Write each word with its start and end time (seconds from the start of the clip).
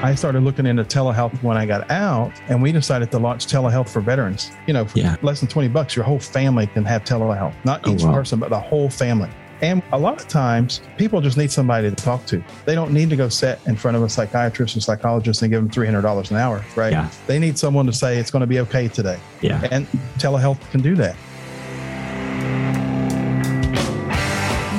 I 0.00 0.14
started 0.14 0.44
looking 0.44 0.64
into 0.64 0.84
telehealth 0.84 1.42
when 1.42 1.56
I 1.56 1.66
got 1.66 1.90
out, 1.90 2.30
and 2.48 2.62
we 2.62 2.70
decided 2.70 3.10
to 3.10 3.18
launch 3.18 3.46
telehealth 3.46 3.88
for 3.88 4.00
veterans. 4.00 4.52
You 4.68 4.74
know, 4.74 4.84
for 4.84 4.96
Yeah. 4.98 5.16
less 5.22 5.40
than 5.40 5.48
20 5.48 5.66
bucks, 5.66 5.96
your 5.96 6.04
whole 6.04 6.20
family 6.20 6.68
can 6.68 6.84
have 6.84 7.02
telehealth, 7.02 7.52
not 7.64 7.80
Oh, 7.84 7.90
each 7.94 8.04
wow. 8.04 8.12
person, 8.12 8.38
but 8.38 8.50
the 8.50 8.60
whole 8.60 8.88
family. 8.88 9.28
And 9.60 9.82
a 9.92 9.98
lot 9.98 10.20
of 10.20 10.28
times, 10.28 10.82
people 10.98 11.20
just 11.20 11.36
need 11.36 11.50
somebody 11.50 11.90
to 11.90 11.96
talk 11.96 12.24
to. 12.26 12.40
They 12.64 12.76
don't 12.76 12.92
need 12.92 13.10
to 13.10 13.16
go 13.16 13.28
sit 13.28 13.58
in 13.66 13.74
front 13.74 13.96
of 13.96 14.04
a 14.04 14.08
psychiatrist 14.08 14.76
or 14.76 14.80
psychologist 14.80 15.42
and 15.42 15.50
give 15.50 15.60
them 15.60 15.68
$300 15.68 16.30
an 16.30 16.36
hour, 16.36 16.64
right? 16.76 16.92
Yeah. 16.92 17.08
They 17.26 17.40
need 17.40 17.58
someone 17.58 17.84
to 17.86 17.92
say 17.92 18.18
it's 18.18 18.30
going 18.30 18.42
to 18.42 18.46
be 18.46 18.60
okay 18.60 18.86
today. 18.86 19.18
Yeah. 19.40 19.60
And 19.72 19.88
telehealth 20.18 20.58
can 20.70 20.80
do 20.80 20.94
that. 20.94 21.16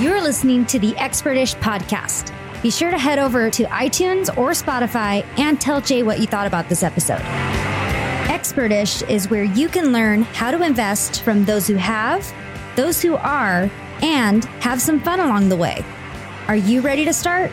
You're 0.02 0.22
listening 0.22 0.66
to 0.68 0.80
the 0.80 0.94
Expertish 0.94 1.60
podcast. 1.60 2.32
Be 2.62 2.70
sure 2.70 2.92
to 2.92 2.98
head 2.98 3.20
over 3.20 3.50
to 3.52 3.64
iTunes 3.68 4.28
or 4.38 4.50
Spotify 4.50 5.26
and 5.40 5.62
tell 5.62 5.80
Jay 5.80 6.04
what 6.04 6.20
you 6.20 6.28
thought 6.28 6.46
about 6.46 6.68
this 6.68 6.84
episode. 6.84 7.22
Expertish 8.28 9.10
is 9.10 9.30
where 9.30 9.46
you 9.46 9.70
can 9.70 9.94
learn 9.94 10.24
how 10.24 10.52
to 10.52 10.62
invest 10.62 11.22
from 11.22 11.46
those 11.46 11.68
who 11.68 11.76
have, 11.76 12.30
those 12.76 13.02
who 13.02 13.16
are, 13.16 13.72
and 14.02 14.44
have 14.62 14.82
some 14.82 15.00
fun 15.00 15.22
along 15.22 15.48
the 15.48 15.56
way. 15.56 15.86
Are 16.50 16.58
you 16.58 16.82
ready 16.82 17.06
to 17.06 17.14
start? 17.14 17.50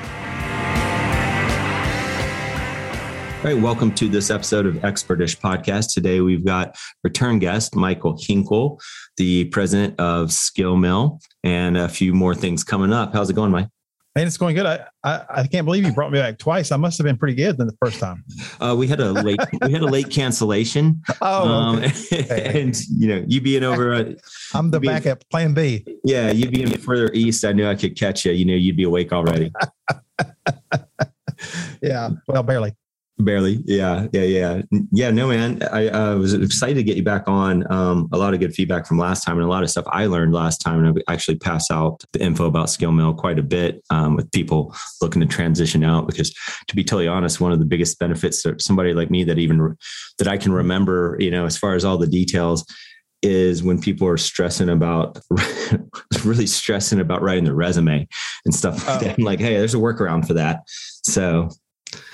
All 3.38 3.52
right, 3.52 3.62
welcome 3.62 3.95
to 3.95 4.09
this 4.09 4.28
episode 4.28 4.66
of 4.66 4.75
Expertish 4.77 5.38
Podcast. 5.38 5.95
Today 5.95 6.20
we've 6.20 6.45
got 6.45 6.77
return 7.05 7.38
guest 7.38 7.77
Michael 7.77 8.19
Hinkle, 8.20 8.80
the 9.19 9.45
president 9.47 10.00
of 10.00 10.33
Skill 10.33 10.77
Mill, 10.77 11.20
and 11.45 11.77
a 11.77 11.88
few 11.88 12.12
more 12.12 12.34
things 12.34 12.64
coming 12.64 12.92
up. 12.92 13.12
How's 13.12 13.30
it 13.30 13.34
going, 13.34 13.52
Mike? 13.52 13.69
And 14.16 14.25
it's 14.25 14.38
going 14.38 14.55
good. 14.55 14.65
I, 14.65 14.87
I, 15.05 15.25
I 15.29 15.47
can't 15.47 15.66
believe 15.66 15.84
you 15.84 15.93
brought 15.93 16.11
me 16.11 16.19
back 16.19 16.38
twice. 16.38 16.73
I 16.73 16.77
must 16.79 16.97
have 16.97 17.05
been 17.05 17.19
pretty 17.19 17.34
good 17.34 17.59
than 17.59 17.66
the 17.66 17.77
first 17.84 18.01
time. 18.01 18.25
Uh, 18.61 18.75
we 18.77 18.87
had 18.89 18.98
a 18.98 19.12
late 19.12 19.39
we 19.61 19.70
had 19.72 19.83
a 19.83 19.86
late 19.86 20.11
cancellation, 20.11 21.03
Oh, 21.20 21.47
um, 21.47 21.84
okay. 21.84 22.61
and 22.62 22.75
you 22.89 23.09
know 23.09 23.25
you 23.28 23.42
being 23.42 23.62
over, 23.62 23.92
uh, 23.92 24.12
I'm 24.55 24.70
the 24.70 24.81
backup 24.81 25.22
plan 25.31 25.53
B. 25.53 25.84
yeah, 26.03 26.31
you 26.31 26.50
being 26.50 26.69
further 26.78 27.11
east. 27.12 27.44
I 27.44 27.53
knew 27.53 27.69
I 27.69 27.75
could 27.75 27.94
catch 27.97 28.25
you. 28.25 28.33
You 28.33 28.47
know 28.47 28.55
you'd 28.55 28.77
be 28.77 28.84
awake 28.84 29.12
already. 29.12 29.53
Yeah. 31.83 32.11
Well, 32.27 32.42
barely. 32.42 32.75
Barely. 33.19 33.62
Yeah. 33.64 34.09
Yeah. 34.12 34.22
Yeah. 34.25 34.62
Yeah. 34.92 35.11
No, 35.11 35.28
man. 35.28 35.62
I 35.72 35.89
uh, 35.89 36.17
was 36.17 36.34
excited 36.34 36.75
to 36.75 36.83
get 36.83 36.98
you 36.98 37.03
back 37.03 37.27
on. 37.27 37.70
Um, 37.72 38.11
a 38.12 38.19
lot 38.19 38.34
of 38.34 38.41
good 38.41 38.55
feedback 38.55 38.86
from 38.86 38.98
last 38.98 39.25
time 39.25 39.36
and 39.39 39.45
a 39.47 39.48
lot 39.48 39.62
of 39.62 39.70
stuff 39.70 39.86
I 39.89 40.05
learned 40.05 40.34
last 40.34 40.59
time. 40.59 40.84
And 40.84 41.03
I 41.09 41.12
actually 41.14 41.39
pass 41.39 41.70
out 41.70 42.05
the 42.12 42.22
info 42.22 42.44
about 42.44 42.69
Skill 42.69 42.92
Mill 42.92 43.14
quite 43.14 43.39
a 43.39 43.42
bit 43.42 43.83
um, 43.89 44.17
with 44.17 44.31
people 44.33 44.75
looking 45.00 45.20
to 45.20 45.27
transition 45.27 45.83
out 45.83 46.06
because 46.06 46.31
to 46.69 46.77
be 46.77 46.84
totally 46.84 47.09
honest, 47.09 47.41
one 47.41 47.53
of 47.53 47.59
the 47.59 47.64
biggest 47.64 47.98
benefits 47.98 48.44
of 48.44 48.61
somebody 48.61 48.92
like 48.92 49.11
me 49.11 49.25
that 49.25 49.39
even 49.39 49.77
that 50.19 50.28
I 50.28 50.37
can 50.37 50.53
remember, 50.53 51.17
you 51.19 51.31
know, 51.31 51.47
as 51.47 51.56
far 51.56 51.75
as 51.75 51.87
all 51.87 51.97
the 51.97 52.06
details 52.06 52.67
is 53.22 53.62
when 53.62 53.81
people 53.81 54.06
are 54.06 54.19
stressing 54.19 54.69
about 54.69 55.19
really 56.25 56.47
stressing 56.47 57.00
about 57.00 57.22
writing 57.22 57.44
their 57.44 57.55
resume 57.55 58.06
and 58.44 58.55
stuff 58.55 58.87
like 58.87 59.00
Oh. 59.00 59.05
that. 59.05 59.19
I'm 59.19 59.25
like, 59.25 59.41
hey, 59.41 59.56
there's 59.56 59.75
a 59.75 59.78
workaround 59.78 60.27
for 60.27 60.34
that. 60.34 60.61
So 61.03 61.48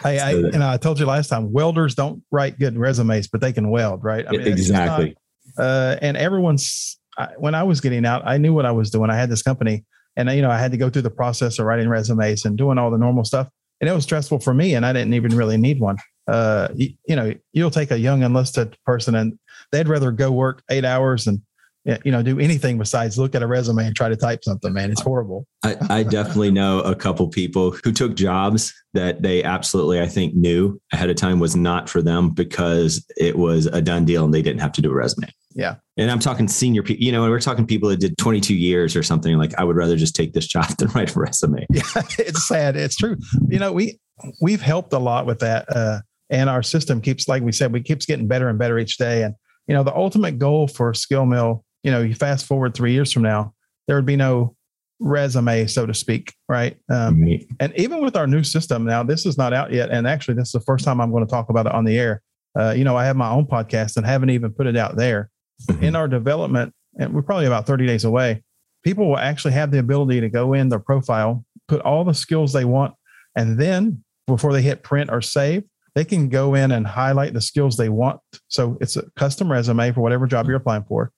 Hey, 0.02 0.19
I, 0.19 0.33
So- 0.33 0.38
you 0.38 0.58
know, 0.58 0.69
I 0.69 0.77
told 0.77 0.98
you 0.98 1.06
last 1.06 1.28
time, 1.28 1.52
welders 1.52 1.94
don't 1.94 2.22
write 2.30 2.58
good 2.58 2.77
resumes, 2.77 3.28
but 3.28 3.41
they 3.41 3.52
can 3.52 3.70
weld, 3.70 4.02
right? 4.02 4.27
I 4.27 4.33
just 4.36 4.47
exactly. 4.48 5.16
not- 5.56 5.64
uh, 5.64 5.97
and 6.00 6.16
everyone's, 6.16 6.98
I, 7.19 7.28
when 7.39 7.55
I 7.55 7.62
was 7.62 7.80
getting 7.80 8.06
out, 8.06 8.22
I 8.27 8.39
knew 8.39 8.55
what 8.55 8.64
I 8.64 8.70
was 8.70 8.91
doing. 8.91 9.11
I 9.11 9.16
had 9.16 9.28
this 9.30 9.42
company 9.42 9.84
and, 10.16 10.30
you 10.30 10.42
know, 10.42 10.50
I 10.50 10.58
had 10.58 10.70
to 10.72 10.78
go 10.78 10.89
through 10.89 11.02
the 11.02 11.11
process 11.11 11.58
of 11.58 11.66
writing 11.66 11.89
resumes 11.89 12.44
and 12.44 12.56
doing 12.56 12.78
all 12.78 12.91
the 12.91 12.98
normal 12.98 13.24
stuff. 13.24 13.48
And 13.80 13.91
it 13.91 13.92
was 13.92 14.05
stressful 14.05 14.39
for 14.41 14.55
me 14.55 14.74
and 14.74 14.86
I 14.86 14.92
didn't 14.92 15.14
even 15.14 15.36
really 15.36 15.56
need 15.56 15.80
one. 15.80 15.98
Uh, 16.27 16.69
you, 16.74 16.91
you 17.08 17.17
know, 17.17 17.34
you'll 17.52 17.70
take 17.70 17.91
a 17.91 17.98
young 17.98 18.22
enlisted 18.22 18.77
person 18.86 19.14
and 19.14 19.39
they'd 19.72 19.89
rather 19.89 20.12
go 20.12 20.30
work 20.30 20.62
eight 20.70 20.84
hours 20.84 21.27
and, 21.27 21.42
you 21.85 22.13
know, 22.13 22.23
do 22.23 22.39
anything 22.39 22.79
besides 22.79 23.19
look 23.19 23.35
at 23.35 23.43
a 23.43 23.47
resume 23.47 23.85
and 23.87 23.97
try 23.97 24.09
to 24.09 24.17
type 24.17 24.45
something, 24.45 24.73
man. 24.73 24.91
It's 24.91 25.01
horrible. 25.01 25.47
I, 25.65 25.77
I 25.91 26.03
definitely 26.05 26.53
know 26.53 26.81
a 26.81 26.95
couple 26.95 27.27
people 27.29 27.75
who 27.83 27.93
took 27.93 28.15
jobs 28.15 28.73
that 28.95 29.23
they 29.23 29.43
absolutely, 29.43 30.01
I 30.01 30.07
think, 30.07 30.35
knew 30.35 30.81
ahead 30.93 31.11
of 31.11 31.17
time 31.17 31.41
was 31.41 31.57
not 31.57 31.89
for 31.89 32.01
them 32.01 32.31
because 32.31 33.05
it 33.17 33.37
was 33.37 33.67
a 33.67 33.83
done 33.83 34.05
deal 34.05 34.25
and 34.25 34.33
they 34.33 34.43
didn't 34.43 34.61
have 34.61 34.73
to 34.73 34.83
do 34.83 34.91
a 34.91 34.95
resume. 34.95 35.29
Yeah. 35.55 35.77
And 35.97 36.11
I'm 36.11 36.19
talking 36.19 36.48
senior 36.48 36.83
people, 36.83 37.05
you 37.05 37.13
know, 37.13 37.29
we're 37.29 37.41
talking 37.41 37.67
people 37.67 37.89
that 37.91 38.01
did 38.01 38.17
22 38.17 38.55
years 38.55 38.97
or 38.97 39.03
something 39.03 39.37
like, 39.37 39.59
I 39.59 39.64
would 39.64 39.77
rather 39.77 39.97
just 39.97 40.14
take 40.14 40.33
this 40.33 40.47
job 40.47 40.69
than 40.79 40.89
write 40.89 41.14
a 41.14 41.19
resume. 41.19 41.67
yeah, 41.73 41.83
it's 42.19 42.47
sad. 42.47 42.77
It's 42.77 42.97
true. 42.97 43.17
You 43.49 43.59
know, 43.59 43.73
we 43.73 43.99
we've 44.41 44.63
helped 44.63 44.93
a 44.93 44.99
lot 44.99 45.27
with 45.27 45.41
that, 45.41 45.67
uh, 45.75 46.01
and 46.31 46.49
our 46.49 46.63
system 46.63 47.01
keeps, 47.01 47.29
like 47.29 47.43
we 47.43 47.53
said, 47.53 47.73
we 47.73 47.83
keeps 47.83 48.07
getting 48.07 48.27
better 48.27 48.49
and 48.49 48.59
better 48.59 48.79
each 48.79 48.97
day. 48.97 49.23
And 49.23 49.35
you 49.67 49.75
know, 49.75 49.83
the 49.83 49.95
ultimate 49.95 50.39
goal 50.39 50.69
for 50.69 50.95
Skill 50.95 51.27
Mill, 51.27 51.64
you 51.83 51.91
know, 51.91 52.01
you 52.03 52.15
fast 52.15 52.47
forward 52.47 52.75
three 52.75 52.93
years 52.93 53.13
from 53.13 53.23
now, 53.23 53.55
there 53.87 53.97
would 53.97 54.07
be 54.07 54.17
no 54.17 54.55
resume, 55.01 55.67
so 55.67 55.85
to 55.87 55.95
speak, 55.95 56.33
right? 56.48 56.77
Um, 56.91 57.23
Right. 57.23 57.47
and 57.61 57.73
even 57.77 58.03
with 58.03 58.17
our 58.17 58.27
new 58.27 58.43
system 58.45 58.85
now, 58.85 59.03
this 59.03 59.27
is 59.27 59.37
not 59.37 59.53
out 59.53 59.73
yet, 59.73 59.91
and 59.91 60.07
actually, 60.07 60.35
this 60.35 60.48
is 60.48 60.53
the 60.53 60.61
first 60.61 60.85
time 60.85 61.01
I'm 61.01 61.11
going 61.11 61.27
to 61.27 61.31
talk 61.31 61.48
about 61.48 61.67
it 61.67 61.73
on 61.73 61.85
the 61.85 61.98
air. 61.98 62.23
Uh, 62.59 62.70
you 62.77 62.85
know, 62.85 62.97
I 62.97 63.05
have 63.07 63.17
my 63.17 63.31
own 63.31 63.47
podcast 63.47 63.97
and 63.97 64.07
haven't 64.07 64.31
even 64.31 64.53
put 64.53 64.67
it 64.67 64.77
out 64.77 64.97
there. 64.97 65.31
Mhm. 65.70 65.83
In 65.83 65.97
our 65.97 66.09
development, 66.09 66.73
and 66.98 67.13
we're 67.15 67.23
probably 67.23 67.47
about 67.47 67.67
30 67.67 67.87
days 67.87 68.05
away. 68.05 68.43
People 68.85 69.09
will 69.09 69.19
actually 69.19 69.53
have 69.55 69.70
the 69.70 69.79
ability 69.79 70.20
to 70.20 70.29
go 70.29 70.53
in 70.55 70.69
their 70.69 70.81
profile, 70.81 71.45
put 71.69 71.81
all 71.83 72.05
the 72.05 72.14
skills 72.14 72.53
they 72.53 72.64
want, 72.64 72.95
and 73.37 73.59
then 73.61 74.03
before 74.27 74.53
they 74.53 74.63
hit 74.63 74.83
print 74.83 75.09
or 75.11 75.20
save, 75.23 75.63
they 75.95 76.05
can 76.05 76.29
go 76.29 76.55
in 76.55 76.73
and 76.73 76.87
highlight 76.87 77.33
the 77.33 77.41
skills 77.41 77.77
they 77.77 77.89
want. 77.89 78.19
So 78.49 78.77
it's 78.81 78.97
a 78.97 79.05
custom 79.14 79.51
resume 79.53 79.93
for 79.93 80.01
whatever 80.01 80.27
job 80.27 80.47
you're 80.49 80.57
applying 80.57 80.85
for. 80.85 81.13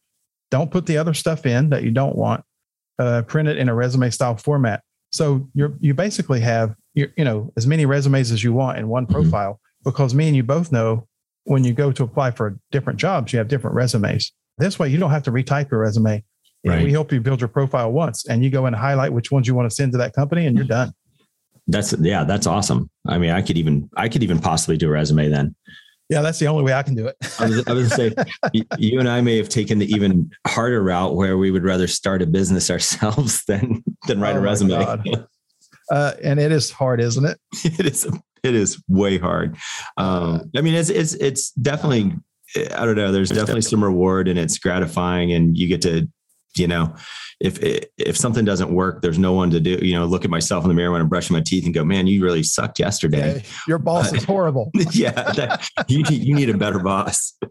Don't 0.50 0.70
put 0.70 0.86
the 0.86 0.96
other 0.98 1.14
stuff 1.14 1.46
in 1.46 1.70
that 1.70 1.82
you 1.82 1.90
don't 1.90 2.16
want. 2.16 2.44
Uh, 2.98 3.22
print 3.22 3.48
it 3.48 3.56
in 3.56 3.68
a 3.68 3.74
resume 3.74 4.08
style 4.10 4.36
format. 4.36 4.82
So 5.10 5.48
you're 5.54 5.74
you 5.80 5.94
basically 5.94 6.40
have 6.40 6.74
you 6.94 7.10
you 7.16 7.24
know 7.24 7.52
as 7.56 7.66
many 7.66 7.86
resumes 7.86 8.30
as 8.30 8.44
you 8.44 8.52
want 8.52 8.78
in 8.78 8.86
one 8.88 9.06
Mhm. 9.06 9.12
profile 9.12 9.60
because 9.84 10.14
me 10.14 10.28
and 10.28 10.36
you 10.36 10.44
both 10.44 10.70
know 10.70 11.06
when 11.44 11.64
you 11.64 11.72
go 11.72 11.90
to 11.90 12.04
apply 12.04 12.30
for 12.30 12.56
different 12.70 12.98
jobs 13.00 13.32
you 13.32 13.38
have 13.38 13.48
different 13.48 13.74
resumes. 13.74 14.32
This 14.58 14.78
way 14.78 14.88
you 14.88 14.98
don't 14.98 15.10
have 15.10 15.24
to 15.24 15.32
retype 15.32 15.70
your 15.72 15.80
resume. 15.80 16.22
Right. 16.64 16.84
We 16.84 16.92
help 16.92 17.12
you 17.12 17.20
build 17.20 17.40
your 17.40 17.48
profile 17.48 17.92
once, 17.92 18.26
and 18.26 18.42
you 18.42 18.48
go 18.48 18.64
and 18.64 18.74
highlight 18.74 19.12
which 19.12 19.30
ones 19.30 19.46
you 19.46 19.54
want 19.54 19.68
to 19.68 19.74
send 19.74 19.92
to 19.92 19.98
that 19.98 20.14
company, 20.14 20.46
and 20.46 20.56
you're 20.56 20.64
done. 20.66 20.92
That's, 21.66 21.92
yeah, 22.00 22.24
that's 22.24 22.46
awesome. 22.46 22.88
I 23.06 23.18
mean, 23.18 23.30
I 23.30 23.42
could 23.42 23.58
even, 23.58 23.90
I 23.96 24.08
could 24.08 24.22
even 24.22 24.38
possibly 24.38 24.76
do 24.78 24.88
a 24.88 24.90
resume 24.92 25.28
then. 25.28 25.54
Yeah, 26.08 26.20
that's 26.20 26.38
the 26.38 26.48
only 26.48 26.62
way 26.62 26.74
I 26.74 26.82
can 26.82 26.94
do 26.94 27.06
it. 27.06 27.16
I 27.38 27.46
was, 27.46 27.66
I 27.66 27.72
was 27.72 27.88
gonna 27.88 28.10
say, 28.10 28.14
you 28.78 28.98
and 29.00 29.08
I 29.08 29.20
may 29.20 29.36
have 29.38 29.48
taken 29.48 29.78
the 29.78 29.86
even 29.86 30.30
harder 30.46 30.82
route 30.82 31.14
where 31.14 31.38
we 31.38 31.50
would 31.50 31.64
rather 31.64 31.86
start 31.86 32.20
a 32.22 32.26
business 32.26 32.70
ourselves 32.70 33.44
than 33.48 33.82
than 34.06 34.20
write 34.20 34.36
Oh 34.36 34.40
a 34.40 34.42
resume. 34.42 35.24
Uh, 35.90 36.14
and 36.24 36.40
it 36.40 36.50
is 36.50 36.70
hard, 36.70 36.98
isn't 36.98 37.26
it? 37.26 37.38
it 37.62 37.84
is 37.84 38.06
it 38.42 38.54
is 38.54 38.82
way 38.88 39.18
hard. 39.18 39.54
Um, 39.98 40.50
I 40.56 40.62
mean, 40.62 40.72
it's 40.72 40.88
it's 40.88 41.12
it's 41.12 41.50
definitely 41.50 42.14
I 42.56 42.86
don't 42.86 42.96
know. 42.96 43.12
There's 43.12 43.28
definitely 43.28 43.60
some 43.60 43.84
reward 43.84 44.26
and 44.26 44.38
it's 44.38 44.56
gratifying, 44.56 45.34
and 45.34 45.54
you 45.54 45.68
get 45.68 45.82
to 45.82 46.08
you 46.56 46.66
know 46.66 46.94
if 47.40 47.58
if 47.98 48.16
something 48.16 48.44
doesn't 48.44 48.72
work, 48.72 49.02
there's 49.02 49.18
no 49.18 49.32
one 49.32 49.50
to 49.50 49.60
do. 49.60 49.78
You 49.82 49.94
know, 49.94 50.04
look 50.06 50.24
at 50.24 50.30
myself 50.30 50.64
in 50.64 50.68
the 50.68 50.74
mirror 50.74 50.92
when 50.92 51.00
I'm 51.00 51.08
brushing 51.08 51.34
my 51.34 51.42
teeth 51.44 51.64
and 51.64 51.74
go, 51.74 51.84
man, 51.84 52.06
you 52.06 52.22
really 52.22 52.42
sucked 52.42 52.78
yesterday. 52.78 53.36
Yeah, 53.36 53.42
your 53.68 53.78
boss 53.78 54.12
is 54.12 54.24
horrible. 54.32 54.70
yeah, 54.92 55.10
that, 55.10 55.66
you 55.88 56.02
need- 56.04 56.22
you 56.24 56.34
need 56.34 56.48
a 56.50 56.56
better 56.56 56.78
boss. 56.78 57.32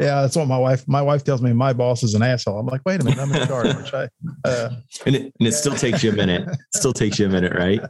Yeah, 0.00 0.22
that's 0.22 0.34
what 0.36 0.48
my 0.48 0.58
wife. 0.58 0.86
My 0.88 1.00
wife 1.02 1.22
tells 1.22 1.42
me 1.42 1.52
my 1.52 1.72
boss 1.72 2.02
is 2.02 2.14
an 2.14 2.22
asshole. 2.22 2.58
I'm 2.58 2.66
like, 2.66 2.80
wait 2.84 3.00
a 3.00 3.04
minute, 3.04 3.20
I'm 3.20 3.32
in 3.32 3.46
charge. 3.46 3.66
aren't 3.68 3.94
I? 3.94 4.08
Uh, 4.44 4.70
And 5.06 5.14
it, 5.14 5.32
and 5.38 5.48
it 5.48 5.52
still 5.52 5.74
takes 5.74 6.02
you 6.02 6.10
a 6.10 6.14
minute. 6.14 6.48
It 6.48 6.58
still 6.74 6.92
takes 6.92 7.18
you 7.18 7.26
a 7.26 7.28
minute, 7.28 7.52
right? 7.54 7.80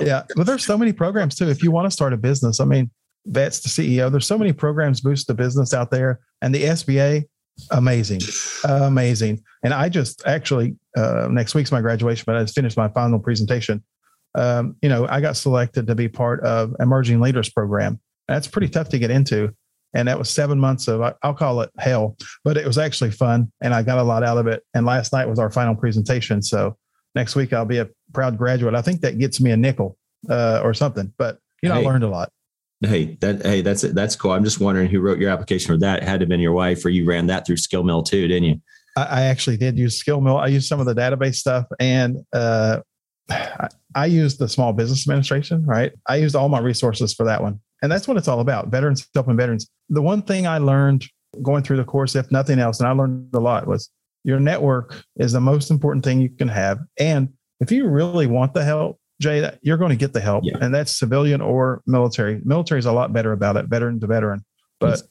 yeah, 0.00 0.22
but 0.36 0.46
there's 0.46 0.64
so 0.64 0.78
many 0.78 0.92
programs 0.92 1.34
too. 1.34 1.48
If 1.48 1.62
you 1.62 1.70
want 1.70 1.86
to 1.86 1.90
start 1.90 2.12
a 2.14 2.16
business, 2.16 2.58
I 2.60 2.64
mean, 2.64 2.90
that's 3.26 3.60
the 3.60 3.68
CEO. 3.68 4.10
There's 4.10 4.26
so 4.26 4.38
many 4.38 4.52
programs 4.52 5.00
Boots 5.02 5.24
to 5.24 5.34
Business 5.34 5.74
out 5.74 5.90
there, 5.90 6.20
and 6.40 6.54
the 6.54 6.62
SBA, 6.64 7.24
amazing, 7.70 8.20
amazing. 8.64 9.42
And 9.62 9.74
I 9.74 9.88
just 9.88 10.26
actually 10.26 10.76
uh, 10.96 11.28
next 11.30 11.54
week's 11.54 11.72
my 11.72 11.80
graduation, 11.80 12.24
but 12.26 12.36
I 12.36 12.42
just 12.42 12.54
finished 12.54 12.76
my 12.76 12.88
final 12.88 13.18
presentation. 13.18 13.82
Um, 14.34 14.76
you 14.82 14.88
know, 14.88 15.06
I 15.08 15.20
got 15.20 15.36
selected 15.36 15.86
to 15.88 15.94
be 15.94 16.08
part 16.08 16.40
of 16.42 16.74
Emerging 16.78 17.20
Leaders 17.20 17.48
Program. 17.50 18.00
That's 18.28 18.46
pretty 18.46 18.68
tough 18.68 18.88
to 18.90 18.98
get 18.98 19.10
into, 19.10 19.52
and 19.94 20.06
that 20.08 20.18
was 20.18 20.30
seven 20.30 20.58
months 20.58 20.88
of 20.88 21.02
I'll 21.22 21.34
call 21.34 21.60
it 21.62 21.70
hell, 21.78 22.16
but 22.44 22.56
it 22.56 22.66
was 22.66 22.78
actually 22.78 23.10
fun, 23.10 23.50
and 23.60 23.74
I 23.74 23.82
got 23.82 23.98
a 23.98 24.04
lot 24.04 24.22
out 24.22 24.38
of 24.38 24.46
it. 24.46 24.62
And 24.74 24.86
last 24.86 25.12
night 25.12 25.28
was 25.28 25.38
our 25.38 25.50
final 25.50 25.74
presentation, 25.74 26.42
so 26.42 26.76
next 27.14 27.34
week 27.34 27.52
I'll 27.52 27.64
be 27.64 27.78
a 27.78 27.88
proud 28.12 28.38
graduate. 28.38 28.74
I 28.74 28.82
think 28.82 29.00
that 29.00 29.18
gets 29.18 29.40
me 29.40 29.50
a 29.50 29.56
nickel 29.56 29.96
uh, 30.28 30.60
or 30.62 30.74
something, 30.74 31.12
but 31.18 31.38
you 31.62 31.68
know, 31.68 31.74
Hey. 31.74 31.82
I 31.82 31.84
learned 31.84 32.04
a 32.04 32.08
lot. 32.08 32.30
Hey, 32.82 33.16
that 33.20 33.44
hey, 33.44 33.60
that's 33.60 33.82
that's 33.82 34.16
cool. 34.16 34.32
I'm 34.32 34.44
just 34.44 34.60
wondering 34.60 34.88
who 34.88 35.00
wrote 35.00 35.18
your 35.18 35.30
application 35.30 35.74
for 35.74 35.78
that. 35.80 36.02
It 36.02 36.08
had 36.08 36.20
to 36.20 36.24
have 36.24 36.28
been 36.28 36.40
your 36.40 36.52
wife, 36.52 36.84
or 36.84 36.88
you 36.88 37.04
ran 37.04 37.26
that 37.26 37.46
through 37.46 37.58
Skill 37.58 37.82
Mill 37.82 38.02
too, 38.02 38.26
didn't 38.26 38.44
you? 38.44 38.60
I, 38.96 39.02
I 39.02 39.22
actually 39.22 39.58
did 39.58 39.78
use 39.78 39.98
Skill 39.98 40.20
Mill. 40.20 40.38
I 40.38 40.46
used 40.46 40.66
some 40.66 40.80
of 40.80 40.86
the 40.86 40.94
database 40.94 41.36
stuff, 41.36 41.66
and 41.78 42.18
uh, 42.32 42.80
I, 43.30 43.68
I 43.94 44.06
used 44.06 44.38
the 44.38 44.48
Small 44.48 44.72
Business 44.72 45.06
Administration. 45.06 45.64
Right, 45.66 45.92
I 46.08 46.16
used 46.16 46.34
all 46.34 46.48
my 46.48 46.60
resources 46.60 47.12
for 47.12 47.24
that 47.26 47.42
one, 47.42 47.60
and 47.82 47.92
that's 47.92 48.08
what 48.08 48.16
it's 48.16 48.28
all 48.28 48.40
about. 48.40 48.68
Veterans 48.68 49.06
helping 49.14 49.36
veterans. 49.36 49.68
The 49.90 50.02
one 50.02 50.22
thing 50.22 50.46
I 50.46 50.56
learned 50.56 51.04
going 51.42 51.62
through 51.62 51.76
the 51.76 51.84
course, 51.84 52.16
if 52.16 52.30
nothing 52.32 52.58
else, 52.58 52.80
and 52.80 52.88
I 52.88 52.92
learned 52.92 53.34
a 53.34 53.40
lot, 53.40 53.66
was 53.66 53.90
your 54.24 54.40
network 54.40 55.02
is 55.16 55.32
the 55.32 55.40
most 55.40 55.70
important 55.70 56.04
thing 56.04 56.20
you 56.20 56.30
can 56.30 56.48
have. 56.48 56.78
And 56.98 57.30
if 57.60 57.72
you 57.72 57.88
really 57.88 58.26
want 58.26 58.54
the 58.54 58.64
help, 58.64 58.99
Jay, 59.20 59.58
you're 59.62 59.76
going 59.76 59.90
to 59.90 59.96
get 59.96 60.12
the 60.12 60.20
help, 60.20 60.44
yeah. 60.44 60.56
and 60.60 60.74
that's 60.74 60.96
civilian 60.98 61.40
or 61.40 61.82
military. 61.86 62.40
Military 62.44 62.78
is 62.78 62.86
a 62.86 62.92
lot 62.92 63.12
better 63.12 63.32
about 63.32 63.56
it, 63.56 63.66
veteran 63.66 64.00
to 64.00 64.06
veteran. 64.06 64.44
But 64.78 64.90
yes. 64.90 65.02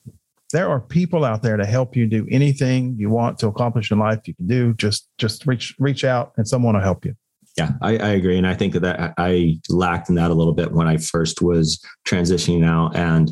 there 0.52 0.68
are 0.68 0.82
people 0.82 1.24
out 1.24 1.44
there 1.44 1.58
to 1.58 1.66
help 1.66 1.96
you 1.96 2.08
do 2.08 2.28
anything 2.32 2.96
you 2.98 3.10
want 3.10 3.38
to 3.40 3.48
accomplish 3.48 3.92
in 3.92 4.00
life. 4.00 4.20
You 4.26 4.34
can 4.34 4.48
do 4.48 4.74
just 4.74 5.08
just 5.20 5.46
reach 5.46 5.76
reach 5.80 6.04
out, 6.04 6.34
and 6.38 6.48
someone 6.48 6.76
will 6.76 6.82
help 6.82 7.06
you. 7.06 7.16
Yeah, 7.58 7.72
I, 7.82 7.98
I, 7.98 8.10
agree, 8.10 8.38
and 8.38 8.48
I 8.48 8.54
think 8.54 8.74
that 8.74 9.14
I 9.18 9.60
lacked 9.70 10.10
in 10.10 10.16
that 10.16 10.32
a 10.32 10.34
little 10.34 10.54
bit 10.54 10.72
when 10.72 10.88
I 10.88 10.98
first 10.98 11.42
was 11.42 11.84
transitioning 12.08 12.66
out, 12.66 12.96
and 12.96 13.32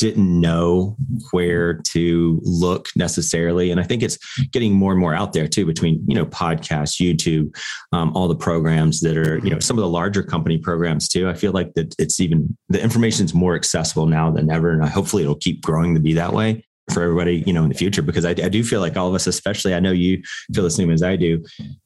didn't 0.00 0.40
know 0.40 0.96
where 1.30 1.74
to 1.74 2.40
look 2.42 2.88
necessarily. 2.96 3.70
And 3.70 3.78
I 3.78 3.84
think 3.84 4.02
it's 4.02 4.18
getting 4.50 4.72
more 4.72 4.92
and 4.92 5.00
more 5.00 5.14
out 5.14 5.32
there 5.32 5.46
too 5.46 5.66
between, 5.66 6.02
you 6.08 6.14
know, 6.14 6.26
podcasts, 6.26 7.00
YouTube, 7.00 7.54
um, 7.92 8.16
all 8.16 8.26
the 8.26 8.34
programs 8.34 9.00
that 9.00 9.16
are, 9.16 9.38
you 9.38 9.50
know, 9.50 9.60
some 9.60 9.78
of 9.78 9.82
the 9.82 9.88
larger 9.88 10.22
company 10.22 10.58
programs 10.58 11.08
too. 11.08 11.28
I 11.28 11.34
feel 11.34 11.52
like 11.52 11.74
that 11.74 11.94
it's 11.98 12.18
even 12.18 12.56
the 12.68 12.82
information 12.82 13.24
is 13.26 13.34
more 13.34 13.54
accessible 13.54 14.06
now 14.06 14.30
than 14.30 14.50
ever. 14.50 14.72
And 14.72 14.84
hopefully 14.88 15.22
it'll 15.22 15.36
keep 15.36 15.62
growing 15.62 15.94
to 15.94 16.00
be 16.00 16.14
that 16.14 16.32
way 16.32 16.64
for 16.92 17.02
everybody, 17.02 17.44
you 17.46 17.52
know, 17.52 17.62
in 17.62 17.68
the 17.68 17.74
future, 17.74 18.02
because 18.02 18.24
I, 18.24 18.30
I 18.30 18.48
do 18.48 18.64
feel 18.64 18.80
like 18.80 18.96
all 18.96 19.06
of 19.06 19.14
us, 19.14 19.26
especially, 19.26 19.74
I 19.74 19.80
know 19.80 19.92
you 19.92 20.22
feel 20.52 20.64
the 20.64 20.70
same 20.70 20.90
as 20.90 21.02
I 21.02 21.14
do. 21.14 21.44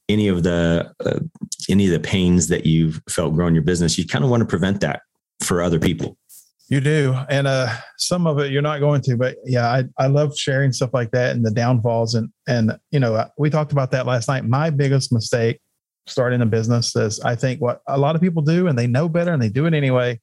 Any 0.08 0.28
of 0.28 0.44
the, 0.44 0.92
uh, 1.04 1.20
any 1.68 1.86
of 1.86 1.92
the 1.92 2.00
pains 2.00 2.48
that 2.48 2.64
you've 2.64 3.02
felt 3.10 3.34
growing 3.34 3.54
your 3.54 3.64
business, 3.64 3.98
you 3.98 4.06
kind 4.06 4.24
of 4.24 4.30
want 4.30 4.40
to 4.40 4.46
prevent 4.46 4.80
that 4.80 5.02
for 5.42 5.60
other 5.60 5.78
people. 5.78 6.16
You 6.68 6.80
do. 6.80 7.14
And 7.28 7.46
uh, 7.46 7.68
some 7.98 8.26
of 8.26 8.38
it 8.38 8.50
you're 8.50 8.62
not 8.62 8.80
going 8.80 9.02
to, 9.02 9.16
but 9.16 9.36
yeah, 9.44 9.70
I, 9.70 9.84
I 9.98 10.06
love 10.06 10.36
sharing 10.36 10.72
stuff 10.72 10.90
like 10.94 11.10
that 11.10 11.36
and 11.36 11.44
the 11.44 11.50
downfalls. 11.50 12.14
And, 12.14 12.30
and, 12.48 12.78
you 12.90 13.00
know, 13.00 13.28
we 13.36 13.50
talked 13.50 13.72
about 13.72 13.90
that 13.90 14.06
last 14.06 14.28
night. 14.28 14.44
My 14.46 14.70
biggest 14.70 15.12
mistake 15.12 15.60
starting 16.06 16.40
a 16.40 16.46
business 16.46 16.94
is 16.96 17.20
I 17.20 17.34
think 17.34 17.60
what 17.60 17.80
a 17.86 17.98
lot 17.98 18.14
of 18.14 18.22
people 18.22 18.42
do 18.42 18.66
and 18.66 18.78
they 18.78 18.86
know 18.86 19.08
better 19.08 19.32
and 19.32 19.42
they 19.42 19.50
do 19.50 19.66
it 19.66 19.74
anyway. 19.74 20.20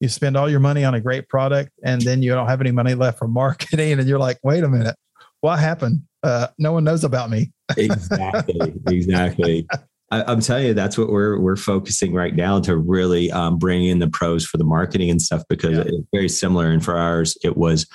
You 0.00 0.08
spend 0.08 0.36
all 0.36 0.50
your 0.50 0.60
money 0.60 0.84
on 0.84 0.94
a 0.94 1.00
great 1.00 1.28
product 1.28 1.70
and 1.84 2.00
then 2.00 2.22
you 2.22 2.32
don't 2.32 2.48
have 2.48 2.60
any 2.60 2.72
money 2.72 2.94
left 2.94 3.18
for 3.18 3.28
marketing. 3.28 3.98
And 3.98 4.08
you're 4.08 4.18
like, 4.18 4.38
wait 4.42 4.64
a 4.64 4.68
minute, 4.68 4.96
what 5.40 5.58
happened? 5.58 6.02
Uh, 6.22 6.48
no 6.58 6.72
one 6.72 6.84
knows 6.84 7.04
about 7.04 7.28
me. 7.28 7.52
exactly. 7.76 8.74
Exactly. 8.88 9.66
I, 10.12 10.30
am 10.30 10.40
telling 10.40 10.66
you, 10.66 10.74
that's 10.74 10.98
what 10.98 11.08
we're 11.08 11.40
we're 11.40 11.56
focusing 11.56 12.12
right 12.12 12.34
now 12.34 12.60
to 12.60 12.76
really 12.76 13.32
um, 13.32 13.58
bring 13.58 13.86
in 13.86 13.98
the 13.98 14.08
pros 14.08 14.44
for 14.44 14.58
the 14.58 14.64
marketing 14.64 15.08
and 15.08 15.20
stuff 15.20 15.42
because 15.48 15.78
yeah. 15.78 15.84
it's 15.86 16.06
very 16.12 16.28
similar. 16.28 16.70
And 16.70 16.84
for 16.84 16.98
ours, 16.98 17.36
it 17.42 17.56
was 17.56 17.86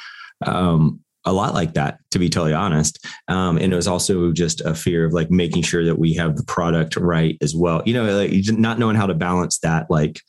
um, 0.43 0.99
a 1.25 1.31
lot 1.31 1.53
like 1.53 1.75
that, 1.75 1.99
to 2.11 2.19
be 2.19 2.27
totally 2.27 2.55
honest. 2.55 3.05
Um, 3.27 3.57
and 3.57 3.71
it 3.71 3.75
was 3.75 3.87
also 3.87 4.31
just 4.31 4.61
a 4.61 4.73
fear 4.73 5.05
of 5.05 5.13
like 5.13 5.29
making 5.29 5.61
sure 5.61 5.85
that 5.85 5.99
we 5.99 6.15
have 6.15 6.37
the 6.37 6.43
product 6.45 6.95
right 6.95 7.37
as 7.41 7.55
well. 7.55 7.83
You 7.85 7.93
know, 7.93 8.17
like 8.17 8.31
not 8.47 8.79
knowing 8.79 8.95
how 8.95 9.05
to 9.05 9.13
balance 9.13 9.59
that. 9.59 9.91
Like, 9.91 10.19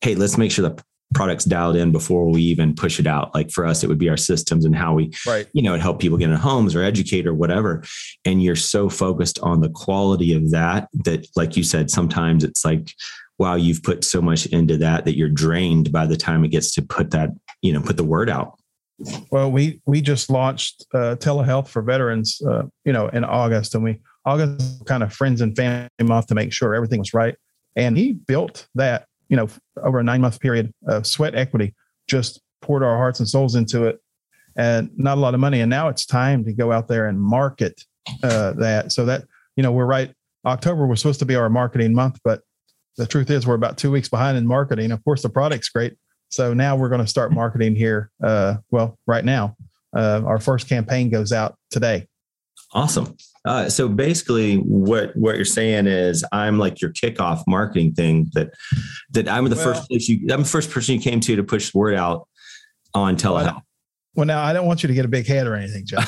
hey, 0.00 0.16
let's 0.16 0.36
make 0.36 0.50
sure 0.50 0.68
the 0.68 0.82
products 1.16 1.46
dialed 1.46 1.76
in 1.76 1.92
before 1.92 2.30
we 2.30 2.42
even 2.42 2.74
push 2.74 3.00
it 3.00 3.06
out. 3.06 3.34
Like 3.34 3.50
for 3.50 3.64
us, 3.64 3.82
it 3.82 3.88
would 3.88 3.98
be 3.98 4.10
our 4.10 4.18
systems 4.18 4.66
and 4.66 4.76
how 4.76 4.92
we, 4.92 5.12
right. 5.26 5.48
you 5.54 5.62
know, 5.62 5.78
help 5.78 5.98
people 5.98 6.18
get 6.18 6.28
in 6.28 6.36
homes 6.36 6.76
or 6.76 6.82
educate 6.82 7.26
or 7.26 7.32
whatever. 7.32 7.82
And 8.26 8.42
you're 8.42 8.54
so 8.54 8.90
focused 8.90 9.38
on 9.38 9.62
the 9.62 9.70
quality 9.70 10.34
of 10.34 10.50
that 10.50 10.88
that, 11.04 11.26
like 11.34 11.56
you 11.56 11.62
said, 11.62 11.90
sometimes 11.90 12.44
it's 12.44 12.66
like, 12.66 12.92
wow, 13.38 13.54
you've 13.54 13.82
put 13.82 14.04
so 14.04 14.20
much 14.20 14.44
into 14.44 14.76
that 14.76 15.06
that 15.06 15.16
you're 15.16 15.30
drained 15.30 15.90
by 15.90 16.04
the 16.04 16.18
time 16.18 16.44
it 16.44 16.48
gets 16.48 16.74
to 16.74 16.82
put 16.82 17.12
that, 17.12 17.30
you 17.62 17.72
know, 17.72 17.80
put 17.80 17.96
the 17.96 18.04
word 18.04 18.28
out. 18.28 18.58
Well, 19.30 19.50
we 19.50 19.80
we 19.86 20.02
just 20.02 20.28
launched 20.28 20.84
uh, 20.92 21.16
telehealth 21.16 21.68
for 21.68 21.80
veterans, 21.80 22.42
uh, 22.46 22.64
you 22.84 22.92
know, 22.92 23.08
in 23.08 23.24
August, 23.24 23.74
and 23.74 23.84
we 23.84 24.00
August 24.26 24.84
kind 24.84 25.02
of 25.02 25.14
friends 25.14 25.40
and 25.40 25.56
family 25.56 25.88
month 26.02 26.26
to 26.26 26.34
make 26.34 26.52
sure 26.52 26.74
everything 26.74 26.98
was 26.98 27.14
right. 27.14 27.36
And 27.74 27.96
he 27.96 28.12
built 28.12 28.68
that 28.74 29.05
you 29.28 29.36
know, 29.36 29.48
over 29.82 29.98
a 29.98 30.04
nine 30.04 30.20
month 30.20 30.40
period 30.40 30.72
of 30.86 31.06
sweat 31.06 31.34
equity, 31.34 31.74
just 32.08 32.40
poured 32.62 32.82
our 32.82 32.96
hearts 32.96 33.20
and 33.20 33.28
souls 33.28 33.54
into 33.54 33.84
it 33.84 34.00
and 34.56 34.90
not 34.96 35.18
a 35.18 35.20
lot 35.20 35.34
of 35.34 35.40
money. 35.40 35.60
And 35.60 35.70
now 35.70 35.88
it's 35.88 36.06
time 36.06 36.44
to 36.44 36.52
go 36.52 36.72
out 36.72 36.88
there 36.88 37.06
and 37.06 37.20
market 37.20 37.82
uh, 38.22 38.52
that. 38.52 38.92
So 38.92 39.04
that, 39.06 39.24
you 39.56 39.62
know, 39.62 39.72
we're 39.72 39.86
right. 39.86 40.12
October 40.44 40.86
was 40.86 41.00
supposed 41.00 41.18
to 41.20 41.26
be 41.26 41.34
our 41.34 41.50
marketing 41.50 41.94
month, 41.94 42.18
but 42.24 42.42
the 42.96 43.06
truth 43.06 43.30
is 43.30 43.46
we're 43.46 43.54
about 43.54 43.76
two 43.76 43.90
weeks 43.90 44.08
behind 44.08 44.38
in 44.38 44.46
marketing. 44.46 44.90
Of 44.92 45.04
course, 45.04 45.22
the 45.22 45.28
product's 45.28 45.68
great. 45.68 45.96
So 46.28 46.54
now 46.54 46.76
we're 46.76 46.88
going 46.88 47.00
to 47.00 47.06
start 47.06 47.32
marketing 47.32 47.76
here. 47.76 48.10
Uh, 48.22 48.56
well, 48.70 48.98
right 49.06 49.24
now, 49.24 49.56
uh, 49.94 50.22
our 50.24 50.38
first 50.38 50.68
campaign 50.68 51.10
goes 51.10 51.32
out 51.32 51.56
today. 51.70 52.06
Awesome. 52.72 53.16
Uh, 53.46 53.68
so 53.68 53.88
basically, 53.88 54.56
what 54.56 55.16
what 55.16 55.36
you're 55.36 55.44
saying 55.44 55.86
is, 55.86 56.24
I'm 56.32 56.58
like 56.58 56.80
your 56.80 56.92
kickoff 56.92 57.44
marketing 57.46 57.92
thing. 57.92 58.28
That 58.32 58.50
that 59.12 59.28
I'm 59.28 59.44
the 59.48 59.56
well, 59.56 59.64
first 59.64 59.88
place 59.88 60.08
you, 60.08 60.26
I'm 60.32 60.42
the 60.42 60.48
first 60.48 60.70
person 60.70 60.96
you 60.96 61.00
came 61.00 61.20
to 61.20 61.36
to 61.36 61.44
push 61.44 61.70
the 61.70 61.78
word 61.78 61.94
out 61.94 62.28
on 62.94 63.16
telehealth. 63.16 63.62
Well, 64.16 64.26
now 64.26 64.42
I 64.42 64.54
don't 64.54 64.66
want 64.66 64.82
you 64.82 64.86
to 64.86 64.94
get 64.94 65.04
a 65.04 65.08
big 65.08 65.26
head 65.26 65.46
or 65.46 65.54
anything, 65.54 65.84
John. 65.84 66.02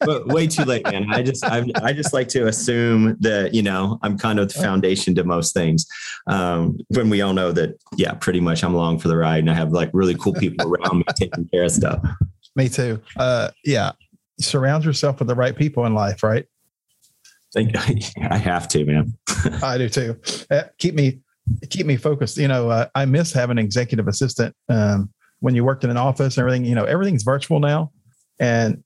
but 0.00 0.26
way 0.26 0.48
too 0.48 0.64
late, 0.64 0.84
man. 0.84 1.06
I 1.12 1.22
just 1.22 1.44
I, 1.44 1.64
I 1.76 1.92
just 1.92 2.12
like 2.12 2.26
to 2.30 2.48
assume 2.48 3.16
that 3.20 3.54
you 3.54 3.62
know 3.62 4.00
I'm 4.02 4.18
kind 4.18 4.40
of 4.40 4.52
the 4.52 4.60
foundation 4.60 5.14
to 5.14 5.24
most 5.24 5.54
things. 5.54 5.86
Um, 6.26 6.76
when 6.88 7.08
we 7.08 7.22
all 7.22 7.34
know 7.34 7.52
that, 7.52 7.78
yeah, 7.96 8.14
pretty 8.14 8.40
much 8.40 8.64
I'm 8.64 8.74
along 8.74 8.98
for 8.98 9.06
the 9.06 9.16
ride, 9.16 9.38
and 9.38 9.50
I 9.50 9.54
have 9.54 9.70
like 9.70 9.90
really 9.92 10.16
cool 10.16 10.34
people 10.34 10.74
around 10.74 10.98
me 10.98 11.04
taking 11.14 11.48
care 11.48 11.62
of 11.62 11.70
stuff. 11.70 12.04
Me 12.56 12.68
too. 12.68 13.00
Uh, 13.16 13.50
yeah, 13.64 13.92
surround 14.40 14.84
yourself 14.84 15.18
with 15.18 15.28
the 15.28 15.34
right 15.34 15.56
people 15.56 15.86
in 15.86 15.94
life, 15.94 16.22
right? 16.22 16.46
I, 17.56 18.00
I 18.30 18.36
have 18.36 18.68
to, 18.68 18.84
man. 18.84 19.14
I 19.62 19.78
do 19.78 19.88
too. 19.88 20.16
Uh, 20.50 20.62
keep 20.78 20.94
me 20.94 21.20
keep 21.68 21.86
me 21.86 21.96
focused. 21.96 22.36
You 22.36 22.48
know, 22.48 22.70
uh, 22.70 22.86
I 22.94 23.04
miss 23.04 23.32
having 23.32 23.58
an 23.58 23.64
executive 23.64 24.08
assistant. 24.08 24.54
Um, 24.68 25.12
when 25.40 25.54
you 25.54 25.64
worked 25.64 25.84
in 25.84 25.90
an 25.90 25.96
office 25.96 26.36
and 26.36 26.42
everything, 26.42 26.64
you 26.64 26.74
know, 26.74 26.84
everything's 26.84 27.22
virtual 27.22 27.60
now, 27.60 27.92
and 28.38 28.82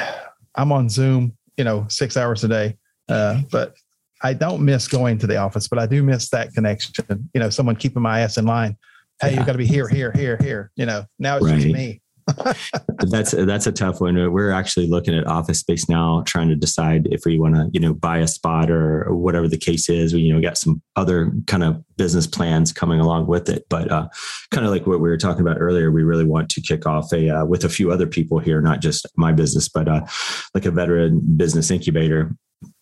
I'm 0.54 0.72
on 0.72 0.88
Zoom. 0.88 1.36
You 1.56 1.64
know, 1.64 1.86
six 1.88 2.16
hours 2.16 2.44
a 2.44 2.48
day. 2.48 2.76
Uh, 3.08 3.40
but 3.50 3.74
I 4.22 4.34
don't 4.34 4.64
miss 4.64 4.86
going 4.86 5.18
to 5.18 5.26
the 5.26 5.36
office, 5.36 5.66
but 5.66 5.78
I 5.78 5.86
do 5.86 6.02
miss 6.02 6.28
that 6.30 6.52
connection. 6.52 6.94
You 7.34 7.40
know, 7.40 7.50
someone 7.50 7.74
keeping 7.74 8.02
my 8.02 8.20
ass 8.20 8.36
in 8.36 8.44
line. 8.44 8.76
Hey, 9.20 9.32
yeah. 9.32 9.40
you 9.40 9.46
got 9.46 9.52
to 9.52 9.58
be 9.58 9.66
here, 9.66 9.88
here, 9.88 10.12
here, 10.12 10.36
here. 10.40 10.70
You 10.76 10.86
know, 10.86 11.04
now 11.18 11.36
it's 11.36 11.46
right. 11.46 11.60
just 11.60 11.74
me 11.74 12.00
that's 13.10 13.32
that's 13.32 13.66
a 13.66 13.72
tough 13.72 14.00
one. 14.00 14.14
We're 14.32 14.50
actually 14.50 14.86
looking 14.86 15.16
at 15.16 15.26
office 15.26 15.60
space 15.60 15.88
now, 15.88 16.22
trying 16.26 16.48
to 16.48 16.56
decide 16.56 17.08
if 17.10 17.24
we 17.24 17.38
want 17.38 17.54
to, 17.54 17.68
you 17.72 17.80
know, 17.80 17.94
buy 17.94 18.18
a 18.18 18.26
spot 18.26 18.70
or, 18.70 19.06
whatever 19.08 19.48
the 19.48 19.58
case 19.58 19.88
is. 19.88 20.12
We, 20.12 20.20
you 20.20 20.32
know, 20.32 20.40
got 20.40 20.58
some 20.58 20.82
other 20.96 21.32
kind 21.46 21.62
of 21.62 21.82
business 21.96 22.26
plans 22.26 22.72
coming 22.72 23.00
along 23.00 23.26
with 23.26 23.48
it. 23.48 23.64
But 23.68 23.90
uh, 23.90 24.08
kind 24.50 24.66
of 24.66 24.72
like 24.72 24.86
what 24.86 25.00
we 25.00 25.08
were 25.08 25.16
talking 25.16 25.42
about 25.42 25.60
earlier, 25.60 25.90
we 25.90 26.02
really 26.02 26.24
want 26.24 26.48
to 26.50 26.60
kick 26.60 26.86
off 26.86 27.12
a 27.12 27.30
uh, 27.30 27.44
with 27.44 27.64
a 27.64 27.68
few 27.68 27.90
other 27.90 28.06
people 28.06 28.38
here, 28.38 28.60
not 28.60 28.80
just 28.80 29.06
my 29.16 29.32
business, 29.32 29.68
but 29.68 29.88
uh, 29.88 30.04
like 30.54 30.66
a 30.66 30.70
veteran 30.70 31.20
business 31.36 31.70
incubator 31.70 32.34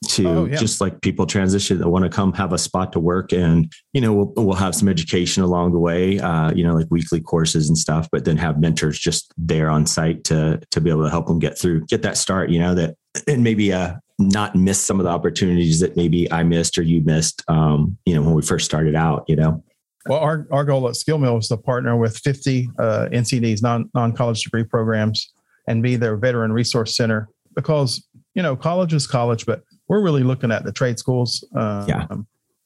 to 0.08 0.28
oh, 0.28 0.44
yeah. 0.46 0.56
just 0.56 0.80
like 0.80 1.00
people 1.00 1.26
transition 1.26 1.78
that 1.78 1.88
want 1.88 2.04
to 2.04 2.08
come 2.08 2.32
have 2.32 2.52
a 2.52 2.58
spot 2.58 2.92
to 2.92 3.00
work 3.00 3.32
and 3.32 3.70
you 3.92 4.00
know 4.00 4.12
we'll, 4.12 4.32
we'll 4.36 4.56
have 4.56 4.74
some 4.74 4.88
education 4.88 5.42
along 5.42 5.72
the 5.72 5.78
way 5.78 6.18
uh, 6.18 6.50
you 6.52 6.64
know 6.64 6.74
like 6.74 6.86
weekly 6.90 7.20
courses 7.20 7.68
and 7.68 7.76
stuff 7.76 8.08
but 8.10 8.24
then 8.24 8.36
have 8.36 8.58
mentors 8.58 8.98
just 8.98 9.32
there 9.36 9.68
on 9.68 9.84
site 9.86 10.24
to 10.24 10.60
to 10.70 10.80
be 10.80 10.90
able 10.90 11.04
to 11.04 11.10
help 11.10 11.26
them 11.26 11.38
get 11.38 11.58
through 11.58 11.84
get 11.86 12.02
that 12.02 12.16
start 12.16 12.50
you 12.50 12.58
know 12.58 12.74
that 12.74 12.94
and 13.26 13.42
maybe 13.42 13.72
uh 13.72 13.94
not 14.18 14.56
miss 14.56 14.82
some 14.82 14.98
of 14.98 15.04
the 15.04 15.10
opportunities 15.10 15.80
that 15.80 15.94
maybe 15.94 16.30
I 16.32 16.42
missed 16.42 16.78
or 16.78 16.82
you 16.82 17.02
missed 17.02 17.42
um 17.48 17.98
you 18.06 18.14
know 18.14 18.22
when 18.22 18.34
we 18.34 18.42
first 18.42 18.64
started 18.64 18.94
out 18.94 19.24
you 19.28 19.36
know 19.36 19.62
well, 20.08 20.20
our, 20.20 20.46
our 20.52 20.64
goal 20.64 20.88
at 20.88 20.94
Skill 20.94 21.18
Mill 21.18 21.38
is 21.38 21.48
to 21.48 21.56
partner 21.56 21.96
with 21.96 22.16
50 22.18 22.70
uh, 22.78 23.08
NCDs, 23.12 23.60
non 23.60 23.90
non 23.92 24.12
college 24.12 24.42
degree 24.42 24.62
programs, 24.62 25.32
and 25.66 25.82
be 25.82 25.96
their 25.96 26.16
veteran 26.16 26.52
resource 26.52 26.96
center 26.96 27.28
because 27.56 28.06
you 28.34 28.42
know 28.42 28.54
college 28.54 28.94
is 28.94 29.06
college, 29.06 29.46
but 29.46 29.62
we're 29.88 30.02
really 30.02 30.22
looking 30.22 30.50
at 30.50 30.64
the 30.64 30.72
trade 30.72 30.98
schools. 30.98 31.44
Um, 31.54 31.88
yeah. 31.88 32.06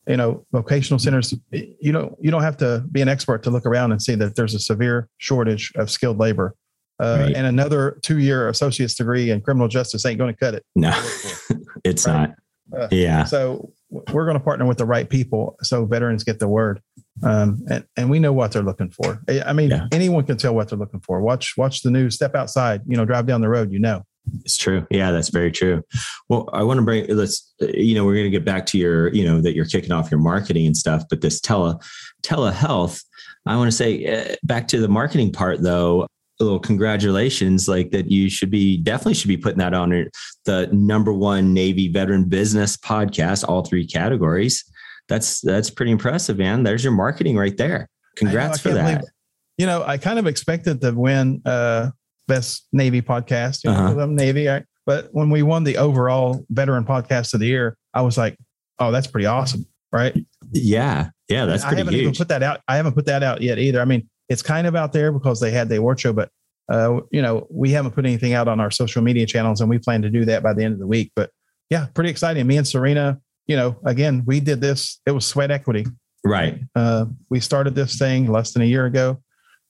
You 0.06 0.16
know, 0.16 0.44
vocational 0.50 0.98
centers. 0.98 1.34
You 1.52 1.92
know, 1.92 2.16
you 2.20 2.30
don't 2.30 2.42
have 2.42 2.56
to 2.58 2.84
be 2.90 3.00
an 3.00 3.08
expert 3.08 3.42
to 3.44 3.50
look 3.50 3.66
around 3.66 3.92
and 3.92 4.02
see 4.02 4.14
that 4.16 4.34
there's 4.34 4.54
a 4.54 4.58
severe 4.58 5.08
shortage 5.18 5.72
of 5.76 5.90
skilled 5.90 6.18
labor. 6.18 6.54
Uh, 7.00 7.18
right. 7.20 7.36
And 7.36 7.46
another 7.46 7.98
two-year 8.02 8.48
associate's 8.48 8.94
degree 8.94 9.30
in 9.30 9.40
criminal 9.40 9.68
justice 9.68 10.04
ain't 10.04 10.18
going 10.18 10.34
to 10.34 10.38
cut 10.38 10.54
it. 10.54 10.64
No, 10.74 10.90
it's 11.84 12.06
right? 12.06 12.30
not. 12.72 12.82
Uh, 12.82 12.88
yeah. 12.90 13.24
So 13.24 13.72
we're 13.90 14.24
going 14.24 14.38
to 14.38 14.44
partner 14.44 14.66
with 14.66 14.78
the 14.78 14.86
right 14.86 15.08
people 15.08 15.56
so 15.62 15.84
veterans 15.84 16.24
get 16.24 16.38
the 16.38 16.48
word, 16.48 16.80
um, 17.22 17.64
and 17.70 17.84
and 17.96 18.10
we 18.10 18.18
know 18.18 18.32
what 18.32 18.52
they're 18.52 18.62
looking 18.62 18.90
for. 18.90 19.20
I 19.28 19.52
mean, 19.52 19.70
yeah. 19.70 19.86
anyone 19.92 20.24
can 20.24 20.36
tell 20.36 20.54
what 20.54 20.68
they're 20.68 20.78
looking 20.78 21.00
for. 21.00 21.20
Watch 21.20 21.56
watch 21.56 21.82
the 21.82 21.90
news. 21.90 22.14
Step 22.14 22.34
outside. 22.34 22.82
You 22.86 22.96
know, 22.96 23.04
drive 23.04 23.26
down 23.26 23.40
the 23.40 23.48
road. 23.48 23.72
You 23.72 23.78
know. 23.78 24.04
It's 24.44 24.56
true. 24.56 24.86
Yeah, 24.90 25.10
that's 25.10 25.28
very 25.28 25.50
true. 25.50 25.82
Well, 26.28 26.48
I 26.52 26.62
want 26.62 26.78
to 26.78 26.84
bring 26.84 27.06
let's 27.08 27.52
you 27.60 27.94
know 27.94 28.04
we're 28.04 28.14
going 28.14 28.24
to 28.24 28.30
get 28.30 28.44
back 28.44 28.66
to 28.66 28.78
your 28.78 29.12
you 29.12 29.24
know 29.24 29.40
that 29.40 29.54
you're 29.54 29.64
kicking 29.64 29.92
off 29.92 30.10
your 30.10 30.20
marketing 30.20 30.66
and 30.66 30.76
stuff, 30.76 31.04
but 31.08 31.20
this 31.20 31.40
tele 31.40 31.78
telehealth. 32.22 33.04
I 33.46 33.56
want 33.56 33.70
to 33.70 33.76
say 33.76 34.32
uh, 34.32 34.36
back 34.42 34.68
to 34.68 34.80
the 34.80 34.88
marketing 34.88 35.32
part 35.32 35.62
though. 35.62 36.06
A 36.40 36.44
little 36.44 36.58
congratulations, 36.58 37.68
like 37.68 37.90
that 37.90 38.10
you 38.10 38.30
should 38.30 38.50
be 38.50 38.78
definitely 38.78 39.14
should 39.14 39.28
be 39.28 39.36
putting 39.36 39.58
that 39.58 39.74
on 39.74 40.08
the 40.46 40.68
number 40.72 41.12
one 41.12 41.52
Navy 41.52 41.88
veteran 41.88 42.24
business 42.24 42.78
podcast, 42.78 43.46
all 43.46 43.62
three 43.62 43.86
categories. 43.86 44.64
That's 45.08 45.40
that's 45.40 45.68
pretty 45.68 45.92
impressive, 45.92 46.38
man. 46.38 46.62
There's 46.62 46.82
your 46.82 46.94
marketing 46.94 47.36
right 47.36 47.56
there. 47.56 47.88
Congrats 48.16 48.64
know, 48.64 48.70
for 48.70 48.74
that. 48.76 49.00
Believe, 49.00 49.10
you 49.58 49.66
know, 49.66 49.82
I 49.84 49.98
kind 49.98 50.18
of 50.18 50.26
expected 50.26 50.80
to 50.80 50.92
win 50.92 51.42
uh, 51.44 51.90
best 52.28 52.66
Navy 52.72 53.02
podcast. 53.02 53.64
You 53.64 53.70
know, 53.70 53.76
uh-huh. 53.76 54.00
I'm 54.00 54.14
Navy, 54.14 54.48
I, 54.48 54.64
but 54.86 55.08
when 55.12 55.30
we 55.30 55.42
won 55.42 55.64
the 55.64 55.76
overall 55.76 56.44
veteran 56.50 56.84
podcast 56.84 57.34
of 57.34 57.40
the 57.40 57.46
year, 57.46 57.76
I 57.94 58.02
was 58.02 58.16
like, 58.16 58.36
"Oh, 58.78 58.90
that's 58.90 59.06
pretty 59.06 59.26
awesome!" 59.26 59.66
Right? 59.92 60.16
Yeah, 60.52 61.10
yeah, 61.28 61.46
that's 61.46 61.64
pretty 61.64 61.76
I 61.76 61.78
haven't 61.78 61.94
huge. 61.94 62.02
even 62.02 62.14
put 62.14 62.28
that 62.28 62.42
out. 62.42 62.60
I 62.68 62.76
haven't 62.76 62.94
put 62.94 63.06
that 63.06 63.22
out 63.22 63.42
yet 63.42 63.58
either. 63.58 63.80
I 63.80 63.84
mean, 63.84 64.08
it's 64.28 64.42
kind 64.42 64.66
of 64.66 64.76
out 64.76 64.92
there 64.92 65.12
because 65.12 65.40
they 65.40 65.50
had 65.50 65.68
the 65.68 65.76
award 65.76 66.00
show, 66.00 66.12
but 66.12 66.30
uh, 66.70 67.00
you 67.10 67.20
know, 67.20 67.46
we 67.50 67.70
haven't 67.70 67.92
put 67.92 68.06
anything 68.06 68.32
out 68.32 68.48
on 68.48 68.60
our 68.60 68.70
social 68.70 69.02
media 69.02 69.26
channels, 69.26 69.60
and 69.60 69.68
we 69.68 69.78
plan 69.78 70.02
to 70.02 70.10
do 70.10 70.24
that 70.24 70.42
by 70.42 70.54
the 70.54 70.64
end 70.64 70.74
of 70.74 70.80
the 70.80 70.86
week. 70.86 71.12
But 71.16 71.30
yeah, 71.68 71.86
pretty 71.94 72.10
exciting. 72.10 72.46
Me 72.46 72.56
and 72.56 72.66
Serena, 72.66 73.18
you 73.46 73.56
know, 73.56 73.76
again, 73.84 74.22
we 74.26 74.40
did 74.40 74.60
this. 74.60 75.00
It 75.06 75.10
was 75.10 75.26
sweat 75.26 75.50
equity. 75.50 75.86
Right. 76.24 76.60
Uh, 76.74 77.06
we 77.28 77.40
started 77.40 77.74
this 77.74 77.98
thing 77.98 78.30
less 78.30 78.52
than 78.52 78.62
a 78.62 78.66
year 78.66 78.86
ago. 78.86 79.20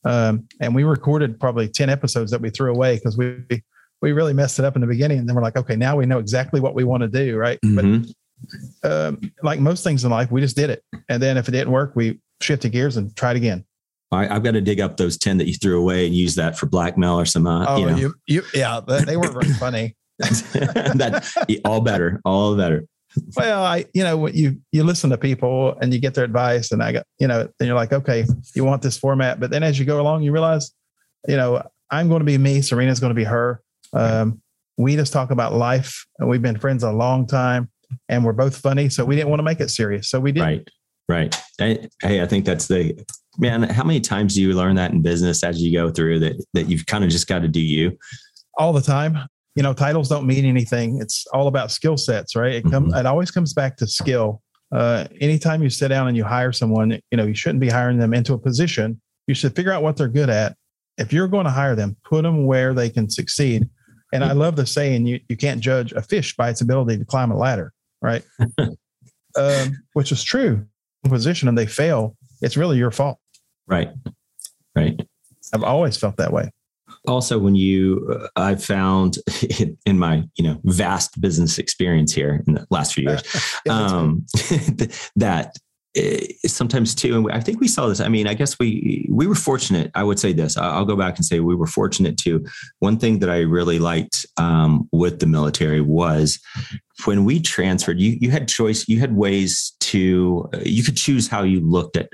Um, 0.04 0.47
and 0.61 0.75
we 0.75 0.85
recorded 0.85 1.38
probably 1.38 1.69
10 1.69 1.90
episodes 1.90 2.30
that 2.30 2.40
we 2.40 2.50
threw 2.50 2.71
away 2.71 2.97
because 2.97 3.16
we 3.16 3.42
we 4.02 4.12
really 4.12 4.33
messed 4.33 4.59
it 4.59 4.64
up 4.64 4.76
in 4.76 4.80
the 4.80 4.87
beginning. 4.87 5.19
And 5.19 5.28
then 5.28 5.37
we're 5.37 5.42
like, 5.42 5.57
okay, 5.57 5.76
now 5.76 5.97
we 5.97 6.07
know 6.07 6.19
exactly 6.19 6.59
what 6.59 6.75
we 6.75 6.85
want 6.85 7.02
to 7.02 7.09
do, 7.09 7.37
right? 7.37 7.59
Mm-hmm. 7.62 8.04
But 8.83 8.90
um, 8.90 9.21
like 9.42 9.61
most 9.61 9.85
things 9.85 10.04
in 10.04 10.11
life, 10.11 10.30
we 10.30 10.40
just 10.40 10.57
did 10.57 10.71
it. 10.71 10.83
And 11.11 11.23
then 11.23 11.37
if 11.37 11.49
it 11.49 11.50
didn't 11.50 11.71
work, 11.71 11.92
we 11.95 12.19
shifted 12.40 12.73
gears 12.73 12.97
and 12.97 13.14
tried 13.14 13.37
again. 13.37 13.64
I, 14.11 14.26
have 14.26 14.42
got 14.42 14.52
to 14.52 14.61
dig 14.61 14.80
up 14.80 14.97
those 14.97 15.19
10 15.19 15.37
that 15.38 15.47
you 15.47 15.54
threw 15.54 15.78
away 15.78 16.07
and 16.07 16.14
use 16.14 16.35
that 16.37 16.59
for 16.59 16.66
blackmail 16.66 17.21
or 17.21 17.26
some, 17.26 17.47
uh, 17.47 17.66
oh, 17.69 17.76
you 17.76 17.87
know. 17.87 17.97
You, 17.97 18.14
you, 18.26 18.42
yeah, 18.54 18.80
they 18.80 19.16
weren't 19.16 19.35
very 19.35 19.52
funny. 19.54 19.97
that 20.19 21.61
all 21.64 21.80
better, 21.80 22.21
all 22.25 22.57
better 22.57 22.87
well, 23.37 23.64
I, 23.64 23.87
you 23.93 24.05
know, 24.05 24.26
you 24.29 24.61
you 24.73 24.85
listen 24.85 25.11
to 25.11 25.19
people 25.19 25.76
and 25.81 25.93
you 25.93 26.00
get 26.00 26.14
their 26.14 26.25
advice, 26.25 26.73
and 26.73 26.83
I 26.83 26.93
got, 26.93 27.07
you 27.19 27.26
know, 27.26 27.40
and 27.40 27.67
you're 27.67 27.76
like, 27.76 27.93
okay, 27.93 28.25
you 28.55 28.64
want 28.64 28.83
this 28.83 28.97
format, 28.97 29.40
but 29.40 29.50
then 29.50 29.62
as 29.62 29.79
you 29.79 29.85
go 29.85 30.00
along, 30.00 30.23
you 30.23 30.33
realize, 30.33 30.73
you 31.26 31.37
know, 31.37 31.62
I'm 31.90 32.09
going 32.09 32.21
to 32.21 32.25
be 32.25 32.38
me, 32.38 32.62
Serena's 32.62 33.00
going 33.00 33.11
to 33.11 33.14
be 33.14 33.25
her. 33.25 33.62
Um, 33.93 34.40
we 34.79 34.97
just 34.97 35.12
talk 35.12 35.31
about 35.31 35.55
life, 35.55 36.07
and 36.19 36.29
we've 36.29 36.43
been 36.43 36.59
friends 36.59 36.83
a 36.83 36.93
long 36.93 37.26
time, 37.26 37.71
and 38.09 38.25
we're 38.25 38.33
both 38.33 38.57
funny, 38.57 38.88
so 38.88 39.05
we 39.05 39.17
didn't 39.17 39.29
want 39.29 39.40
to 39.40 39.45
make 39.45 39.61
it 39.61 39.71
serious, 39.71 40.09
so 40.09 40.21
we 40.21 40.33
did. 40.33 40.43
Right, 40.43 40.69
right. 41.09 41.43
Hey, 41.59 42.23
I 42.23 42.26
think 42.26 42.45
that's 42.45 42.69
the 42.69 43.05
man. 43.38 43.64
How 43.64 43.85
many 43.85 44.00
times 44.00 44.35
do 44.35 44.43
you 44.43 44.52
learn 44.52 44.76
that 44.76 44.93
in 44.93 45.02
business 45.02 45.43
as 45.43 45.61
you 45.61 45.76
go 45.76 45.90
through 45.90 46.21
that? 46.21 46.45
That 46.55 46.69
you've 46.69 46.87
kind 46.87 47.05
of 47.05 47.11
just 47.11 47.26
got 47.26 47.40
to 47.40 47.49
do 47.49 47.61
you 47.61 47.99
all 48.57 48.73
the 48.73 48.81
time 48.81 49.19
you 49.54 49.62
know, 49.62 49.73
titles 49.73 50.09
don't 50.09 50.26
mean 50.26 50.45
anything. 50.45 51.00
It's 51.00 51.26
all 51.28 51.49
about 51.49 51.71
skill 51.71 51.97
sets, 51.97 52.37
right? 52.37 52.54
It 52.54 52.62
comes, 52.71 52.92
mm-hmm. 52.92 53.00
it 53.00 53.07
always 53.07 53.30
comes 53.30 53.52
back 53.52 53.76
to 53.78 53.87
skill. 53.87 54.42
Uh, 54.73 55.07
anytime 55.21 55.62
you 55.62 55.71
sit 55.71 55.88
down 55.88 56.07
and 56.07 56.16
you 56.16 56.25
hire 56.25 56.52
someone, 56.52 56.92
you 57.11 57.16
know, 57.16 57.25
you 57.25 57.35
shouldn't 57.35 57.61
be 57.61 57.69
hiring 57.69 57.99
them 57.99 58.14
into 58.14 58.33
a 58.33 58.38
position. 58.38 59.00
You 59.26 59.35
should 59.35 59.54
figure 59.57 59.73
out 59.73 59.83
what 59.83 59.97
they're 59.97 60.09
good 60.09 60.30
at. 60.30 60.57
If 60.99 61.12
you're 61.12 61.28
going 61.28 61.45
to 61.45 61.50
hire 61.50 61.75
them, 61.75 61.97
put 62.04 62.23
them 62.23 62.47
where 62.47 62.75
they 62.75 62.90
can 62.90 63.11
succeed. 63.11 63.69
And 64.12 64.25
I 64.25 64.33
love 64.33 64.57
the 64.57 64.66
saying, 64.66 65.07
you, 65.07 65.21
you 65.28 65.37
can't 65.37 65.61
judge 65.61 65.92
a 65.92 66.02
fish 66.02 66.37
by 66.37 66.50
its 66.50 66.61
ability 66.61 66.99
to 66.99 67.04
climb 67.04 67.30
a 67.30 67.37
ladder, 67.37 67.73
right? 68.02 68.25
um, 69.37 69.83
which 69.95 70.12
is 70.12 70.23
true. 70.23 70.66
Position 71.04 71.49
and 71.49 71.57
they 71.57 71.66
fail, 71.66 72.16
it's 72.42 72.57
really 72.57 72.76
your 72.76 72.90
fault. 72.90 73.19
Right. 73.66 73.88
Right. 74.76 75.00
I've 75.52 75.62
always 75.62 75.97
felt 75.97 76.16
that 76.19 76.33
way 76.33 76.50
also 77.07 77.38
when 77.38 77.54
you 77.54 78.07
uh, 78.12 78.28
i've 78.37 78.62
found 78.62 79.19
in 79.87 79.99
my 79.99 80.23
you 80.37 80.45
know 80.45 80.61
vast 80.64 81.21
business 81.21 81.59
experience 81.59 82.12
here 82.12 82.42
in 82.47 82.54
the 82.54 82.66
last 82.71 82.95
few 82.95 83.09
years 83.09 83.23
um, 83.69 84.25
that 85.16 85.57
sometimes 86.47 86.94
too 86.94 87.16
and 87.16 87.32
i 87.32 87.40
think 87.40 87.59
we 87.59 87.66
saw 87.66 87.88
this 87.88 88.00
i 88.00 88.09
mean 88.09 88.28
i 88.28 88.35
guess 88.35 88.59
we 88.61 89.09
we 89.11 89.26
were 89.26 89.35
fortunate 89.35 89.90
i 89.97 90.04
would 90.04 90.20
say 90.20 90.32
this 90.32 90.56
i'll 90.56 90.85
go 90.85 90.94
back 90.94 91.16
and 91.16 91.25
say 91.25 91.40
we 91.40 91.54
were 91.54 91.66
fortunate 91.66 92.16
too. 92.16 92.44
One 92.78 92.97
thing 92.97 93.18
that 93.18 93.30
i 93.30 93.40
really 93.40 93.78
liked 93.78 94.25
um, 94.37 94.88
with 94.92 95.18
the 95.18 95.26
military 95.26 95.80
was 95.80 96.38
when 97.06 97.25
we 97.25 97.40
transferred 97.40 98.00
you 98.00 98.16
you 98.20 98.30
had 98.30 98.47
choice 98.47 98.87
you 98.88 99.00
had 99.00 99.16
ways 99.16 99.75
to 99.80 100.49
uh, 100.54 100.61
you 100.64 100.85
could 100.85 100.97
choose 100.97 101.26
how 101.26 101.42
you 101.42 101.61
looked 101.61 101.97
at 101.97 102.11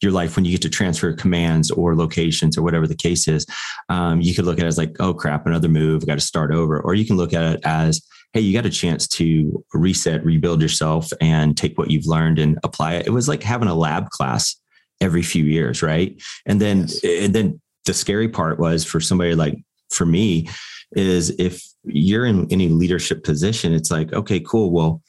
your 0.00 0.12
life 0.12 0.36
when 0.36 0.44
you 0.44 0.52
get 0.52 0.62
to 0.62 0.70
transfer 0.70 1.12
commands 1.12 1.70
or 1.70 1.94
locations 1.94 2.56
or 2.56 2.62
whatever 2.62 2.86
the 2.86 2.96
case 2.96 3.28
is. 3.28 3.46
Um, 3.88 4.20
you 4.20 4.34
could 4.34 4.46
look 4.46 4.58
at 4.58 4.64
it 4.64 4.68
as 4.68 4.78
like 4.78 4.96
oh 5.00 5.12
crap 5.12 5.46
another 5.46 5.68
move 5.68 6.06
got 6.06 6.14
to 6.14 6.20
start 6.20 6.52
over 6.52 6.80
or 6.80 6.94
you 6.94 7.04
can 7.04 7.16
look 7.16 7.34
at 7.34 7.56
it 7.56 7.60
as 7.64 8.00
hey, 8.32 8.40
you 8.40 8.52
got 8.52 8.66
a 8.66 8.70
chance 8.70 9.08
to 9.08 9.64
reset, 9.72 10.24
rebuild 10.24 10.60
yourself, 10.60 11.10
and 11.20 11.56
take 11.56 11.78
what 11.78 11.90
you've 11.90 12.06
learned 12.06 12.38
and 12.38 12.58
apply 12.62 12.94
it. 12.94 13.06
It 13.06 13.10
was 13.10 13.28
like 13.28 13.42
having 13.42 13.68
a 13.68 13.74
lab 13.74 14.10
class 14.10 14.56
every 15.00 15.22
few 15.22 15.44
years, 15.44 15.82
right? 15.82 16.20
And 16.46 16.60
then, 16.60 16.80
yes. 16.80 17.04
and 17.04 17.34
then 17.34 17.60
the 17.86 17.94
scary 17.94 18.28
part 18.28 18.58
was 18.58 18.84
for 18.84 19.00
somebody 19.00 19.34
like 19.34 19.56
for 19.90 20.04
me 20.04 20.48
is 20.92 21.30
if 21.38 21.62
you're 21.84 22.26
in 22.26 22.50
any 22.50 22.68
leadership 22.68 23.24
position, 23.24 23.72
it's 23.72 23.90
like, 23.90 24.12
okay, 24.12 24.40
cool. 24.40 24.70
Well, 24.70 25.02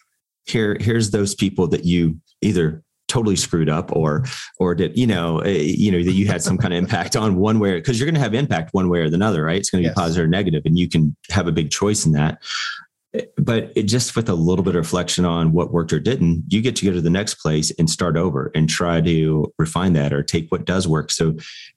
here, 0.45 0.77
here's 0.79 1.11
those 1.11 1.35
people 1.35 1.67
that 1.67 1.85
you 1.85 2.19
either 2.41 2.83
totally 3.09 3.35
screwed 3.35 3.69
up 3.69 3.91
or 3.91 4.23
or 4.59 4.75
did 4.75 4.95
you 4.95 5.07
know 5.07 5.41
uh, 5.41 5.47
you 5.47 5.91
know 5.91 6.03
that 6.03 6.11
you 6.11 6.27
had 6.27 6.43
some 6.43 6.59
kind 6.59 6.75
of 6.75 6.77
impact 6.77 7.15
on 7.15 7.37
one 7.37 7.57
way 7.57 7.73
because 7.73 7.99
you're 7.99 8.05
going 8.05 8.13
to 8.13 8.21
have 8.21 8.35
impact 8.35 8.69
one 8.71 8.87
way 8.87 8.99
or 8.99 9.09
the 9.09 9.21
other 9.25 9.43
right 9.43 9.57
it's 9.57 9.71
going 9.71 9.81
to 9.81 9.87
be 9.87 9.89
yes. 9.89 9.95
positive 9.95 10.25
or 10.25 10.27
negative 10.27 10.61
and 10.63 10.77
you 10.77 10.87
can 10.87 11.15
have 11.31 11.47
a 11.47 11.51
big 11.51 11.71
choice 11.71 12.05
in 12.05 12.11
that 12.11 12.37
but 13.37 13.71
it 13.75 13.83
just 13.83 14.15
with 14.15 14.29
a 14.29 14.35
little 14.35 14.63
bit 14.63 14.75
of 14.75 14.79
reflection 14.79 15.25
on 15.25 15.51
what 15.51 15.71
worked 15.71 15.91
or 15.91 15.99
didn't, 15.99 16.43
you 16.47 16.61
get 16.61 16.75
to 16.77 16.85
go 16.85 16.91
to 16.91 17.01
the 17.01 17.09
next 17.09 17.35
place 17.35 17.71
and 17.79 17.89
start 17.89 18.17
over 18.17 18.51
and 18.53 18.69
try 18.69 19.01
to 19.01 19.51
refine 19.57 19.93
that 19.93 20.13
or 20.13 20.21
take 20.21 20.51
what 20.51 20.65
does 20.65 20.87
work. 20.87 21.11
So, 21.11 21.35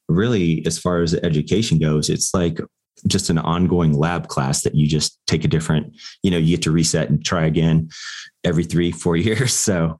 really, 0.08 0.62
as 0.66 0.78
far 0.78 1.00
as 1.00 1.14
education 1.14 1.78
goes, 1.78 2.10
it's 2.10 2.34
like 2.34 2.60
just 3.06 3.30
an 3.30 3.38
ongoing 3.38 3.94
lab 3.94 4.28
class 4.28 4.62
that 4.62 4.74
you 4.74 4.86
just 4.86 5.18
take 5.26 5.44
a 5.44 5.48
different, 5.48 5.96
you 6.22 6.30
know, 6.30 6.36
you 6.36 6.56
get 6.56 6.62
to 6.62 6.70
reset 6.70 7.08
and 7.08 7.24
try 7.24 7.46
again 7.46 7.88
every 8.44 8.64
three, 8.64 8.92
four 8.92 9.16
years. 9.16 9.54
So, 9.54 9.98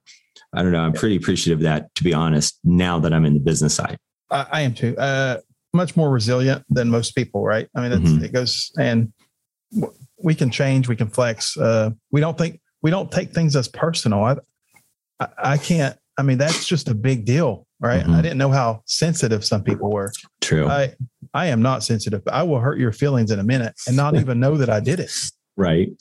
I 0.55 0.61
don't 0.61 0.71
know. 0.71 0.81
I'm 0.81 0.93
pretty 0.93 1.15
appreciative 1.15 1.59
of 1.59 1.63
that, 1.63 1.93
to 1.95 2.03
be 2.03 2.13
honest, 2.13 2.59
now 2.63 2.99
that 2.99 3.11
I'm 3.11 3.25
in 3.25 3.33
the 3.33 3.39
business 3.39 3.73
side. 3.73 3.97
I, 4.29 4.45
I 4.51 4.61
am 4.61 4.75
too. 4.75 4.95
Uh, 4.97 5.39
much 5.73 5.97
more 5.97 6.11
resilient 6.11 6.63
than 6.69 6.89
most 6.89 7.15
people, 7.15 7.43
right? 7.43 7.67
I 7.75 7.81
mean, 7.81 7.99
mm-hmm. 7.99 8.23
it 8.23 8.31
goes 8.31 8.71
and 8.77 9.11
we 10.23 10.33
can 10.33 10.49
change, 10.49 10.87
we 10.87 10.95
can 10.95 11.09
flex. 11.09 11.55
Uh, 11.57 11.91
we 12.11 12.21
don't 12.21 12.37
think 12.37 12.59
we 12.81 12.89
don't 12.89 13.11
take 13.11 13.31
things 13.31 13.55
as 13.55 13.67
personal. 13.67 14.23
I, 14.23 14.37
I, 15.19 15.27
I 15.37 15.57
can't. 15.57 15.97
I 16.17 16.21
mean, 16.21 16.37
that's 16.37 16.67
just 16.67 16.89
a 16.89 16.93
big 16.93 17.25
deal, 17.25 17.65
right? 17.79 18.03
Mm-hmm. 18.03 18.13
I 18.13 18.21
didn't 18.21 18.37
know 18.37 18.51
how 18.51 18.83
sensitive 18.85 19.43
some 19.43 19.63
people 19.63 19.91
were. 19.91 20.11
True. 20.41 20.67
I 20.67 20.93
I 21.33 21.47
am 21.47 21.61
not 21.61 21.83
sensitive. 21.83 22.21
I 22.31 22.43
will 22.43 22.59
hurt 22.59 22.79
your 22.79 22.91
feelings 22.91 23.31
in 23.31 23.39
a 23.39 23.43
minute 23.43 23.73
and 23.87 23.97
not 23.97 24.15
even 24.15 24.39
know 24.39 24.57
that 24.57 24.69
I 24.69 24.79
did 24.79 24.99
it. 24.99 25.11
Right. 25.57 25.91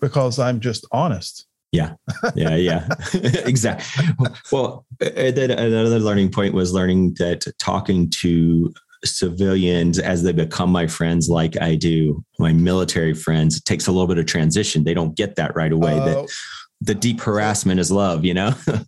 Because 0.00 0.38
I'm 0.38 0.60
just 0.60 0.86
honest. 0.92 1.46
Yeah. 1.72 1.94
Yeah. 2.34 2.54
Yeah. 2.54 2.88
exactly. 3.14 4.06
Well, 4.52 4.86
then 5.00 5.50
another 5.50 5.98
learning 5.98 6.30
point 6.30 6.54
was 6.54 6.72
learning 6.72 7.14
that 7.18 7.46
talking 7.58 8.08
to 8.10 8.72
civilians 9.04 9.98
as 9.98 10.22
they 10.22 10.32
become 10.32 10.70
my 10.70 10.86
friends 10.86 11.28
like 11.28 11.60
I 11.60 11.74
do 11.74 12.24
my 12.38 12.52
military 12.52 13.14
friends 13.14 13.56
it 13.56 13.64
takes 13.64 13.86
a 13.86 13.92
little 13.92 14.06
bit 14.06 14.18
of 14.18 14.26
transition. 14.26 14.84
They 14.84 14.94
don't 14.94 15.16
get 15.16 15.36
that 15.36 15.54
right 15.54 15.72
away 15.72 15.98
uh, 15.98 16.04
that 16.04 16.16
oh. 16.16 16.26
the 16.80 16.94
deep 16.94 17.20
harassment 17.20 17.80
is 17.80 17.90
love 17.90 18.24
you 18.24 18.34
know? 18.34 18.54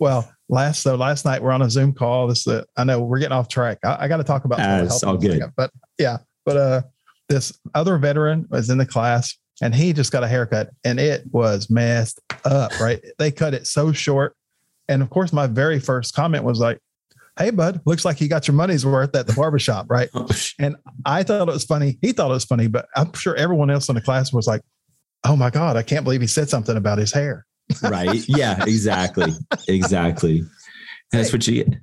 Well 0.00 0.28
last 0.48 0.82
so 0.82 0.96
last 0.96 1.24
night 1.24 1.42
we're 1.42 1.52
on 1.52 1.62
a 1.62 1.70
zoom 1.70 1.92
call. 1.92 2.26
This 2.26 2.48
uh, 2.48 2.64
I 2.76 2.82
know 2.82 3.00
we're 3.02 3.20
getting 3.20 3.36
off 3.36 3.46
track. 3.46 3.78
I, 3.84 3.98
I 4.00 4.08
got 4.08 4.16
to 4.16 4.24
talk 4.24 4.44
about 4.44 4.58
all 5.04 5.16
good. 5.16 5.40
But 5.56 5.70
yeah 5.98 6.18
but 6.44 6.56
uh 6.56 6.82
this 7.28 7.56
other 7.74 7.98
veteran 7.98 8.46
was 8.50 8.68
in 8.68 8.78
the 8.78 8.86
class 8.86 9.36
and 9.62 9.72
he 9.72 9.92
just 9.92 10.10
got 10.10 10.24
a 10.24 10.28
haircut 10.28 10.70
and 10.82 10.98
it 10.98 11.22
was 11.30 11.70
messed 11.70 12.20
up 12.44 12.78
right? 12.80 13.00
They 13.18 13.30
cut 13.30 13.54
it 13.54 13.66
so 13.68 13.92
short. 13.92 14.34
And 14.88 15.02
of 15.02 15.10
course 15.10 15.32
my 15.32 15.46
very 15.46 15.78
first 15.78 16.14
comment 16.14 16.42
was 16.42 16.58
like 16.58 16.78
hey 17.38 17.50
bud 17.50 17.80
looks 17.86 18.04
like 18.04 18.20
you 18.20 18.28
got 18.28 18.46
your 18.46 18.54
money's 18.54 18.84
worth 18.84 19.14
at 19.16 19.26
the 19.26 19.32
barbershop 19.32 19.86
right? 19.88 20.08
And 20.58 20.76
i 21.04 21.22
thought 21.22 21.48
it 21.48 21.52
was 21.52 21.64
funny. 21.64 21.98
He 22.02 22.12
thought 22.12 22.30
it 22.30 22.34
was 22.34 22.44
funny 22.44 22.68
but 22.68 22.86
i'm 22.96 23.12
sure 23.14 23.34
everyone 23.36 23.70
else 23.70 23.88
in 23.88 23.94
the 23.94 24.00
class 24.00 24.32
was 24.32 24.46
like 24.46 24.62
oh 25.24 25.36
my 25.36 25.50
god 25.50 25.76
i 25.76 25.82
can't 25.82 26.04
believe 26.04 26.20
he 26.20 26.26
said 26.26 26.48
something 26.48 26.76
about 26.76 26.98
his 26.98 27.12
hair. 27.12 27.46
Right. 27.82 28.28
Yeah 28.28 28.62
exactly. 28.64 29.32
Exactly. 29.68 30.44
That's 31.10 31.30
hey, 31.30 31.34
what 31.34 31.46
you 31.46 31.64
get. 31.64 31.74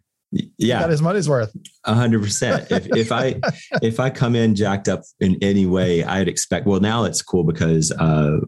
Yeah. 0.57 0.81
Got 0.81 0.89
his 0.91 1.01
money's 1.01 1.27
worth. 1.27 1.55
A 1.85 1.93
hundred 1.93 2.21
percent. 2.21 2.69
If 2.71 2.87
if 2.95 3.11
I 3.11 3.39
if 3.81 3.99
I 3.99 4.09
come 4.09 4.35
in 4.35 4.55
jacked 4.55 4.87
up 4.87 5.01
in 5.19 5.37
any 5.41 5.65
way, 5.65 6.03
I'd 6.03 6.27
expect. 6.27 6.67
Well, 6.67 6.79
now 6.79 7.05
it's 7.05 7.21
cool 7.21 7.43
because 7.43 7.91
uh, 7.91 8.39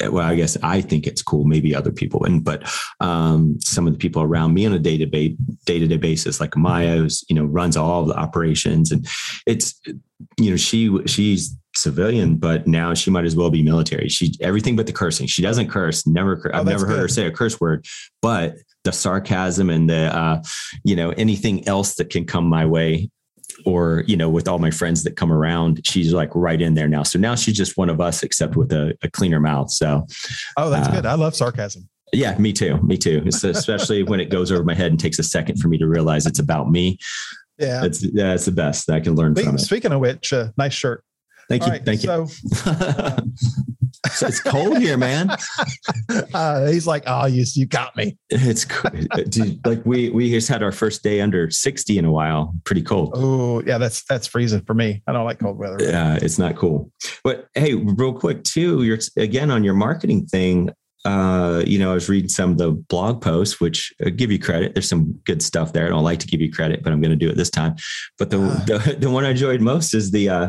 well, 0.00 0.26
I 0.26 0.34
guess 0.34 0.56
I 0.62 0.80
think 0.80 1.06
it's 1.06 1.22
cool. 1.22 1.44
Maybe 1.44 1.74
other 1.74 1.92
people 1.92 2.20
wouldn't, 2.20 2.44
but 2.44 2.62
um, 3.00 3.58
some 3.60 3.86
of 3.86 3.92
the 3.92 3.98
people 3.98 4.22
around 4.22 4.54
me 4.54 4.66
on 4.66 4.72
a 4.72 4.78
day 4.78 4.96
to 4.98 5.06
day 5.06 5.36
day 5.64 5.78
to 5.78 5.86
day 5.86 5.96
basis, 5.96 6.40
like 6.40 6.56
Maya's, 6.56 7.24
you 7.28 7.36
know, 7.36 7.44
runs 7.44 7.76
all 7.76 8.04
the 8.04 8.16
operations, 8.16 8.90
and 8.90 9.06
it's 9.46 9.80
you 10.38 10.50
know 10.50 10.56
she 10.56 10.90
she's 11.06 11.56
civilian, 11.74 12.36
but 12.36 12.66
now 12.66 12.94
she 12.94 13.10
might 13.10 13.24
as 13.24 13.36
well 13.36 13.50
be 13.50 13.62
military. 13.62 14.08
She 14.08 14.34
everything 14.40 14.76
but 14.76 14.86
the 14.86 14.92
cursing. 14.92 15.26
She 15.26 15.42
doesn't 15.42 15.68
curse. 15.68 16.06
Never. 16.06 16.50
Oh, 16.52 16.58
I've 16.58 16.66
never 16.66 16.86
heard 16.86 16.94
good. 16.94 17.00
her 17.00 17.08
say 17.08 17.26
a 17.26 17.30
curse 17.30 17.60
word, 17.60 17.86
but 18.20 18.56
the 18.84 18.92
sarcasm 18.92 19.70
and 19.70 19.88
the 19.88 20.16
uh, 20.16 20.42
you 20.84 20.96
know 20.96 21.10
anything 21.10 21.66
else 21.68 21.94
that 21.96 22.10
can 22.10 22.24
come 22.24 22.46
my 22.46 22.66
way 22.66 23.10
or 23.64 24.04
you 24.06 24.16
know 24.16 24.28
with 24.28 24.48
all 24.48 24.58
my 24.58 24.70
friends 24.70 25.04
that 25.04 25.16
come 25.16 25.32
around 25.32 25.80
she's 25.84 26.12
like 26.12 26.30
right 26.34 26.60
in 26.60 26.74
there 26.74 26.88
now. 26.88 27.02
So 27.02 27.18
now 27.18 27.34
she's 27.34 27.56
just 27.56 27.76
one 27.76 27.88
of 27.88 28.00
us 28.00 28.22
except 28.22 28.56
with 28.56 28.72
a, 28.72 28.96
a 29.02 29.10
cleaner 29.10 29.40
mouth. 29.40 29.70
So 29.70 30.06
oh 30.56 30.70
that's 30.70 30.88
uh, 30.88 30.92
good. 30.92 31.06
I 31.06 31.14
love 31.14 31.34
sarcasm. 31.34 31.88
Yeah 32.12 32.36
me 32.38 32.52
too. 32.52 32.80
Me 32.82 32.96
too. 32.96 33.22
Especially 33.26 34.02
when 34.02 34.20
it 34.20 34.30
goes 34.30 34.52
over 34.52 34.64
my 34.64 34.74
head 34.74 34.90
and 34.90 35.00
takes 35.00 35.18
a 35.18 35.22
second 35.22 35.58
for 35.60 35.68
me 35.68 35.78
to 35.78 35.86
realize 35.86 36.26
it's 36.26 36.38
about 36.38 36.70
me. 36.70 36.98
Yeah. 37.58 37.84
It's 37.84 38.02
yeah 38.02 38.36
the 38.36 38.50
best 38.50 38.86
that 38.86 38.96
i 38.96 39.00
can 39.00 39.14
learn 39.14 39.34
speaking, 39.34 39.50
from 39.50 39.56
it. 39.56 39.60
speaking 39.60 39.92
of 39.92 40.00
which 40.00 40.32
uh, 40.32 40.48
nice 40.56 40.72
shirt 40.72 41.04
thank 41.52 41.62
all 41.62 41.68
you 41.68 41.72
right, 41.74 41.84
thank 41.84 42.00
so, 42.00 42.26
you 42.26 43.32
it's 44.20 44.40
cold 44.40 44.78
here, 44.78 44.96
man. 44.96 45.30
Uh, 46.34 46.66
he's 46.66 46.86
like, 46.86 47.02
oh, 47.06 47.26
you, 47.26 47.44
you 47.54 47.66
got 47.66 47.94
me. 47.96 48.16
It's 48.28 48.66
dude, 49.28 49.64
like 49.66 49.84
we 49.84 50.10
we 50.10 50.30
just 50.30 50.48
had 50.48 50.62
our 50.62 50.72
first 50.72 51.02
day 51.02 51.20
under 51.20 51.50
sixty 51.50 51.98
in 51.98 52.04
a 52.04 52.10
while. 52.10 52.54
Pretty 52.64 52.82
cold. 52.82 53.12
Oh 53.14 53.62
yeah, 53.62 53.78
that's 53.78 54.04
that's 54.04 54.26
freezing 54.26 54.62
for 54.62 54.74
me. 54.74 55.02
I 55.06 55.12
don't 55.12 55.24
like 55.24 55.38
cold 55.38 55.58
weather. 55.58 55.78
Yeah, 55.80 56.18
it's 56.20 56.38
not 56.38 56.56
cool. 56.56 56.90
But 57.24 57.48
hey, 57.54 57.74
real 57.74 58.12
quick 58.12 58.44
too, 58.44 58.82
you're 58.82 58.98
again 59.16 59.50
on 59.50 59.64
your 59.64 59.74
marketing 59.74 60.26
thing. 60.26 60.70
Uh, 61.04 61.62
you 61.66 61.78
know, 61.78 61.90
I 61.90 61.94
was 61.94 62.08
reading 62.08 62.28
some 62.28 62.52
of 62.52 62.58
the 62.58 62.72
blog 62.72 63.22
posts, 63.22 63.60
which 63.60 63.92
uh, 64.04 64.10
give 64.10 64.30
you 64.30 64.38
credit. 64.38 64.74
There's 64.74 64.88
some 64.88 65.12
good 65.24 65.42
stuff 65.42 65.72
there. 65.72 65.86
I 65.86 65.90
don't 65.90 66.04
like 66.04 66.20
to 66.20 66.26
give 66.26 66.40
you 66.40 66.52
credit, 66.52 66.82
but 66.82 66.92
I'm 66.92 67.00
going 67.00 67.10
to 67.10 67.16
do 67.16 67.30
it 67.30 67.36
this 67.36 67.50
time. 67.50 67.76
But 68.18 68.30
the, 68.30 68.40
uh, 68.40 68.64
the, 68.64 68.96
the 69.00 69.10
one 69.10 69.24
I 69.24 69.30
enjoyed 69.30 69.60
most 69.60 69.94
is 69.94 70.10
the 70.10 70.28
uh, 70.28 70.48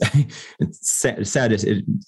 it's 0.60 0.90
sad, 0.90 1.26
sad 1.26 1.52
it, 1.52 1.62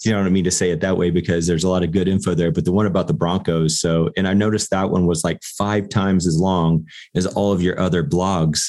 you 0.04 0.12
know 0.12 0.18
what 0.18 0.26
I 0.26 0.30
mean 0.30 0.44
to 0.44 0.50
say 0.50 0.70
it 0.70 0.80
that 0.80 0.96
way 0.96 1.10
because 1.10 1.46
there's 1.46 1.64
a 1.64 1.68
lot 1.68 1.82
of 1.82 1.92
good 1.92 2.08
info 2.08 2.34
there. 2.34 2.50
But 2.50 2.64
the 2.64 2.72
one 2.72 2.86
about 2.86 3.06
the 3.06 3.14
Broncos, 3.14 3.80
so 3.80 4.10
and 4.16 4.26
I 4.26 4.34
noticed 4.34 4.70
that 4.70 4.90
one 4.90 5.06
was 5.06 5.24
like 5.24 5.42
five 5.42 5.88
times 5.88 6.26
as 6.26 6.38
long 6.38 6.86
as 7.14 7.26
all 7.26 7.52
of 7.52 7.62
your 7.62 7.78
other 7.78 8.04
blogs. 8.04 8.60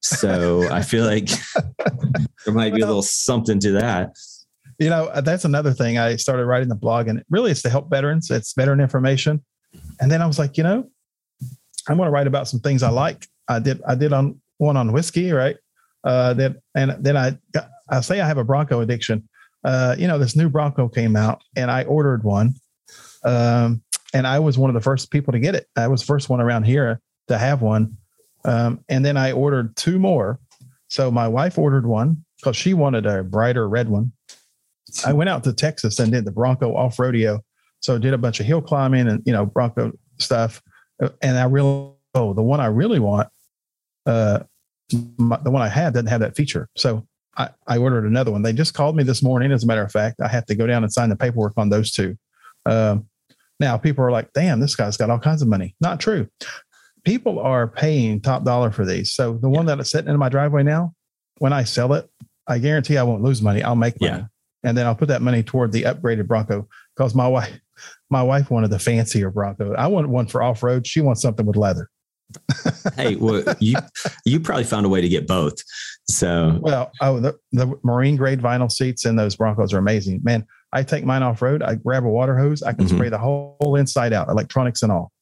So 0.00 0.68
I 0.70 0.82
feel 0.82 1.04
like 1.04 1.28
there 2.44 2.54
might 2.54 2.74
be 2.74 2.80
a 2.80 2.86
little 2.86 3.02
something 3.02 3.58
to 3.60 3.72
that. 3.72 4.14
You 4.78 4.90
know, 4.90 5.06
uh, 5.06 5.20
that's 5.20 5.44
another 5.44 5.72
thing. 5.72 5.98
I 5.98 6.16
started 6.16 6.46
writing 6.46 6.68
the 6.68 6.74
blog, 6.74 7.08
and 7.08 7.22
really, 7.30 7.50
it's 7.50 7.62
to 7.62 7.70
help 7.70 7.90
veterans. 7.90 8.30
It's 8.30 8.52
veteran 8.54 8.80
information. 8.80 9.44
And 10.00 10.10
then 10.10 10.20
I 10.20 10.26
was 10.26 10.38
like, 10.38 10.56
you 10.56 10.64
know, 10.64 10.90
I'm 11.88 11.96
going 11.96 12.06
to 12.06 12.10
write 12.10 12.26
about 12.26 12.48
some 12.48 12.60
things 12.60 12.82
I 12.82 12.90
like. 12.90 13.26
I 13.48 13.58
did. 13.58 13.80
I 13.86 13.94
did 13.94 14.12
on 14.12 14.40
one 14.58 14.76
on 14.76 14.92
whiskey, 14.92 15.32
right? 15.32 15.56
Uh, 16.04 16.34
that 16.34 16.56
and 16.74 16.96
then 16.98 17.16
I 17.16 17.38
I 17.88 18.00
say 18.00 18.20
I 18.20 18.26
have 18.26 18.38
a 18.38 18.44
Bronco 18.44 18.80
addiction. 18.80 19.28
Uh, 19.64 19.94
you 19.98 20.08
know, 20.08 20.18
this 20.18 20.34
new 20.34 20.48
Bronco 20.48 20.88
came 20.88 21.14
out 21.14 21.42
and 21.56 21.70
I 21.70 21.84
ordered 21.84 22.24
one. 22.24 22.54
Um, 23.24 23.82
and 24.14 24.26
I 24.26 24.38
was 24.40 24.58
one 24.58 24.68
of 24.68 24.74
the 24.74 24.80
first 24.80 25.10
people 25.10 25.32
to 25.32 25.38
get 25.38 25.54
it. 25.54 25.68
I 25.76 25.86
was 25.88 26.00
the 26.00 26.06
first 26.06 26.28
one 26.28 26.40
around 26.40 26.64
here 26.64 27.00
to 27.28 27.38
have 27.38 27.62
one. 27.62 27.96
Um, 28.44 28.84
and 28.88 29.04
then 29.04 29.16
I 29.16 29.32
ordered 29.32 29.76
two 29.76 29.98
more. 29.98 30.40
So 30.88 31.10
my 31.10 31.28
wife 31.28 31.58
ordered 31.58 31.86
one 31.86 32.24
because 32.38 32.56
she 32.56 32.74
wanted 32.74 33.06
a 33.06 33.22
brighter 33.22 33.68
red 33.68 33.88
one. 33.88 34.12
I 35.06 35.12
went 35.12 35.30
out 35.30 35.44
to 35.44 35.52
Texas 35.52 35.98
and 35.98 36.12
did 36.12 36.24
the 36.24 36.32
Bronco 36.32 36.74
Off-Roadeo. 36.74 37.40
So 37.80 37.98
did 37.98 38.12
a 38.12 38.18
bunch 38.18 38.40
of 38.40 38.46
hill 38.46 38.60
climbing 38.60 39.08
and, 39.08 39.22
you 39.24 39.32
know, 39.32 39.46
Bronco 39.46 39.92
stuff. 40.18 40.60
And 41.22 41.38
I 41.38 41.44
really, 41.44 41.92
oh, 42.14 42.34
the 42.34 42.42
one 42.42 42.60
I 42.60 42.66
really 42.66 42.98
want, 42.98 43.28
uh, 44.06 44.40
my, 45.18 45.38
the 45.38 45.50
one 45.50 45.62
I 45.62 45.68
have 45.68 45.94
doesn't 45.94 46.08
have 46.08 46.20
that 46.20 46.36
feature. 46.36 46.68
So 46.76 47.06
I, 47.36 47.50
I, 47.66 47.78
ordered 47.78 48.04
another 48.04 48.30
one. 48.30 48.42
They 48.42 48.52
just 48.52 48.74
called 48.74 48.96
me 48.96 49.04
this 49.04 49.22
morning. 49.22 49.52
As 49.52 49.64
a 49.64 49.66
matter 49.66 49.82
of 49.82 49.90
fact, 49.90 50.20
I 50.20 50.28
have 50.28 50.46
to 50.46 50.54
go 50.54 50.66
down 50.66 50.82
and 50.82 50.92
sign 50.92 51.08
the 51.08 51.16
paperwork 51.16 51.54
on 51.56 51.70
those 51.70 51.90
two. 51.90 52.16
Um, 52.66 53.06
now, 53.58 53.78
people 53.78 54.04
are 54.04 54.10
like, 54.10 54.32
damn, 54.32 54.60
this 54.60 54.74
guy's 54.74 54.96
got 54.96 55.08
all 55.10 55.18
kinds 55.18 55.40
of 55.40 55.48
money. 55.48 55.74
Not 55.80 56.00
true. 56.00 56.28
People 57.04 57.38
are 57.38 57.68
paying 57.68 58.20
top 58.20 58.44
dollar 58.44 58.70
for 58.70 58.84
these. 58.84 59.12
So 59.12 59.34
the 59.34 59.48
one 59.48 59.66
that's 59.66 59.90
sitting 59.90 60.10
in 60.12 60.18
my 60.18 60.28
driveway 60.28 60.62
now, 60.62 60.94
when 61.38 61.52
I 61.52 61.64
sell 61.64 61.92
it, 61.94 62.08
I 62.46 62.58
guarantee 62.58 62.98
I 62.98 63.02
won't 63.02 63.22
lose 63.22 63.40
money. 63.40 63.62
I'll 63.62 63.76
make 63.76 64.00
money. 64.00 64.18
Yeah. 64.18 64.26
And 64.64 64.76
then 64.76 64.86
I'll 64.86 64.94
put 64.94 65.08
that 65.08 65.22
money 65.22 65.42
toward 65.42 65.72
the 65.72 65.82
upgraded 65.82 66.26
Bronco 66.26 66.68
because 66.96 67.14
my 67.14 67.26
wife, 67.26 67.58
my 68.10 68.22
wife 68.22 68.50
wanted 68.50 68.70
the 68.70 68.78
fancier 68.78 69.30
Bronco. 69.30 69.74
I 69.74 69.86
want 69.88 70.08
one 70.08 70.26
for 70.26 70.42
off 70.42 70.62
road. 70.62 70.86
She 70.86 71.00
wants 71.00 71.22
something 71.22 71.46
with 71.46 71.56
leather. 71.56 71.88
Hey, 72.96 73.16
well, 73.16 73.42
you 73.60 73.76
you 74.24 74.40
probably 74.40 74.64
found 74.64 74.86
a 74.86 74.88
way 74.88 75.00
to 75.00 75.08
get 75.08 75.26
both. 75.26 75.56
So 76.08 76.58
well, 76.60 76.90
oh, 77.00 77.20
the, 77.20 77.38
the 77.52 77.78
marine 77.82 78.16
grade 78.16 78.40
vinyl 78.40 78.70
seats 78.70 79.04
in 79.06 79.16
those 79.16 79.36
Broncos 79.36 79.72
are 79.72 79.78
amazing, 79.78 80.20
man. 80.22 80.46
I 80.72 80.82
take 80.82 81.04
mine 81.04 81.22
off 81.22 81.42
road. 81.42 81.62
I 81.62 81.74
grab 81.74 82.04
a 82.04 82.08
water 82.08 82.36
hose. 82.36 82.62
I 82.62 82.72
can 82.72 82.86
mm-hmm. 82.86 82.96
spray 82.96 83.08
the 83.08 83.18
whole, 83.18 83.56
whole, 83.60 83.76
inside 83.76 84.12
out, 84.12 84.28
electronics 84.28 84.82
and 84.82 84.90
all. 84.90 85.12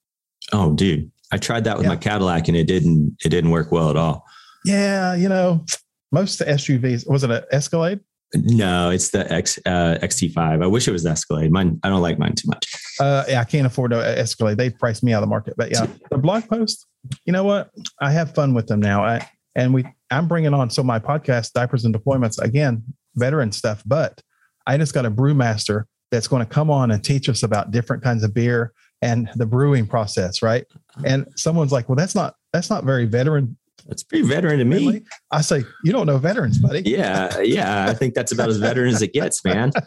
Oh, 0.52 0.72
dude, 0.74 1.10
I 1.32 1.38
tried 1.38 1.64
that 1.64 1.76
with 1.76 1.86
yeah. 1.86 1.90
my 1.90 1.96
Cadillac 1.96 2.48
and 2.48 2.56
it 2.56 2.66
didn't 2.66 3.16
it 3.24 3.28
didn't 3.28 3.50
work 3.50 3.72
well 3.72 3.90
at 3.90 3.96
all. 3.96 4.24
Yeah, 4.64 5.14
you 5.14 5.28
know, 5.28 5.64
most 6.12 6.40
SUVs 6.40 7.08
was 7.08 7.24
it 7.24 7.30
an 7.30 7.42
Escalade? 7.52 8.00
No, 8.34 8.90
it's 8.90 9.10
the 9.10 9.30
X 9.32 9.58
uh, 9.66 9.98
XT5. 10.02 10.62
I 10.62 10.66
wish 10.66 10.86
it 10.86 10.92
was 10.92 11.04
Escalade. 11.04 11.50
Mine, 11.50 11.80
I 11.82 11.88
don't 11.88 12.00
like 12.00 12.18
mine 12.18 12.34
too 12.34 12.48
much. 12.48 12.72
Uh, 13.00 13.24
yeah, 13.28 13.40
I 13.40 13.44
can't 13.44 13.66
afford 13.66 13.90
to 13.90 13.96
Escalade. 13.96 14.56
They 14.56 14.70
priced 14.70 15.02
me 15.02 15.12
out 15.12 15.18
of 15.18 15.22
the 15.22 15.30
market. 15.30 15.54
But 15.56 15.70
yeah, 15.70 15.86
the 16.10 16.18
blog 16.18 16.48
post. 16.48 16.86
You 17.24 17.32
know 17.32 17.44
what? 17.44 17.70
I 18.00 18.12
have 18.12 18.34
fun 18.34 18.54
with 18.54 18.68
them 18.68 18.80
now. 18.80 19.04
I, 19.04 19.28
and 19.56 19.74
we, 19.74 19.84
I'm 20.10 20.28
bringing 20.28 20.54
on 20.54 20.70
so 20.70 20.82
my 20.82 21.00
podcast, 21.00 21.52
diapers 21.52 21.84
and 21.84 21.94
deployments 21.94 22.40
again, 22.40 22.84
veteran 23.16 23.50
stuff. 23.50 23.82
But 23.84 24.20
I 24.66 24.76
just 24.76 24.94
got 24.94 25.06
a 25.06 25.10
brewmaster 25.10 25.84
that's 26.12 26.28
going 26.28 26.44
to 26.44 26.50
come 26.52 26.70
on 26.70 26.90
and 26.90 27.02
teach 27.02 27.28
us 27.28 27.42
about 27.42 27.72
different 27.72 28.02
kinds 28.02 28.22
of 28.22 28.32
beer 28.32 28.72
and 29.02 29.28
the 29.36 29.46
brewing 29.46 29.86
process, 29.86 30.42
right? 30.42 30.66
And 31.04 31.26
someone's 31.36 31.72
like, 31.72 31.88
"Well, 31.88 31.96
that's 31.96 32.14
not 32.14 32.34
that's 32.52 32.70
not 32.70 32.84
very 32.84 33.06
veteran 33.06 33.56
that's 33.86 34.02
pretty 34.02 34.26
veteran 34.26 34.58
to 34.58 34.64
me. 34.64 34.78
Really? 34.78 35.04
I 35.30 35.40
say, 35.40 35.64
you 35.84 35.92
don't 35.92 36.06
know 36.06 36.18
veterans, 36.18 36.58
buddy. 36.58 36.82
Yeah. 36.84 37.40
Yeah. 37.40 37.86
I 37.88 37.94
think 37.94 38.14
that's 38.14 38.32
about 38.32 38.48
as 38.48 38.58
veteran 38.58 38.94
as 38.94 39.02
it 39.02 39.12
gets, 39.12 39.44
man. 39.44 39.72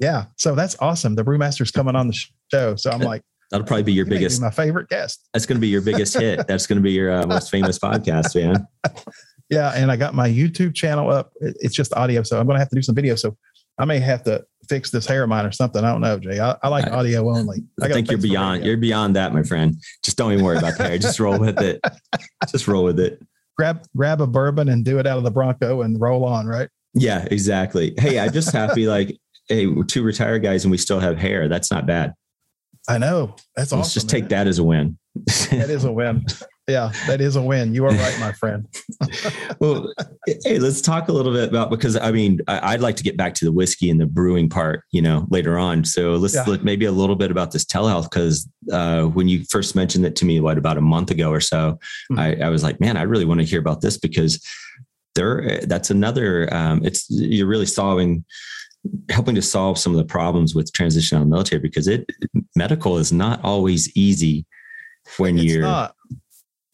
Yeah. 0.00 0.24
So 0.36 0.54
that's 0.54 0.76
awesome. 0.80 1.14
The 1.14 1.22
brewmaster's 1.22 1.70
coming 1.70 1.94
on 1.94 2.08
the 2.08 2.18
show. 2.50 2.74
So 2.74 2.90
I'm 2.90 3.00
like, 3.00 3.22
that'll 3.50 3.66
probably 3.66 3.82
be 3.82 3.92
your 3.92 4.06
biggest, 4.06 4.40
be 4.40 4.44
my 4.44 4.50
favorite 4.50 4.88
guest. 4.88 5.28
That's 5.34 5.44
going 5.44 5.58
to 5.58 5.60
be 5.60 5.68
your 5.68 5.82
biggest 5.82 6.18
hit. 6.18 6.46
That's 6.48 6.66
going 6.66 6.78
to 6.78 6.82
be 6.82 6.92
your 6.92 7.12
uh, 7.12 7.26
most 7.26 7.50
famous 7.50 7.78
podcast, 7.78 8.34
man. 8.34 8.66
Yeah. 9.50 9.72
And 9.74 9.90
I 9.90 9.96
got 9.96 10.14
my 10.14 10.28
YouTube 10.28 10.76
channel 10.76 11.10
up. 11.10 11.32
It's 11.40 11.74
just 11.74 11.92
audio. 11.94 12.22
So 12.22 12.38
I'm 12.38 12.46
going 12.46 12.54
to 12.54 12.60
have 12.60 12.68
to 12.68 12.76
do 12.76 12.82
some 12.82 12.94
video. 12.94 13.16
So 13.16 13.36
I 13.78 13.84
may 13.84 13.98
have 13.98 14.22
to 14.22 14.44
fix 14.70 14.90
this 14.90 15.04
hair 15.04 15.24
of 15.24 15.28
mine 15.28 15.44
or 15.44 15.52
something. 15.52 15.84
I 15.84 15.92
don't 15.92 16.00
know, 16.00 16.18
Jay. 16.18 16.40
I, 16.40 16.56
I 16.62 16.68
like 16.68 16.86
I, 16.86 16.90
audio 16.90 17.28
only. 17.28 17.58
I, 17.82 17.86
I 17.86 17.88
think 17.92 18.10
you're 18.10 18.18
beyond. 18.18 18.64
You're 18.64 18.78
beyond 18.78 19.16
that, 19.16 19.34
my 19.34 19.42
friend. 19.42 19.76
Just 20.02 20.16
don't 20.16 20.32
even 20.32 20.44
worry 20.44 20.56
about 20.56 20.78
the 20.78 20.84
hair. 20.84 20.96
Just 20.96 21.20
roll 21.20 21.38
with 21.38 21.60
it. 21.60 21.80
Just 22.50 22.66
roll 22.66 22.84
with 22.84 22.98
it 22.98 23.20
grab 23.60 23.84
grab 23.94 24.22
a 24.22 24.26
bourbon 24.26 24.70
and 24.70 24.86
do 24.86 24.98
it 24.98 25.06
out 25.06 25.18
of 25.18 25.24
the 25.24 25.30
Bronco 25.30 25.82
and 25.82 26.00
roll 26.00 26.24
on, 26.24 26.46
right? 26.46 26.70
Yeah, 26.94 27.26
exactly. 27.30 27.92
Hey, 27.98 28.18
I'm 28.18 28.32
just 28.32 28.52
happy 28.52 28.86
like, 28.86 29.18
hey, 29.48 29.66
we're 29.66 29.84
two 29.84 30.02
retired 30.02 30.42
guys 30.42 30.64
and 30.64 30.70
we 30.70 30.78
still 30.78 30.98
have 30.98 31.18
hair. 31.18 31.46
That's 31.46 31.70
not 31.70 31.86
bad. 31.86 32.14
I 32.88 32.96
know. 32.96 33.36
That's 33.54 33.70
Let's 33.70 33.88
awesome. 33.88 33.92
just 33.92 34.08
take 34.08 34.30
that 34.30 34.46
as 34.46 34.58
a 34.58 34.64
win. 34.64 34.96
that 35.50 35.68
is 35.68 35.84
a 35.84 35.92
win. 35.92 36.24
Yeah, 36.70 36.92
that 37.06 37.20
is 37.20 37.36
a 37.36 37.42
win. 37.42 37.74
You 37.74 37.84
are 37.84 37.90
right, 37.90 38.20
my 38.20 38.32
friend. 38.32 38.66
well, 39.60 39.92
hey, 40.44 40.58
let's 40.58 40.80
talk 40.80 41.08
a 41.08 41.12
little 41.12 41.32
bit 41.32 41.48
about 41.48 41.68
because 41.68 41.96
I 41.96 42.12
mean, 42.12 42.40
I, 42.46 42.72
would 42.72 42.80
like 42.80 42.96
to 42.96 43.02
get 43.02 43.16
back 43.16 43.34
to 43.34 43.44
the 43.44 43.52
whiskey 43.52 43.90
and 43.90 44.00
the 44.00 44.06
brewing 44.06 44.48
part, 44.48 44.84
you 44.92 45.02
know, 45.02 45.26
later 45.30 45.58
on. 45.58 45.84
So 45.84 46.12
let's 46.14 46.34
yeah. 46.34 46.44
look 46.44 46.62
maybe 46.62 46.84
a 46.84 46.92
little 46.92 47.16
bit 47.16 47.30
about 47.30 47.50
this 47.50 47.64
telehealth 47.64 48.04
because 48.04 48.48
uh, 48.72 49.04
when 49.04 49.28
you 49.28 49.44
first 49.50 49.74
mentioned 49.74 50.06
it 50.06 50.14
to 50.16 50.24
me, 50.24 50.38
what 50.38 50.58
about 50.58 50.78
a 50.78 50.82
month 50.82 51.10
ago 51.10 51.30
or 51.30 51.40
so, 51.40 51.78
mm-hmm. 52.12 52.18
I, 52.20 52.36
I 52.46 52.48
was 52.50 52.62
like, 52.62 52.80
man, 52.80 52.96
I 52.96 53.02
really 53.02 53.24
want 53.24 53.40
to 53.40 53.46
hear 53.46 53.60
about 53.60 53.80
this 53.80 53.98
because 53.98 54.40
there, 55.16 55.60
that's 55.62 55.90
another. 55.90 56.52
Um, 56.54 56.84
it's 56.84 57.06
you're 57.10 57.48
really 57.48 57.66
solving 57.66 58.24
helping 59.10 59.34
to 59.34 59.42
solve 59.42 59.78
some 59.78 59.92
of 59.92 59.98
the 59.98 60.04
problems 60.04 60.54
with 60.54 60.72
transition 60.72 61.16
out 61.16 61.22
of 61.22 61.28
the 61.28 61.30
military 61.30 61.60
because 61.60 61.86
it 61.86 62.08
medical 62.56 62.96
is 62.96 63.12
not 63.12 63.42
always 63.44 63.94
easy 63.96 64.46
when 65.18 65.36
it's 65.36 65.44
you're 65.44 65.62
not 65.62 65.94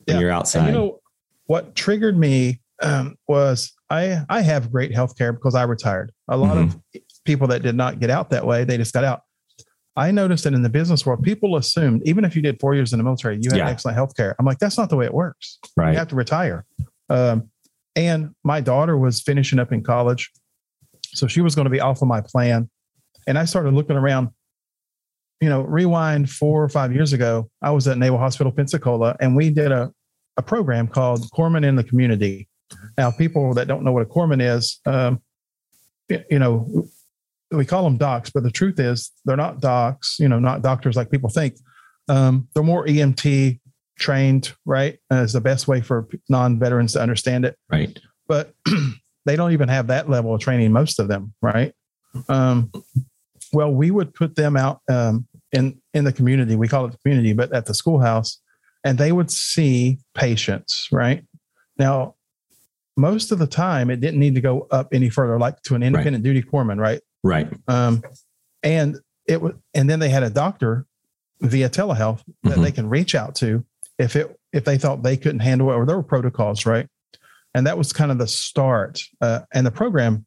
when 0.07 0.17
yeah. 0.17 0.21
you're 0.21 0.31
outside. 0.31 0.61
And 0.61 0.69
you 0.69 0.75
know 0.75 1.01
what 1.47 1.75
triggered 1.75 2.19
me 2.19 2.61
um, 2.83 3.17
was 3.29 3.73
I 3.91 4.25
I 4.29 4.43
have 4.43 4.73
great 4.73 4.95
health 4.95 5.17
care 5.17 5.33
because 5.33 5.55
I 5.55 5.63
retired. 5.65 6.13
A 6.29 6.37
lot 6.37 6.57
mm-hmm. 6.57 6.77
of 6.77 7.03
people 7.25 7.49
that 7.49 7.63
did 7.63 7.75
not 7.75 8.01
get 8.01 8.11
out 8.11 8.31
that 8.31 8.47
way, 8.47 8.65
they 8.65 8.77
just 8.77 8.93
got 8.93 9.05
out. 9.05 9.23
I 9.99 10.11
noticed 10.11 10.45
that 10.45 10.53
in 10.53 10.63
the 10.63 10.69
business 10.69 11.07
world, 11.07 11.23
people 11.23 11.57
assumed 11.57 12.03
even 12.05 12.25
if 12.25 12.37
you 12.37 12.43
did 12.43 12.61
four 12.61 12.75
years 12.75 12.93
in 12.93 12.99
the 12.99 13.05
military, 13.05 13.39
you 13.41 13.51
had 13.51 13.59
yeah. 13.59 13.69
excellent 13.69 13.97
health 13.97 14.15
care. 14.15 14.37
I'm 14.39 14.45
like, 14.45 14.59
that's 14.59 14.77
not 14.77 14.91
the 14.91 14.97
way 14.97 15.07
it 15.07 15.15
works. 15.15 15.59
Right. 15.75 15.93
You 15.93 15.99
have 15.99 16.09
to 16.09 16.17
retire. 16.17 16.67
Um, 17.09 17.51
and 17.95 18.35
my 18.45 18.61
daughter 18.61 18.99
was 18.99 19.23
finishing 19.23 19.59
up 19.59 19.73
in 19.73 19.83
college. 19.83 20.31
So 21.15 21.27
she 21.27 21.41
was 21.41 21.55
going 21.55 21.65
to 21.65 21.71
be 21.71 21.81
off 21.81 22.03
of 22.03 22.09
my 22.09 22.21
plan. 22.21 22.69
And 23.27 23.39
I 23.39 23.47
started 23.47 23.73
looking 23.73 23.97
around, 23.97 24.29
you 25.41 25.49
know, 25.49 25.63
rewind 25.63 26.31
four 26.31 26.63
or 26.63 26.69
five 26.69 26.93
years 26.93 27.13
ago, 27.13 27.51
I 27.63 27.71
was 27.71 27.87
at 27.89 27.99
Naval 27.99 28.19
Hospital, 28.19 28.53
Pensacola, 28.53 29.17
and 29.21 29.37
we 29.37 29.51
did 29.51 29.73
a, 29.73 29.93
a 30.37 30.43
program 30.43 30.89
called 30.89 31.29
Corpsman 31.31 31.65
in 31.65 31.77
the 31.77 31.85
Community. 31.85 32.49
Now, 32.97 33.11
people 33.11 33.55
that 33.55 33.69
don't 33.69 33.85
know 33.85 33.93
what 33.93 34.03
a 34.03 34.07
corpsman 34.07 34.43
is, 34.43 34.81
um, 34.87 35.21
you 36.09 36.39
know, 36.39 36.89
we 37.51 37.65
call 37.65 37.85
them 37.85 37.97
docs, 37.97 38.31
but 38.31 38.43
the 38.43 38.51
truth 38.51 38.81
is 38.81 39.13
they're 39.25 39.37
not 39.37 39.61
docs, 39.61 40.17
you 40.19 40.29
know, 40.29 40.39
not 40.39 40.63
doctors 40.63 40.97
like 40.97 41.11
people 41.11 41.31
think. 41.31 41.55
Um, 42.09 42.49
they're 42.55 42.63
more 42.63 42.87
EMT 42.87 43.61
trained, 43.99 44.53
right? 44.65 44.99
Is 45.11 45.33
the 45.33 45.41
best 45.41 45.69
way 45.69 45.81
for 45.81 46.09
non 46.29 46.59
veterans 46.59 46.93
to 46.95 47.01
understand 47.01 47.45
it. 47.45 47.57
Right. 47.71 47.99
But 48.27 48.53
they 49.27 49.37
don't 49.37 49.53
even 49.53 49.69
have 49.69 49.89
that 49.89 50.09
level 50.09 50.35
of 50.35 50.41
training, 50.41 50.73
most 50.73 50.99
of 50.99 51.09
them, 51.09 51.35
right? 51.41 51.73
Um, 52.29 52.73
well, 53.57 53.73
we 53.73 53.91
would 53.91 54.13
put 54.13 54.37
them 54.37 54.55
out 54.55 54.83
um, 54.87 55.27
in 55.51 55.81
in 55.95 56.05
the 56.05 56.13
community. 56.13 56.57
We 56.57 56.69
call 56.69 56.85
it 56.85 56.93
the 56.93 56.99
community, 56.99 57.33
but 57.33 57.55
at 57.55 57.65
the 57.65 57.73
schoolhouse, 57.73 58.39
and 58.85 58.99
they 58.99 59.13
would 59.13 59.31
see 59.31 59.99
patients. 60.15 60.89
Right 60.93 61.25
now, 61.79 62.17
most 62.99 63.33
of 63.33 63.39
the 63.39 63.47
time, 63.47 63.89
it 63.89 64.01
didn't 64.01 64.21
need 64.21 64.35
to 64.35 64.43
go 64.43 64.69
up 64.71 64.89
any 64.93 65.09
further, 65.09 65.39
like 65.39 65.63
to 65.63 65.75
an 65.75 65.83
independent 65.83 66.23
right. 66.23 66.35
duty 66.35 66.47
corpsman. 66.47 66.79
Right. 66.79 67.01
Right. 67.25 67.49
Um, 67.67 68.03
and 68.63 68.99
it 69.27 69.41
was, 69.41 69.55
and 69.73 69.89
then 69.89 70.01
they 70.01 70.11
had 70.11 70.23
a 70.23 70.31
doctor 70.31 70.85
via 71.41 71.71
telehealth 71.71 72.23
that 72.43 72.51
mm-hmm. 72.51 72.63
they 72.63 72.73
can 72.73 72.91
reach 72.91 73.15
out 73.15 73.37
to 73.37 73.65
if 73.99 74.17
it 74.17 74.39
if 74.53 74.65
they 74.65 74.77
thought 74.77 75.03
they 75.03 75.17
couldn't 75.17 75.41
handle 75.41 75.71
it 75.71 75.75
or 75.75 75.87
there 75.87 75.97
were 75.97 76.03
protocols, 76.03 76.67
right? 76.67 76.89
And 77.55 77.67
that 77.67 77.79
was 77.79 77.95
kind 77.95 78.13
of 78.13 78.19
the 78.19 78.27
start. 78.27 79.01
Uh, 79.23 79.41
and 79.55 79.67
the 79.67 79.71
program 79.71 80.27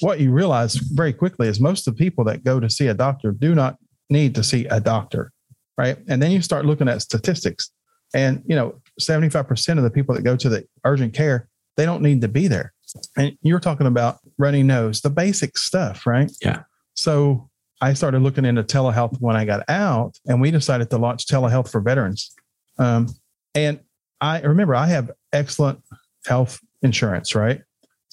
what 0.00 0.20
you 0.20 0.30
realize 0.30 0.74
very 0.74 1.12
quickly 1.12 1.48
is 1.48 1.60
most 1.60 1.86
of 1.86 1.96
the 1.96 2.04
people 2.04 2.24
that 2.24 2.44
go 2.44 2.60
to 2.60 2.68
see 2.70 2.86
a 2.88 2.94
doctor 2.94 3.32
do 3.32 3.54
not 3.54 3.76
need 4.10 4.34
to 4.34 4.44
see 4.44 4.66
a 4.66 4.80
doctor, 4.80 5.32
right? 5.78 5.98
And 6.08 6.22
then 6.22 6.30
you 6.30 6.42
start 6.42 6.66
looking 6.66 6.88
at 6.88 7.02
statistics, 7.02 7.70
and 8.14 8.42
you 8.46 8.54
know, 8.54 8.80
75% 9.00 9.78
of 9.78 9.84
the 9.84 9.90
people 9.90 10.14
that 10.14 10.22
go 10.22 10.36
to 10.36 10.48
the 10.48 10.64
urgent 10.84 11.14
care, 11.14 11.48
they 11.76 11.84
don't 11.84 12.02
need 12.02 12.20
to 12.20 12.28
be 12.28 12.48
there. 12.48 12.72
And 13.16 13.36
you're 13.42 13.60
talking 13.60 13.86
about 13.86 14.18
runny 14.38 14.62
nose, 14.62 15.00
the 15.00 15.10
basic 15.10 15.58
stuff, 15.58 16.06
right? 16.06 16.30
Yeah. 16.40 16.62
So 16.94 17.50
I 17.80 17.92
started 17.92 18.22
looking 18.22 18.44
into 18.44 18.62
telehealth 18.62 19.20
when 19.20 19.36
I 19.36 19.44
got 19.44 19.68
out, 19.68 20.16
and 20.26 20.40
we 20.40 20.50
decided 20.50 20.90
to 20.90 20.98
launch 20.98 21.26
telehealth 21.26 21.70
for 21.70 21.80
veterans. 21.80 22.32
Um, 22.78 23.08
and 23.54 23.80
I 24.20 24.40
remember 24.40 24.74
I 24.74 24.86
have 24.86 25.10
excellent 25.32 25.80
health 26.26 26.60
insurance, 26.82 27.34
right? 27.34 27.62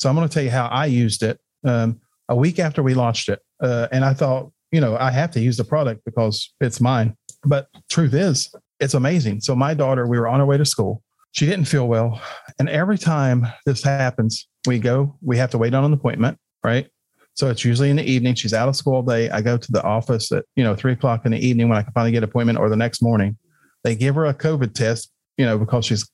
So 0.02 0.10
I'm 0.10 0.16
going 0.16 0.28
to 0.28 0.34
tell 0.34 0.42
you 0.42 0.50
how 0.50 0.66
I 0.66 0.88
used 0.88 1.22
it 1.22 1.40
um, 1.64 2.02
a 2.28 2.36
week 2.36 2.58
after 2.58 2.82
we 2.82 2.96
launched 2.96 3.30
it. 3.30 3.40
Uh, 3.62 3.88
and 3.92 4.04
I 4.04 4.16
thought, 4.16 4.52
you 4.72 4.82
know, 4.82 4.98
I 4.98 5.12
have 5.12 5.30
to 5.32 5.40
use 5.40 5.58
the 5.58 5.64
product 5.64 6.04
because 6.06 6.56
it's 6.60 6.82
mine. 6.82 7.16
But 7.46 7.68
truth 7.88 8.16
is, 8.16 8.52
it's 8.80 8.96
amazing. 8.96 9.42
So 9.42 9.56
my 9.56 9.76
daughter, 9.76 10.08
we 10.08 10.18
were 10.18 10.28
on 10.28 10.40
our 10.40 10.48
way 10.48 10.58
to 10.58 10.66
school. 10.66 11.04
She 11.34 11.46
didn't 11.46 11.66
feel 11.66 11.88
well. 11.88 12.20
And 12.58 12.68
every 12.68 12.98
time 12.98 13.46
this 13.68 13.84
happens, 13.84 14.48
we 14.66 14.80
go, 14.80 15.20
we 15.22 15.38
have 15.38 15.52
to 15.52 15.60
wait 15.60 15.76
on 15.76 15.84
an 15.84 15.94
appointment, 15.94 16.40
right? 16.64 16.90
So 17.36 17.52
it's 17.52 17.64
usually 17.64 17.92
in 17.92 17.98
the 17.98 18.04
evening. 18.04 18.34
She's 18.34 18.56
out 18.56 18.68
of 18.68 18.76
school 18.76 18.96
all 18.96 19.04
day. 19.04 19.30
I 19.30 19.42
go 19.42 19.56
to 19.56 19.72
the 19.72 19.84
office 19.84 20.32
at, 20.32 20.46
you 20.56 20.64
know, 20.64 20.76
three 20.76 20.94
o'clock 20.94 21.28
in 21.28 21.32
the 21.32 21.46
evening 21.46 21.70
when 21.70 21.78
I 21.78 21.84
can 21.84 21.94
finally 21.94 22.12
get 22.12 22.24
an 22.24 22.24
appointment 22.24 22.58
or 22.58 22.70
the 22.70 22.76
next 22.76 23.04
morning. 23.04 23.38
They 23.84 23.96
give 23.96 24.16
her 24.16 24.26
a 24.26 24.34
COVID 24.34 24.74
test, 24.74 25.12
you 25.38 25.46
know, 25.46 25.60
because 25.60 25.86
she's, 25.86 26.10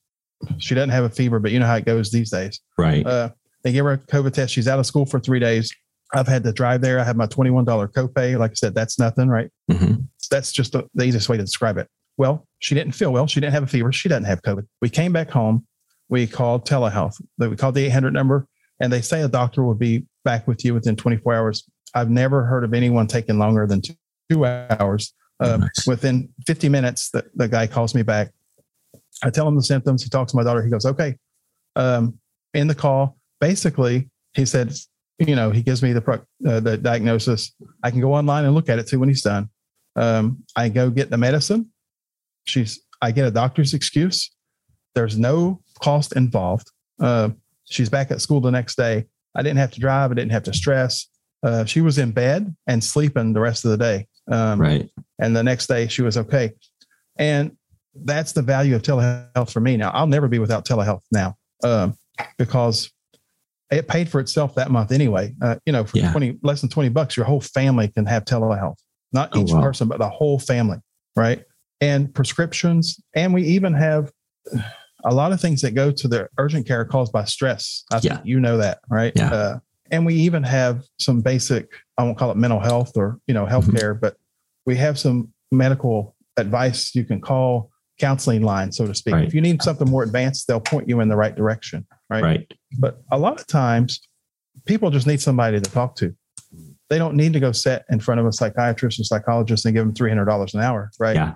she 0.58 0.76
doesn't 0.76 0.90
have 0.90 1.06
a 1.06 1.10
fever, 1.10 1.40
but 1.40 1.52
you 1.52 1.60
know 1.60 1.68
how 1.68 1.78
it 1.78 1.86
goes 1.86 2.12
these 2.12 2.32
days. 2.32 2.60
Right. 2.78 3.08
Uh, 3.08 3.30
they 3.68 3.74
give 3.74 3.84
her 3.84 3.92
a 3.92 3.98
COVID 3.98 4.32
test. 4.32 4.54
She's 4.54 4.70
out 4.70 4.80
of 4.80 4.86
school 4.86 5.06
for 5.06 5.20
three 5.20 5.40
days. 5.40 5.76
I've 6.14 6.28
had 6.28 6.42
to 6.46 6.54
drive 6.54 6.80
there. 6.80 7.02
I 7.02 7.04
have 7.04 7.18
my 7.18 7.28
$21 7.28 7.66
copay. 7.92 8.40
Like 8.40 8.52
I 8.52 8.54
said, 8.54 8.74
that's 8.74 8.98
nothing, 8.98 9.28
right? 9.28 9.50
Mm-hmm. 9.70 10.04
That's 10.32 10.54
just 10.54 10.72
the, 10.72 10.88
the 10.94 11.04
easiest 11.04 11.28
way 11.28 11.36
to 11.36 11.44
describe 11.44 11.78
it. 11.78 11.90
Well, 12.16 12.48
she 12.60 12.76
didn't 12.76 12.94
feel 12.94 13.12
well. 13.12 13.28
She 13.28 13.42
didn't 13.42 13.52
have 13.52 13.64
a 13.64 13.68
fever. 13.68 13.92
She 13.92 14.08
doesn't 14.08 14.24
have 14.24 14.42
COVID. 14.42 14.66
We 14.82 14.90
came 14.90 15.12
back 15.12 15.30
home. 15.30 15.68
We 16.08 16.28
called 16.28 16.66
telehealth. 16.66 17.22
We 17.38 17.58
called 17.58 17.76
the 17.76 17.84
800 17.88 18.14
number, 18.14 18.48
and 18.80 18.94
they 18.94 19.02
say 19.02 19.22
a 19.22 19.28
doctor 19.28 19.66
will 19.66 19.76
be 19.76 20.06
back 20.24 20.48
with 20.48 20.64
you 20.64 20.74
within 20.74 20.96
24 20.96 21.34
hours. 21.34 21.66
I've 21.94 22.10
never 22.10 22.46
heard 22.46 22.64
of 22.64 22.74
anyone 22.74 23.08
taking 23.08 23.38
longer 23.38 23.68
than 23.68 23.82
two, 23.82 23.96
two 24.30 24.46
hours. 24.46 25.14
Uh, 25.42 25.58
nice. 25.58 25.86
Within 25.86 26.30
50 26.48 26.70
minutes, 26.70 27.12
the, 27.12 27.26
the 27.36 27.50
guy 27.50 27.68
calls 27.68 27.94
me 27.94 28.02
back. 28.02 28.32
I 29.24 29.30
tell 29.30 29.46
him 29.46 29.58
the 29.58 29.64
symptoms. 29.64 30.04
He 30.04 30.10
talks 30.10 30.32
to 30.32 30.38
my 30.38 30.44
daughter. 30.44 30.64
He 30.64 30.72
goes, 30.72 30.86
okay. 30.86 31.18
Um, 31.76 32.18
in 32.54 32.68
the 32.68 32.76
call, 32.76 33.18
basically, 33.40 34.10
he 34.34 34.46
said, 34.46 34.74
you 35.20 35.36
know, 35.36 35.52
he 35.52 35.62
gives 35.62 35.82
me 35.82 35.94
the 35.94 36.22
uh, 36.48 36.60
the 36.60 36.78
diagnosis. 36.78 37.54
I 37.84 37.92
can 37.92 38.02
go 38.02 38.14
online 38.14 38.46
and 38.46 38.54
look 38.54 38.70
at 38.70 38.80
it 38.80 38.88
too 38.88 39.00
when 39.00 39.10
he's 39.10 39.24
done. 39.24 39.50
Um, 39.96 40.44
I 40.56 40.70
go 40.70 40.90
get 40.90 41.10
the 41.10 41.18
medicine. 41.18 41.72
She's 42.46 42.82
I 43.02 43.12
get 43.12 43.26
a 43.26 43.32
doctor's 43.32 43.74
excuse. 43.74 44.32
There's 44.96 45.18
no 45.18 45.62
cost 45.82 46.16
involved. 46.16 46.72
Uh, 47.00 47.30
she's 47.66 47.90
back 47.90 48.12
at 48.12 48.22
school 48.22 48.42
the 48.42 48.52
next 48.52 48.76
day. 48.76 49.06
I 49.36 49.44
didn't 49.44 49.58
have 49.58 49.72
to 49.72 49.80
drive. 49.80 50.12
I 50.12 50.16
didn't 50.16 50.32
have 50.32 50.44
to 50.44 50.54
stress. 50.54 51.08
Uh, 51.44 51.66
she 51.66 51.82
was 51.82 51.98
in 51.98 52.12
bed 52.12 52.56
and 52.66 52.84
sleeping 52.84 53.34
the 53.34 53.40
rest 53.40 53.66
of 53.66 53.72
the 53.72 53.78
day. 53.78 54.08
Um, 54.32 54.60
right. 54.60 54.90
And 55.20 55.36
the 55.36 55.44
next 55.44 55.68
day 55.68 55.88
she 55.88 56.02
was 56.02 56.18
okay. 56.18 56.54
And 57.18 57.56
that's 57.96 58.34
the 58.34 58.42
value 58.42 58.76
of 58.76 58.82
telehealth 58.82 59.52
for 59.52 59.60
me. 59.60 59.78
Now 59.78 59.92
I'll 59.92 60.08
never 60.08 60.28
be 60.28 60.40
without 60.40 60.66
telehealth 60.66 61.02
now 61.12 61.36
um, 61.64 61.96
because 62.38 62.92
it 63.70 63.88
paid 63.88 64.10
for 64.10 64.20
itself 64.20 64.56
that 64.56 64.72
month 64.72 64.92
anyway. 64.92 65.34
Uh, 65.42 65.56
you 65.66 65.74
know, 65.74 65.84
for 65.84 65.98
yeah. 65.98 66.12
20, 66.12 66.40
less 66.44 66.62
than 66.62 66.70
20 66.70 66.90
bucks, 66.90 67.18
your 67.18 67.26
whole 67.26 67.42
family 67.42 67.90
can 67.90 68.06
have 68.06 68.26
telehealth, 68.26 68.78
not 69.12 69.30
oh, 69.34 69.42
each 69.42 69.52
wow. 69.52 69.62
person, 69.62 69.88
but 69.88 70.00
the 70.00 70.10
whole 70.10 70.40
family. 70.40 70.78
Right. 71.16 71.44
And 71.82 72.14
prescriptions. 72.14 73.00
And 73.14 73.34
we 73.34 73.44
even 73.44 73.74
have 73.74 74.12
a 75.04 75.14
lot 75.14 75.32
of 75.32 75.42
things 75.42 75.62
that 75.62 75.72
go 75.72 75.92
to 75.92 76.08
the 76.08 76.28
urgent 76.38 76.68
care 76.68 76.86
caused 76.86 77.12
by 77.12 77.26
stress. 77.26 77.84
I 77.92 78.00
yeah. 78.02 78.16
think 78.16 78.28
you 78.28 78.40
know 78.40 78.58
that. 78.58 78.80
Right. 78.90 79.14
Yeah. 79.16 79.34
Uh, 79.34 79.60
and 79.92 80.06
we 80.06 80.16
even 80.16 80.44
have 80.44 80.84
some 81.00 81.22
basic, 81.22 81.70
I 81.98 82.04
won't 82.04 82.18
call 82.18 82.32
it 82.32 82.38
mental 82.38 82.60
health 82.60 82.92
or, 82.96 83.20
you 83.28 83.34
know, 83.34 83.46
healthcare, 83.46 83.94
mm-hmm. 83.94 84.00
but 84.00 84.16
we 84.66 84.76
have 84.78 85.00
some 85.00 85.34
medical 85.52 86.16
advice 86.38 86.94
you 86.94 87.04
can 87.04 87.22
call 87.22 87.72
counseling 88.00 88.44
line, 88.44 88.72
so 88.72 88.86
to 88.88 88.96
speak. 88.96 89.14
Right. 89.14 89.28
If 89.28 89.34
you 89.34 89.42
need 89.42 89.62
something 89.62 89.90
more 89.90 90.04
advanced, 90.04 90.48
they'll 90.48 90.60
point 90.60 90.88
you 90.88 91.00
in 91.02 91.10
the 91.10 91.16
right 91.16 91.36
direction. 91.36 91.86
Right. 92.10 92.24
Right. 92.24 92.54
But 92.80 93.02
a 93.12 93.18
lot 93.18 93.40
of 93.40 93.48
times 93.48 94.00
people 94.66 94.90
just 94.90 95.08
need 95.08 95.22
somebody 95.22 95.60
to 95.60 95.72
talk 95.72 95.96
to. 95.98 96.16
They 96.90 96.98
don't 96.98 97.16
need 97.16 97.34
to 97.34 97.40
go 97.40 97.52
sit 97.52 97.84
in 97.90 98.00
front 98.00 98.22
of 98.22 98.26
a 98.26 98.32
psychiatrist 98.32 99.00
or 99.00 99.04
psychologist 99.04 99.66
and 99.66 99.76
give 99.76 99.86
them 99.86 99.94
$300 99.94 100.54
an 100.54 100.62
hour. 100.62 100.90
Right. 101.00 101.16
Yeah. 101.16 101.34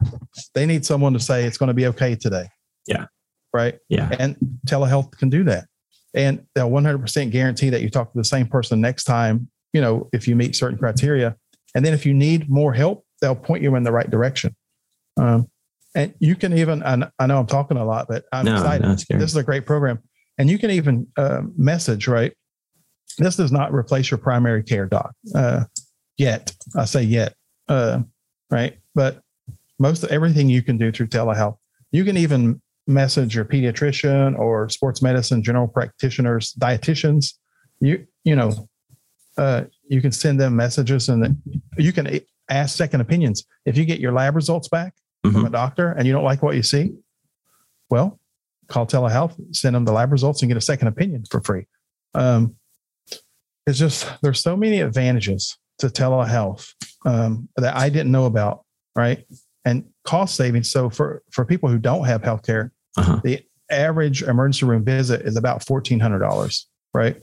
They 0.53 0.65
need 0.65 0.85
someone 0.85 1.13
to 1.13 1.19
say 1.19 1.43
it's 1.43 1.57
going 1.57 1.67
to 1.67 1.73
be 1.73 1.87
okay 1.87 2.15
today. 2.15 2.47
Yeah. 2.87 3.07
Right. 3.53 3.77
Yeah. 3.89 4.15
And 4.17 4.37
telehealth 4.65 5.11
can 5.17 5.29
do 5.29 5.43
that. 5.45 5.65
And 6.13 6.45
they'll 6.55 6.69
100% 6.69 7.31
guarantee 7.31 7.69
that 7.69 7.81
you 7.81 7.89
talk 7.89 8.13
to 8.13 8.17
the 8.17 8.23
same 8.23 8.47
person 8.47 8.79
next 8.79 9.03
time, 9.03 9.49
you 9.73 9.81
know, 9.81 10.09
if 10.13 10.27
you 10.27 10.35
meet 10.35 10.55
certain 10.55 10.77
criteria. 10.77 11.35
And 11.75 11.85
then 11.85 11.93
if 11.93 12.05
you 12.05 12.13
need 12.13 12.49
more 12.49 12.73
help, 12.73 13.05
they'll 13.21 13.35
point 13.35 13.61
you 13.61 13.75
in 13.75 13.83
the 13.83 13.91
right 13.91 14.09
direction. 14.09 14.55
Um, 15.17 15.47
and 15.95 16.13
you 16.19 16.35
can 16.35 16.57
even, 16.57 16.83
I 16.83 16.95
know 17.27 17.39
I'm 17.39 17.47
talking 17.47 17.77
a 17.77 17.85
lot, 17.85 18.07
but 18.07 18.23
I'm 18.31 18.45
no, 18.45 18.53
excited. 18.53 18.87
No, 18.87 18.95
this 18.95 19.31
is 19.31 19.35
a 19.35 19.43
great 19.43 19.65
program. 19.65 19.99
And 20.37 20.49
you 20.49 20.57
can 20.57 20.71
even 20.71 21.07
uh, 21.17 21.41
message, 21.57 22.07
right? 22.07 22.33
This 23.17 23.35
does 23.35 23.51
not 23.51 23.73
replace 23.73 24.09
your 24.09 24.17
primary 24.17 24.63
care 24.63 24.85
doc 24.85 25.13
uh, 25.35 25.65
yet. 26.17 26.55
I 26.75 26.85
say 26.85 27.03
yet, 27.03 27.35
uh, 27.67 28.01
right? 28.49 28.77
But 28.95 29.21
most 29.79 30.03
of 30.03 30.11
everything 30.11 30.49
you 30.49 30.61
can 30.61 30.77
do 30.77 30.91
through 30.91 31.07
telehealth. 31.07 31.57
You 31.91 32.05
can 32.05 32.15
even 32.15 32.61
message 32.87 33.35
your 33.35 33.45
pediatrician 33.45 34.37
or 34.37 34.69
sports 34.69 35.01
medicine 35.01 35.43
general 35.43 35.67
practitioners, 35.67 36.53
dietitians. 36.53 37.33
You 37.79 38.05
you 38.23 38.35
know, 38.35 38.69
uh, 39.37 39.63
you 39.89 40.01
can 40.01 40.11
send 40.11 40.39
them 40.39 40.55
messages 40.55 41.09
and 41.09 41.41
you 41.77 41.91
can 41.91 42.19
ask 42.49 42.77
second 42.77 43.01
opinions. 43.01 43.43
If 43.65 43.77
you 43.77 43.85
get 43.85 43.99
your 43.99 44.13
lab 44.13 44.35
results 44.35 44.69
back 44.69 44.93
mm-hmm. 45.23 45.35
from 45.35 45.45
a 45.45 45.49
doctor 45.49 45.91
and 45.91 46.05
you 46.05 46.13
don't 46.13 46.23
like 46.23 46.41
what 46.41 46.55
you 46.55 46.63
see, 46.63 46.93
well, 47.89 48.19
call 48.67 48.87
telehealth, 48.87 49.35
send 49.55 49.75
them 49.75 49.85
the 49.85 49.91
lab 49.91 50.11
results, 50.11 50.41
and 50.41 50.49
get 50.49 50.57
a 50.57 50.61
second 50.61 50.87
opinion 50.87 51.23
for 51.29 51.41
free. 51.41 51.65
Um, 52.13 52.55
it's 53.67 53.77
just 53.77 54.09
there's 54.21 54.41
so 54.41 54.57
many 54.57 54.81
advantages 54.81 55.57
to 55.79 55.87
telehealth 55.87 56.73
um, 57.05 57.47
that 57.57 57.75
I 57.75 57.89
didn't 57.89 58.11
know 58.11 58.25
about, 58.25 58.65
right? 58.95 59.25
And 59.65 59.85
cost 60.03 60.35
savings. 60.35 60.71
So 60.71 60.89
for 60.89 61.21
for 61.31 61.45
people 61.45 61.69
who 61.69 61.77
don't 61.77 62.05
have 62.05 62.21
healthcare, 62.21 62.71
uh-huh. 62.97 63.21
the 63.23 63.41
average 63.69 64.23
emergency 64.23 64.65
room 64.65 64.83
visit 64.83 65.21
is 65.21 65.37
about 65.37 65.65
fourteen 65.65 65.99
hundred 65.99 66.19
dollars, 66.19 66.67
right? 66.93 67.21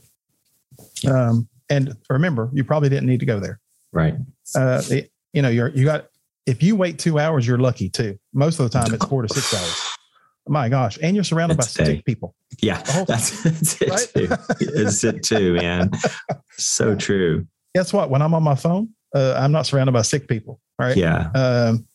Um, 1.07 1.49
and 1.69 1.95
remember, 2.09 2.49
you 2.53 2.63
probably 2.63 2.89
didn't 2.89 3.07
need 3.07 3.19
to 3.19 3.25
go 3.25 3.39
there, 3.39 3.59
right? 3.91 4.15
Uh, 4.55 4.81
the, 4.81 5.09
you 5.33 5.41
know, 5.41 5.49
you're 5.49 5.69
you 5.69 5.83
got 5.83 6.07
if 6.45 6.63
you 6.63 6.75
wait 6.75 6.99
two 6.99 7.19
hours, 7.19 7.45
you're 7.45 7.57
lucky 7.57 7.89
too. 7.89 8.17
Most 8.33 8.59
of 8.59 8.69
the 8.69 8.79
time, 8.79 8.93
it's 8.93 9.05
four 9.05 9.21
to 9.21 9.33
six 9.33 9.53
hours 9.53 9.97
my 10.49 10.67
gosh. 10.67 10.97
And 11.01 11.15
you're 11.15 11.23
surrounded 11.23 11.57
That's 11.57 11.77
by 11.77 11.85
sick 11.85 12.05
people. 12.05 12.35
Yeah, 12.61 12.81
that's, 13.07 13.43
that's 13.43 13.81
it 13.81 13.89
right? 13.89 14.11
too. 14.13 14.27
it's 14.59 15.03
it 15.03 15.23
too, 15.23 15.53
man. 15.53 15.91
So 16.57 16.95
true. 16.95 17.47
Guess 17.75 17.93
what? 17.93 18.09
When 18.09 18.21
I'm 18.21 18.33
on 18.33 18.43
my 18.43 18.55
phone, 18.55 18.89
uh, 19.15 19.35
I'm 19.37 19.51
not 19.51 19.65
surrounded 19.65 19.93
by 19.93 20.01
sick 20.01 20.27
people, 20.27 20.59
right? 20.77 20.97
Yeah. 20.97 21.29
Um, 21.33 21.87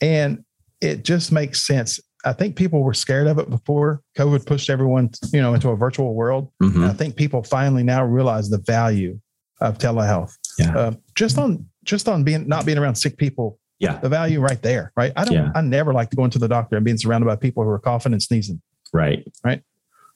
and 0.00 0.44
it 0.80 1.04
just 1.04 1.30
makes 1.30 1.64
sense. 1.66 2.00
I 2.24 2.32
think 2.32 2.56
people 2.56 2.82
were 2.82 2.94
scared 2.94 3.26
of 3.26 3.38
it 3.38 3.50
before 3.50 4.00
COVID 4.16 4.46
pushed 4.46 4.70
everyone, 4.70 5.10
you 5.32 5.40
know, 5.40 5.54
into 5.54 5.68
a 5.68 5.76
virtual 5.76 6.14
world. 6.14 6.50
Mm-hmm. 6.62 6.84
I 6.84 6.92
think 6.92 7.16
people 7.16 7.42
finally 7.42 7.82
now 7.82 8.04
realize 8.04 8.48
the 8.48 8.58
value 8.58 9.20
of 9.60 9.78
telehealth. 9.78 10.32
Yeah. 10.58 10.76
Uh, 10.76 10.92
just 11.14 11.38
on 11.38 11.66
just 11.84 12.08
on 12.08 12.24
being 12.24 12.48
not 12.48 12.64
being 12.64 12.78
around 12.78 12.94
sick 12.94 13.16
people. 13.16 13.58
Yeah. 13.82 13.98
The 13.98 14.08
value 14.08 14.40
right 14.40 14.62
there. 14.62 14.92
Right. 14.96 15.12
I 15.16 15.24
don't. 15.24 15.34
Yeah. 15.34 15.50
I 15.56 15.60
never 15.60 15.92
like 15.92 16.10
to 16.10 16.16
go 16.16 16.24
into 16.24 16.38
the 16.38 16.46
doctor 16.46 16.76
and 16.76 16.84
being 16.84 16.96
surrounded 16.96 17.26
by 17.26 17.34
people 17.34 17.64
who 17.64 17.70
are 17.70 17.80
coughing 17.80 18.12
and 18.12 18.22
sneezing. 18.22 18.62
Right. 18.92 19.26
Right. 19.44 19.62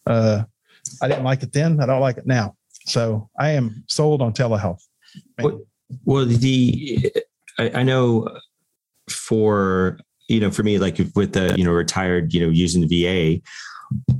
Uh, 0.07 0.45
I 1.03 1.09
didn't 1.09 1.25
like 1.25 1.43
it 1.43 1.53
then. 1.53 1.81
I 1.81 1.87
don't 1.87 2.01
like 2.01 2.17
it 2.17 2.27
now. 2.29 2.55
So 2.85 3.29
I 3.37 3.51
am 3.51 3.85
sold 3.89 4.23
on 4.23 4.33
telehealth. 4.33 4.83
Well, 5.41 5.63
well, 6.05 6.27
the 6.27 7.13
I, 7.59 7.71
I 7.75 7.83
know 7.83 8.29
for 9.11 9.99
you 10.29 10.39
know 10.39 10.53
for 10.53 10.63
me 10.63 10.79
like 10.79 11.01
with 11.17 11.33
the 11.33 11.55
you 11.57 11.65
know 11.65 11.73
retired 11.73 12.33
you 12.33 12.41
know 12.41 12.49
using 12.49 12.87
the 12.87 13.05
VA 13.05 13.43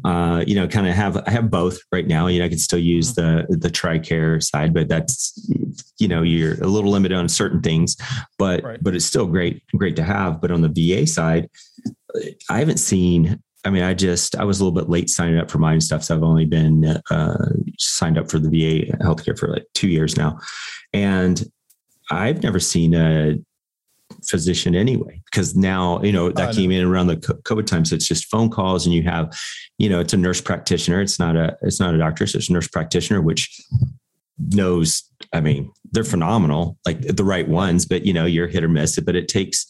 uh, 0.05 0.45
you 0.47 0.55
know, 0.55 0.69
kind 0.69 0.87
of 0.87 0.95
have 0.95 1.17
I 1.27 1.31
have 1.31 1.51
both 1.51 1.79
right 1.93 2.07
now. 2.07 2.27
You 2.27 2.39
know, 2.39 2.45
I 2.45 2.49
can 2.49 2.59
still 2.59 2.79
use 2.79 3.15
the 3.15 3.47
the 3.49 3.71
TRICARE 3.71 4.43
side, 4.43 4.73
but 4.73 4.89
that's 4.89 5.51
you 5.99 6.09
know 6.09 6.23
you're 6.23 6.55
a 6.63 6.67
little 6.67 6.91
limited 6.91 7.17
on 7.17 7.29
certain 7.29 7.61
things, 7.61 7.97
but 8.39 8.63
right. 8.63 8.83
but 8.83 8.95
it's 8.95 9.05
still 9.05 9.27
great 9.27 9.63
great 9.77 9.97
to 9.97 10.03
have. 10.03 10.41
But 10.41 10.51
on 10.51 10.63
the 10.63 10.69
VA 10.69 11.07
side, 11.07 11.49
I 12.49 12.59
haven't 12.59 12.79
seen. 12.79 13.43
I 13.65 13.71
mean, 13.71 13.83
I 13.83 13.95
just 13.95 14.37
I 14.37 14.45
was 14.45 14.61
a 14.61 14.65
little 14.65 14.79
bit 14.79 14.89
late 14.89 15.11
signing 15.11 15.39
up 15.39 15.51
for 15.51 15.59
mine 15.59 15.81
stuff, 15.81 16.05
so 16.05 16.15
I've 16.15 16.23
only 16.23 16.45
been 16.45 17.01
uh, 17.11 17.49
signed 17.79 18.17
up 18.17 18.31
for 18.31 18.39
the 18.39 18.49
VA 18.49 18.97
healthcare 18.99 19.37
for 19.37 19.49
like 19.49 19.67
two 19.75 19.89
years 19.89 20.17
now, 20.17 20.39
and 20.93 21.43
I've 22.11 22.43
never 22.43 22.61
seen 22.61 22.95
a 22.95 23.35
physician 24.29 24.75
anyway 24.75 25.21
because 25.31 25.55
now 25.55 26.01
you 26.03 26.13
know 26.13 26.31
that 26.31 26.55
came 26.55 26.71
in 26.71 26.85
around 26.85 27.07
the 27.07 27.17
covid 27.17 27.67
time 27.67 27.85
so 27.85 27.95
it's 27.95 28.07
just 28.07 28.27
phone 28.27 28.51
calls 28.51 28.87
and 28.87 28.95
you 28.95 29.03
have 29.03 29.37
you 29.79 29.89
know 29.89 30.01
it's 30.01 30.13
a 30.13 30.17
nurse 30.17 30.41
practitioner 30.41 31.01
it's 31.01 31.19
not 31.19 31.37
a 31.37 31.57
it's 31.63 31.81
not 31.81 31.95
a 31.95 31.99
doctor 31.99 32.27
so 32.27 32.39
it's 32.39 32.49
a 32.49 32.53
nurse 32.53 32.69
practitioner 32.69 33.21
which 33.21 33.61
knows 34.39 35.11
i 35.33 35.41
mean 35.41 35.71
they're 35.93 36.05
phenomenal 36.05 36.79
like 36.85 37.01
the 37.01 37.25
right 37.25 37.49
ones 37.49 37.87
but 37.87 38.05
you 38.05 38.13
know 38.13 38.27
you're 38.27 38.49
hit 38.49 38.65
or 38.65 38.69
miss 38.69 38.99
it 38.99 39.07
but 39.07 39.17
it 39.17 39.29
takes 39.29 39.67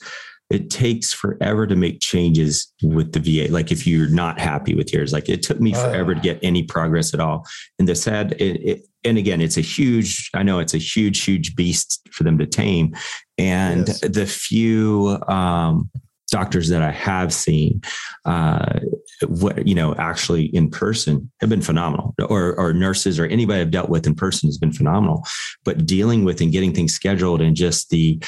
it 0.51 0.71
takes 0.71 1.13
forever 1.13 1.67
to 1.67 1.75
make 1.75 2.01
changes 2.01 2.73
with 2.83 3.13
the 3.13 3.21
VA. 3.21 3.53
Like 3.53 3.73
if 3.73 3.87
you're 3.87 4.09
not 4.09 4.39
happy 4.39 4.75
with 4.75 4.93
yours, 4.93 5.13
like 5.13 5.29
it 5.29 5.43
took 5.43 5.61
me 5.61 5.73
forever 5.73 6.15
to 6.15 6.21
get 6.21 6.39
any 6.43 6.63
progress 6.63 7.13
at 7.13 7.21
all. 7.21 7.47
And 7.79 7.89
the 7.89 7.95
sad, 7.95 8.33
it, 8.33 8.63
it, 8.63 8.87
and 9.05 9.19
again, 9.19 9.41
it's 9.41 9.57
a 9.57 9.63
huge, 9.63 10.31
I 10.35 10.43
know 10.43 10.61
it's 10.61 10.75
a 10.75 10.79
huge, 10.79 11.25
huge 11.25 11.57
beast 11.57 12.09
for 12.13 12.23
them 12.23 12.39
to 12.39 12.47
tame. 12.47 12.95
And 13.39 13.89
yes. 13.89 14.01
the 14.01 14.27
few, 14.27 15.19
um, 15.27 15.91
doctors 16.29 16.69
that 16.69 16.83
I 16.83 16.91
have 16.91 17.33
seen, 17.33 17.81
uh, 18.25 18.81
what 19.29 19.67
you 19.67 19.75
know, 19.75 19.95
actually 19.95 20.47
in 20.47 20.71
person 20.71 21.31
have 21.41 21.49
been 21.49 21.63
phenomenal, 21.63 22.15
or 22.29 22.59
or 22.59 22.73
nurses 22.73 23.19
or 23.19 23.27
anybody 23.27 23.61
I've 23.61 23.71
dealt 23.71 23.89
with 23.89 24.07
in 24.07 24.15
person 24.15 24.49
has 24.49 24.59
been 24.59 24.73
phenomenal. 24.73 25.25
But 25.65 25.87
dealing 25.87 26.25
with 26.25 26.41
and 26.41 26.53
getting 26.53 26.75
things 26.75 26.93
scheduled 26.93 27.41
and 27.41 27.55
just 27.55 27.91
the 27.91 28.21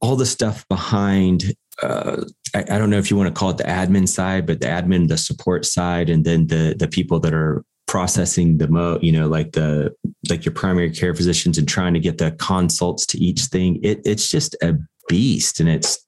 all 0.00 0.16
the 0.16 0.26
stuff 0.26 0.66
behind 0.68 1.54
uh, 1.82 2.24
I, 2.54 2.64
I, 2.70 2.78
don't 2.78 2.90
know 2.90 2.98
if 2.98 3.10
you 3.10 3.16
want 3.16 3.32
to 3.32 3.38
call 3.38 3.50
it 3.50 3.56
the 3.56 3.64
admin 3.64 4.08
side, 4.08 4.46
but 4.46 4.60
the 4.60 4.66
admin, 4.66 5.08
the 5.08 5.16
support 5.16 5.64
side, 5.64 6.10
and 6.10 6.24
then 6.24 6.48
the 6.48 6.74
the 6.76 6.88
people 6.88 7.20
that 7.20 7.32
are 7.32 7.64
processing 7.86 8.58
the 8.58 8.68
mo, 8.68 8.98
you 9.00 9.12
know, 9.12 9.28
like 9.28 9.52
the 9.52 9.94
like 10.28 10.44
your 10.44 10.52
primary 10.52 10.90
care 10.90 11.14
physicians 11.14 11.58
and 11.58 11.68
trying 11.68 11.94
to 11.94 12.00
get 12.00 12.18
the 12.18 12.32
consults 12.32 13.06
to 13.06 13.18
each 13.18 13.42
thing. 13.42 13.78
It 13.82 14.00
it's 14.04 14.28
just 14.28 14.56
a 14.62 14.74
beast, 15.08 15.60
and 15.60 15.68
it's 15.68 16.04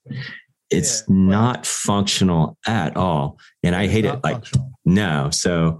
it's 0.69 1.01
yeah, 1.01 1.15
not 1.15 1.65
functional 1.65 2.57
at 2.67 2.97
all, 2.97 3.39
and 3.63 3.75
I 3.75 3.87
hate 3.87 4.05
it. 4.05 4.23
Like 4.23 4.45
functional. 4.45 4.71
no, 4.85 5.29
so 5.31 5.79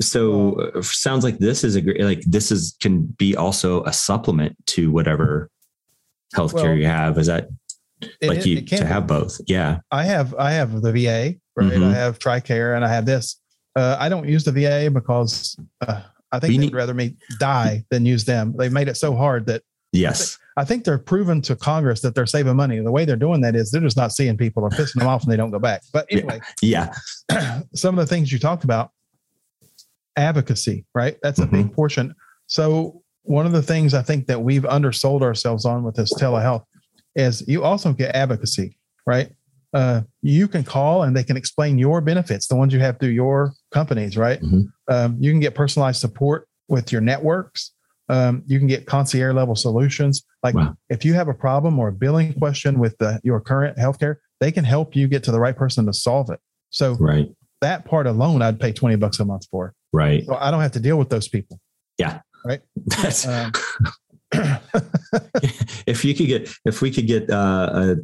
so 0.00 0.60
uh, 0.60 0.82
sounds 0.82 1.24
like 1.24 1.38
this 1.38 1.64
is 1.64 1.76
a 1.76 1.80
great 1.80 2.00
like 2.00 2.22
this 2.22 2.50
is 2.50 2.76
can 2.80 3.02
be 3.02 3.36
also 3.36 3.84
a 3.84 3.92
supplement 3.92 4.56
to 4.66 4.90
whatever 4.90 5.50
healthcare 6.34 6.64
well, 6.64 6.74
you 6.74 6.86
have? 6.86 7.18
Is 7.18 7.26
that 7.26 7.48
like 8.22 8.44
you 8.44 8.60
to 8.62 8.84
have 8.84 9.06
both? 9.06 9.40
Yeah. 9.46 9.80
I 9.90 10.04
have 10.04 10.34
I 10.34 10.52
have 10.52 10.82
the 10.82 10.92
VA, 10.92 11.36
right? 11.56 11.72
Mm-hmm. 11.72 11.84
I 11.84 11.94
have 11.94 12.18
TRICARE 12.18 12.76
and 12.76 12.84
I 12.84 12.88
have 12.88 13.06
this. 13.06 13.40
Uh, 13.76 13.96
I 13.98 14.08
don't 14.08 14.28
use 14.28 14.44
the 14.44 14.52
VA 14.52 14.90
because 14.90 15.56
uh, 15.86 16.02
I 16.30 16.38
think 16.38 16.52
they'd 16.52 16.58
need- 16.58 16.74
rather 16.74 16.94
me 16.94 17.16
die 17.38 17.84
than 17.90 18.06
use 18.06 18.24
them. 18.24 18.54
They've 18.56 18.72
made 18.72 18.88
it 18.88 18.96
so 18.96 19.16
hard 19.16 19.46
that 19.46 19.62
Yes. 19.94 20.38
I 20.56 20.64
think 20.64 20.84
they're 20.84 20.98
proven 20.98 21.40
to 21.42 21.54
Congress 21.54 22.00
that 22.02 22.16
they're 22.16 22.26
saving 22.26 22.56
money. 22.56 22.80
The 22.80 22.90
way 22.90 23.04
they're 23.04 23.16
doing 23.16 23.40
that 23.42 23.54
is 23.54 23.70
they're 23.70 23.80
just 23.80 23.96
not 23.96 24.10
seeing 24.10 24.36
people 24.36 24.64
or 24.64 24.70
pissing 24.70 24.98
them 24.98 25.06
off 25.06 25.22
and 25.22 25.32
they 25.32 25.36
don't 25.36 25.52
go 25.52 25.60
back. 25.60 25.82
But 25.92 26.06
anyway, 26.10 26.40
yeah. 26.60 26.92
yeah. 27.30 27.62
some 27.74 27.96
of 27.96 28.06
the 28.06 28.12
things 28.12 28.32
you 28.32 28.40
talked 28.40 28.64
about, 28.64 28.90
advocacy, 30.16 30.84
right? 30.94 31.16
That's 31.22 31.38
a 31.38 31.42
mm-hmm. 31.42 31.62
big 31.62 31.72
portion. 31.72 32.14
So 32.48 33.02
one 33.24 33.46
of 33.46 33.52
the 33.52 33.62
things 33.62 33.94
I 33.94 34.02
think 34.02 34.26
that 34.26 34.42
we've 34.42 34.62
undersold 34.62 35.22
ourselves 35.22 35.64
on 35.64 35.82
with 35.82 35.96
this 35.96 36.12
telehealth 36.14 36.64
is 37.16 37.46
you 37.48 37.64
also 37.64 37.92
get 37.92 38.14
advocacy, 38.14 38.78
right? 39.06 39.30
Uh, 39.72 40.02
you 40.22 40.46
can 40.46 40.62
call 40.62 41.02
and 41.02 41.16
they 41.16 41.24
can 41.24 41.36
explain 41.36 41.78
your 41.78 42.00
benefits, 42.00 42.46
the 42.46 42.54
ones 42.54 42.72
you 42.72 42.80
have 42.80 42.98
through 43.00 43.08
your 43.08 43.52
companies, 43.72 44.16
right? 44.16 44.40
Mm-hmm. 44.40 44.62
Um, 44.88 45.16
you 45.18 45.32
can 45.32 45.40
get 45.40 45.54
personalized 45.54 46.00
support 46.00 46.46
with 46.68 46.92
your 46.92 47.00
networks. 47.00 47.72
Um, 48.08 48.42
you 48.46 48.58
can 48.58 48.68
get 48.68 48.86
concierge 48.86 49.34
level 49.34 49.56
solutions. 49.56 50.22
Like 50.42 50.54
wow. 50.54 50.76
if 50.90 51.04
you 51.04 51.14
have 51.14 51.28
a 51.28 51.34
problem 51.34 51.78
or 51.78 51.88
a 51.88 51.92
billing 51.92 52.34
question 52.34 52.78
with 52.78 52.96
the, 52.98 53.20
your 53.24 53.40
current 53.40 53.78
healthcare, 53.78 54.16
they 54.38 54.52
can 54.52 54.64
help 54.64 54.94
you 54.94 55.08
get 55.08 55.24
to 55.24 55.32
the 55.32 55.40
right 55.40 55.56
person 55.56 55.86
to 55.86 55.92
solve 55.92 56.30
it. 56.30 56.38
So 56.70 56.94
right. 57.00 57.28
that 57.62 57.86
part 57.86 58.06
alone, 58.06 58.42
I'd 58.42 58.60
pay 58.60 58.72
20 58.72 58.96
bucks 58.96 59.18
a 59.18 59.24
month 59.24 59.46
for. 59.50 59.72
Right. 59.92 60.24
So 60.26 60.36
I 60.36 60.50
don't 60.50 60.60
have 60.60 60.72
to 60.72 60.80
deal 60.80 60.98
with 60.98 61.08
those 61.08 61.28
people. 61.28 61.58
Yeah 61.96 62.20
right? 62.44 62.60
That's 62.86 63.26
um, 63.26 63.52
if 65.86 66.04
you 66.04 66.14
could 66.14 66.26
get 66.26 66.48
if 66.64 66.82
we 66.82 66.90
could 66.90 67.06
get 67.06 67.30
uh, 67.30 67.70
a 67.72 67.96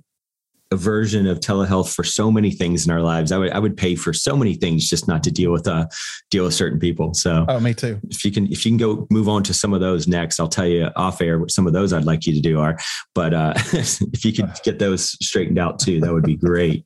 a 0.72 0.76
version 0.76 1.26
of 1.26 1.40
telehealth 1.40 1.92
for 1.94 2.04
so 2.04 2.30
many 2.30 2.50
things 2.52 2.86
in 2.86 2.92
our 2.92 3.02
lives. 3.02 3.32
I 3.32 3.38
would 3.38 3.50
I 3.50 3.58
would 3.58 3.76
pay 3.76 3.96
for 3.96 4.12
so 4.12 4.36
many 4.36 4.54
things 4.54 4.88
just 4.88 5.08
not 5.08 5.24
to 5.24 5.30
deal 5.30 5.50
with 5.50 5.66
uh 5.66 5.86
deal 6.30 6.44
with 6.44 6.54
certain 6.54 6.78
people. 6.78 7.12
So 7.14 7.44
oh, 7.48 7.58
me 7.58 7.74
too. 7.74 8.00
If 8.08 8.24
you 8.24 8.30
can 8.30 8.46
if 8.52 8.64
you 8.64 8.70
can 8.70 8.78
go 8.78 9.06
move 9.10 9.28
on 9.28 9.42
to 9.44 9.54
some 9.54 9.74
of 9.74 9.80
those 9.80 10.06
next, 10.06 10.38
I'll 10.38 10.48
tell 10.48 10.66
you 10.66 10.88
off 10.96 11.20
air 11.20 11.40
what 11.40 11.50
some 11.50 11.66
of 11.66 11.72
those 11.72 11.92
I'd 11.92 12.04
like 12.04 12.26
you 12.26 12.34
to 12.34 12.40
do 12.40 12.60
are. 12.60 12.78
But 13.14 13.34
uh, 13.34 13.54
if 13.72 14.24
you 14.24 14.32
could 14.32 14.50
get 14.62 14.78
those 14.78 15.10
straightened 15.24 15.58
out 15.58 15.80
too, 15.80 16.00
that 16.00 16.12
would 16.12 16.24
be 16.24 16.36
great. 16.36 16.84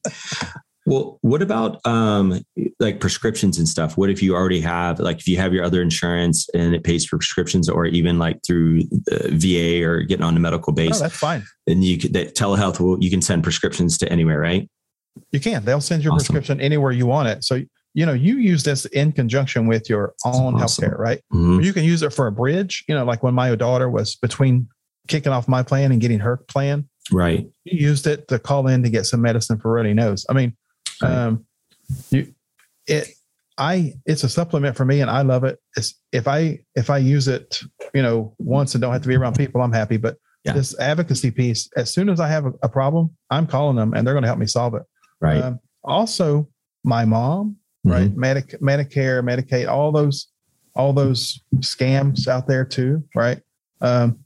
Well, 0.86 1.18
what 1.22 1.40
about 1.40 1.84
um, 1.86 2.42
like 2.78 3.00
prescriptions 3.00 3.58
and 3.58 3.66
stuff? 3.66 3.96
What 3.96 4.10
if 4.10 4.22
you 4.22 4.34
already 4.34 4.60
have 4.60 5.00
like 5.00 5.18
if 5.18 5.26
you 5.26 5.38
have 5.38 5.54
your 5.54 5.64
other 5.64 5.80
insurance 5.80 6.46
and 6.54 6.74
it 6.74 6.84
pays 6.84 7.06
for 7.06 7.16
prescriptions, 7.16 7.68
or 7.68 7.86
even 7.86 8.18
like 8.18 8.40
through 8.46 8.82
the 9.06 9.30
VA 9.32 9.82
or 9.86 10.02
getting 10.02 10.24
on 10.24 10.36
a 10.36 10.40
medical 10.40 10.72
base? 10.72 10.98
Oh, 10.98 11.04
that's 11.04 11.16
fine. 11.16 11.44
And 11.66 11.82
you 11.82 11.98
could 11.98 12.12
that 12.12 12.34
telehealth 12.34 12.80
will 12.80 13.02
you 13.02 13.10
can 13.10 13.22
send 13.22 13.42
prescriptions 13.42 13.96
to 13.98 14.12
anywhere, 14.12 14.38
right? 14.38 14.68
You 15.32 15.40
can. 15.40 15.64
They'll 15.64 15.80
send 15.80 16.04
your 16.04 16.12
awesome. 16.12 16.34
prescription 16.34 16.60
anywhere 16.60 16.92
you 16.92 17.06
want 17.06 17.28
it. 17.28 17.44
So 17.44 17.62
you 17.94 18.04
know 18.04 18.12
you 18.12 18.36
use 18.36 18.62
this 18.64 18.84
in 18.86 19.12
conjunction 19.12 19.66
with 19.66 19.88
your 19.88 20.14
own 20.26 20.60
awesome. 20.60 20.84
healthcare, 20.84 20.98
right? 20.98 21.20
Mm-hmm. 21.32 21.60
You 21.60 21.72
can 21.72 21.84
use 21.84 22.02
it 22.02 22.12
for 22.12 22.26
a 22.26 22.32
bridge. 22.32 22.84
You 22.88 22.94
know, 22.94 23.04
like 23.04 23.22
when 23.22 23.34
my 23.34 23.54
daughter 23.54 23.88
was 23.88 24.16
between 24.16 24.68
kicking 25.08 25.32
off 25.32 25.48
my 25.48 25.62
plan 25.62 25.92
and 25.92 26.00
getting 26.00 26.18
her 26.18 26.36
plan. 26.36 26.88
Right. 27.12 27.46
You 27.64 27.88
used 27.88 28.06
it 28.06 28.28
to 28.28 28.38
call 28.38 28.66
in 28.66 28.82
to 28.82 28.90
get 28.90 29.04
some 29.04 29.20
medicine 29.20 29.58
for 29.58 29.72
runny 29.72 29.92
nose. 29.92 30.24
I 30.28 30.32
mean, 30.32 30.56
um, 31.02 31.46
you, 32.10 32.34
it, 32.86 33.08
I, 33.56 33.94
it's 34.04 34.24
a 34.24 34.28
supplement 34.28 34.76
for 34.76 34.84
me 34.84 35.00
and 35.00 35.10
I 35.10 35.22
love 35.22 35.44
it. 35.44 35.60
It's, 35.76 36.00
if 36.12 36.26
I, 36.26 36.60
if 36.74 36.90
I 36.90 36.98
use 36.98 37.28
it, 37.28 37.60
you 37.92 38.02
know, 38.02 38.34
once 38.38 38.74
and 38.74 38.82
don't 38.82 38.92
have 38.92 39.02
to 39.02 39.08
be 39.08 39.16
around 39.16 39.36
people, 39.36 39.60
I'm 39.60 39.72
happy. 39.72 39.96
But 39.96 40.16
yeah. 40.44 40.52
this 40.52 40.78
advocacy 40.78 41.30
piece, 41.30 41.70
as 41.76 41.92
soon 41.92 42.08
as 42.08 42.20
I 42.20 42.28
have 42.28 42.46
a, 42.46 42.52
a, 42.62 42.68
problem, 42.68 43.10
I'm 43.30 43.46
calling 43.46 43.76
them 43.76 43.94
and 43.94 44.06
they're 44.06 44.14
going 44.14 44.22
to 44.22 44.28
help 44.28 44.40
me 44.40 44.46
solve 44.46 44.74
it. 44.74 44.82
Right. 45.20 45.40
Um, 45.40 45.60
also 45.84 46.48
my 46.82 47.04
mom, 47.04 47.56
mm-hmm. 47.86 47.90
right. 47.90 48.16
Medic, 48.16 48.60
Medicare, 48.60 49.22
Medicaid, 49.22 49.68
all 49.68 49.92
those, 49.92 50.28
all 50.74 50.92
those 50.92 51.40
scams 51.56 52.26
out 52.26 52.48
there 52.48 52.64
too. 52.64 53.04
Right. 53.14 53.40
Um, 53.80 54.18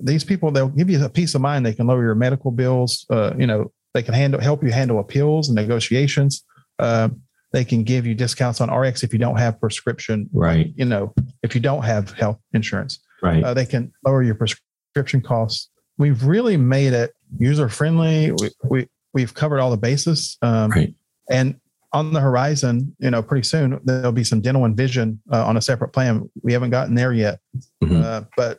these 0.00 0.24
people, 0.24 0.50
they'll 0.50 0.68
give 0.68 0.90
you 0.90 1.04
a 1.04 1.08
peace 1.08 1.34
of 1.34 1.40
mind. 1.40 1.66
They 1.66 1.74
can 1.74 1.86
lower 1.86 2.02
your 2.02 2.14
medical 2.14 2.50
bills, 2.50 3.06
uh, 3.10 3.32
you 3.36 3.46
know, 3.46 3.72
they 3.96 4.02
can 4.02 4.12
handle 4.12 4.38
help 4.40 4.62
you 4.62 4.70
handle 4.70 4.98
appeals 5.00 5.48
and 5.48 5.56
negotiations. 5.56 6.44
Uh, 6.78 7.08
they 7.52 7.64
can 7.64 7.82
give 7.82 8.06
you 8.06 8.14
discounts 8.14 8.60
on 8.60 8.70
RX 8.70 9.02
if 9.02 9.12
you 9.14 9.18
don't 9.18 9.38
have 9.38 9.58
prescription. 9.58 10.28
Right. 10.34 10.72
You 10.76 10.84
know, 10.84 11.14
if 11.42 11.54
you 11.54 11.62
don't 11.62 11.82
have 11.82 12.10
health 12.12 12.38
insurance. 12.52 12.98
Right. 13.22 13.42
Uh, 13.42 13.54
they 13.54 13.64
can 13.64 13.90
lower 14.04 14.22
your 14.22 14.34
prescription 14.34 15.22
costs. 15.22 15.70
We've 15.96 16.22
really 16.24 16.58
made 16.58 16.92
it 16.92 17.14
user 17.38 17.70
friendly. 17.70 18.32
We, 18.32 18.50
we 18.68 18.88
we've 19.14 19.32
covered 19.32 19.60
all 19.60 19.70
the 19.70 19.78
bases. 19.78 20.36
Um, 20.42 20.70
right. 20.72 20.94
And 21.30 21.58
on 21.94 22.12
the 22.12 22.20
horizon, 22.20 22.94
you 22.98 23.10
know, 23.10 23.22
pretty 23.22 23.46
soon 23.48 23.80
there'll 23.84 24.12
be 24.12 24.24
some 24.24 24.42
dental 24.42 24.66
and 24.66 24.76
vision 24.76 25.22
uh, 25.32 25.46
on 25.46 25.56
a 25.56 25.62
separate 25.62 25.94
plan. 25.94 26.28
We 26.42 26.52
haven't 26.52 26.68
gotten 26.68 26.94
there 26.94 27.14
yet, 27.14 27.38
Mhm. 27.82 28.02
uh, 28.04 28.24
but 28.36 28.58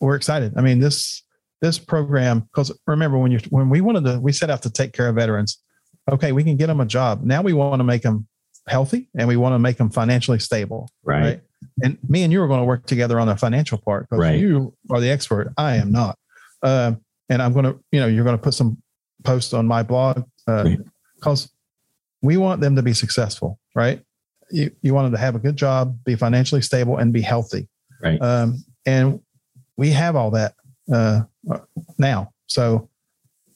we're 0.00 0.16
excited. 0.16 0.54
I 0.56 0.62
mean, 0.62 0.78
this 0.78 1.23
this 1.64 1.78
program 1.78 2.40
because 2.40 2.70
remember 2.86 3.16
when 3.16 3.32
you 3.32 3.38
when 3.48 3.70
we 3.70 3.80
wanted 3.80 4.04
to 4.04 4.20
we 4.20 4.32
set 4.32 4.50
out 4.50 4.60
to 4.62 4.70
take 4.70 4.92
care 4.92 5.08
of 5.08 5.14
veterans. 5.14 5.58
Okay, 6.12 6.32
we 6.32 6.44
can 6.44 6.56
get 6.58 6.66
them 6.66 6.80
a 6.80 6.84
job. 6.84 7.22
Now 7.24 7.40
we 7.40 7.54
want 7.54 7.80
to 7.80 7.84
make 7.84 8.02
them 8.02 8.26
healthy 8.68 9.08
and 9.16 9.26
we 9.26 9.36
want 9.38 9.54
to 9.54 9.58
make 9.58 9.78
them 9.78 9.88
financially 9.90 10.38
stable. 10.38 10.90
right. 11.02 11.40
And 11.82 11.96
me 12.06 12.22
and 12.22 12.30
you 12.30 12.42
are 12.42 12.46
going 12.46 12.60
to 12.60 12.64
work 12.66 12.84
together 12.84 13.18
on 13.18 13.26
the 13.26 13.36
financial 13.36 13.78
part 13.78 14.06
because 14.10 14.20
Right. 14.20 14.38
you 14.38 14.74
are 14.90 15.00
the 15.00 15.08
expert. 15.10 15.50
I 15.56 15.76
am 15.76 15.90
not. 15.90 16.18
Um, 16.62 17.00
and 17.30 17.40
I'm 17.40 17.54
going 17.54 17.64
to, 17.64 17.80
you 17.90 18.00
know, 18.00 18.06
you're 18.06 18.24
going 18.24 18.36
to 18.36 18.42
put 18.42 18.52
some 18.52 18.76
posts 19.22 19.54
on 19.54 19.66
my 19.66 19.82
blog 19.82 20.24
Right. 20.46 20.78
because 21.16 21.50
we 22.20 22.36
want 22.36 22.60
them 22.60 22.76
to 22.76 22.82
be 22.82 22.92
successful, 22.92 23.58
right? 23.74 24.02
You, 24.50 24.70
you 24.82 24.92
want 24.92 25.06
them 25.06 25.12
to 25.12 25.18
have 25.18 25.34
a 25.34 25.38
good 25.38 25.56
job, 25.56 25.98
be 26.04 26.16
financially 26.16 26.60
stable, 26.60 26.98
and 26.98 27.14
be 27.14 27.22
healthy. 27.22 27.66
Right. 28.02 28.20
Um, 28.20 28.62
and 28.84 29.20
we 29.78 29.88
have 29.92 30.16
all 30.16 30.30
that 30.32 30.52
uh, 30.92 31.22
now. 31.98 32.32
So 32.46 32.88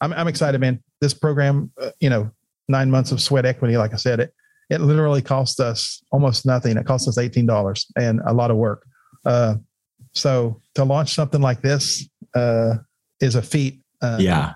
I'm, 0.00 0.12
I'm 0.12 0.28
excited, 0.28 0.60
man. 0.60 0.82
This 1.00 1.14
program, 1.14 1.70
uh, 1.80 1.90
you 2.00 2.10
know, 2.10 2.30
nine 2.68 2.90
months 2.90 3.12
of 3.12 3.20
sweat 3.20 3.46
equity, 3.46 3.76
like 3.76 3.92
I 3.92 3.96
said, 3.96 4.20
it 4.20 4.34
it 4.70 4.80
literally 4.80 5.22
cost 5.22 5.60
us 5.60 6.02
almost 6.12 6.44
nothing. 6.44 6.76
It 6.76 6.86
cost 6.86 7.08
us 7.08 7.18
eighteen 7.18 7.46
dollars 7.46 7.86
and 7.96 8.20
a 8.26 8.32
lot 8.32 8.50
of 8.50 8.56
work. 8.56 8.86
Uh, 9.24 9.56
so 10.14 10.60
to 10.74 10.84
launch 10.84 11.14
something 11.14 11.40
like 11.40 11.62
this 11.62 12.08
uh, 12.34 12.76
is 13.20 13.34
a 13.34 13.42
feat. 13.42 13.80
Uh, 14.02 14.18
yeah. 14.20 14.54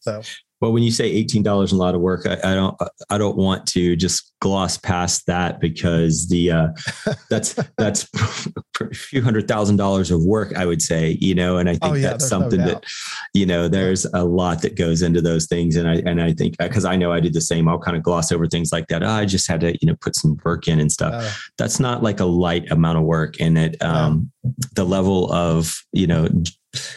So 0.00 0.22
Well, 0.60 0.72
when 0.72 0.82
you 0.82 0.90
say 0.90 1.04
eighteen 1.04 1.42
dollars 1.42 1.72
a 1.72 1.76
lot 1.76 1.94
of 1.94 2.00
work, 2.00 2.26
I, 2.26 2.52
I 2.52 2.54
don't 2.54 2.76
I 3.10 3.18
don't 3.18 3.36
want 3.36 3.66
to 3.68 3.94
just 3.94 4.32
gloss 4.40 4.78
past 4.78 5.26
that 5.26 5.60
because 5.60 6.28
the 6.28 6.50
uh, 6.50 6.68
that's 7.30 7.54
that's 7.76 8.08
a 8.80 8.94
few 8.94 9.22
hundred 9.22 9.48
thousand 9.48 9.76
dollars 9.76 10.10
of 10.10 10.24
work, 10.24 10.54
I 10.56 10.64
would 10.64 10.80
say, 10.80 11.18
you 11.20 11.34
know, 11.34 11.58
and 11.58 11.68
I 11.68 11.72
think 11.72 11.84
Oh, 11.84 11.94
yeah, 11.94 12.10
that's 12.10 12.24
there's 12.24 12.32
no 12.32 12.40
something 12.40 12.60
that 12.60 12.84
you 13.34 13.44
know 13.46 13.68
there's 13.68 14.06
a 14.06 14.24
lot 14.24 14.62
that 14.62 14.76
goes 14.76 15.02
into 15.02 15.20
those 15.20 15.46
things, 15.46 15.76
and 15.76 15.88
I 15.88 15.96
and 16.06 16.22
I 16.22 16.32
think 16.32 16.56
because 16.58 16.84
I 16.84 16.96
know 16.96 17.12
I 17.12 17.20
did 17.20 17.34
the 17.34 17.40
same, 17.40 17.68
I'll 17.68 17.78
kind 17.78 17.96
of 17.96 18.02
gloss 18.02 18.32
over 18.32 18.46
things 18.46 18.72
like 18.72 18.86
that. 18.88 19.02
Oh, 19.02 19.08
I 19.08 19.26
just 19.26 19.48
had 19.48 19.60
to 19.60 19.72
you 19.72 19.86
know 19.86 19.96
put 20.00 20.16
some 20.16 20.38
work 20.44 20.68
in 20.68 20.80
and 20.80 20.90
stuff. 20.90 21.14
Uh, 21.14 21.30
that's 21.58 21.78
not 21.80 22.02
like 22.02 22.20
a 22.20 22.24
light 22.24 22.70
amount 22.70 22.98
of 22.98 23.04
work. 23.04 23.40
And 23.40 23.58
it 23.58 23.82
um 23.82 24.30
the 24.74 24.84
level 24.84 25.32
of 25.32 25.74
you 25.92 26.06
know 26.06 26.28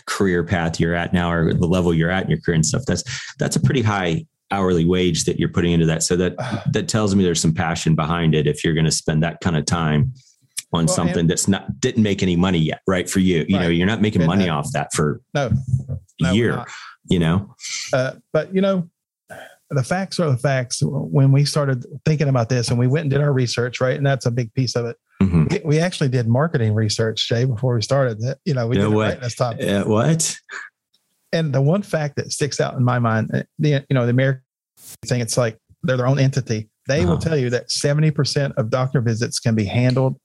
career 0.06 0.44
path 0.44 0.80
you're 0.80 0.96
at 0.96 1.14
now 1.14 1.32
or 1.32 1.54
the 1.54 1.68
level 1.68 1.94
you're 1.94 2.12
at 2.12 2.24
in 2.24 2.30
your 2.30 2.40
career 2.42 2.56
and 2.56 2.66
stuff 2.66 2.84
that's 2.88 3.04
that's 3.38 3.56
a 3.56 3.60
pretty 3.60 3.82
high 3.82 4.26
hourly 4.52 4.84
wage 4.84 5.26
that 5.26 5.40
you're 5.40 5.50
putting 5.50 5.72
into 5.72 5.86
that. 5.86 6.02
So 6.04 6.16
that 6.18 6.36
that 6.72 6.88
tells 6.88 7.16
me 7.16 7.24
there's 7.24 7.42
some 7.42 7.54
passion 7.54 7.96
behind 7.96 8.36
it 8.36 8.48
if 8.48 8.64
you're 8.64 8.74
going 8.74 8.86
to 8.86 8.92
spend 8.92 9.24
that 9.24 9.42
kind 9.42 9.58
of 9.58 9.66
time 9.66 10.14
on 10.72 10.86
Well, 10.86 10.96
something 10.96 11.26
that's 11.26 11.48
not 11.48 11.80
didn't 11.80 12.04
make 12.04 12.22
any 12.22 12.36
money 12.36 12.60
yet 12.60 12.82
right 12.88 13.10
for 13.10 13.20
you. 13.20 13.46
You 13.48 13.60
know 13.60 13.68
you're 13.68 13.88
not 13.88 14.02
making 14.02 14.26
money 14.26 14.50
uh, 14.50 14.58
off 14.58 14.72
that 14.74 14.94
for 14.94 15.22
no, 15.34 15.50
no, 15.90 15.98
we're 16.22 16.34
year 16.34 16.66
you 17.10 17.20
know? 17.20 17.56
Uh, 17.92 18.14
but 18.32 18.54
you 18.54 18.62
know, 18.62 18.90
the 19.70 19.84
facts 19.84 20.20
are 20.20 20.32
the 20.32 20.38
facts. 20.38 20.82
When 20.82 21.32
we 21.32 21.46
started 21.46 21.86
thinking 22.06 22.30
about 22.30 22.50
this, 22.50 22.70
and 22.70 22.80
we 22.80 22.88
went 22.88 23.04
and 23.04 23.12
did 23.12 23.22
our 23.22 23.34
research, 23.34 23.82
right, 23.82 23.98
and 23.98 24.06
that's 24.06 24.26
a 24.26 24.32
big 24.32 24.54
piece 24.54 24.76
of 24.76 24.86
it. 24.86 24.98
Mhm. 25.22 25.64
We- 25.66 25.80
actually 25.80 26.10
did 26.10 26.28
marketing 26.28 26.74
research, 26.74 27.28
Jay, 27.28 27.46
before 27.46 27.76
we 27.76 27.82
started. 27.82 28.22
You 28.46 28.54
know, 28.54 28.68
we 28.68 28.78
did 28.78 28.88
way. 28.88 29.10
right 29.10 29.22
this 29.22 29.36
time. 29.36 29.58
Uh, 29.62 29.84
what 29.84 30.36
And 31.32 31.54
the 31.54 31.62
one 31.62 31.82
fact 31.84 32.16
that 32.16 32.32
sticks 32.32 32.60
out 32.60 32.74
in 32.76 32.84
my 32.84 33.00
mind, 33.00 33.30
uh, 33.34 33.44
the 33.60 33.86
you 33.90 33.94
know, 33.94 34.06
the 34.06 34.12
American 34.12 34.42
thing, 35.06 35.22
it's 35.22 35.38
like 35.38 35.58
they're 35.84 35.98
their 35.98 36.08
own 36.08 36.20
entity. 36.20 36.70
They 36.88 37.06
will 37.06 37.14
Uh-huh. 37.14 37.22
tell 37.30 37.38
you 37.38 37.50
that 37.52 37.70
seventy 37.70 38.12
percent 38.12 38.54
of 38.58 38.70
doctor 38.70 39.00
visits 39.02 39.40
can 39.40 39.56
be 39.56 39.66
handled 39.66 40.16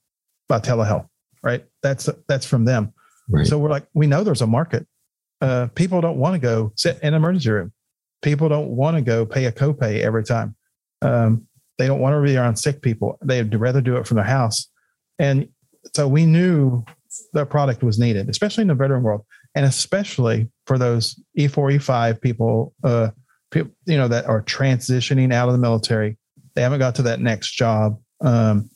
by 0.48 0.60
telehealth. 0.60 1.06
Right? 1.42 1.64
That's 1.82 2.08
that's 2.28 2.46
from 2.46 2.64
them. 2.64 2.92
right 3.28 3.46
So 3.46 3.58
we're 3.58 3.68
like, 3.70 3.86
we 3.94 4.06
know 4.06 4.24
there's 4.24 4.40
a 4.42 4.46
market. 4.46 4.86
Uh, 5.40 5.66
people 5.74 6.00
don't 6.00 6.16
want 6.18 6.34
to 6.34 6.38
go 6.38 6.72
sit 6.76 6.98
in 7.02 7.08
an 7.08 7.14
emergency 7.14 7.50
room. 7.50 7.72
People 8.22 8.48
don't 8.48 8.68
want 8.70 8.96
to 8.96 9.02
go 9.02 9.26
pay 9.26 9.44
a 9.44 9.52
copay 9.52 10.00
every 10.00 10.24
time. 10.24 10.56
Um, 11.02 11.46
they 11.76 11.86
don't 11.86 12.00
want 12.00 12.14
to 12.14 12.22
be 12.22 12.36
around 12.36 12.56
sick 12.56 12.80
people. 12.80 13.18
They'd 13.22 13.54
rather 13.54 13.82
do 13.82 13.96
it 13.96 14.06
from 14.06 14.14
their 14.16 14.24
house. 14.24 14.70
And 15.18 15.48
so 15.94 16.08
we 16.08 16.26
knew 16.26 16.84
the 17.32 17.46
product 17.46 17.82
was 17.82 17.98
needed, 17.98 18.28
especially 18.28 18.62
in 18.62 18.68
the 18.68 18.74
veteran 18.74 19.02
world, 19.02 19.24
and 19.54 19.64
especially 19.64 20.48
for 20.66 20.78
those 20.78 21.20
E4, 21.38 21.76
E5 21.76 22.20
people, 22.20 22.74
uh, 22.82 23.10
people, 23.50 23.72
you 23.86 23.96
know, 23.96 24.08
that 24.08 24.26
are 24.26 24.42
transitioning 24.42 25.32
out 25.32 25.48
of 25.48 25.52
the 25.52 25.60
military. 25.60 26.16
They 26.54 26.62
haven't 26.62 26.78
got 26.80 26.94
to 26.96 27.02
that 27.02 27.20
next 27.20 27.52
job, 27.52 27.98
um, 28.20 28.70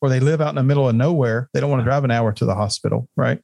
or 0.00 0.08
they 0.08 0.20
live 0.20 0.40
out 0.40 0.50
in 0.50 0.54
the 0.56 0.62
middle 0.62 0.88
of 0.88 0.94
nowhere. 0.94 1.48
They 1.52 1.60
don't 1.60 1.70
want 1.70 1.80
to 1.80 1.84
drive 1.84 2.04
an 2.04 2.10
hour 2.10 2.32
to 2.32 2.44
the 2.44 2.54
hospital, 2.54 3.08
right? 3.16 3.40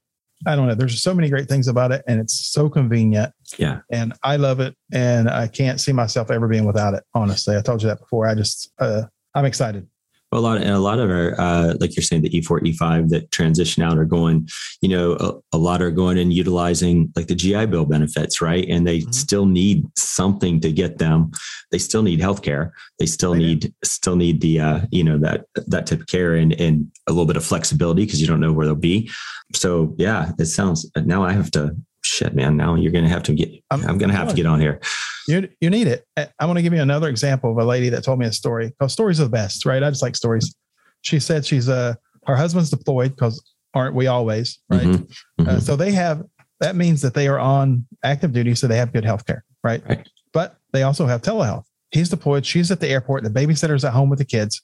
I 0.47 0.57
don't 0.57 0.69
know. 0.69 0.75
There's 0.75 1.03
so 1.03 1.13
many 1.13 1.29
great 1.29 1.49
things 1.49 1.69
about 1.69 1.93
it, 1.93 2.03
and 2.07 2.19
it's 2.19 2.51
so 2.51 2.69
convenient. 2.69 3.33
Yeah. 3.59 3.81
and 3.91 4.15
I 4.23 4.37
love 4.37 4.61
it, 4.61 4.75
and 4.93 5.29
I 5.29 5.49
can't 5.49 5.81
see 5.81 5.93
myself 5.93 6.31
ever 6.31 6.49
being 6.49 6.65
without 6.65 6.95
it. 6.95 7.05
Honestly, 7.15 7.57
I 7.57 7.63
told 7.63 7.83
you 7.83 7.89
that 7.89 7.99
before. 7.99 8.27
I 8.27 8.35
just, 8.35 8.73
uh, 8.79 9.03
I'm 9.35 9.45
excited. 9.45 9.87
Well, 10.33 10.41
a 10.41 10.45
lot 10.45 10.57
of, 10.59 10.63
and 10.63 10.73
a 10.73 10.79
lot 10.79 11.01
of 11.01 11.11
our, 11.11 11.41
uh, 11.41 11.75
like 11.81 11.97
you're 11.97 12.05
saying, 12.05 12.23
the 12.23 12.31
E4, 12.31 12.61
E5 12.61 13.09
that 13.09 13.33
transition 13.33 13.83
out 13.83 13.99
are 13.99 14.05
going, 14.05 14.49
you 14.81 14.89
know, 14.89 15.17
a, 15.19 15.57
a 15.57 15.59
lot 15.59 15.83
are 15.83 15.91
going 15.91 16.19
and 16.19 16.33
utilizing 16.33 17.13
like 17.17 17.27
the 17.27 17.35
GI 17.35 17.67
Bill 17.67 17.85
benefits, 17.85 18.41
right? 18.41 18.65
And 18.69 18.87
they 18.87 19.01
Mhm. 19.01 19.15
still 19.15 19.47
need 19.47 19.87
something 19.97 20.61
to 20.61 20.71
get 20.71 20.99
them. 20.99 21.33
They 21.73 21.79
still 21.79 22.03
need 22.03 22.21
healthcare. 22.21 22.71
They 23.01 23.07
still 23.07 23.33
do. 23.35 23.41
need, 23.41 23.75
still 23.83 24.15
need 24.15 24.41
the, 24.41 24.61
uh, 24.61 24.81
you 24.93 25.03
know, 25.03 25.19
that, 25.19 25.47
that 25.67 25.87
type 25.87 26.01
of 26.01 26.07
care 26.07 26.35
and, 26.35 26.53
and 26.61 26.87
a 27.09 27.13
little 27.13 27.27
bit 27.27 27.37
of 27.37 27.45
flexibility 27.45 28.05
because 28.05 28.21
you 28.21 28.29
don't 28.29 28.41
know 28.41 28.53
where 28.53 28.67
they'll 28.67 28.77
be. 28.77 29.11
So 29.55 29.95
yeah, 29.99 30.31
it 30.39 30.47
sounds, 30.47 30.89
now 30.97 31.25
I 31.25 31.33
have 31.33 31.51
to, 31.53 31.75
shit, 32.11 32.35
man, 32.35 32.57
now 32.57 32.75
you're 32.75 32.93
going 32.93 33.05
to 33.05 33.11
have 33.11 33.23
to 33.25 33.33
get, 33.35 33.49
I'm, 33.71 33.81
I'm- 33.87 33.99
going 33.99 34.11
to 34.11 34.17
have 34.17 34.29
to 34.29 34.35
get 34.35 34.47
on 34.47 34.61
here. 34.61 34.81
You 35.29 35.49
you 35.61 35.71
need 35.71 35.87
it. 35.87 36.05
I- 36.17 36.47
want 36.47 36.59
to 36.59 36.63
give 36.63 36.73
you 36.75 36.83
another 36.83 37.09
example 37.09 37.51
of 37.53 37.59
a 37.59 37.65
lady 37.65 37.89
that 37.91 38.03
told 38.05 38.19
me 38.19 38.27
a 38.27 38.33
story. 38.33 38.69
Because 38.69 38.93
stories 38.93 39.21
are 39.21 39.25
the 39.25 39.31
best, 39.31 39.65
right? 39.65 39.83
I 39.83 39.89
just 39.91 40.03
like 40.03 40.17
stories. 40.17 40.55
She 41.03 41.21
said 41.21 41.47
she's 41.47 41.69
uh 41.69 41.95
her 42.27 42.37
husband's 42.37 42.71
deployed 42.71 43.15
because 43.15 43.43
aren't 43.75 43.95
we 43.95 44.07
always, 44.09 44.59
right? 44.71 44.83
Mhm. 44.83 45.11
Uh, 45.39 45.45
Mhm. 45.45 45.63
so 45.63 45.77
they 45.77 45.93
have 45.93 46.25
that 46.61 46.75
means 46.77 47.01
that 47.03 47.15
they 47.15 47.29
are 47.29 47.39
on 47.39 47.87
active 48.05 48.33
duty, 48.33 48.55
so 48.55 48.67
they 48.67 48.77
have 48.77 48.93
good 48.93 49.05
health 49.05 49.25
care, 49.25 49.45
right? 49.65 49.83
Right. 49.89 50.07
But 50.33 50.57
they 50.73 50.83
also 50.83 51.07
have 51.07 51.23
telehealth. 51.23 51.65
He's 51.91 52.09
deployed. 52.09 52.45
She's 52.45 52.71
at 52.71 52.81
the 52.81 52.89
airport. 52.89 53.23
The 53.25 53.31
babysitter's 53.31 53.85
at 53.85 53.93
home 53.93 54.11
with 54.11 54.19
the 54.19 54.25
kids, 54.25 54.61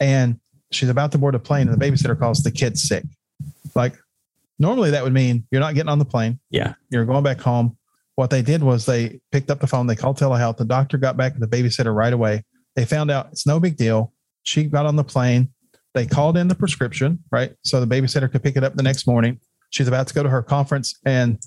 and 0.00 0.40
she's 0.72 0.88
about 0.88 1.12
to 1.12 1.18
board 1.18 1.34
a 1.34 1.38
plane, 1.38 1.68
and 1.68 1.78
the 1.80 1.84
babysitter 1.86 2.18
calls 2.18 2.42
the 2.42 2.50
kid 2.50 2.78
sick. 2.78 3.04
Like 3.74 3.94
normally, 4.58 4.90
that 4.90 5.04
would 5.04 5.12
mean 5.12 5.46
you're 5.50 5.60
not 5.60 5.74
getting 5.74 5.88
on 5.88 5.98
the 5.98 6.04
plane. 6.04 6.40
Yeah. 6.50 6.74
you're 6.90 7.04
going 7.04 7.22
back 7.24 7.40
home. 7.40 7.76
What 8.16 8.30
they 8.30 8.42
did 8.42 8.62
was 8.62 8.86
they 8.86 9.20
picked 9.30 9.50
up 9.50 9.60
the 9.60 9.66
phone. 9.66 9.86
They 9.86 9.96
called 9.96 10.18
telehealth. 10.18 10.56
The 10.56 10.64
doctor 10.64 10.96
got 10.96 11.16
back 11.16 11.34
to 11.34 11.40
the 11.40 11.46
babysitter 11.46 11.94
right 11.94 12.12
away. 12.12 12.44
They 12.74 12.84
found 12.84 13.10
out 13.10 13.28
it's 13.30 13.46
no 13.46 13.60
big 13.60 13.76
deal. 13.76 14.12
She 14.42 14.64
got 14.64 14.86
on 14.86 14.96
the 14.96 15.04
plane. 15.04 15.50
They 15.94 16.06
called 16.06 16.36
in 16.36 16.48
the 16.48 16.54
prescription, 16.54 17.22
right? 17.30 17.52
So 17.62 17.84
the 17.84 17.86
babysitter 17.86 18.30
could 18.30 18.42
pick 18.42 18.56
it 18.56 18.64
up 18.64 18.74
the 18.74 18.82
next 18.82 19.06
morning. 19.06 19.40
She's 19.70 19.88
about 19.88 20.06
to 20.08 20.14
go 20.14 20.22
to 20.22 20.28
her 20.28 20.42
conference, 20.42 20.98
and 21.04 21.38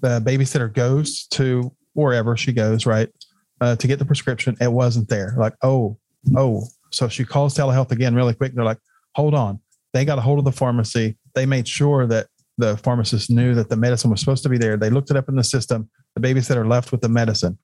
the 0.00 0.20
babysitter 0.20 0.72
goes 0.72 1.26
to 1.28 1.74
wherever 1.92 2.36
she 2.36 2.52
goes, 2.52 2.86
right, 2.86 3.08
uh, 3.60 3.76
to 3.76 3.86
get 3.86 3.98
the 3.98 4.04
prescription. 4.04 4.56
It 4.60 4.72
wasn't 4.72 5.08
there. 5.08 5.34
Like, 5.36 5.54
oh, 5.62 5.98
oh. 6.36 6.64
So 6.90 7.08
she 7.08 7.24
calls 7.24 7.54
telehealth 7.54 7.90
again 7.90 8.14
really 8.14 8.34
quick. 8.34 8.54
They're 8.54 8.64
like, 8.64 8.78
hold 9.14 9.34
on. 9.34 9.60
They 9.92 10.04
got 10.04 10.18
a 10.18 10.22
hold 10.22 10.38
of 10.38 10.44
the 10.44 10.52
pharmacy. 10.52 11.18
They 11.34 11.46
made 11.46 11.68
sure 11.68 12.06
that 12.06 12.28
the 12.58 12.76
pharmacist 12.78 13.30
knew 13.30 13.54
that 13.54 13.68
the 13.70 13.76
medicine 13.76 14.10
was 14.10 14.20
supposed 14.20 14.42
to 14.42 14.48
be 14.48 14.58
there. 14.58 14.76
They 14.76 14.90
looked 14.90 15.10
it 15.10 15.16
up 15.16 15.28
in 15.28 15.36
the 15.36 15.44
system. 15.44 15.88
The 16.14 16.20
babysitter 16.20 16.68
left 16.68 16.92
with 16.92 17.00
the 17.00 17.08
medicine. 17.08 17.58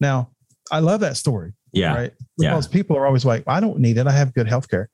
Now, 0.00 0.30
I 0.72 0.80
love 0.80 1.00
that 1.00 1.16
story, 1.16 1.52
Yeah. 1.72 1.94
right? 1.94 2.12
Yeah. 2.38 2.50
Because 2.50 2.66
people 2.68 2.96
are 2.96 3.06
always 3.06 3.24
like, 3.24 3.44
I 3.46 3.60
don't 3.60 3.78
need 3.78 3.98
it. 3.98 4.06
I 4.06 4.12
have 4.12 4.32
good 4.34 4.48
health 4.48 4.68
care. 4.68 4.88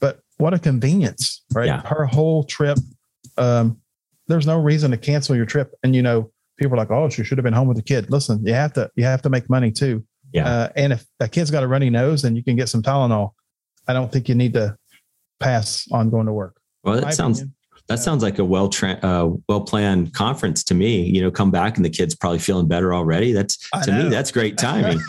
But 0.00 0.20
what 0.38 0.52
a 0.54 0.58
convenience, 0.58 1.44
right? 1.54 1.66
Yeah. 1.66 1.82
Her 1.86 2.06
whole 2.06 2.44
trip. 2.44 2.78
Um, 3.36 3.78
there's 4.26 4.46
no 4.46 4.60
reason 4.60 4.90
to 4.90 4.96
cancel 4.98 5.36
your 5.36 5.46
trip. 5.46 5.74
And 5.82 5.94
you 5.94 6.02
know, 6.02 6.30
people 6.58 6.74
are 6.74 6.78
like, 6.78 6.90
oh, 6.90 7.08
she 7.08 7.24
should 7.24 7.38
have 7.38 7.44
been 7.44 7.52
home 7.54 7.68
with 7.68 7.76
the 7.76 7.82
kid. 7.82 8.10
Listen, 8.10 8.44
you 8.44 8.52
have 8.54 8.72
to 8.74 8.90
you 8.96 9.04
have 9.04 9.22
to 9.22 9.30
make 9.30 9.48
money 9.48 9.70
too. 9.70 10.04
Yeah. 10.32 10.48
Uh, 10.48 10.68
and 10.76 10.92
if 10.92 11.06
a 11.20 11.28
kid's 11.28 11.50
got 11.50 11.62
a 11.62 11.68
runny 11.68 11.88
nose, 11.90 12.22
then 12.22 12.34
you 12.36 12.42
can 12.44 12.56
get 12.56 12.68
some 12.68 12.82
Tylenol. 12.82 13.30
I 13.86 13.92
don't 13.92 14.10
think 14.12 14.28
you 14.28 14.34
need 14.34 14.54
to 14.54 14.76
pass 15.40 15.86
on 15.92 16.10
going 16.10 16.26
to 16.26 16.32
work. 16.32 16.56
Well, 16.84 17.00
that 17.00 17.14
sounds, 17.14 17.38
opinion. 17.38 17.54
That 17.88 17.98
sounds 17.98 18.22
like 18.22 18.38
a 18.38 18.44
well 18.44 18.68
tra- 18.68 18.98
uh, 19.02 19.30
well 19.48 19.62
planned 19.62 20.12
conference 20.12 20.62
to 20.64 20.74
me. 20.74 21.04
You 21.04 21.22
know, 21.22 21.30
come 21.30 21.50
back 21.50 21.76
and 21.76 21.84
the 21.84 21.90
kid's 21.90 22.14
probably 22.14 22.38
feeling 22.38 22.68
better 22.68 22.92
already. 22.92 23.32
That's 23.32 23.58
I 23.72 23.82
to 23.84 23.92
me, 23.92 24.08
that's 24.10 24.30
great 24.30 24.58
timing. 24.58 25.00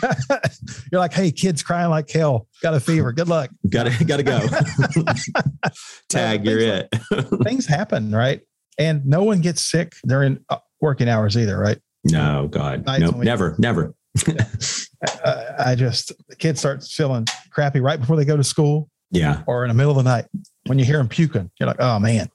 You're 0.90 1.00
like, 1.00 1.12
hey, 1.12 1.30
kids 1.30 1.62
crying 1.62 1.90
like 1.90 2.10
hell. 2.10 2.46
Got 2.62 2.74
a 2.74 2.80
fever. 2.80 3.12
Good 3.12 3.28
luck. 3.28 3.50
gotta 3.68 4.04
gotta 4.04 4.22
go. 4.22 4.40
Tag, 6.08 6.46
you're 6.46 6.58
things 6.58 6.88
it. 7.10 7.44
Things 7.44 7.66
happen, 7.66 8.12
right? 8.12 8.40
And 8.78 9.04
no 9.04 9.24
one 9.24 9.42
gets 9.42 9.60
sick 9.62 9.94
during 10.06 10.42
uh, 10.48 10.56
working 10.80 11.08
hours 11.08 11.36
either, 11.36 11.58
right? 11.58 11.78
no, 12.04 12.48
God, 12.50 12.86
Nights 12.86 13.12
no, 13.12 13.18
never, 13.18 13.54
never. 13.58 13.94
uh, 15.22 15.44
I 15.58 15.74
just 15.74 16.12
the 16.28 16.36
kids 16.36 16.60
start 16.60 16.82
feeling 16.82 17.26
crappy 17.50 17.80
right 17.80 18.00
before 18.00 18.16
they 18.16 18.24
go 18.24 18.38
to 18.38 18.44
school 18.44 18.88
yeah. 19.10 19.42
or 19.46 19.64
in 19.64 19.68
the 19.68 19.74
middle 19.74 19.90
of 19.90 20.02
the 20.02 20.10
night 20.10 20.26
when 20.66 20.78
you 20.78 20.84
hear 20.84 20.98
them 20.98 21.08
puking. 21.08 21.50
You're 21.58 21.66
like, 21.66 21.80
oh 21.80 21.98
man, 21.98 22.28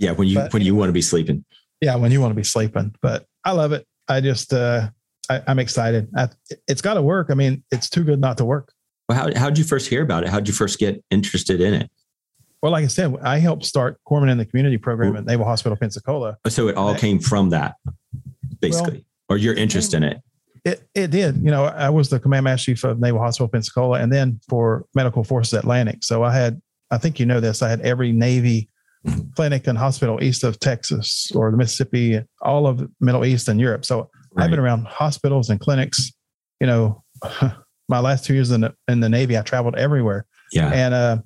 Yeah. 0.00 0.10
When 0.12 0.26
you 0.26 0.34
But- 0.36 0.52
when 0.52 0.62
you 0.62 0.74
want 0.74 0.88
to 0.88 0.92
be 0.92 1.02
sleeping. 1.02 1.44
yeah, 1.80 1.94
when 1.94 2.10
you 2.10 2.20
want 2.20 2.32
to 2.32 2.36
be 2.36 2.42
sleeping. 2.44 2.94
But 3.00 3.26
I 3.44 3.52
love 3.52 3.70
it. 3.72 3.86
I 4.08 4.20
just 4.20 4.52
uh, 4.52 4.90
I, 5.30 5.40
I'm 5.46 5.60
excited. 5.60 6.08
I, 6.16 6.28
it's 6.66 6.82
got 6.82 6.94
to 6.94 7.02
work. 7.02 7.28
I 7.30 7.34
mean, 7.34 7.62
it's 7.70 7.88
too 7.88 8.02
good 8.02 8.20
not 8.20 8.36
to 8.38 8.44
work. 8.44 8.72
Well, 9.08 9.16
how 9.16 9.32
how'd 9.38 9.56
you 9.58 9.64
first 9.64 9.88
hear 9.88 10.02
about 10.02 10.24
it? 10.24 10.30
How'd 10.30 10.48
you 10.48 10.54
first 10.54 10.78
get 10.80 11.02
interested 11.10 11.60
in 11.60 11.74
it? 11.74 11.90
Well, 12.62 12.72
like 12.72 12.84
I 12.84 12.88
said, 12.88 13.16
I 13.22 13.38
helped 13.38 13.64
start 13.64 13.98
Corpsman 14.06 14.30
in 14.30 14.38
the 14.38 14.44
Community 14.44 14.76
program 14.78 15.16
at 15.16 15.24
Naval 15.24 15.46
Hospital 15.46 15.76
Pensacola. 15.76 16.36
So 16.48 16.68
it 16.68 16.76
all 16.76 16.94
came 16.94 17.18
from 17.18 17.50
that, 17.50 17.76
basically, 18.60 19.04
or 19.28 19.36
your 19.36 19.54
interest 19.54 19.94
in 19.94 20.02
it. 20.02 20.20
It 20.64 20.82
it 20.94 21.10
did. 21.10 21.36
You 21.36 21.50
know, 21.50 21.64
I 21.64 21.88
was 21.88 22.10
the 22.10 22.20
command 22.20 22.44
master 22.44 22.72
chief 22.72 22.84
of 22.84 23.00
Naval 23.00 23.20
Hospital 23.20 23.48
Pensacola, 23.48 24.00
and 24.00 24.12
then 24.12 24.40
for 24.48 24.84
Medical 24.94 25.24
Forces 25.24 25.54
Atlantic. 25.54 26.04
So 26.04 26.22
I 26.22 26.34
had, 26.34 26.60
I 26.90 26.98
think 26.98 27.18
you 27.18 27.26
know 27.26 27.40
this, 27.40 27.62
I 27.62 27.70
had 27.70 27.80
every 27.80 28.12
Navy 28.12 28.68
clinic 29.34 29.66
and 29.66 29.78
hospital 29.78 30.22
east 30.22 30.44
of 30.44 30.58
Texas 30.60 31.30
or 31.34 31.50
the 31.50 31.56
Mississippi, 31.56 32.20
all 32.42 32.66
of 32.66 32.86
Middle 33.00 33.24
East 33.24 33.48
and 33.48 33.60
Europe. 33.60 33.84
So 33.84 34.10
I've 34.36 34.50
been 34.50 34.58
around 34.58 34.86
hospitals 34.86 35.50
and 35.50 35.58
clinics. 35.58 36.12
You 36.60 36.66
know, 36.66 37.02
my 37.88 38.00
last 38.00 38.24
two 38.24 38.34
years 38.34 38.50
in 38.50 38.60
the 38.62 38.74
in 38.88 39.00
the 39.00 39.08
Navy, 39.08 39.36
I 39.38 39.42
traveled 39.42 39.76
everywhere, 39.76 40.26
Yeah. 40.52 40.70
and 40.72 40.94
uh, 40.94 41.18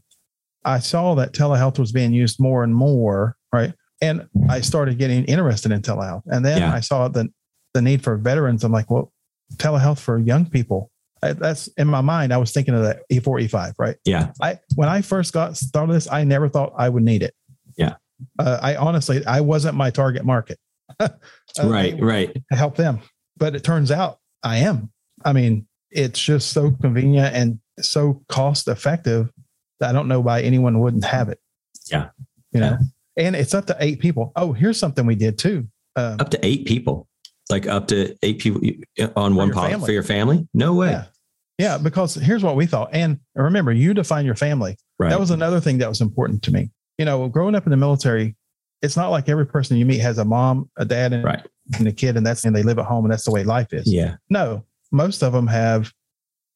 I 0.64 0.78
saw 0.78 1.14
that 1.16 1.32
telehealth 1.32 1.78
was 1.78 1.92
being 1.92 2.12
used 2.12 2.40
more 2.40 2.62
and 2.64 2.74
more. 2.74 3.36
Right, 3.52 3.72
and 4.00 4.26
I 4.48 4.60
started 4.60 4.98
getting 4.98 5.24
interested 5.24 5.72
in 5.72 5.82
telehealth, 5.82 6.22
and 6.26 6.44
then 6.44 6.58
Yeah. 6.58 6.72
I 6.72 6.80
saw 6.80 7.08
the 7.08 7.28
the 7.74 7.82
need 7.82 8.02
for 8.04 8.16
veterans. 8.16 8.62
I'm 8.64 8.72
like, 8.72 8.90
well, 8.90 9.12
telehealth 9.56 9.98
for 9.98 10.18
young 10.18 10.46
people. 10.46 10.90
That's 11.22 11.68
in 11.78 11.88
my 11.88 12.02
mind. 12.02 12.34
I 12.34 12.36
was 12.36 12.52
thinking 12.52 12.74
of 12.74 12.82
that 12.82 12.98
E4, 13.10 13.48
E5, 13.48 13.72
right? 13.78 13.96
Yeah. 14.04 14.32
I 14.42 14.58
when 14.76 14.88
I 14.90 15.00
first 15.00 15.32
got 15.32 15.56
started 15.56 15.94
this, 15.94 16.10
I 16.10 16.22
never 16.22 16.48
thought 16.50 16.72
I 16.76 16.88
would 16.88 17.02
need 17.02 17.22
it. 17.22 17.34
Yeah. 17.76 17.94
Uh, 18.38 18.58
I 18.62 18.76
honestly, 18.76 19.24
I 19.26 19.40
wasn't 19.40 19.74
my 19.76 19.90
target 19.90 20.24
market. 20.24 20.58
Uh, 21.00 21.68
right. 21.68 21.94
Right. 22.00 22.32
to 22.50 22.56
help 22.58 22.74
them. 22.76 22.98
But 23.36 23.54
it 23.54 23.62
turns 23.62 23.90
out 23.92 24.18
I 24.42 24.58
am. 24.58 24.90
I 25.24 25.32
mean, 25.32 25.66
it's 25.90 26.20
just 26.20 26.52
so 26.52 26.72
convenient 26.72 27.34
and 27.34 27.60
so 27.80 28.22
cost 28.28 28.66
effective 28.66 29.30
that 29.78 29.90
I 29.90 29.92
don't 29.92 30.08
know 30.08 30.18
why 30.20 30.40
anyone 30.42 30.80
wouldn't 30.80 31.04
have 31.04 31.28
it. 31.28 31.38
Yeah. 31.90 32.08
You 32.50 32.60
know, 32.60 32.78
and 33.16 33.36
it's 33.36 33.54
up 33.54 33.66
to 33.66 33.76
eight 33.78 34.00
people. 34.00 34.32
Oh, 34.34 34.52
here's 34.52 34.78
something 34.80 35.06
we 35.06 35.14
did 35.14 35.38
too. 35.38 35.68
Um, 35.94 36.16
Up 36.20 36.30
to 36.30 36.44
eight 36.44 36.66
people, 36.66 37.06
like 37.50 37.66
up 37.68 37.86
to 37.88 38.16
eight 38.24 38.40
people 38.40 38.60
on 39.14 39.36
one 39.36 39.52
pod 39.52 39.70
family. 39.70 39.86
for 39.86 39.92
your 39.92 40.02
family. 40.02 40.48
No 40.54 40.74
way. 40.74 40.90
yeah. 40.90 41.04
Yeah. 41.58 41.78
Because 41.78 42.14
here's 42.16 42.42
what 42.42 42.56
we 42.56 42.66
thought. 42.66 42.90
And 42.92 43.20
remember, 43.36 43.70
you 43.72 43.94
define 43.94 44.26
your 44.26 44.34
family. 44.34 44.76
Right. 44.98 45.10
That 45.10 45.20
was 45.20 45.30
another 45.30 45.60
thing 45.60 45.78
that 45.78 45.88
was 45.88 46.00
important 46.00 46.42
to 46.44 46.52
me. 46.52 46.70
You 46.98 47.04
know, 47.04 47.28
growing 47.28 47.54
up 47.54 47.64
in 47.66 47.70
the 47.70 47.76
military, 47.76 48.36
it's 48.82 48.96
not 48.96 49.10
like 49.10 49.28
every 49.28 49.46
person 49.46 49.76
you 49.76 49.84
meet 49.86 49.98
has 50.00 50.18
a 50.18 50.24
mom, 50.24 50.70
a 50.76 50.84
dad, 50.84 51.12
and, 51.12 51.24
Right. 51.24 51.44
and 51.78 51.86
a 51.88 51.92
kid, 51.92 52.16
and 52.16 52.26
that's 52.26 52.44
and 52.44 52.54
they 52.54 52.62
live 52.62 52.78
at 52.78 52.84
home, 52.84 53.04
and 53.04 53.12
that's 53.12 53.24
the 53.24 53.30
way 53.32 53.42
life 53.44 53.72
is. 53.72 53.92
yeah. 53.92 54.16
No, 54.30 54.64
most 54.92 55.22
of 55.22 55.32
them 55.32 55.46
have 55.46 55.92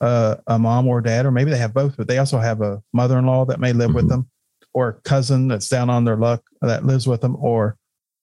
uh, 0.00 0.36
a 0.46 0.58
mom 0.58 0.86
or 0.86 1.00
dad, 1.00 1.26
or 1.26 1.32
maybe 1.32 1.50
they 1.50 1.58
have 1.58 1.74
both, 1.74 1.96
but 1.96 2.06
they 2.06 2.18
also 2.18 2.38
have 2.38 2.60
a 2.60 2.80
mother-in-law 2.92 3.46
that 3.46 3.58
may 3.58 3.72
live 3.72 3.94
with 3.94 4.04
Mhm. 4.04 4.10
them, 4.10 4.30
or 4.74 4.88
a 4.90 4.92
cousin 5.00 5.48
that's 5.48 5.68
down 5.68 5.90
on 5.90 6.04
their 6.04 6.16
luck 6.16 6.40
that 6.62 6.86
lives 6.86 7.08
with 7.08 7.20
them, 7.20 7.36
or 7.40 7.76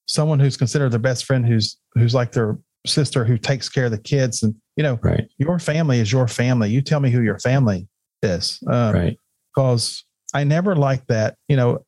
someone 0.08 0.40
who's 0.40 0.56
considered 0.56 0.90
their 0.90 0.98
best 1.00 1.26
friend, 1.26 1.44
who's 1.46 1.76
who's 1.94 2.14
like 2.14 2.32
their 2.32 2.56
sister 2.86 3.24
who 3.26 3.36
takes 3.36 3.68
care 3.68 3.86
of 3.86 3.90
the 3.90 3.98
kids. 3.98 4.42
And 4.42 4.54
you 4.76 4.82
know, 4.84 4.98
Right. 5.02 5.28
your 5.36 5.58
family 5.58 6.00
is 6.00 6.10
your 6.10 6.28
family. 6.28 6.70
You 6.70 6.80
tell 6.80 7.00
me 7.00 7.10
who 7.10 7.20
your 7.20 7.38
family 7.40 7.88
is, 8.22 8.58
um, 8.68 8.94
Right. 8.94 9.18
because 9.54 10.04
I 10.32 10.44
never 10.44 10.76
liked 10.76 11.08
that. 11.08 11.36
You 11.48 11.56
know, 11.56 11.84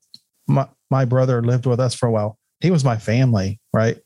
my 0.49 0.67
my 0.91 1.05
brother 1.05 1.43
lived 1.43 1.67
with 1.67 1.79
us 1.79 1.95
for 1.95 2.07
a 2.07 2.11
while. 2.11 2.39
He 2.61 2.71
was 2.71 2.85
my 2.85 2.97
family, 2.97 3.61
right? 3.73 3.99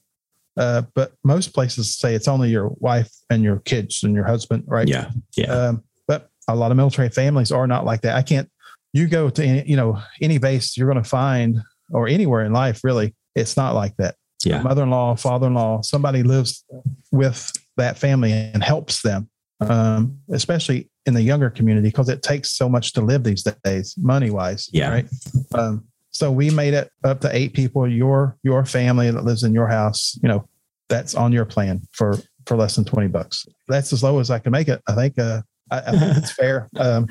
Uh, 0.57 0.83
but 0.95 1.13
most 1.25 1.55
places 1.55 1.95
say 1.97 2.15
it's 2.15 2.29
only 2.29 2.51
your 2.51 2.71
wife 2.77 3.11
and 3.31 3.43
your 3.43 3.61
kids 3.61 4.03
and 4.03 4.15
your 4.15 4.25
husband, 4.25 4.65
right? 4.67 4.87
Yeah. 4.87 5.11
Yeah. 5.35 5.53
Um, 5.53 5.85
but 6.07 6.29
a 6.49 6.55
lot 6.55 6.71
of 6.71 6.77
military 6.77 7.09
families 7.09 7.51
are 7.51 7.67
not 7.67 7.87
like 7.87 8.03
that. 8.03 8.17
I 8.17 8.23
can't. 8.23 8.51
You 8.93 9.07
go 9.07 9.31
to 9.31 9.43
any, 9.43 9.67
you 9.67 9.77
know 9.77 10.03
any 10.21 10.37
base 10.37 10.77
you're 10.77 10.91
going 10.91 11.03
to 11.03 11.09
find, 11.09 11.63
or 11.91 12.09
anywhere 12.09 12.45
in 12.45 12.53
life, 12.53 12.85
really, 12.85 13.15
it's 13.35 13.57
not 13.57 13.75
like 13.75 13.97
that. 13.97 14.17
Yeah. 14.45 14.61
Mother-in-law, 14.61 15.17
father-in-law, 15.17 15.83
somebody 15.83 16.23
lives 16.23 16.65
with 17.11 17.51
that 17.77 17.97
family 17.97 18.33
and 18.33 18.63
helps 18.63 19.01
them, 19.01 19.31
um, 19.61 20.19
especially 20.31 20.91
in 21.07 21.15
the 21.15 21.23
younger 21.23 21.49
community, 21.49 21.89
because 21.89 22.09
it 22.09 22.23
takes 22.23 22.51
so 22.51 22.69
much 22.69 22.93
to 22.95 23.01
live 23.01 23.25
these 23.25 23.45
days, 23.65 23.95
money-wise. 23.97 24.69
Yeah. 24.73 24.91
Right. 24.91 25.07
Um, 25.55 25.85
so 26.13 26.31
we 26.31 26.51
made 26.51 26.75
it 26.75 26.91
up 27.05 27.21
to 27.23 27.37
eight 27.37 27.55
people. 27.55 27.89
Your 27.89 28.37
your 28.43 28.65
family 28.65 29.11
that 29.11 29.25
lives 29.25 29.43
in 29.43 29.55
your 29.55 29.67
house, 29.67 30.19
you 30.23 30.29
know, 30.29 30.49
that's 30.89 31.15
on 31.15 31.33
your 31.33 31.45
plan 31.45 31.83
for 31.93 32.19
for 32.47 32.57
less 32.57 32.77
than 32.77 32.85
twenty 32.85 33.09
bucks. 33.09 33.47
That's 33.69 33.93
as 33.93 34.03
low 34.03 34.19
as 34.21 34.31
I 34.31 34.39
can 34.39 34.53
make 34.53 34.69
it. 34.69 34.81
I 34.87 34.95
think. 34.95 35.19
Uh, 35.19 35.43
I, 35.71 35.79
I 35.79 35.91
think 35.93 36.17
it's 36.19 36.33
fair. 36.37 36.69
Um, 36.77 37.07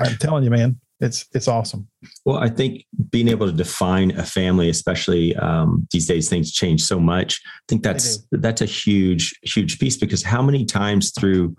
I'm 0.00 0.16
telling 0.16 0.44
you, 0.44 0.50
man, 0.50 0.80
it's 1.00 1.26
it's 1.34 1.48
awesome. 1.48 1.88
Well, 2.24 2.38
I 2.38 2.48
think 2.48 2.84
being 3.10 3.28
able 3.28 3.46
to 3.46 3.52
define 3.52 4.12
a 4.12 4.24
family, 4.24 4.68
especially 4.68 5.34
um, 5.36 5.86
these 5.90 6.06
days, 6.06 6.28
things 6.28 6.52
change 6.52 6.82
so 6.82 7.00
much. 7.00 7.40
I 7.44 7.64
think 7.68 7.82
that's 7.82 8.26
that's 8.30 8.60
a 8.60 8.66
huge, 8.66 9.34
huge 9.42 9.78
piece 9.78 9.96
because 9.96 10.22
how 10.22 10.42
many 10.42 10.64
times 10.64 11.12
through 11.18 11.56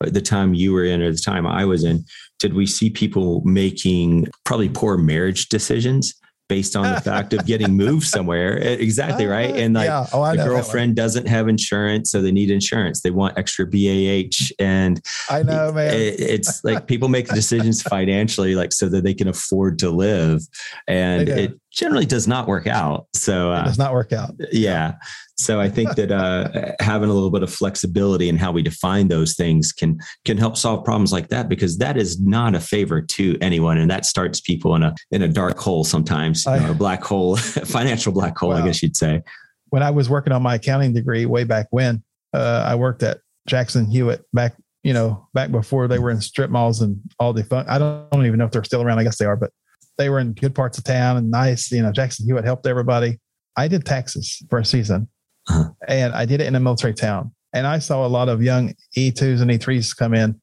the 0.00 0.20
time 0.20 0.54
you 0.54 0.72
were 0.72 0.84
in 0.84 1.00
or 1.00 1.12
the 1.12 1.18
time 1.18 1.46
I 1.46 1.64
was 1.64 1.84
in 1.84 2.04
did 2.38 2.54
we 2.54 2.66
see 2.66 2.90
people 2.90 3.40
making 3.44 4.26
probably 4.44 4.68
poor 4.68 4.96
marriage 4.96 5.48
decisions 5.48 6.14
based 6.52 6.76
on 6.76 6.94
the 6.94 7.00
fact 7.10 7.32
of 7.32 7.46
getting 7.46 7.74
moved 7.74 8.06
somewhere? 8.06 8.58
Exactly 8.58 9.26
right, 9.26 9.50
uh, 9.50 9.62
and 9.62 9.74
like 9.74 9.86
yeah. 9.86 10.06
oh, 10.12 10.36
the 10.36 10.44
girlfriend 10.44 10.96
doesn't 10.96 11.26
have 11.26 11.48
insurance, 11.48 12.10
so 12.10 12.20
they 12.20 12.32
need 12.32 12.50
insurance. 12.50 13.00
They 13.00 13.10
want 13.10 13.38
extra 13.38 13.66
BAH, 13.66 14.52
and 14.58 15.00
I 15.30 15.42
know, 15.42 15.72
man. 15.72 15.94
it- 15.94 16.20
it's 16.20 16.62
like 16.64 16.86
people 16.86 17.08
make 17.08 17.28
decisions 17.28 17.82
financially, 17.82 18.54
like 18.54 18.72
so 18.72 18.88
that 18.88 19.04
they 19.04 19.14
can 19.14 19.28
afford 19.28 19.78
to 19.80 19.90
live, 19.90 20.40
and 20.86 21.28
it 21.28 21.61
generally 21.72 22.06
does 22.06 22.28
not 22.28 22.46
work 22.46 22.66
out. 22.66 23.06
So 23.14 23.52
it 23.52 23.56
uh, 23.56 23.64
does 23.64 23.78
not 23.78 23.92
work 23.92 24.12
out. 24.12 24.34
yeah, 24.52 24.94
so 25.42 25.60
I 25.60 25.68
think 25.68 25.94
that 25.96 26.12
uh, 26.12 26.72
having 26.80 27.10
a 27.10 27.12
little 27.12 27.30
bit 27.30 27.42
of 27.42 27.52
flexibility 27.52 28.28
in 28.28 28.36
how 28.36 28.52
we 28.52 28.62
define 28.62 29.08
those 29.08 29.34
things 29.34 29.72
can 29.72 29.98
can 30.24 30.36
help 30.36 30.56
solve 30.56 30.84
problems 30.84 31.12
like 31.12 31.28
that 31.28 31.48
because 31.48 31.78
that 31.78 31.96
is 31.96 32.20
not 32.20 32.54
a 32.54 32.60
favor 32.60 33.00
to 33.02 33.36
anyone, 33.40 33.78
and 33.78 33.90
that 33.90 34.06
starts 34.06 34.40
people 34.40 34.74
in 34.76 34.82
a 34.82 34.94
in 35.10 35.22
a 35.22 35.28
dark 35.28 35.58
hole 35.58 35.84
sometimes, 35.84 36.44
you 36.46 36.60
know, 36.60 36.70
a 36.70 36.74
black 36.74 37.02
hole, 37.02 37.36
financial 37.36 38.12
black 38.12 38.36
hole, 38.38 38.52
I 38.52 38.64
guess 38.64 38.82
you'd 38.82 38.96
say. 38.96 39.22
When 39.70 39.82
I 39.82 39.90
was 39.90 40.08
working 40.08 40.32
on 40.32 40.42
my 40.42 40.56
accounting 40.56 40.92
degree 40.92 41.26
way 41.26 41.44
back 41.44 41.66
when, 41.70 42.02
uh, 42.34 42.64
I 42.66 42.74
worked 42.74 43.02
at 43.02 43.18
Jackson 43.46 43.90
Hewitt 43.90 44.24
back, 44.32 44.54
you 44.82 44.92
know, 44.92 45.28
back 45.32 45.50
before 45.50 45.88
they 45.88 45.98
were 45.98 46.10
in 46.10 46.20
strip 46.20 46.50
malls 46.50 46.82
and 46.82 47.00
all 47.18 47.32
defunct. 47.32 47.70
I 47.70 47.78
don't, 47.78 48.06
I 48.12 48.16
don't 48.16 48.26
even 48.26 48.38
know 48.38 48.44
if 48.44 48.52
they're 48.52 48.64
still 48.64 48.82
around. 48.82 48.98
I 48.98 49.04
guess 49.04 49.16
they 49.16 49.24
are, 49.24 49.36
but 49.36 49.50
they 49.98 50.08
were 50.08 50.18
in 50.20 50.32
good 50.32 50.54
parts 50.54 50.78
of 50.78 50.84
town 50.84 51.16
and 51.16 51.30
nice. 51.30 51.70
You 51.70 51.82
know, 51.82 51.92
Jackson 51.92 52.26
Hewitt 52.26 52.44
helped 52.44 52.66
everybody. 52.66 53.18
I 53.56 53.68
did 53.68 53.84
taxes 53.84 54.42
for 54.48 54.58
a 54.58 54.64
season, 54.64 55.08
Uh-huh. 55.48 55.70
and 55.88 56.14
I 56.14 56.24
did 56.24 56.40
it 56.40 56.46
in 56.46 56.54
a 56.54 56.60
military 56.60 56.94
town. 56.94 57.32
And 57.54 57.66
I 57.66 57.78
saw 57.80 58.06
a 58.06 58.08
lot 58.08 58.28
of 58.30 58.42
young 58.42 58.72
E2s 58.96 59.42
and 59.42 59.50
E3s 59.50 59.94
come 59.94 60.14
in, 60.14 60.40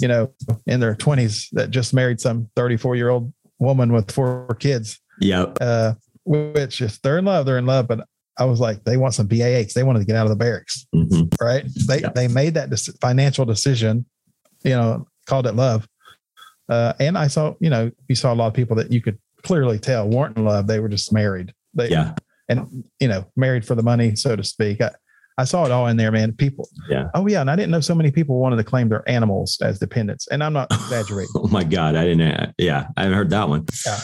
you 0.00 0.06
know, 0.06 0.30
in 0.66 0.78
their 0.80 0.94
20s 0.94 1.48
that 1.52 1.70
just 1.70 1.92
married 1.92 2.20
some 2.20 2.48
34 2.54 2.94
year 2.96 3.08
old 3.10 3.32
woman 3.58 3.92
with 3.92 4.10
four 4.12 4.54
kids 4.60 5.00
Yep. 5.20 5.58
uh, 5.60 5.94
which 6.24 6.80
if 6.80 7.00
they're 7.02 7.18
in 7.18 7.24
love, 7.24 7.46
they're 7.46 7.58
in 7.58 7.66
love. 7.66 7.86
But 7.88 8.06
I 8.38 8.44
was 8.44 8.58
like, 8.60 8.84
they 8.84 8.96
want 8.96 9.14
some 9.14 9.26
BAH. 9.28 9.72
They 9.74 9.82
wanted 9.84 10.00
to 10.00 10.04
get 10.04 10.16
out 10.16 10.26
of 10.26 10.30
the 10.30 10.36
barracks, 10.36 10.86
hmm 10.92 11.24
right? 11.40 11.64
They 11.88 12.00
Yeah. 12.00 12.10
they 12.14 12.28
made 12.28 12.54
that 12.54 12.70
financial 13.00 13.44
decision, 13.44 14.06
you 14.64 14.70
know, 14.72 15.06
called 15.26 15.46
it 15.46 15.54
love. 15.54 15.86
Uh, 16.68 16.92
and 17.00 17.16
I 17.18 17.26
saw, 17.26 17.54
you 17.60 17.70
know, 17.70 17.90
you 18.08 18.14
saw 18.14 18.32
a 18.32 18.36
lot 18.36 18.46
of 18.48 18.54
people 18.54 18.76
that 18.76 18.90
you 18.92 19.00
could 19.02 19.18
clearly 19.42 19.78
tell 19.78 20.08
weren't 20.08 20.36
in 20.36 20.44
love. 20.44 20.66
They 20.66 20.80
were 20.80 20.88
just 20.88 21.12
married. 21.12 21.52
They, 21.74 21.88
Yeah. 21.90 22.14
and 22.48 22.84
you 23.00 23.08
know, 23.08 23.26
married 23.36 23.66
for 23.66 23.74
the 23.74 23.82
money, 23.82 24.16
so 24.16 24.34
to 24.36 24.42
speak. 24.44 24.80
I, 24.80 24.90
I 25.36 25.44
saw 25.44 25.64
it 25.66 25.72
all 25.72 25.88
in 25.88 25.96
there, 25.96 26.12
man. 26.12 26.32
People. 26.32 26.68
Yeah. 26.88 27.08
Oh 27.14 27.26
yeah, 27.26 27.40
and 27.40 27.50
I 27.50 27.56
didn't 27.56 27.72
know 27.72 27.80
so 27.80 27.94
many 27.94 28.10
people 28.12 28.38
wanted 28.38 28.56
to 28.56 28.64
claim 28.64 28.88
their 28.88 29.06
animals 29.08 29.58
as 29.60 29.78
dependents. 29.80 30.28
And 30.28 30.44
I'm 30.44 30.52
not 30.52 30.68
exaggerating. 30.72 31.32
Oh 31.36 31.48
my 31.48 31.64
God, 31.64 31.96
I 31.96 32.04
didn't. 32.04 32.54
Yeah, 32.56 32.86
I 32.96 33.02
haven't 33.02 33.16
heard 33.18 33.30
that 33.30 33.48
one. 33.48 33.66
Yeah. 33.84 33.98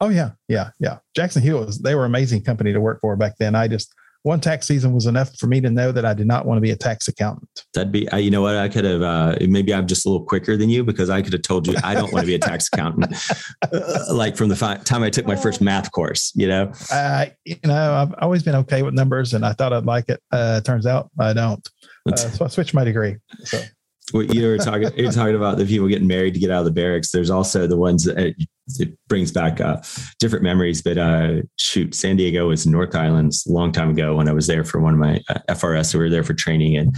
Oh 0.00 0.08
yeah, 0.10 0.30
yeah, 0.48 0.70
yeah. 0.80 0.98
Jackson 1.14 1.40
Hill 1.42 1.64
was 1.64 1.78
they 1.78 1.94
were 1.94 2.04
an 2.04 2.10
amazing 2.10 2.42
company 2.42 2.72
to 2.72 2.80
work 2.80 3.00
for 3.00 3.16
back 3.16 3.38
then. 3.38 3.54
I 3.54 3.68
just 3.68 3.94
one 4.26 4.40
tax 4.40 4.66
season 4.66 4.92
was 4.92 5.06
enough 5.06 5.38
for 5.38 5.46
me 5.46 5.60
to 5.60 5.70
know 5.70 5.92
that 5.92 6.04
I 6.04 6.12
did 6.12 6.26
not 6.26 6.46
want 6.46 6.56
to 6.56 6.60
be 6.60 6.72
a 6.72 6.76
tax 6.76 7.06
accountant. 7.06 7.48
That'd 7.74 7.92
be, 7.92 8.08
you 8.16 8.30
know 8.30 8.42
what? 8.42 8.56
I 8.56 8.68
could 8.68 8.84
have, 8.84 9.00
uh, 9.00 9.36
maybe 9.42 9.72
I'm 9.72 9.86
just 9.86 10.04
a 10.04 10.10
little 10.10 10.26
quicker 10.26 10.56
than 10.56 10.68
you 10.68 10.82
because 10.82 11.10
I 11.10 11.22
could 11.22 11.32
have 11.32 11.42
told 11.42 11.68
you 11.68 11.76
I 11.84 11.94
don't 11.94 12.12
want 12.12 12.24
to 12.24 12.26
be 12.26 12.34
a 12.34 12.38
tax 12.38 12.68
accountant. 12.72 13.14
Uh, 13.72 14.12
like 14.12 14.36
from 14.36 14.48
the 14.48 14.56
fi- 14.56 14.78
time 14.78 15.04
I 15.04 15.10
took 15.10 15.26
my 15.26 15.36
first 15.36 15.60
math 15.60 15.92
course, 15.92 16.32
you 16.34 16.48
know? 16.48 16.72
Uh, 16.90 17.26
you 17.44 17.56
know, 17.64 17.94
I've 17.94 18.14
always 18.20 18.42
been 18.42 18.56
okay 18.56 18.82
with 18.82 18.94
numbers 18.94 19.32
and 19.32 19.46
I 19.46 19.52
thought 19.52 19.72
I'd 19.72 19.86
like 19.86 20.08
it. 20.08 20.20
Uh, 20.32 20.60
turns 20.60 20.86
out 20.86 21.08
I 21.20 21.32
don't. 21.32 21.66
Uh, 22.10 22.16
so 22.16 22.44
I 22.44 22.48
switched 22.48 22.74
my 22.74 22.82
degree. 22.82 23.16
So. 23.44 23.62
What 24.12 24.32
you 24.32 24.46
were 24.46 24.58
talking, 24.58 24.90
you're 24.96 25.10
talking 25.10 25.34
about 25.34 25.58
the 25.58 25.66
people 25.66 25.88
getting 25.88 26.06
married 26.06 26.34
to 26.34 26.40
get 26.40 26.50
out 26.50 26.60
of 26.60 26.64
the 26.64 26.70
barracks. 26.70 27.10
There's 27.10 27.30
also 27.30 27.66
the 27.66 27.76
ones 27.76 28.04
that 28.04 28.34
it 28.78 28.98
brings 29.08 29.32
back 29.32 29.60
uh, 29.60 29.82
different 30.20 30.44
memories. 30.44 30.80
But 30.80 30.98
uh, 30.98 31.42
shoot, 31.56 31.94
San 31.94 32.16
Diego 32.16 32.48
was 32.48 32.66
North 32.66 32.94
Islands 32.94 33.44
a 33.46 33.52
long 33.52 33.72
time 33.72 33.90
ago 33.90 34.14
when 34.14 34.28
I 34.28 34.32
was 34.32 34.46
there 34.46 34.64
for 34.64 34.80
one 34.80 34.94
of 34.94 35.00
my 35.00 35.20
uh, 35.28 35.38
FRS. 35.48 35.92
We 35.92 36.00
were 36.00 36.10
there 36.10 36.22
for 36.22 36.34
training, 36.34 36.76
and 36.76 36.94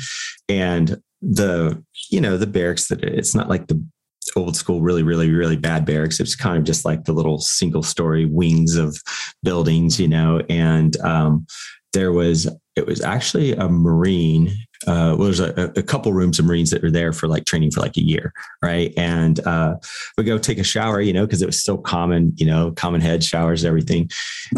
and 0.50 1.02
the 1.22 1.82
you 2.10 2.20
know 2.20 2.36
the 2.36 2.46
barracks 2.46 2.88
that 2.88 3.02
it's 3.02 3.34
not 3.34 3.48
like 3.48 3.68
the 3.68 3.82
old 4.36 4.56
school, 4.56 4.80
really, 4.80 5.02
really, 5.02 5.30
really 5.30 5.56
bad 5.56 5.84
barracks. 5.84 6.20
It's 6.20 6.36
kind 6.36 6.58
of 6.58 6.64
just 6.64 6.84
like 6.84 7.04
the 7.04 7.12
little 7.12 7.38
single 7.38 7.82
story 7.82 8.26
wings 8.26 8.76
of 8.76 8.98
buildings, 9.42 9.98
you 9.98 10.08
know. 10.08 10.42
And 10.48 10.96
um, 11.00 11.46
there 11.92 12.12
was 12.12 12.48
it 12.78 12.86
was 12.86 13.02
actually 13.02 13.52
a 13.52 13.68
Marine 13.68 14.52
uh, 14.86 15.14
well, 15.18 15.24
there's 15.24 15.40
a, 15.40 15.72
a, 15.76 15.82
couple 15.82 16.12
rooms 16.12 16.38
of 16.38 16.44
Marines 16.44 16.70
that 16.70 16.82
were 16.82 16.90
there 16.90 17.12
for 17.12 17.26
like 17.26 17.44
training 17.44 17.70
for 17.72 17.80
like 17.80 17.96
a 17.96 18.02
year, 18.02 18.32
right? 18.62 18.94
And 18.96 19.40
uh, 19.44 19.74
we 20.16 20.22
go 20.22 20.38
take 20.38 20.58
a 20.58 20.64
shower, 20.64 21.00
you 21.00 21.12
know, 21.12 21.26
because 21.26 21.42
it 21.42 21.46
was 21.46 21.60
still 21.60 21.78
common, 21.78 22.32
you 22.36 22.46
know, 22.46 22.70
common 22.70 23.00
head 23.00 23.24
showers, 23.24 23.64
everything, 23.64 24.08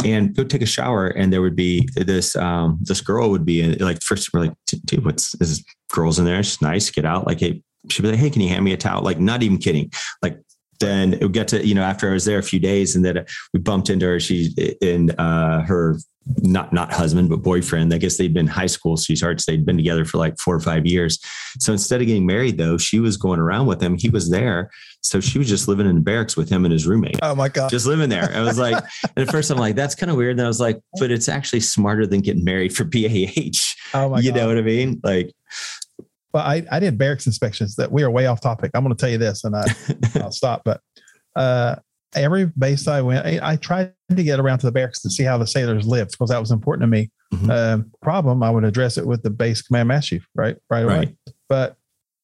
and 0.04 0.36
go 0.36 0.44
take 0.44 0.60
a 0.60 0.66
shower, 0.66 1.06
and 1.06 1.32
there 1.32 1.40
would 1.40 1.56
be 1.56 1.88
this 1.96 2.36
um, 2.36 2.78
this 2.82 3.00
girl 3.00 3.30
would 3.30 3.46
be 3.46 3.74
like 3.76 4.02
first 4.02 4.32
we're 4.34 4.40
like, 4.40 4.54
dude, 4.84 5.06
what's 5.06 5.32
this 5.38 5.64
girls 5.90 6.18
in 6.18 6.26
there? 6.26 6.40
It's 6.40 6.60
nice, 6.60 6.90
get 6.90 7.06
out. 7.06 7.26
Like, 7.26 7.40
hey, 7.40 7.62
she'd 7.88 8.02
be 8.02 8.10
like, 8.10 8.20
hey, 8.20 8.30
can 8.30 8.42
you 8.42 8.50
hand 8.50 8.64
me 8.64 8.74
a 8.74 8.76
towel? 8.76 9.02
Like, 9.02 9.18
not 9.18 9.42
even 9.42 9.56
kidding, 9.56 9.90
like 10.22 10.38
then 10.80 11.14
it 11.14 11.22
would 11.22 11.32
get 11.32 11.48
to 11.48 11.66
you 11.66 11.74
know 11.74 11.82
after 11.82 12.10
I 12.10 12.12
was 12.12 12.24
there 12.24 12.38
a 12.38 12.42
few 12.42 12.58
days 12.58 12.96
and 12.96 13.04
then 13.04 13.24
we 13.52 13.60
bumped 13.60 13.90
into 13.90 14.06
her 14.06 14.18
she 14.18 14.76
in 14.80 15.10
uh, 15.12 15.62
her 15.62 15.98
not 16.42 16.72
not 16.72 16.92
husband 16.92 17.28
but 17.28 17.42
boyfriend. 17.42 17.92
I 17.92 17.98
guess 17.98 18.16
they'd 18.16 18.34
been 18.34 18.46
high 18.46 18.66
school 18.66 18.96
sweethearts. 18.96 19.46
They'd 19.46 19.64
been 19.64 19.76
together 19.76 20.04
for 20.04 20.18
like 20.18 20.38
four 20.38 20.54
or 20.54 20.60
five 20.60 20.86
years. 20.86 21.18
So 21.58 21.72
instead 21.72 22.00
of 22.00 22.06
getting 22.06 22.26
married, 22.26 22.58
though, 22.58 22.76
she 22.78 23.00
was 23.00 23.16
going 23.16 23.40
around 23.40 23.66
with 23.66 23.82
him. 23.82 23.96
He 23.96 24.10
was 24.10 24.30
there, 24.30 24.70
so 25.00 25.20
she 25.20 25.38
was 25.38 25.48
just 25.48 25.66
living 25.66 25.86
in 25.86 25.96
the 25.96 26.00
barracks 26.02 26.36
with 26.36 26.48
him 26.48 26.64
and 26.64 26.72
his 26.72 26.86
roommate. 26.86 27.18
Oh 27.22 27.34
my 27.34 27.48
god, 27.48 27.70
just 27.70 27.86
living 27.86 28.10
there. 28.10 28.32
I 28.34 28.42
was 28.42 28.58
like, 28.58 28.82
at 29.16 29.30
first 29.30 29.50
I'm 29.50 29.58
like, 29.58 29.76
that's 29.76 29.94
kind 29.94 30.10
of 30.10 30.16
weird. 30.16 30.32
And 30.32 30.42
I 30.42 30.48
was 30.48 30.60
like, 30.60 30.80
but 30.98 31.10
it's 31.10 31.28
actually 31.28 31.60
smarter 31.60 32.06
than 32.06 32.20
getting 32.20 32.44
married 32.44 32.76
for 32.76 32.84
BAH. 32.84 33.58
Oh 33.94 34.10
my, 34.10 34.20
you 34.20 34.30
god. 34.30 34.40
know 34.40 34.48
what 34.48 34.58
I 34.58 34.62
mean? 34.62 35.00
Like. 35.02 35.34
Well, 36.32 36.44
I, 36.44 36.64
I 36.70 36.78
did 36.78 36.96
barracks 36.96 37.26
inspections 37.26 37.74
that 37.74 37.90
we 37.90 38.04
are 38.04 38.10
way 38.10 38.26
off 38.26 38.40
topic. 38.40 38.70
I'm 38.74 38.84
going 38.84 38.94
to 38.94 39.00
tell 39.00 39.10
you 39.10 39.18
this 39.18 39.42
and 39.42 39.56
I, 39.56 39.64
I'll 40.20 40.30
stop. 40.30 40.62
But 40.64 40.80
uh, 41.34 41.74
every 42.14 42.46
base 42.46 42.88
I 42.88 43.00
went, 43.02 43.26
I, 43.26 43.52
I, 43.52 43.56
tried 43.56 43.92
to 44.14 44.22
get 44.22 44.40
around 44.40 44.58
to 44.60 44.66
the 44.66 44.72
barracks 44.72 45.00
to 45.02 45.10
see 45.10 45.22
how 45.22 45.38
the 45.38 45.46
sailors 45.46 45.86
lived 45.86 46.12
because 46.12 46.30
that 46.30 46.40
was 46.40 46.50
important 46.50 46.82
to 46.82 46.86
me. 46.88 47.10
Mm-hmm. 47.32 47.50
Um, 47.50 47.92
problem, 48.02 48.42
I 48.42 48.50
would 48.50 48.64
address 48.64 48.98
it 48.98 49.06
with 49.06 49.22
the 49.22 49.30
base 49.30 49.62
command 49.62 49.88
master 49.88 50.16
chief, 50.16 50.28
right, 50.34 50.56
right 50.68 50.84
away. 50.84 50.96
Right. 50.96 51.16
But 51.48 51.76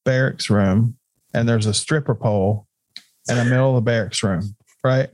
barracks 0.03 0.49
room, 0.49 0.97
and 1.33 1.47
there's 1.47 1.65
a 1.65 1.73
stripper 1.73 2.15
pole 2.15 2.67
in 3.29 3.37
the 3.37 3.45
middle 3.45 3.69
of 3.69 3.75
the 3.75 3.89
barracks 3.89 4.23
room, 4.23 4.55
right? 4.83 5.09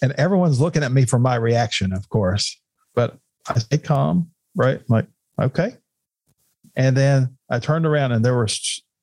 And 0.00 0.12
everyone's 0.12 0.60
looking 0.60 0.82
at 0.82 0.92
me 0.92 1.04
for 1.04 1.18
my 1.18 1.36
reaction, 1.36 1.92
of 1.92 2.08
course. 2.08 2.60
But 2.94 3.16
I 3.48 3.58
stay 3.58 3.78
calm, 3.78 4.30
right? 4.56 4.78
I'm 4.78 4.84
like, 4.88 5.06
okay. 5.40 5.76
And 6.76 6.96
then 6.96 7.36
I 7.50 7.58
turned 7.58 7.86
around 7.86 8.12
and 8.12 8.24
there 8.24 8.34
were 8.34 8.48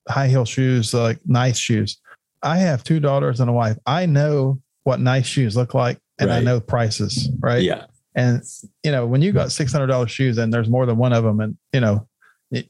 high 0.07 0.27
heel 0.27 0.45
shoes, 0.45 0.93
like 0.93 1.19
nice 1.25 1.57
shoes. 1.57 1.99
I 2.41 2.57
have 2.57 2.83
two 2.83 2.99
daughters 2.99 3.39
and 3.39 3.49
a 3.49 3.53
wife. 3.53 3.77
I 3.85 4.05
know 4.05 4.61
what 4.89 4.99
nice 4.99 5.27
shoes 5.27 5.55
look 5.55 5.75
like 5.75 5.99
and 6.17 6.31
right. 6.31 6.37
I 6.37 6.39
know 6.41 6.59
prices, 6.59 7.29
right? 7.39 7.61
Yeah. 7.61 7.85
And 8.15 8.41
you 8.83 8.91
know, 8.91 9.05
when 9.05 9.21
you 9.21 9.31
got 9.31 9.51
six 9.51 9.71
hundred 9.71 9.85
dollars 9.85 10.09
shoes 10.09 10.39
and 10.39 10.51
there's 10.51 10.67
more 10.67 10.87
than 10.87 10.97
one 10.97 11.13
of 11.13 11.23
them, 11.23 11.39
and 11.41 11.55
you 11.71 11.79
know, 11.79 12.07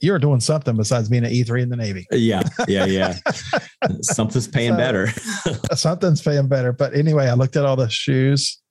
you're 0.01 0.19
doing 0.19 0.41
something 0.41 0.75
besides 0.75 1.07
being 1.07 1.23
an 1.23 1.31
E 1.31 1.43
three 1.43 1.61
in 1.61 1.69
the 1.69 1.77
Navy. 1.77 2.05
Yeah, 2.11 2.43
yeah, 2.67 2.83
yeah. 2.83 3.15
Something's 4.01 4.49
paying 4.49 4.73
so, 4.73 4.77
better. 4.77 5.07
something's 5.73 6.21
paying 6.21 6.49
better. 6.49 6.73
But 6.73 6.93
anyway, 6.93 7.29
I 7.29 7.35
looked 7.35 7.55
at 7.55 7.63
all 7.63 7.77
the 7.77 7.89
shoes. 7.89 8.61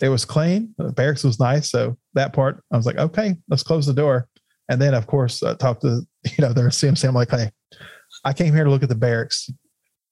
It 0.00 0.10
was 0.10 0.24
clean. 0.24 0.72
The 0.78 0.92
barracks 0.92 1.24
was 1.24 1.40
nice. 1.40 1.72
So 1.72 1.98
that 2.14 2.32
part, 2.32 2.62
I 2.72 2.76
was 2.76 2.86
like, 2.86 2.98
okay, 2.98 3.34
let's 3.48 3.64
close 3.64 3.84
the 3.84 3.92
door. 3.92 4.28
And 4.68 4.80
then, 4.80 4.94
of 4.94 5.08
course, 5.08 5.42
uh, 5.42 5.56
talk 5.56 5.80
to 5.80 6.02
you 6.24 6.38
know 6.38 6.52
their 6.52 6.68
CMC. 6.68 7.08
I'm 7.08 7.16
like, 7.16 7.30
hey, 7.30 7.50
I 8.24 8.32
came 8.32 8.54
here 8.54 8.62
to 8.62 8.70
look 8.70 8.84
at 8.84 8.88
the 8.88 8.94
barracks. 8.94 9.50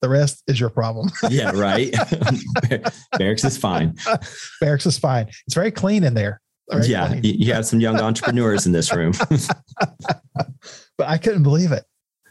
The 0.05 0.09
rest 0.09 0.43
is 0.45 0.59
your 0.59 0.69
problem. 0.69 1.09
yeah, 1.31 1.49
right. 1.55 1.91
Barracks 3.17 3.43
is 3.43 3.57
fine. 3.57 3.95
Barracks 4.61 4.85
is 4.85 4.99
fine. 4.99 5.29
It's 5.47 5.55
very 5.55 5.71
clean 5.71 6.03
in 6.03 6.13
there. 6.13 6.41
Yeah, 6.83 7.15
you 7.23 7.53
have 7.53 7.65
some 7.65 7.79
young 7.79 7.99
entrepreneurs 7.99 8.67
in 8.67 8.71
this 8.71 8.93
room. 8.93 9.13
but 10.95 11.07
I 11.07 11.17
couldn't 11.17 11.41
believe 11.41 11.71
it, 11.71 11.85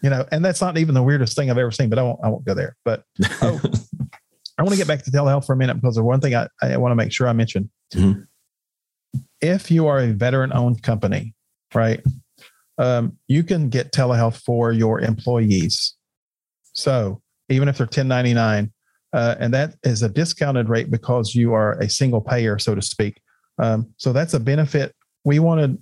you 0.05 0.11
know. 0.11 0.25
And 0.31 0.45
that's 0.45 0.61
not 0.61 0.79
even 0.79 0.95
the 0.95 1.03
weirdest 1.03 1.35
thing 1.35 1.51
I've 1.51 1.59
ever 1.59 1.73
seen. 1.73 1.91
But 1.91 1.99
I 1.99 2.05
won't. 2.05 2.21
I 2.23 2.29
won't 2.29 2.45
go 2.45 2.55
there. 2.55 2.77
But 2.85 3.03
oh, 3.43 3.61
I 4.57 4.63
want 4.63 4.71
to 4.71 4.77
get 4.77 4.87
back 4.87 5.03
to 5.03 5.11
telehealth 5.11 5.47
for 5.47 5.55
a 5.55 5.57
minute 5.57 5.75
because 5.75 5.97
the 5.97 6.05
one 6.05 6.21
thing 6.21 6.37
I, 6.37 6.47
I 6.63 6.77
want 6.77 6.93
to 6.93 6.97
make 6.97 7.13
sure 7.13 7.27
I 7.27 7.33
mention. 7.33 7.73
Mm-hmm. 7.93 8.21
If 9.41 9.69
you 9.69 9.89
are 9.89 9.99
a 9.99 10.13
veteran-owned 10.13 10.85
company, 10.85 11.35
right, 11.75 12.01
um, 12.79 13.19
you 13.27 13.43
can 13.43 13.69
get 13.69 13.91
telehealth 13.91 14.37
for 14.45 14.71
your 14.71 15.01
employees. 15.01 15.97
So 16.73 17.21
even 17.49 17.69
if 17.69 17.79
they're 17.79 17.87
1099. 17.87 18.73
Uh, 19.13 19.37
and 19.39 19.55
that 19.55 19.77
is 19.85 20.03
a 20.03 20.09
discounted 20.09 20.69
rate 20.69 20.91
because 20.91 21.35
you 21.35 21.55
are 21.55 21.73
a 21.79 21.89
single 21.89 22.21
payer, 22.21 22.59
so 22.59 22.75
to 22.75 22.83
speak. 22.83 23.21
Um, 23.59 23.93
so 23.97 24.13
that's 24.13 24.35
a 24.35 24.41
benefit. 24.41 24.95
We 25.25 25.39
wanted, 25.39 25.79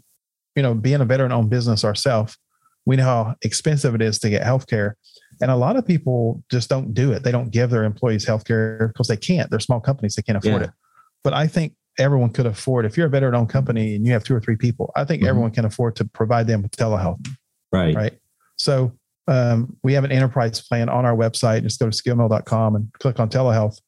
you 0.55 0.63
know, 0.63 0.75
being 0.75 1.01
a 1.01 1.05
veteran 1.05 1.33
owned 1.33 1.49
business 1.49 1.85
ourselves, 1.85 2.37
we 2.85 2.97
know 2.97 3.05
how 3.05 3.35
expensive 3.43 3.95
it 3.95 4.03
is 4.03 4.19
to 4.21 4.31
get 4.31 4.43
healthcare. 4.43 4.93
And 5.41 5.51
a 5.51 5.57
lot 5.57 5.77
of 5.77 5.87
people 5.87 6.43
just 6.51 6.69
don't 6.69 6.93
do 6.93 7.13
it. 7.13 7.23
They 7.23 7.33
don't 7.33 7.51
give 7.51 7.71
their 7.71 7.85
employees 7.85 8.27
health 8.27 8.45
healthcare 8.45 8.89
because 8.89 9.09
they 9.09 9.17
can't. 9.17 9.51
They're 9.51 9.61
small 9.61 9.81
companies, 9.81 10.15
they 10.15 10.23
can't 10.23 10.39
afford 10.39 10.63
yeah. 10.63 10.69
it. 10.69 10.75
But 11.25 11.33
I 11.33 11.47
think 11.47 11.75
everyone 11.99 12.31
could 12.31 12.47
afford, 12.47 12.85
if 12.85 12.97
you're 12.97 13.07
a 13.07 13.11
veteran 13.11 13.35
owned 13.35 13.49
company 13.49 13.95
and 13.95 14.07
you 14.07 14.13
have 14.13 14.25
two 14.25 14.35
or 14.35 14.41
three 14.41 14.57
people, 14.57 14.93
I 14.97 15.05
think 15.05 15.23
mm-hmm. 15.23 15.29
everyone 15.29 15.51
can 15.53 15.65
afford 15.65 15.97
to 15.97 16.05
provide 16.05 16.47
them 16.47 16.63
with 16.63 16.73
telehealth. 16.73 17.27
Right. 17.71 17.95
Right. 17.95 18.19
So 18.57 18.93
um, 19.29 19.77
we 19.83 19.93
have 19.93 20.05
an 20.05 20.13
enterprise 20.13 20.61
plan 20.61 20.89
on 20.89 21.05
our 21.05 21.17
website. 21.17 21.63
Just 21.63 21.79
go 21.79 21.89
to 21.89 21.97
skillmill.com 21.97 22.77
and 22.77 22.93
click 22.95 23.21
on 23.21 23.29
telehealth, 23.29 23.81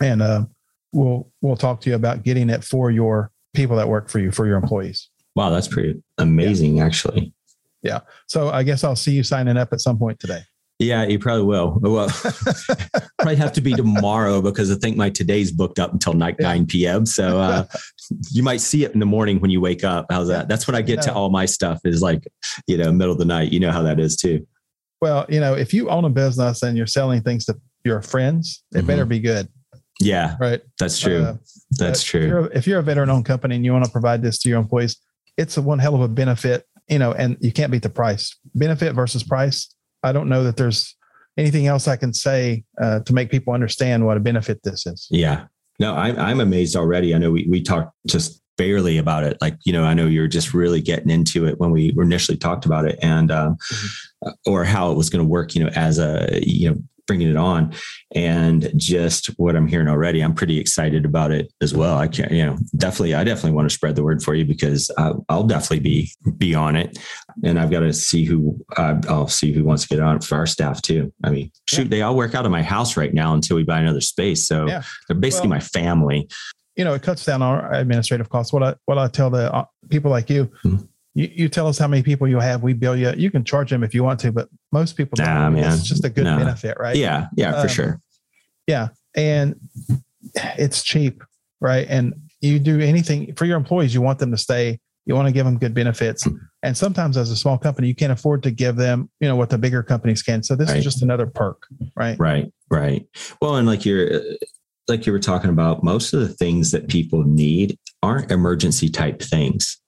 and 0.00 0.22
uh, 0.22 0.44
we'll 0.92 1.30
we'll 1.40 1.56
talk 1.56 1.80
to 1.82 1.90
you 1.90 1.96
about 1.96 2.22
getting 2.22 2.50
it 2.50 2.64
for 2.64 2.90
your 2.90 3.30
people 3.54 3.76
that 3.76 3.88
work 3.88 4.08
for 4.08 4.18
you 4.18 4.30
for 4.30 4.46
your 4.46 4.56
employees. 4.56 5.10
Wow, 5.34 5.50
that's 5.50 5.68
pretty 5.68 6.02
amazing, 6.18 6.76
yeah. 6.76 6.86
actually. 6.86 7.34
Yeah. 7.82 8.00
So 8.26 8.48
I 8.48 8.62
guess 8.62 8.84
I'll 8.84 8.96
see 8.96 9.12
you 9.12 9.22
signing 9.22 9.56
up 9.56 9.72
at 9.72 9.80
some 9.80 9.98
point 9.98 10.18
today. 10.18 10.42
Yeah, 10.78 11.06
you 11.06 11.18
probably 11.18 11.44
will. 11.44 11.78
Well, 11.80 12.08
probably 13.18 13.36
have 13.36 13.52
to 13.52 13.62
be 13.62 13.72
tomorrow 13.72 14.42
because 14.42 14.70
I 14.70 14.74
think 14.74 14.96
my 14.96 15.08
today's 15.08 15.50
booked 15.50 15.78
up 15.78 15.92
until 15.92 16.12
night 16.12 16.36
yeah. 16.38 16.48
9 16.48 16.66
p.m. 16.66 17.06
So 17.06 17.40
uh, 17.40 17.64
you 18.30 18.42
might 18.42 18.60
see 18.60 18.84
it 18.84 18.92
in 18.92 19.00
the 19.00 19.06
morning 19.06 19.40
when 19.40 19.50
you 19.50 19.60
wake 19.60 19.84
up. 19.84 20.06
How's 20.10 20.28
that? 20.28 20.48
That's 20.48 20.66
when 20.66 20.74
I 20.74 20.82
get 20.82 21.02
to 21.02 21.14
all 21.14 21.30
my 21.30 21.46
stuff 21.46 21.80
is 21.84 22.02
like, 22.02 22.26
you 22.66 22.76
know, 22.76 22.92
middle 22.92 23.12
of 23.12 23.18
the 23.18 23.24
night. 23.24 23.52
You 23.52 23.60
know 23.60 23.70
how 23.70 23.82
that 23.82 24.00
is 24.00 24.16
too. 24.16 24.46
Well, 25.00 25.26
you 25.28 25.40
know, 25.40 25.54
if 25.54 25.74
you 25.74 25.90
own 25.90 26.04
a 26.04 26.10
business 26.10 26.62
and 26.62 26.76
you're 26.76 26.86
selling 26.86 27.22
things 27.22 27.44
to 27.46 27.56
your 27.84 28.02
friends, 28.02 28.64
it 28.72 28.78
mm-hmm. 28.78 28.86
better 28.86 29.04
be 29.04 29.20
good. 29.20 29.48
Yeah. 30.00 30.36
Right. 30.38 30.60
That's 30.78 30.98
true. 30.98 31.22
Uh, 31.22 31.36
That's 31.72 32.02
true. 32.02 32.22
If 32.22 32.28
you're, 32.28 32.52
if 32.52 32.66
you're 32.66 32.78
a 32.80 32.82
veteran 32.82 33.10
owned 33.10 33.24
company 33.24 33.56
and 33.56 33.64
you 33.64 33.72
want 33.72 33.84
to 33.84 33.90
provide 33.90 34.22
this 34.22 34.38
to 34.40 34.48
your 34.48 34.58
employees, 34.58 34.96
it's 35.36 35.56
a 35.56 35.62
one 35.62 35.78
hell 35.78 35.94
of 35.94 36.00
a 36.02 36.08
benefit, 36.08 36.66
you 36.88 36.98
know, 36.98 37.12
and 37.12 37.36
you 37.40 37.52
can't 37.52 37.72
beat 37.72 37.82
the 37.82 37.88
price. 37.88 38.36
Benefit 38.54 38.94
versus 38.94 39.22
price 39.22 39.74
I 40.06 40.12
don't 40.12 40.28
know 40.28 40.44
that 40.44 40.56
there's 40.56 40.94
anything 41.36 41.66
else 41.66 41.88
I 41.88 41.96
can 41.96 42.12
say 42.14 42.64
uh, 42.80 43.00
to 43.00 43.12
make 43.12 43.30
people 43.30 43.52
understand 43.52 44.06
what 44.06 44.16
a 44.16 44.20
benefit 44.20 44.60
this 44.62 44.86
is. 44.86 45.08
Yeah. 45.10 45.46
No, 45.78 45.94
I'm, 45.94 46.18
I'm 46.18 46.40
amazed 46.40 46.76
already. 46.76 47.14
I 47.14 47.18
know 47.18 47.30
we, 47.30 47.46
we 47.48 47.62
talked 47.62 47.92
just 48.06 48.40
barely 48.56 48.96
about 48.96 49.24
it. 49.24 49.36
Like, 49.40 49.58
you 49.64 49.72
know, 49.72 49.84
I 49.84 49.94
know 49.94 50.06
you're 50.06 50.28
just 50.28 50.54
really 50.54 50.80
getting 50.80 51.10
into 51.10 51.46
it 51.46 51.60
when 51.60 51.70
we 51.70 51.94
initially 51.98 52.38
talked 52.38 52.64
about 52.64 52.86
it 52.86 52.98
and, 53.02 53.30
um, 53.30 53.56
mm-hmm. 53.56 54.50
or 54.50 54.64
how 54.64 54.90
it 54.90 54.96
was 54.96 55.10
going 55.10 55.22
to 55.22 55.28
work, 55.28 55.54
you 55.54 55.62
know, 55.62 55.70
as 55.74 55.98
a, 55.98 56.40
you 56.42 56.70
know, 56.70 56.76
bringing 57.06 57.28
it 57.28 57.36
on 57.36 57.72
and 58.14 58.70
just 58.76 59.26
what 59.38 59.56
i'm 59.56 59.66
hearing 59.66 59.88
already 59.88 60.20
i'm 60.20 60.34
pretty 60.34 60.58
excited 60.58 61.04
about 61.04 61.30
it 61.30 61.52
as 61.60 61.74
well 61.74 61.96
i 61.96 62.06
can't 62.06 62.32
you 62.32 62.44
know 62.44 62.56
definitely 62.76 63.14
i 63.14 63.24
definitely 63.24 63.52
want 63.52 63.68
to 63.68 63.74
spread 63.74 63.96
the 63.96 64.02
word 64.02 64.22
for 64.22 64.34
you 64.34 64.44
because 64.44 64.90
I'll, 64.98 65.24
I'll 65.28 65.44
definitely 65.44 65.80
be 65.80 66.10
be 66.36 66.54
on 66.54 66.76
it 66.76 66.98
and 67.44 67.58
i've 67.58 67.70
got 67.70 67.80
to 67.80 67.92
see 67.92 68.24
who 68.24 68.58
uh, 68.76 69.00
i'll 69.08 69.28
see 69.28 69.52
who 69.52 69.64
wants 69.64 69.82
to 69.82 69.88
get 69.88 70.00
on 70.00 70.20
for 70.20 70.36
our 70.36 70.46
staff 70.46 70.82
too 70.82 71.12
i 71.24 71.30
mean 71.30 71.50
shoot 71.68 71.84
yeah. 71.84 71.88
they 71.88 72.02
all 72.02 72.16
work 72.16 72.34
out 72.34 72.46
of 72.46 72.52
my 72.52 72.62
house 72.62 72.96
right 72.96 73.14
now 73.14 73.34
until 73.34 73.56
we 73.56 73.62
buy 73.62 73.80
another 73.80 74.00
space 74.00 74.46
so 74.46 74.66
yeah. 74.66 74.82
they're 75.08 75.16
basically 75.16 75.48
well, 75.48 75.58
my 75.58 75.60
family 75.60 76.28
you 76.76 76.84
know, 76.84 76.92
it 76.92 77.02
cuts 77.02 77.24
down 77.24 77.40
our 77.40 77.72
administrative 77.72 78.28
costs. 78.28 78.52
What 78.52 78.62
I 78.62 78.74
what 78.84 78.98
I 78.98 79.08
tell 79.08 79.30
the 79.30 79.50
uh, 79.52 79.64
people 79.88 80.10
like 80.10 80.28
you, 80.28 80.50
Hmm. 80.62 80.76
You, 81.16 81.30
you 81.34 81.48
tell 81.48 81.66
us 81.66 81.78
how 81.78 81.88
many 81.88 82.02
people 82.02 82.28
you 82.28 82.38
have, 82.38 82.62
we 82.62 82.74
bill 82.74 82.94
you. 82.94 83.10
You 83.16 83.30
can 83.30 83.42
charge 83.42 83.70
them 83.70 83.82
if 83.82 83.94
you 83.94 84.04
want 84.04 84.20
to, 84.20 84.30
but 84.32 84.48
most 84.70 84.96
people 84.98 85.16
don't. 85.16 85.26
Nah, 85.26 85.48
man. 85.50 85.64
It's 85.64 85.82
just 85.88 86.04
a 86.04 86.10
good 86.10 86.24
No. 86.24 86.36
benefit, 86.36 86.76
right? 86.78 86.94
Yeah, 86.94 87.28
yeah, 87.36 87.52
for 87.52 87.60
Um, 87.62 87.68
sure. 87.68 88.00
Yeah. 88.66 88.88
And 89.16 89.56
it's 90.58 90.82
cheap, 90.82 91.24
right? 91.60 91.86
And 91.88 92.12
you 92.42 92.58
do 92.58 92.80
anything 92.80 93.34
for 93.34 93.46
your 93.46 93.56
employees, 93.56 93.94
you 93.94 94.02
want 94.02 94.18
them 94.18 94.30
to 94.30 94.36
stay, 94.36 94.78
you 95.06 95.14
want 95.14 95.26
to 95.26 95.32
give 95.32 95.46
them 95.46 95.56
good 95.56 95.72
benefits. 95.72 96.28
And 96.62 96.76
sometimes 96.76 97.16
as 97.16 97.30
a 97.30 97.36
small 97.36 97.56
company, 97.56 97.88
you 97.88 97.94
can't 97.94 98.12
afford 98.12 98.42
to 98.42 98.50
give 98.50 98.76
them, 98.76 99.08
you 99.20 99.26
know, 99.28 99.36
what 99.36 99.48
the 99.48 99.56
bigger 99.56 99.82
companies 99.82 100.22
can. 100.22 100.42
So 100.42 100.54
this 100.54 100.68
Right. 100.68 100.78
is 100.78 100.84
just 100.84 101.02
another 101.02 101.26
perk, 101.26 101.62
right? 101.96 102.18
Right, 102.18 102.52
right. 102.70 103.06
Well, 103.40 103.56
and 103.56 103.66
like 103.66 103.86
you're 103.86 104.20
like 104.88 105.06
you 105.06 105.12
were 105.12 105.18
talking 105.18 105.50
about, 105.50 105.82
most 105.82 106.12
of 106.12 106.20
the 106.20 106.28
things 106.28 106.70
that 106.72 106.88
people 106.88 107.24
need 107.24 107.76
aren't 108.02 108.30
emergency 108.30 108.88
type 108.88 109.20
things. 109.20 109.80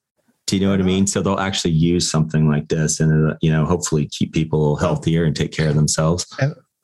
Do 0.49 0.55
you 0.57 0.65
know 0.65 0.71
what 0.71 0.79
I 0.79 0.83
mean? 0.83 1.05
So 1.05 1.21
they'll 1.21 1.37
actually 1.39 1.71
use 1.73 2.09
something 2.09 2.47
like 2.49 2.69
this, 2.69 2.99
and 2.99 3.31
uh, 3.31 3.35
you 3.39 3.51
know, 3.51 3.65
hopefully 3.65 4.07
keep 4.07 4.33
people 4.33 4.75
healthier 4.77 5.23
and 5.23 5.35
take 5.35 5.51
care 5.51 5.69
of 5.69 5.75
themselves. 5.75 6.25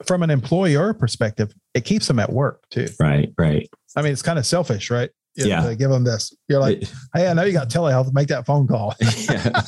From 0.06 0.22
an 0.22 0.30
employer 0.30 0.94
perspective, 0.94 1.52
it 1.74 1.84
keeps 1.84 2.06
them 2.08 2.20
at 2.20 2.32
work 2.32 2.62
too. 2.70 2.88
Right, 3.00 3.34
right. 3.40 3.68
I 3.96 4.04
mean, 4.04 4.12
it's 4.12 4.22
kind 4.22 4.38
of 4.38 4.46
selfish, 4.46 4.92
right? 4.92 5.10
You 5.36 5.48
Yeah. 5.48 5.74
Give 5.74 5.90
them 5.90 6.04
this. 6.04 6.32
You're 6.48 6.60
like, 6.60 6.84
hey, 7.16 7.28
I 7.28 7.34
know 7.34 7.44
you 7.44 7.54
got 7.54 7.70
telehealth. 7.70 8.14
Make 8.14 8.28
that 8.28 8.46
phone 8.46 8.68
call. 8.68 8.94
yeah. 9.02 9.62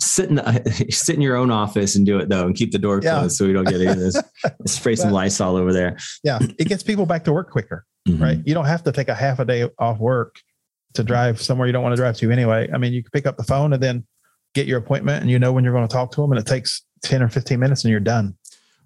sit 0.00 0.28
in 0.30 0.90
sit 0.90 1.14
in 1.16 1.22
your 1.22 1.36
own 1.36 1.50
office 1.50 1.94
and 1.94 2.04
do 2.04 2.18
it 2.18 2.28
though, 2.28 2.46
and 2.46 2.54
keep 2.56 2.72
the 2.72 2.78
door 2.78 3.00
Yeah. 3.02 3.20
closed 3.20 3.36
so 3.36 3.46
we 3.46 3.52
don't 3.52 3.64
get 3.64 3.74
any 3.76 3.86
of 3.86 3.98
this. 3.98 4.20
Spray 4.66 4.96
some 4.96 5.10
Lysol 5.12 5.56
over 5.56 5.72
there. 5.72 5.96
yeah. 6.24 6.38
It 6.58 6.66
gets 6.68 6.82
people 6.82 7.06
back 7.06 7.24
to 7.24 7.32
work 7.32 7.50
quicker, 7.50 7.86
Mhm. 8.08 8.20
right? 8.20 8.38
You 8.44 8.54
don't 8.54 8.66
have 8.66 8.82
to 8.84 8.92
take 8.92 9.08
a 9.08 9.14
half 9.14 9.38
a 9.38 9.44
day 9.44 9.68
off 9.78 9.98
work 10.00 10.36
to 10.94 11.04
drive 11.04 11.40
somewhere 11.40 11.66
you 11.66 11.72
don't 11.72 11.82
want 11.82 11.92
to 11.92 12.00
drive 12.00 12.16
to 12.16 12.30
anyway. 12.30 12.68
I 12.72 12.78
mean, 12.78 12.92
you 12.92 13.02
can 13.02 13.10
pick 13.10 13.26
up 13.26 13.36
the 13.36 13.44
phone 13.44 13.72
and 13.72 13.82
then 13.82 14.06
get 14.54 14.66
your 14.66 14.78
appointment 14.78 15.20
and 15.20 15.30
you 15.30 15.38
know 15.38 15.52
when 15.52 15.64
you're 15.64 15.72
going 15.72 15.86
to 15.86 15.92
talk 15.92 16.12
to 16.12 16.20
them 16.20 16.30
and 16.30 16.40
it 16.40 16.46
takes 16.46 16.84
10 17.02 17.22
or 17.22 17.28
15 17.28 17.58
minutes 17.58 17.84
and 17.84 17.90
you're 17.90 18.00
done. 18.00 18.34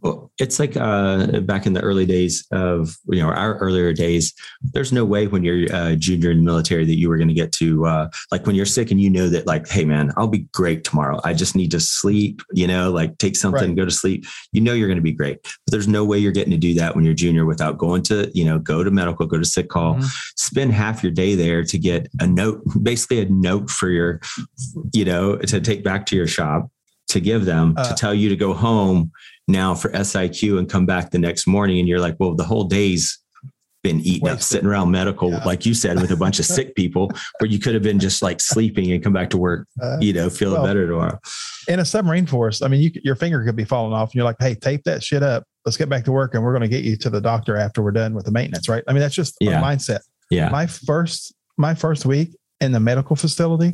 Well, 0.00 0.30
it's 0.38 0.60
like 0.60 0.76
uh, 0.76 1.40
back 1.40 1.66
in 1.66 1.72
the 1.72 1.80
early 1.80 2.06
days 2.06 2.46
of 2.52 2.96
you 3.08 3.20
know 3.20 3.28
our 3.30 3.58
earlier 3.58 3.92
days. 3.92 4.32
There's 4.62 4.92
no 4.92 5.04
way 5.04 5.26
when 5.26 5.42
you're 5.42 5.66
a 5.74 5.96
junior 5.96 6.30
in 6.30 6.38
the 6.38 6.44
military 6.44 6.84
that 6.84 6.96
you 6.96 7.08
were 7.08 7.16
going 7.16 7.28
to 7.28 7.34
get 7.34 7.50
to 7.52 7.84
uh, 7.86 8.08
like 8.30 8.46
when 8.46 8.54
you're 8.54 8.64
sick 8.66 8.92
and 8.92 9.00
you 9.00 9.10
know 9.10 9.28
that 9.28 9.46
like, 9.48 9.68
hey 9.68 9.84
man, 9.84 10.12
I'll 10.16 10.28
be 10.28 10.46
great 10.52 10.84
tomorrow. 10.84 11.20
I 11.24 11.34
just 11.34 11.56
need 11.56 11.72
to 11.72 11.80
sleep. 11.80 12.42
You 12.52 12.68
know, 12.68 12.92
like 12.92 13.18
take 13.18 13.34
something, 13.36 13.70
Right. 13.70 13.76
go 13.76 13.84
to 13.84 13.90
sleep. 13.90 14.24
You 14.52 14.60
know 14.60 14.72
you're 14.72 14.86
going 14.88 14.98
to 14.98 15.02
be 15.02 15.12
great, 15.12 15.38
but 15.42 15.72
there's 15.72 15.88
no 15.88 16.04
way 16.04 16.18
you're 16.18 16.30
getting 16.32 16.52
to 16.52 16.58
do 16.58 16.74
that 16.74 16.94
when 16.94 17.04
you're 17.04 17.14
junior 17.14 17.44
without 17.44 17.76
going 17.78 18.02
to 18.04 18.30
you 18.34 18.44
know 18.44 18.58
go 18.60 18.84
to 18.84 18.90
medical, 18.92 19.26
go 19.26 19.38
to 19.38 19.44
sick 19.44 19.68
call, 19.68 19.96
Mhm. 19.96 20.04
spend 20.36 20.72
half 20.74 21.02
your 21.02 21.10
day 21.12 21.34
there 21.34 21.64
to 21.64 21.78
get 21.78 22.08
a 22.20 22.26
note, 22.26 22.62
basically 22.82 23.20
a 23.20 23.28
note 23.28 23.68
for 23.68 23.88
your, 23.90 24.20
you 24.92 25.04
know, 25.04 25.36
to 25.38 25.60
take 25.60 25.82
back 25.82 26.06
to 26.06 26.16
your 26.16 26.26
shop 26.28 26.70
to 27.08 27.20
give 27.20 27.46
them 27.46 27.74
Uh, 27.76 27.88
to 27.88 27.94
tell 27.94 28.14
you 28.14 28.28
to 28.28 28.36
go 28.36 28.52
home 28.52 29.10
now 29.48 29.74
for 29.74 29.90
SIQ 29.90 30.58
and 30.58 30.68
come 30.68 30.86
back 30.86 31.10
the 31.10 31.18
next 31.18 31.46
morning. 31.46 31.78
And 31.78 31.88
you're 31.88 32.00
like, 32.00 32.16
well, 32.20 32.34
the 32.34 32.44
whole 32.44 32.64
day's 32.64 33.18
been 33.84 34.00
eaten 34.00 34.28
up, 34.28 34.42
sitting 34.42 34.66
around 34.68 34.90
medical, 34.90 35.30
Yeah. 35.30 35.44
like 35.44 35.64
you 35.64 35.72
said, 35.72 36.00
with 36.00 36.10
a 36.10 36.16
bunch 36.16 36.38
of 36.40 36.44
sick 36.56 36.74
people 36.74 37.10
where 37.38 37.48
you 37.48 37.58
could 37.58 37.74
have 37.74 37.82
been 37.82 37.98
just 38.00 38.22
like 38.22 38.40
sleeping 38.40 38.90
and 38.92 39.02
come 39.02 39.12
back 39.12 39.30
to 39.30 39.38
work, 39.38 39.66
Uh, 39.80 39.96
you 40.00 40.12
know, 40.12 40.28
feeling 40.28 40.54
well, 40.60 40.66
better 40.66 40.86
tomorrow. 40.86 41.18
in 41.68 41.78
a 41.80 41.84
submarine 41.84 42.26
force, 42.26 42.60
I 42.60 42.68
mean, 42.68 42.80
you, 42.82 42.90
your 43.04 43.14
finger 43.14 43.44
could 43.44 43.56
be 43.56 43.64
falling 43.64 43.92
off 43.92 44.08
and 44.10 44.14
you're 44.16 44.24
like, 44.24 44.36
hey, 44.40 44.54
tape 44.56 44.82
that 44.84 45.02
shit 45.02 45.22
up. 45.22 45.44
Let's 45.64 45.76
get 45.76 45.88
back 45.88 46.04
to 46.06 46.12
work 46.12 46.34
and 46.34 46.42
we're 46.42 46.52
going 46.52 46.62
to 46.62 46.68
get 46.68 46.84
you 46.84 46.96
to 46.98 47.10
the 47.10 47.20
doctor 47.20 47.56
after 47.56 47.82
we're 47.82 47.92
done 47.92 48.14
with 48.14 48.24
the 48.24 48.32
maintenance, 48.32 48.68
right? 48.68 48.82
I 48.88 48.92
mean, 48.92 49.00
that's 49.00 49.14
just 49.14 49.36
Yeah. 49.40 49.60
a 49.60 49.62
mindset. 49.62 50.00
Yeah. 50.30 50.50
my 50.50 50.66
first 50.66 51.32
my 51.56 51.74
first 51.74 52.04
week 52.04 52.36
in 52.60 52.72
the 52.72 52.80
medical 52.80 53.16
facility 53.16 53.72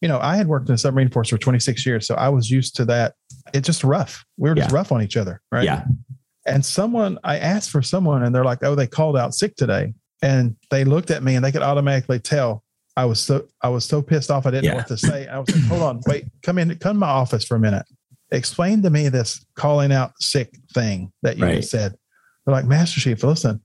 you 0.00 0.08
know 0.08 0.18
i 0.20 0.36
had 0.36 0.46
worked 0.46 0.68
in 0.68 0.74
the 0.74 0.78
submarine 0.78 1.10
force 1.10 1.28
for 1.28 1.38
26 1.38 1.84
years 1.86 2.06
so 2.06 2.14
i 2.16 2.28
was 2.28 2.50
used 2.50 2.76
to 2.76 2.84
that 2.84 3.14
it's 3.52 3.66
just 3.66 3.84
rough 3.84 4.24
we 4.38 4.48
were 4.48 4.54
just 4.54 4.70
Yeah. 4.70 4.76
rough 4.76 4.92
on 4.92 5.02
each 5.02 5.16
other 5.16 5.40
right 5.52 5.64
Yeah. 5.64 5.84
and 6.46 6.64
someone 6.64 7.18
i 7.24 7.38
asked 7.38 7.70
for 7.70 7.82
someone 7.82 8.22
and 8.22 8.34
they're 8.34 8.44
like 8.44 8.62
oh 8.62 8.74
they 8.74 8.86
called 8.86 9.16
out 9.16 9.34
sick 9.34 9.56
today 9.56 9.94
and 10.22 10.56
they 10.70 10.84
looked 10.84 11.10
at 11.10 11.22
me 11.22 11.34
and 11.36 11.44
they 11.44 11.52
could 11.52 11.62
automatically 11.62 12.18
tell 12.18 12.62
i 12.96 13.04
was 13.04 13.20
so 13.20 13.46
i 13.62 13.68
was 13.68 13.84
so 13.84 14.00
pissed 14.02 14.30
off 14.30 14.46
i 14.46 14.50
didn't 14.50 14.66
know 14.70 14.76
what 14.76 14.86
to 14.88 14.96
say 14.96 15.26
i 15.28 15.38
was 15.38 15.48
like 15.54 15.64
hold 15.64 15.82
on 15.82 16.00
wait 16.06 16.24
come 16.42 16.58
in 16.58 16.68
come 16.78 16.96
to 16.96 17.00
my 17.00 17.08
office 17.08 17.44
for 17.44 17.56
a 17.56 17.60
minute 17.60 17.84
explain 18.32 18.80
to 18.82 18.90
me 18.90 19.08
this 19.08 19.44
calling 19.56 19.92
out 19.92 20.12
sick 20.20 20.54
thing 20.72 21.12
that 21.22 21.36
you 21.36 21.44
Right. 21.44 21.56
just 21.56 21.70
said 21.70 21.94
they're 22.46 22.54
like 22.54 22.64
master 22.64 23.00
chief 23.00 23.22
listen 23.22 23.60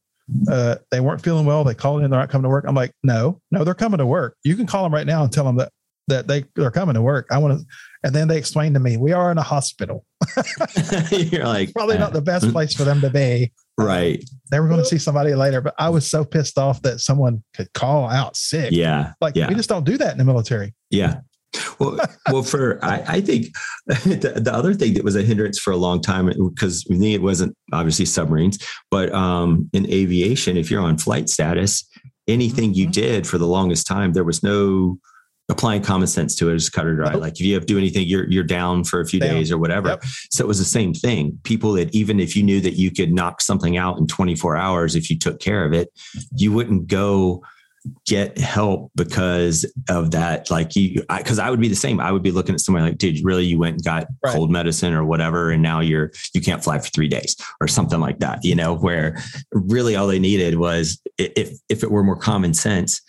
uh, 0.50 0.78
they 0.90 1.00
weren't 1.00 1.22
feeling 1.22 1.46
well. 1.46 1.64
They 1.64 1.76
called 1.76 2.02
in. 2.02 2.10
They're 2.10 2.20
not 2.20 2.32
coming 2.32 2.46
to 2.46 2.50
work. 2.50 2.66
I'm 2.68 2.74
like, 2.74 2.92
no, 3.04 3.40
no, 3.52 3.64
they're 3.64 3.76
coming 3.76 4.00
to 4.00 4.08
work. 4.08 4.36
You 4.44 4.56
can 4.56 4.66
call 4.66 4.82
them 4.82 4.92
right 4.92 5.06
now 5.06 5.22
and 5.24 5.32
tell 5.32 5.44
them 5.44 5.58
that 5.58 5.72
that 6.08 6.28
they 6.28 6.45
they're 6.56 6.72
coming 6.72 6.95
to 6.95 7.01
work. 7.01 7.28
I 7.32 7.38
want 7.38 7.60
to. 7.60 7.66
And 8.03 8.14
then 8.14 8.28
they 8.28 8.38
explained 8.38 8.76
to 8.76 8.80
me, 8.80 8.97
we 8.97 9.14
are 9.14 9.32
in 9.32 9.39
a 9.39 9.43
hospital. 9.43 10.06
you're 11.12 11.45
like, 11.45 11.74
Probably 11.74 11.95
uh, 11.95 11.99
not 11.99 12.14
the 12.14 12.22
best 12.22 12.51
place 12.51 12.76
for 12.76 12.84
them 12.84 13.01
to 13.01 13.10
be. 13.10 13.51
right. 13.80 14.24
They 14.51 14.60
were 14.60 14.68
going 14.68 14.80
to 14.80 14.86
see 14.86 14.99
somebody 14.99 15.34
later, 15.34 15.60
but 15.60 15.74
I 15.80 15.89
was 15.89 16.08
so 16.08 16.24
pissed 16.24 16.60
off 16.60 16.84
that 16.84 16.99
someone 16.99 17.43
could 17.56 17.74
call 17.74 18.08
out 18.08 18.38
sick. 18.38 18.72
Yeah. 18.72 19.14
Like 19.22 19.36
yeah. 19.36 19.47
we 19.49 19.56
just 19.56 19.70
don't 19.70 19.86
do 19.86 19.97
that 19.97 20.12
in 20.12 20.20
the 20.20 20.24
military. 20.24 20.76
Yeah. 20.91 21.22
Well, 21.80 21.97
well, 22.32 22.43
for 22.43 22.84
I, 22.84 23.03
I 23.08 23.22
think 23.22 23.47
the, 23.88 24.34
the 24.36 24.53
other 24.53 24.74
thing 24.76 24.93
that 24.95 25.03
was 25.03 25.16
a 25.16 25.24
hindrance 25.24 25.58
for 25.58 25.72
a 25.72 25.78
long 25.78 25.99
time 26.01 26.28
because 26.28 26.86
with 26.88 26.99
me 26.99 27.16
it 27.16 27.22
wasn't 27.24 27.56
obviously 27.74 28.06
submarines, 28.06 28.60
but 28.91 29.12
um, 29.14 29.68
in 29.74 29.89
aviation, 29.91 30.58
if 30.58 30.70
you're 30.70 30.82
on 30.82 30.97
flight 30.97 31.28
status, 31.30 31.88
anything 32.28 32.74
you 32.76 32.88
Mhm. 32.88 32.91
did 32.91 33.28
for 33.28 33.38
the 33.39 33.47
longest 33.47 33.88
time, 33.88 34.14
there 34.14 34.24
was 34.24 34.43
no 34.43 34.99
applying 35.50 35.82
common 35.82 36.08
sense 36.08 36.36
to 36.36 36.50
it 36.50 36.56
is 36.56 36.70
cut 36.70 36.88
it 36.88 36.96
dry. 36.96 37.12
Nope. 37.12 37.22
Like 37.22 37.34
if 37.34 37.41
you 37.41 37.54
have 37.54 37.64
to 37.64 37.68
do 37.74 37.78
anything, 37.78 38.08
you're 38.08 38.30
you're 38.30 38.43
down 38.43 38.84
for 38.84 39.00
a 39.00 39.06
few 39.06 39.20
Down. 39.20 39.36
days 39.36 39.52
or 39.52 39.58
whatever. 39.58 39.89
Yep. 39.89 40.04
So 40.32 40.43
it 40.43 40.48
was 40.48 40.60
the 40.60 40.66
same 40.66 40.93
thing. 40.93 41.38
People 41.43 41.74
that 41.74 41.93
even 41.93 42.20
if 42.20 42.36
you 42.36 42.43
knew 42.43 42.62
that 42.62 42.74
you 42.74 42.91
could 42.91 43.12
knock 43.14 43.41
something 43.41 43.78
out 43.78 43.98
in 43.98 44.08
24 44.08 44.58
hours 44.58 44.96
if 44.96 45.10
you 45.10 45.18
took 45.18 45.39
care 45.39 45.66
of 45.66 45.74
it, 45.74 45.89
you 46.36 46.52
wouldn't 46.52 46.88
go 46.88 47.43
get 48.08 48.38
help 48.39 48.91
because 48.96 49.72
of 49.89 50.10
that. 50.12 50.50
Like 50.50 50.76
you, 50.76 51.04
because 51.16 51.38
I, 51.38 51.52
would 51.52 51.62
be 51.62 51.68
the 51.68 51.76
same. 51.76 52.00
I 52.00 52.12
would 52.12 52.24
be 52.24 52.32
looking 52.32 52.56
at 52.56 52.62
somebody 52.62 52.86
like, 52.88 52.98
dude, 52.98 53.24
really, 53.24 53.46
you 53.46 53.60
went 53.60 53.76
and 53.76 53.84
got 53.84 54.08
Right. 54.24 54.34
cold 54.34 54.50
medicine 54.50 54.93
or 54.93 55.06
whatever, 55.06 55.52
and 55.52 55.62
now 55.62 55.82
you're 55.82 56.12
you 56.34 56.41
can't 56.41 56.64
fly 56.64 56.80
for 56.80 56.89
three 56.89 57.08
days 57.08 57.36
or 57.62 57.68
something 57.68 58.00
like 58.00 58.20
that. 58.20 58.43
You 58.43 58.56
know, 58.56 58.74
where 58.74 59.22
really 59.52 59.96
all 59.96 60.08
they 60.08 60.18
needed 60.18 60.56
was 60.58 61.00
if 61.20 61.52
if 61.70 61.84
it 61.84 61.91
were 61.91 62.04
more 62.04 62.16
common 62.16 62.56
sense, 62.56 63.02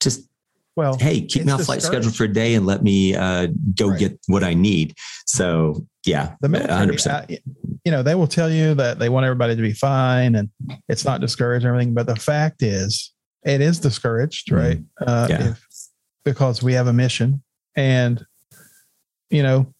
just 0.00 0.26
Well, 0.74 0.96
hey, 0.98 1.20
keep 1.20 1.46
on 1.50 1.58
flight 1.58 1.82
schedule 1.82 2.10
for 2.12 2.24
a 2.24 2.32
day 2.32 2.54
and 2.54 2.64
let 2.64 2.82
me 2.82 3.14
uh, 3.14 3.48
go 3.76 3.88
Right. 3.88 3.98
get 3.98 4.18
what 4.26 4.42
I 4.42 4.54
need. 4.54 4.94
So 5.26 5.86
yeah, 6.06 6.34
the 6.40 6.48
military, 6.48 6.96
100%. 6.96 7.06
uh, 7.30 7.36
you 7.84 7.92
know, 7.92 8.02
they 8.02 8.14
will 8.14 8.26
tell 8.26 8.50
you 8.50 8.74
that 8.74 8.98
they 8.98 9.08
want 9.10 9.24
everybody 9.24 9.54
to 9.54 9.60
be 9.62 9.72
fine 9.74 10.34
and 10.34 10.48
it's 10.88 11.04
not 11.04 11.20
discouraged 11.20 11.64
and 11.66 11.74
everything. 11.74 11.92
But 11.94 12.06
the 12.06 12.16
fact 12.16 12.62
is, 12.62 13.12
it 13.44 13.60
is 13.60 13.78
discouraged, 13.80 14.48
Mhm. 14.48 14.56
right? 14.56 14.80
Uh, 15.06 15.26
Yeah. 15.28 15.50
if, 15.50 15.66
because 16.24 16.62
we 16.62 16.72
have 16.72 16.86
a 16.86 16.92
mission 16.92 17.42
and, 17.76 18.24
you 19.30 19.42
know, 19.42 19.72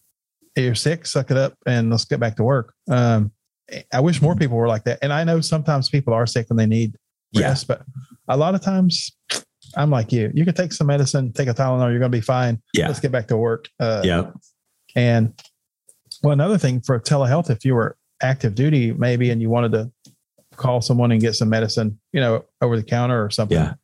you're 0.56 0.74
sick, 0.74 1.06
suck 1.06 1.30
it 1.30 1.36
up 1.38 1.54
and 1.66 1.90
let's 1.90 2.04
get 2.04 2.20
back 2.20 2.36
to 2.36 2.42
work. 2.44 2.74
Um, 2.90 3.32
I 3.94 4.00
wish 4.00 4.20
more 4.20 4.36
people 4.36 4.58
were 4.58 4.68
like 4.68 4.84
that. 4.84 4.98
And 5.00 5.10
I 5.12 5.24
know 5.24 5.40
sometimes 5.40 5.88
people 5.88 6.12
are 6.12 6.26
sick 6.26 6.48
and 6.50 6.58
they 6.58 6.66
need 6.66 6.96
Yeah. 7.32 7.54
but 7.66 7.82
a 8.28 8.36
lot 8.36 8.54
of 8.54 8.60
times 8.60 9.10
I'm 9.76 9.90
like 9.90 10.12
you. 10.12 10.30
You 10.34 10.44
can 10.44 10.54
take 10.54 10.72
some 10.72 10.86
medicine, 10.86 11.32
take 11.32 11.48
a 11.48 11.54
Tylenol, 11.54 11.90
you're 11.90 11.98
going 11.98 12.10
to 12.12 12.16
be 12.16 12.20
fine. 12.20 12.60
Yeah. 12.74 12.88
Let's 12.88 13.00
get 13.00 13.12
back 13.12 13.28
to 13.28 13.36
work. 13.36 13.68
Uh, 13.80 14.02
yeah, 14.04 14.30
and 14.96 15.32
well, 16.22 16.32
another 16.32 16.58
thing 16.58 16.80
for 16.80 16.98
telehealth, 17.00 17.50
if 17.50 17.64
you 17.64 17.74
were 17.74 17.96
active 18.22 18.54
duty, 18.54 18.92
maybe, 18.92 19.30
and 19.30 19.40
you 19.40 19.48
wanted 19.50 19.72
to 19.72 19.90
call 20.56 20.80
someone 20.80 21.10
and 21.10 21.20
get 21.20 21.34
some 21.34 21.48
medicine, 21.48 21.98
you 22.12 22.20
know, 22.20 22.44
over 22.60 22.76
the 22.76 22.82
counter 22.82 23.24
or 23.24 23.30
something, 23.30 23.56
yeah, 23.58 23.74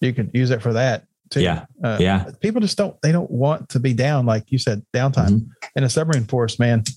you 0.00 0.12
could 0.12 0.30
use 0.32 0.50
it 0.50 0.62
for 0.62 0.72
that 0.72 1.04
too. 1.30 1.42
yeah, 1.42 1.66
Uh, 1.84 1.96
yeah. 2.00 2.30
People 2.40 2.60
just 2.60 2.76
don't, 2.78 3.00
they 3.02 3.12
don't 3.12 3.30
want 3.30 3.68
to 3.70 3.80
be 3.80 3.92
down. 3.92 4.24
Like 4.26 4.50
you 4.50 4.58
said, 4.58 4.82
downtime 4.94 5.28
Mhm. 5.30 5.48
in 5.76 5.84
a 5.84 5.90
submarine 5.90 6.24
force, 6.24 6.58
man. 6.58 6.84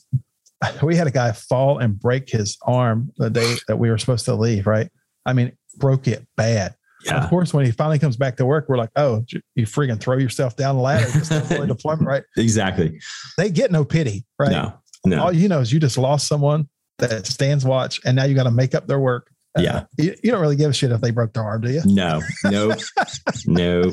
We 0.82 0.95
had 0.95 1.07
a 1.07 1.11
guy 1.11 1.34
fall 1.34 1.80
and 1.80 1.99
break 1.99 2.30
his 2.30 2.57
arm 2.64 3.11
the 3.18 3.30
day 3.30 3.55
that 3.68 3.78
we 3.78 3.89
were 3.89 3.97
supposed 3.97 4.24
to 4.26 4.36
leave. 4.36 4.66
Right. 4.66 4.89
I 5.26 5.34
mean, 5.34 5.51
broke 5.76 6.07
it 6.07 6.26
bad. 6.38 6.76
Yeah. 7.06 7.24
Of 7.24 7.30
course, 7.30 7.54
when 7.54 7.66
he 7.66 7.72
finally 7.72 7.99
comes 7.99 8.18
back 8.18 8.38
to 8.38 8.45
work, 8.45 8.66
we're 8.70 8.78
like, 8.78 8.91
oh, 8.95 9.24
you 9.56 9.66
freaking 9.66 9.99
throw 9.99 10.18
yourself 10.18 10.56
down 10.56 10.76
the 10.76 10.82
ladder. 10.82 11.06
Just 11.12 11.32
deployment, 11.68 12.08
right? 12.08 12.24
Exactly. 12.38 12.99
They 13.38 13.49
get 13.49 13.72
no 13.72 13.84
pity, 13.86 14.26
right? 14.39 14.51
No, 14.51 14.74
no. 15.06 15.24
all 15.24 15.34
you 15.34 15.47
know 15.49 15.60
is 15.60 15.72
you 15.74 15.80
just 15.80 15.97
lost 15.97 16.28
someone 16.28 16.70
that 16.99 17.26
stands 17.26 17.66
watch 17.66 17.99
and 18.06 18.16
now 18.16 18.24
you 18.26 18.36
got 18.36 18.43
to 18.43 18.51
make 18.51 18.74
up 18.76 18.88
their 18.88 18.99
work. 18.99 19.30
Uh, 19.58 19.62
Yeah. 19.62 19.84
you, 19.97 20.16
you 20.24 20.32
don't 20.32 20.41
really 20.41 20.56
give 20.56 20.70
a 20.70 20.74
shit 20.74 20.91
if 20.91 21.01
they 21.01 21.12
broke 21.12 21.34
their 21.34 21.43
arm, 21.43 21.62
do 21.62 21.72
you? 21.72 21.82
No, 21.86 22.22
no, 22.45 22.74
no. 23.45 23.91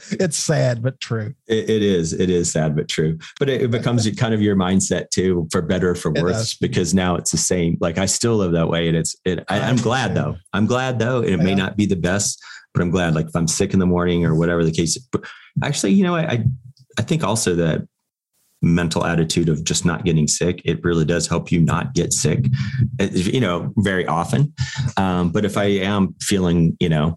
it's 0.12 0.36
sad 0.36 0.82
but 0.82 1.00
true. 1.00 1.34
It, 1.46 1.70
it 1.70 1.82
is. 1.82 2.12
It 2.12 2.30
is 2.30 2.52
sad 2.52 2.76
but 2.76 2.88
true. 2.88 3.18
But 3.38 3.48
it, 3.48 3.62
it 3.62 3.70
becomes 3.70 4.08
kind 4.16 4.34
of 4.34 4.42
your 4.42 4.56
mindset 4.56 5.10
too, 5.10 5.48
for 5.50 5.62
better 5.62 5.90
or 5.90 5.94
for 5.94 6.12
worse, 6.12 6.54
because 6.54 6.94
now 6.94 7.16
it's 7.16 7.30
the 7.30 7.38
same. 7.38 7.76
Like 7.80 7.98
I 7.98 8.06
still 8.06 8.36
live 8.36 8.52
that 8.52 8.68
way, 8.68 8.88
and 8.88 8.96
it's. 8.96 9.16
It, 9.24 9.44
I, 9.48 9.60
I'm 9.60 9.76
glad 9.76 10.14
though. 10.14 10.36
I'm 10.52 10.66
glad 10.66 10.98
though. 10.98 11.18
and 11.18 11.30
It 11.30 11.38
may 11.38 11.54
not 11.54 11.76
be 11.76 11.86
the 11.86 11.96
best, 11.96 12.42
but 12.74 12.82
I'm 12.82 12.90
glad. 12.90 13.14
Like 13.14 13.26
if 13.26 13.36
I'm 13.36 13.48
sick 13.48 13.72
in 13.72 13.78
the 13.78 13.86
morning 13.86 14.24
or 14.24 14.34
whatever 14.34 14.64
the 14.64 14.72
case. 14.72 14.98
But 14.98 15.24
actually, 15.62 15.92
you 15.92 16.04
know, 16.04 16.14
I 16.14 16.32
I, 16.32 16.44
I 16.98 17.02
think 17.02 17.24
also 17.24 17.54
that 17.56 17.86
mental 18.62 19.06
attitude 19.06 19.48
of 19.48 19.64
just 19.64 19.86
not 19.86 20.04
getting 20.04 20.28
sick 20.28 20.60
it 20.66 20.84
really 20.84 21.06
does 21.06 21.26
help 21.26 21.50
you 21.50 21.58
not 21.58 21.94
get 21.94 22.12
sick 22.12 22.44
uh, 23.00 23.04
you 23.10 23.40
know 23.40 23.72
very 23.78 24.06
often 24.06 24.52
um, 24.98 25.30
but 25.30 25.46
if 25.46 25.56
i 25.56 25.64
am 25.64 26.14
feeling 26.20 26.76
you 26.78 26.88
know 26.88 27.16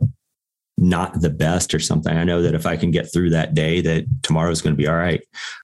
not 0.78 1.22
the 1.22 1.30
best 1.30 1.74
or 1.74 1.80
something 1.80 2.18
i 2.18 2.24
know 2.24 2.42
that 2.42 2.56
if 2.56 2.66
i 2.66 2.76
can 2.76 2.90
get 2.92 3.12
through 3.14 3.30
that 3.30 3.54
day 3.54 3.80
that 3.82 4.06
tomorrow 4.24 4.50
is 4.52 4.62
going 4.62 4.74
to 4.76 4.78
be 4.82 4.88
all 4.88 4.96
right 4.96 5.22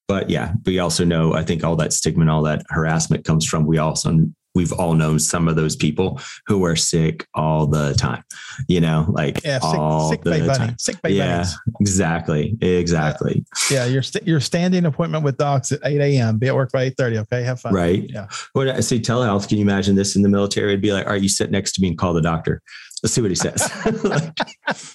but 0.08 0.30
yeah 0.30 0.54
we 0.66 0.80
also 0.80 1.04
know 1.04 1.34
i 1.34 1.44
think 1.44 1.64
all 1.64 1.76
that 1.76 1.92
stigma 1.94 2.22
and 2.22 2.30
all 2.30 2.44
that 2.44 2.62
harassment 2.70 3.26
comes 3.26 3.46
from 3.46 3.66
we 3.66 3.78
also 3.78 4.16
we've 4.56 4.74
all 4.74 4.94
known 4.94 5.20
some 5.20 5.48
of 5.48 5.56
those 5.56 5.76
people 5.76 6.20
who 6.48 6.64
are 6.66 6.76
sick 6.76 7.26
all 7.36 7.66
the 7.68 7.94
time 7.96 8.24
you 8.68 8.80
know 8.82 9.06
like 9.10 9.44
Yeah, 9.44 9.60
all 9.62 10.10
sick, 10.10 10.22
sick 10.24 10.24
the 10.46 10.54
time 10.54 10.76
sick 10.80 11.02
bay 11.02 11.12
Yeah. 11.12 11.38
buddies. 11.40 11.58
exactly 11.80 12.58
exactly 12.62 13.46
uh, 13.56 13.74
Yeah, 13.74 13.86
your 13.86 14.02
st- 14.02 14.28
your 14.28 14.40
standing 14.40 14.86
appointment 14.86 15.24
with 15.24 15.38
docs 15.38 15.72
at 15.72 15.80
eight 15.86 16.02
a.m. 16.02 16.38
Be 16.40 16.48
at 16.48 16.56
work 16.56 16.72
by 16.72 16.84
eight 16.84 16.96
thirty. 16.98 17.18
Okay, 17.20 17.44
have 17.44 17.62
fun. 17.62 17.74
Right. 17.74 18.10
Yeah. 18.10 18.28
When 18.54 18.68
I 18.70 18.80
say 18.80 19.00
telehealth, 19.00 19.48
can 19.48 19.58
you 19.60 19.64
imagine 19.64 19.96
this 19.96 20.16
in 20.16 20.24
the 20.24 20.30
military? 20.30 20.70
It'd 20.70 20.82
be 20.82 20.92
like, 20.94 21.06
all 21.06 21.14
right, 21.14 21.22
you 21.22 21.30
sit 21.30 21.52
next 21.52 21.74
to 21.74 21.82
me 21.82 21.90
and 21.90 21.98
call 21.98 22.14
the 22.14 22.22
doctor. 22.22 22.62
Let's 23.04 23.14
see 23.14 23.22
what 23.22 23.32
he 23.32 23.36
says. 23.36 23.70
Like, 24.04 24.38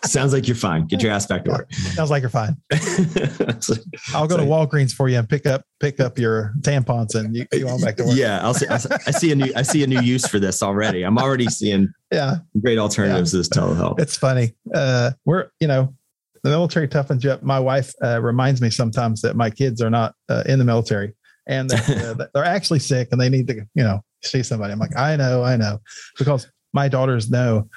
sounds 0.05 0.32
like 0.32 0.46
you're 0.46 0.55
fine. 0.57 0.86
Get 0.86 1.02
your 1.02 1.11
ass 1.12 1.26
back 1.26 1.44
to 1.44 1.50
work. 1.50 1.72
Sounds 1.72 2.11
like 2.11 2.20
you're 2.22 2.30
fine. 2.30 2.57
Like, 2.70 3.80
I'll 4.14 4.26
go 4.26 4.36
to 4.36 4.42
Walgreens 4.42 4.92
for 4.92 5.09
you 5.09 5.18
and 5.18 5.28
pick 5.28 5.46
up 5.46 5.62
pick 5.80 6.00
up 6.00 6.18
your 6.18 6.52
tampons 6.61 7.14
and 7.14 7.34
you, 7.34 7.46
you 7.52 7.64
back 7.82 7.96
to 7.96 8.05
work. 8.05 8.16
yeah, 8.16 8.40
I'll 8.42 8.55
see, 8.55 8.66
I 8.66 8.76
see- 8.78 8.94
I 9.07 9.11
see 9.11 9.32
a 9.32 9.34
new 9.34 9.52
I 9.57 9.62
see 9.62 9.82
a 9.84 9.86
new 9.86 10.00
use 10.00 10.26
for 10.26 10.38
this 10.38 10.62
already. 10.62 11.02
I'm 11.02 11.18
already 11.18 11.46
seeing 11.48 11.88
Yeah, 12.12 12.36
great 12.61 12.78
alternatives 12.78 13.30
to 13.32 13.38
this 13.38 13.48
telehealth. 13.48 13.98
it's 14.00 14.16
funny. 14.16 14.55
Uh, 14.74 15.12
we're 15.24 15.48
you 15.61 15.68
know 15.68 15.94
the 16.42 16.50
military 16.50 16.88
toughens 16.88 17.24
you 17.24 17.30
up. 17.30 17.42
My 17.42 17.59
wife 17.61 17.92
uh, 18.02 18.20
reminds 18.20 18.61
me 18.61 18.70
sometimes 18.70 19.22
that 19.22 19.34
my 19.36 19.48
kids 19.50 19.80
are 19.80 19.90
not 19.90 20.14
uh, 20.28 20.42
in 20.46 20.59
the 20.59 20.64
military 20.64 21.14
and 21.46 21.72
uh, 21.72 21.76
that 22.14 22.30
they're 22.34 22.44
actually 22.44 22.80
sick 22.80 23.09
and 23.12 23.20
they 23.20 23.28
need 23.30 23.46
to 23.48 23.55
you 23.74 23.82
know 23.84 24.00
see 24.22 24.42
somebody. 24.42 24.72
I'm 24.72 24.78
like, 24.78 24.96
I 24.96 25.16
know, 25.16 25.42
I 25.42 25.57
know, 25.57 25.78
because 26.18 26.50
my 26.72 26.88
daughters 26.88 27.30
know 27.30 27.68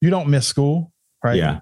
you 0.00 0.10
don't 0.10 0.28
miss 0.28 0.46
school, 0.46 0.92
right? 1.24 1.36
Yeah. 1.36 1.60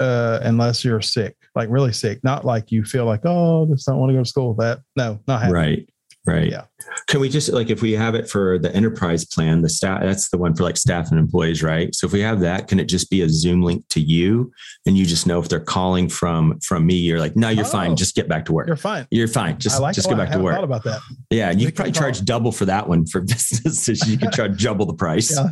uh, 0.00 0.38
unless 0.42 0.84
you're 0.84 1.00
sick, 1.00 1.36
like 1.54 1.68
really 1.70 1.92
sick, 1.92 2.22
not 2.24 2.44
like 2.44 2.70
you 2.72 2.84
feel 2.84 3.04
like, 3.04 3.20
oh, 3.24 3.66
just 3.66 3.86
don't 3.86 3.98
want 3.98 4.10
to 4.10 4.14
go 4.14 4.22
to 4.22 4.28
school. 4.28 4.54
That 4.54 4.80
no, 4.96 5.20
not 5.26 5.42
happening. 5.42 5.54
Right. 5.54 5.88
Right. 6.26 6.50
Yeah. 6.50 6.62
Can 7.06 7.20
we 7.20 7.28
just 7.28 7.52
like 7.52 7.68
if 7.68 7.82
we 7.82 7.92
have 7.92 8.14
it 8.14 8.30
for 8.30 8.58
the 8.58 8.74
enterprise 8.74 9.26
plan, 9.26 9.60
the 9.60 9.68
staff 9.68 10.00
that's 10.00 10.30
the 10.30 10.38
one 10.38 10.54
for 10.54 10.62
like 10.62 10.78
staff 10.78 11.10
and 11.10 11.18
employees, 11.20 11.62
right? 11.62 11.94
So 11.94 12.06
if 12.06 12.14
we 12.14 12.20
have 12.20 12.40
that, 12.40 12.66
can 12.66 12.80
it 12.80 12.86
just 12.86 13.10
be 13.10 13.20
a 13.20 13.28
Zoom 13.28 13.60
link 13.60 13.84
to 13.90 14.00
you 14.00 14.50
and 14.86 14.96
you 14.96 15.04
just 15.04 15.26
know 15.26 15.38
if 15.38 15.50
they're 15.50 15.60
calling 15.60 16.08
from 16.08 16.58
from 16.60 16.86
me, 16.86 16.94
you're 16.94 17.20
like, 17.20 17.36
no, 17.36 17.50
you're 17.50 17.66
Oh. 17.66 17.68
fine, 17.68 17.94
just 17.94 18.14
get 18.14 18.26
back 18.26 18.46
to 18.46 18.54
work. 18.54 18.68
You're 18.68 18.76
fine. 18.76 19.06
You're 19.10 19.28
fine. 19.28 19.58
Just 19.58 19.82
like 19.82 19.94
just 19.94 20.08
go 20.08 20.16
back 20.16 20.30
I 20.30 20.36
to 20.36 20.42
work. 20.42 20.54
Thought 20.54 20.64
about 20.64 20.84
that. 20.84 21.00
Yeah, 21.28 21.50
and 21.50 21.60
you 21.60 21.66
could 21.66 21.76
probably 21.76 21.92
charge 21.92 22.24
double 22.24 22.52
for 22.52 22.64
that 22.64 22.88
one 22.88 23.04
for 23.04 23.20
businesses. 23.60 24.08
You 24.08 24.16
could 24.16 24.32
charge 24.32 24.62
double 24.62 24.86
the 24.86 24.94
price. 24.94 25.30
Yeah. 25.36 25.50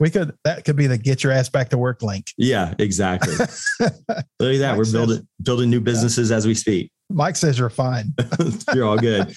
We 0.00 0.10
could 0.10 0.34
that 0.44 0.64
could 0.64 0.76
be 0.76 0.86
the 0.86 0.98
get 0.98 1.22
your 1.22 1.32
ass 1.32 1.48
back 1.50 1.68
to 1.70 1.78
work 1.78 2.02
link. 2.02 2.26
Yeah, 2.38 2.74
exactly. 2.78 3.34
Look 3.38 3.48
at 3.80 3.98
that. 4.38 4.70
Mike 4.70 4.76
We're 4.78 4.84
says- 4.84 4.92
building 4.92 5.28
building 5.42 5.70
new 5.70 5.80
businesses 5.80 6.32
as 6.32 6.46
we 6.46 6.54
speak. 6.54 6.90
Mike 7.10 7.36
says 7.36 7.58
you're 7.58 7.70
fine. 7.70 8.14
You're 8.74 8.86
all 8.86 8.96
good. 8.96 9.34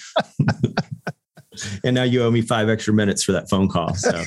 and 1.84 1.94
now 1.94 2.04
you 2.04 2.22
owe 2.22 2.30
me 2.30 2.40
five 2.40 2.68
extra 2.68 2.94
minutes 2.94 3.22
for 3.24 3.32
that 3.32 3.50
phone 3.50 3.68
call. 3.68 3.94
So 3.94 4.22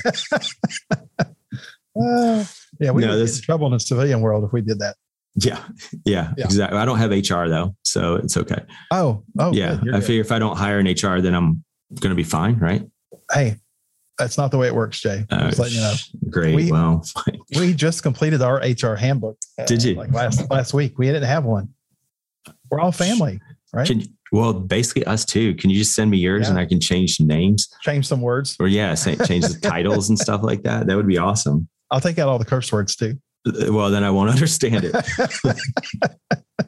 Uh, 2.00 2.44
yeah, 2.78 2.90
we 2.92 3.02
No, 3.02 3.08
would 3.10 3.16
this- 3.16 3.38
in 3.38 3.42
trouble 3.42 3.66
in 3.66 3.72
the 3.72 3.80
civilian 3.80 4.20
world 4.20 4.44
if 4.44 4.52
we 4.52 4.60
did 4.60 4.78
that. 4.78 4.96
yeah, 5.34 5.62
yeah, 6.04 6.32
Yeah. 6.36 6.44
exactly. 6.44 6.78
I 6.78 6.84
don't 6.84 6.98
have 6.98 7.10
HR 7.10 7.48
though, 7.48 7.74
so 7.82 8.16
it's 8.16 8.36
okay. 8.36 8.62
Oh, 8.90 9.24
oh, 9.38 9.52
yeah, 9.52 9.76
good. 9.82 9.94
I 9.94 9.98
good. 9.98 10.04
figure 10.06 10.20
if 10.20 10.30
I 10.32 10.38
don't 10.38 10.56
hire 10.56 10.78
an 10.78 10.86
HR, 10.86 11.20
then 11.20 11.34
I'm 11.34 11.64
going 12.00 12.10
to 12.10 12.14
be 12.16 12.22
fine, 12.24 12.58
right? 12.58 12.82
Hey, 13.32 13.56
that's 14.18 14.36
not 14.36 14.50
the 14.50 14.58
way 14.58 14.66
it 14.66 14.74
works, 14.74 15.00
Jay. 15.00 15.24
Uh, 15.30 15.46
Just 15.48 15.58
letting 15.58 15.74
you 15.76 15.80
know. 15.80 15.94
Great. 16.30 16.54
We- 16.54 16.72
well, 16.72 17.04
We 17.56 17.72
just 17.74 18.02
completed 18.02 18.42
our 18.42 18.56
HR 18.56 18.94
handbook. 18.96 19.36
uh, 19.58 19.64
Did 19.66 19.82
you? 19.82 19.94
Like 19.94 20.12
last 20.12 20.50
last 20.50 20.74
week, 20.74 20.98
we 20.98 21.06
didn't 21.06 21.22
have 21.24 21.44
one. 21.44 21.68
We're 22.70 22.80
all 22.80 22.92
family, 22.92 23.40
right? 23.72 23.86
can 23.86 24.02
well 24.32 24.52
basically 24.52 25.04
us 25.04 25.24
too. 25.24 25.54
Can 25.54 25.70
you 25.70 25.78
just 25.78 25.94
send 25.94 26.10
me 26.10 26.18
yours 26.18 26.42
Yeah. 26.44 26.50
and 26.50 26.58
I 26.58 26.66
can 26.66 26.80
change 26.80 27.18
names? 27.20 27.68
Change 27.82 28.06
some 28.06 28.20
words. 28.20 28.56
or 28.60 28.68
yeah, 28.68 28.94
say, 28.94 29.16
change 29.16 29.46
the 29.46 29.58
titles 29.60 30.08
and 30.10 30.18
stuff 30.18 30.42
like 30.42 30.62
that. 30.64 30.86
That 30.86 30.96
would 30.96 31.06
be 31.08 31.16
awesome. 31.18 31.68
I'll 31.90 32.00
take 32.00 32.18
out 32.18 32.28
all 32.28 32.38
the 32.38 32.44
curse 32.44 32.70
words 32.72 32.94
too. 32.96 33.14
Uh, 33.46 33.72
Well, 33.72 33.90
then 33.90 34.04
I 34.04 34.10
won't 34.10 34.30
understand 34.36 34.84
it. 34.84 34.94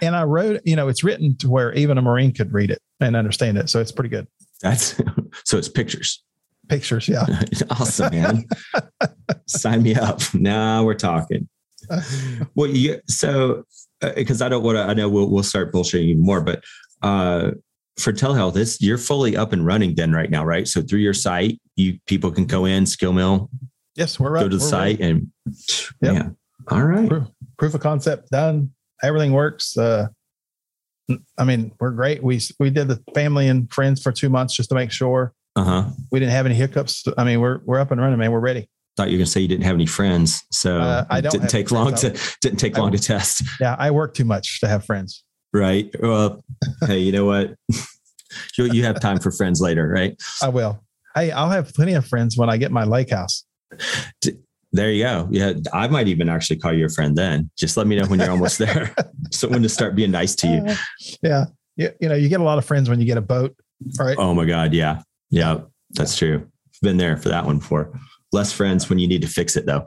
And 0.00 0.14
I 0.14 0.22
wrote, 0.22 0.60
you 0.64 0.76
know, 0.76 0.86
it's 0.86 1.02
written 1.02 1.36
to 1.38 1.48
where 1.50 1.72
even 1.72 1.98
a 1.98 2.02
Marine 2.02 2.32
could 2.32 2.52
read 2.52 2.70
it 2.70 2.80
and 3.00 3.16
understand 3.16 3.58
it. 3.58 3.68
So 3.68 3.80
it's 3.80 3.90
pretty 3.90 4.08
good. 4.08 4.28
That's 4.62 4.94
so 5.44 5.58
it's 5.58 5.68
pictures. 5.68 6.22
Pictures, 6.68 7.08
yeah. 7.08 7.24
awesome, 7.70 8.14
man. 8.14 8.44
Sign 9.46 9.82
me 9.82 9.94
up. 9.94 10.20
Now 10.34 10.84
we're 10.84 10.94
talking. 10.94 11.48
Well, 12.54 12.68
you 12.70 13.00
so 13.08 13.64
because 14.14 14.42
I 14.42 14.48
don't 14.48 14.62
want 14.62 14.76
to. 14.76 14.82
I 14.82 14.94
know 14.94 15.08
we'll 15.08 15.30
we'll 15.30 15.42
start 15.42 15.72
bullshitting 15.72 16.04
even 16.04 16.22
more, 16.22 16.40
but 16.40 16.62
uh, 17.02 17.52
for 17.98 18.12
telehealth, 18.12 18.56
it's 18.56 18.80
you're 18.80 18.98
fully 18.98 19.36
up 19.36 19.52
and 19.52 19.64
running 19.64 19.94
then 19.94 20.12
right 20.12 20.30
now, 20.30 20.44
right? 20.44 20.68
So 20.68 20.82
through 20.82 21.00
your 21.00 21.14
site, 21.14 21.60
you 21.76 21.98
people 22.06 22.30
can 22.30 22.44
go 22.44 22.64
in, 22.64 22.86
skill 22.86 23.12
mill, 23.12 23.50
Yes, 23.98 24.20
we're 24.20 24.32
go 24.38 24.48
to 24.48 24.56
the 24.56 24.62
We're 24.62 24.68
site, 24.70 25.00
and 25.00 25.32
Yep. 26.02 26.14
yeah, 26.14 26.28
all 26.68 26.84
right. 26.84 27.08
Proof, 27.08 27.28
proof 27.58 27.74
of 27.74 27.80
concept 27.80 28.30
done. 28.30 28.70
Everything 29.02 29.32
works. 29.32 29.76
Uh, 29.76 30.06
I 31.36 31.44
mean, 31.44 31.72
we're 31.80 31.90
great. 31.90 32.22
We 32.22 32.40
we 32.60 32.70
did 32.70 32.86
the 32.86 33.02
family 33.14 33.48
and 33.48 33.72
friends 33.72 34.00
for 34.00 34.12
two 34.12 34.28
months 34.28 34.54
just 34.54 34.68
to 34.68 34.76
make 34.76 34.92
sure 34.92 35.32
Uh 35.58 35.64
huh. 35.64 35.84
we 36.12 36.20
didn't 36.20 36.32
have 36.32 36.46
any 36.46 36.54
hiccups. 36.54 37.04
I 37.16 37.24
mean, 37.24 37.40
we're 37.40 37.60
we're 37.64 37.80
up 37.80 37.90
and 37.90 38.00
running, 38.00 38.18
man. 38.18 38.30
We're 38.30 38.38
ready. 38.40 38.68
Thought 38.96 39.10
you 39.10 39.16
were 39.16 39.20
gonna 39.20 39.26
say 39.26 39.40
you 39.40 39.48
didn't 39.48 39.64
have 39.64 39.74
any 39.74 39.86
friends, 39.86 40.44
so 40.52 40.78
Uh, 40.80 41.04
I 41.10 41.18
it 41.18 41.22
don't 41.22 41.32
didn't 41.32 41.50
take 41.50 41.70
long 41.70 41.94
to 41.96 42.16
didn't 42.40 42.58
take 42.58 42.76
I 42.78 42.80
long 42.80 42.92
to 42.92 42.98
test. 42.98 43.42
Yeah, 43.60 43.74
I 43.78 43.90
work 43.90 44.14
too 44.14 44.24
much 44.24 44.60
to 44.60 44.68
have 44.68 44.84
friends. 44.84 45.24
Right. 45.52 45.90
Well, 46.00 46.44
hey, 46.86 46.98
you 46.98 47.10
know 47.12 47.24
what? 47.24 47.54
you, 48.58 48.64
you 48.72 48.84
have 48.84 49.00
time 49.00 49.18
for 49.18 49.30
friends 49.32 49.60
later, 49.60 49.88
right? 49.88 50.14
I 50.42 50.48
will. 50.48 50.80
Hey, 51.14 51.30
I'll 51.32 51.48
have 51.50 51.72
plenty 51.74 51.94
of 51.94 52.06
friends 52.06 52.36
when 52.36 52.50
I 52.50 52.56
get 52.56 52.70
my 52.70 52.84
lake 52.84 53.10
house. 53.10 53.44
There 54.72 54.90
you 54.92 55.02
go. 55.04 55.28
Yeah, 55.30 55.52
I 55.72 55.88
might 55.88 56.08
even 56.08 56.28
actually 56.28 56.58
call 56.58 56.72
you 56.74 56.84
a 56.84 56.90
friend 56.90 57.16
then. 57.16 57.50
Just 57.58 57.76
let 57.76 57.86
me 57.86 57.96
know 57.96 58.06
when 58.06 58.20
you're 58.20 58.30
almost 58.30 58.58
there. 58.64 58.94
so 59.32 59.48
when 59.48 59.62
to 59.62 59.68
start 59.68 59.94
being 59.96 60.10
nice 60.10 60.34
to 60.36 60.46
you. 60.46 60.76
Yeah. 61.22 61.46
You, 61.76 61.90
you 62.00 62.08
know, 62.08 62.14
you 62.14 62.28
get 62.28 62.40
a 62.40 62.44
lot 62.44 62.58
of 62.58 62.64
friends 62.66 62.90
when 62.90 63.00
you 63.00 63.06
get 63.06 63.16
a 63.16 63.22
boat, 63.22 63.56
right? 63.98 64.16
Oh 64.18 64.34
my 64.34 64.44
God. 64.44 64.74
Yeah. 64.74 65.00
Yeah. 65.30 65.60
That's 65.90 66.16
true. 66.16 66.48
Been 66.82 66.96
there 66.96 67.16
for 67.16 67.28
that 67.30 67.44
one 67.46 67.58
before. 67.58 67.98
Less 68.32 68.52
friends 68.52 68.88
when 68.90 68.98
you 68.98 69.08
need 69.08 69.22
to 69.22 69.28
fix 69.28 69.56
it 69.56 69.66
though. 69.66 69.86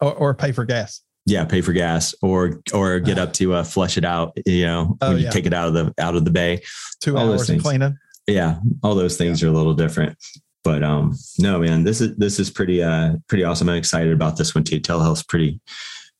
Or, 0.00 0.14
or 0.14 0.34
pay 0.34 0.52
for 0.52 0.64
gas. 0.64 1.00
Yeah, 1.26 1.44
pay 1.44 1.60
for 1.60 1.72
gas 1.72 2.14
or 2.22 2.60
or 2.72 2.98
get 3.00 3.18
up 3.18 3.32
to 3.34 3.54
uh, 3.54 3.62
flush 3.64 3.96
it 3.96 4.04
out. 4.04 4.32
You 4.46 4.64
know, 4.66 4.98
Oh, 5.00 5.08
when 5.10 5.18
you 5.18 5.24
yeah. 5.24 5.30
take 5.30 5.46
it 5.46 5.52
out 5.54 5.68
of 5.68 5.74
the 5.74 5.94
out 5.98 6.16
of 6.16 6.24
the 6.24 6.30
bay. 6.32 6.62
Two 7.00 7.16
All 7.16 7.26
those 7.26 7.48
hours 7.48 7.50
of 7.50 7.62
cleaning. 7.62 7.96
yeah 8.28 8.58
all 8.82 8.94
those 8.94 9.16
things 9.16 9.42
are 9.42 9.48
a 9.48 9.52
little 9.52 9.74
different 9.74 10.16
but 10.62 10.84
um 10.84 11.12
no 11.40 11.58
man 11.58 11.82
this 11.82 12.00
is 12.00 12.16
this 12.16 12.38
is 12.38 12.50
pretty 12.50 12.80
uh 12.80 13.14
pretty 13.28 13.42
awesome 13.42 13.68
i'm 13.68 13.74
excited 13.76 14.12
about 14.12 14.36
this 14.36 14.54
one 14.54 14.62
too 14.62 14.78
telehealth's 14.80 15.24
pretty 15.24 15.60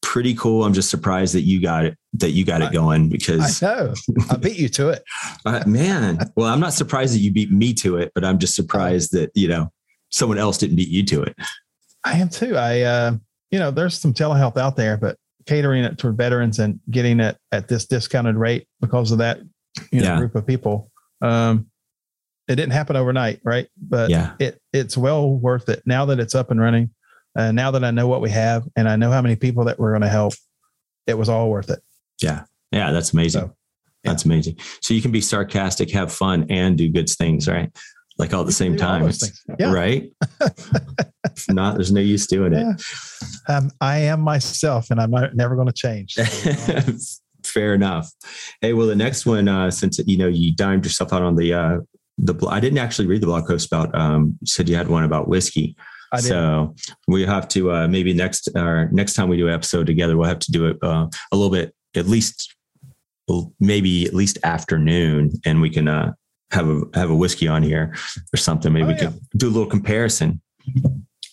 pretty 0.02 0.34
cool 0.34 0.64
i'm 0.64 0.72
just 0.74 0.90
surprised 0.90 1.32
that 1.34 1.42
you 1.42 1.60
got 1.62 1.84
it 1.84 1.96
that 2.12 2.30
you 2.32 2.44
got 2.44 2.60
it 2.60 2.72
going 2.72 3.08
because 3.08 3.62
I 3.62 3.66
know. 3.66 3.94
I 4.30 4.36
beat 4.36 4.58
you 4.58 4.68
to 4.70 4.88
it. 4.90 5.02
uh, 5.46 5.62
man 5.66 6.18
well 6.36 6.52
i'm 6.52 6.60
not 6.60 6.74
surprised 6.74 7.14
that 7.14 7.20
you 7.20 7.32
beat 7.32 7.50
me 7.50 7.72
to 7.74 7.96
it 7.96 8.12
but 8.14 8.24
i'm 8.24 8.38
just 8.38 8.54
surprised 8.54 9.12
that 9.12 9.30
you 9.34 9.48
know 9.48 9.70
someone 10.10 10.38
else 10.38 10.58
didn't 10.58 10.76
beat 10.76 10.88
you 10.88 11.04
to 11.06 11.22
it 11.22 11.36
I 12.04 12.18
am 12.18 12.28
too. 12.28 12.56
I, 12.56 12.80
uh, 12.80 13.12
you 13.52 13.60
know, 13.60 13.70
there's 13.70 13.96
some 13.96 14.12
telehealth 14.12 14.56
out 14.56 14.74
there, 14.74 14.96
but 14.96 15.16
catering 15.46 15.84
it 15.84 15.98
toward 15.98 16.16
veterans 16.16 16.58
and 16.58 16.80
getting 16.90 17.20
it 17.20 17.36
at 17.52 17.68
this 17.68 17.86
discounted 17.86 18.34
rate 18.34 18.66
because 18.80 19.12
of 19.12 19.18
that, 19.18 19.38
you 19.92 20.00
know, 20.00 20.06
Yeah. 20.08 20.16
group 20.18 20.34
of 20.34 20.44
people. 20.44 20.90
Um, 21.20 21.70
it 22.48 22.56
didn't 22.56 22.72
happen 22.72 22.96
overnight, 22.96 23.38
right? 23.44 23.68
But 23.80 24.10
Yeah. 24.10 24.32
it 24.40 24.60
it's 24.72 24.96
well 24.96 25.30
worth 25.30 25.68
it 25.68 25.84
now 25.86 26.04
that 26.06 26.18
it's 26.18 26.34
up 26.34 26.50
and 26.50 26.60
running. 26.60 26.90
Uh, 27.36 27.52
now 27.52 27.70
that 27.70 27.84
I 27.84 27.90
know 27.90 28.06
what 28.08 28.20
we 28.20 28.30
have 28.30 28.64
and 28.76 28.88
I 28.88 28.96
know 28.96 29.10
how 29.10 29.22
many 29.22 29.36
people 29.36 29.64
that 29.64 29.78
we're 29.78 29.92
going 29.92 30.02
to 30.02 30.08
help, 30.08 30.34
it 31.06 31.16
was 31.18 31.28
all 31.28 31.50
worth 31.50 31.70
it. 31.70 31.80
yeah 32.22 32.44
Yeah. 32.70 32.92
that's 32.92 33.12
amazing 33.12 33.40
So, 33.42 33.46
yeah. 34.04 34.10
that's 34.10 34.24
amazing 34.24 34.56
so 34.80 34.94
you 34.94 35.02
can 35.02 35.10
be 35.12 35.20
sarcastic 35.20 35.90
have 35.90 36.12
fun 36.12 36.46
and 36.50 36.78
do 36.78 36.88
good 36.88 37.08
things 37.08 37.48
right 37.48 37.70
like 38.18 38.32
all 38.34 38.40
at 38.42 38.46
the 38.46 38.52
same 38.52 38.76
time. 38.76 39.10
Yeah. 39.58 39.72
right 39.72 40.12
If 41.24 41.48
not 41.50 41.74
there's 41.76 41.90
no 41.92 42.00
use 42.00 42.26
doing 42.26 42.52
it 42.52 42.60
Yeah. 43.48 43.56
Um, 43.56 43.70
I 43.80 43.98
am 43.98 44.20
myself 44.20 44.90
and 44.90 45.00
I'm 45.00 45.10
never 45.34 45.56
going 45.56 45.68
to 45.68 45.72
change. 45.72 46.14
So, 46.14 46.24
fair 47.44 47.74
enough. 47.74 48.10
Hey, 48.60 48.72
well, 48.72 48.86
the 48.86 48.94
next 48.94 49.26
one, 49.26 49.48
uh, 49.48 49.70
since 49.70 49.98
you 50.06 50.16
know 50.16 50.28
you 50.28 50.54
dimed 50.54 50.84
yourself 50.84 51.12
out 51.12 51.22
on 51.22 51.36
the 51.36 51.52
uh, 51.54 51.78
the 52.18 52.34
I 52.48 52.60
didn't 52.60 52.78
actually 52.78 53.08
read 53.08 53.22
the 53.22 53.26
blog 53.26 53.46
post 53.46 53.66
about. 53.66 53.94
Um, 53.94 54.38
said 54.44 54.68
you 54.68 54.76
had 54.76 54.88
one 54.88 55.04
about 55.04 55.28
whiskey. 55.28 55.76
So 56.20 56.74
we 57.08 57.24
have 57.24 57.48
to 57.48 57.72
uh, 57.72 57.88
maybe 57.88 58.12
next 58.12 58.48
or 58.54 58.88
next 58.92 59.14
time 59.14 59.28
we 59.28 59.36
do 59.36 59.48
an 59.48 59.54
episode 59.54 59.86
together, 59.86 60.16
we'll 60.16 60.28
have 60.28 60.40
to 60.40 60.52
do 60.52 60.66
it 60.66 60.78
uh, 60.82 61.06
a 61.32 61.36
little 61.36 61.50
bit 61.50 61.74
at 61.94 62.06
least 62.06 62.54
maybe 63.60 64.06
at 64.06 64.14
least 64.14 64.38
afternoon, 64.44 65.30
and 65.44 65.60
we 65.60 65.70
can 65.70 65.88
uh, 65.88 66.12
have 66.50 66.68
a 66.68 66.82
have 66.94 67.10
a 67.10 67.14
whiskey 67.14 67.48
on 67.48 67.62
here 67.62 67.94
or 68.32 68.36
something. 68.36 68.72
Maybe 68.72 68.84
oh, 68.84 68.88
we 68.88 68.94
yeah. 68.94 69.00
can 69.00 69.20
do 69.36 69.48
a 69.48 69.50
little 69.50 69.68
comparison. 69.68 70.40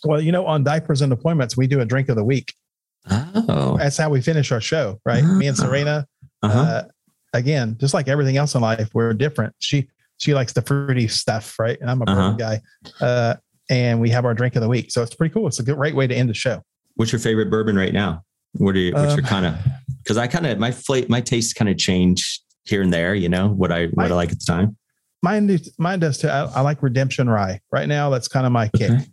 Well, 0.04 0.22
you 0.22 0.32
know, 0.32 0.46
on 0.46 0.64
diapers 0.64 1.02
and 1.02 1.12
appointments, 1.12 1.58
we 1.58 1.68
do 1.68 1.82
a 1.82 1.86
drink 1.86 2.10
of 2.10 2.16
the 2.16 2.24
week. 2.24 2.54
Oh, 3.10 3.76
that's 3.78 3.98
how 3.98 4.10
we 4.10 4.22
finish 4.22 4.52
our 4.52 4.62
show, 4.62 5.00
right? 5.06 5.24
Uh-huh. 5.24 5.34
Me 5.34 5.48
and 5.48 5.58
Serena. 5.58 6.08
Uh-huh. 6.42 6.60
Uh, 6.60 6.84
again, 7.34 7.76
just 7.80 7.94
like 7.94 8.08
everything 8.08 8.38
else 8.38 8.56
in 8.56 8.62
life, 8.62 8.90
we're 8.94 9.14
different. 9.14 9.54
She 9.60 9.90
she 10.18 10.34
likes 10.34 10.54
the 10.54 10.62
fruity 10.62 11.08
stuff, 11.08 11.58
right? 11.60 11.78
And 11.80 11.90
I'm 11.90 12.02
a 12.02 12.06
uh-huh. 12.06 12.32
guy. 12.34 12.62
And 13.70 14.02
we 14.02 14.10
have 14.10 14.26
our 14.26 14.34
drink 14.34 14.56
of 14.56 14.62
the 14.62 14.70
week, 14.70 14.92
so 14.92 15.04
it's 15.04 15.14
pretty 15.14 15.34
cool. 15.34 15.48
It's 15.48 15.60
a 15.60 15.64
great 15.64 15.96
way 15.96 16.08
to 16.08 16.16
end 16.16 16.30
the 16.30 16.34
show. 16.34 16.64
What's 16.96 17.12
your 17.12 17.20
favorite 17.20 17.52
bourbon 17.52 17.76
right 17.76 17.94
now? 17.94 18.24
What 18.54 18.76
are 18.76 18.80
you? 18.80 18.94
What's 18.94 19.14
um, 19.14 19.20
your 19.20 19.28
kind 19.28 19.46
of? 19.46 19.56
Because 20.04 20.18
I 20.18 20.28
kind 20.28 20.48
of 20.48 20.58
my 20.58 20.72
flavor, 20.72 21.08
my 21.10 21.22
tastes 21.22 21.54
kind 21.54 21.70
of 21.70 21.78
change 21.78 22.42
here 22.66 22.82
and 22.82 22.92
there. 22.92 23.14
You 23.14 23.30
know 23.30 23.50
what 23.50 23.72
I 23.72 23.88
what 23.88 24.12
I 24.12 24.16
like 24.16 24.32
at 24.32 24.40
the 24.40 24.46
time. 24.46 24.76
Mine, 25.22 25.60
mine 25.78 26.00
does 26.00 26.18
too. 26.18 26.30
I, 26.30 26.46
I, 26.46 26.62
like 26.62 26.82
Redemption 26.82 27.30
Rye 27.30 27.60
right 27.72 27.88
now. 27.88 28.10
That's 28.10 28.30
kind 28.30 28.46
of 28.46 28.52
my 28.54 28.70
kick. 28.70 28.90
Okay. 28.90 29.06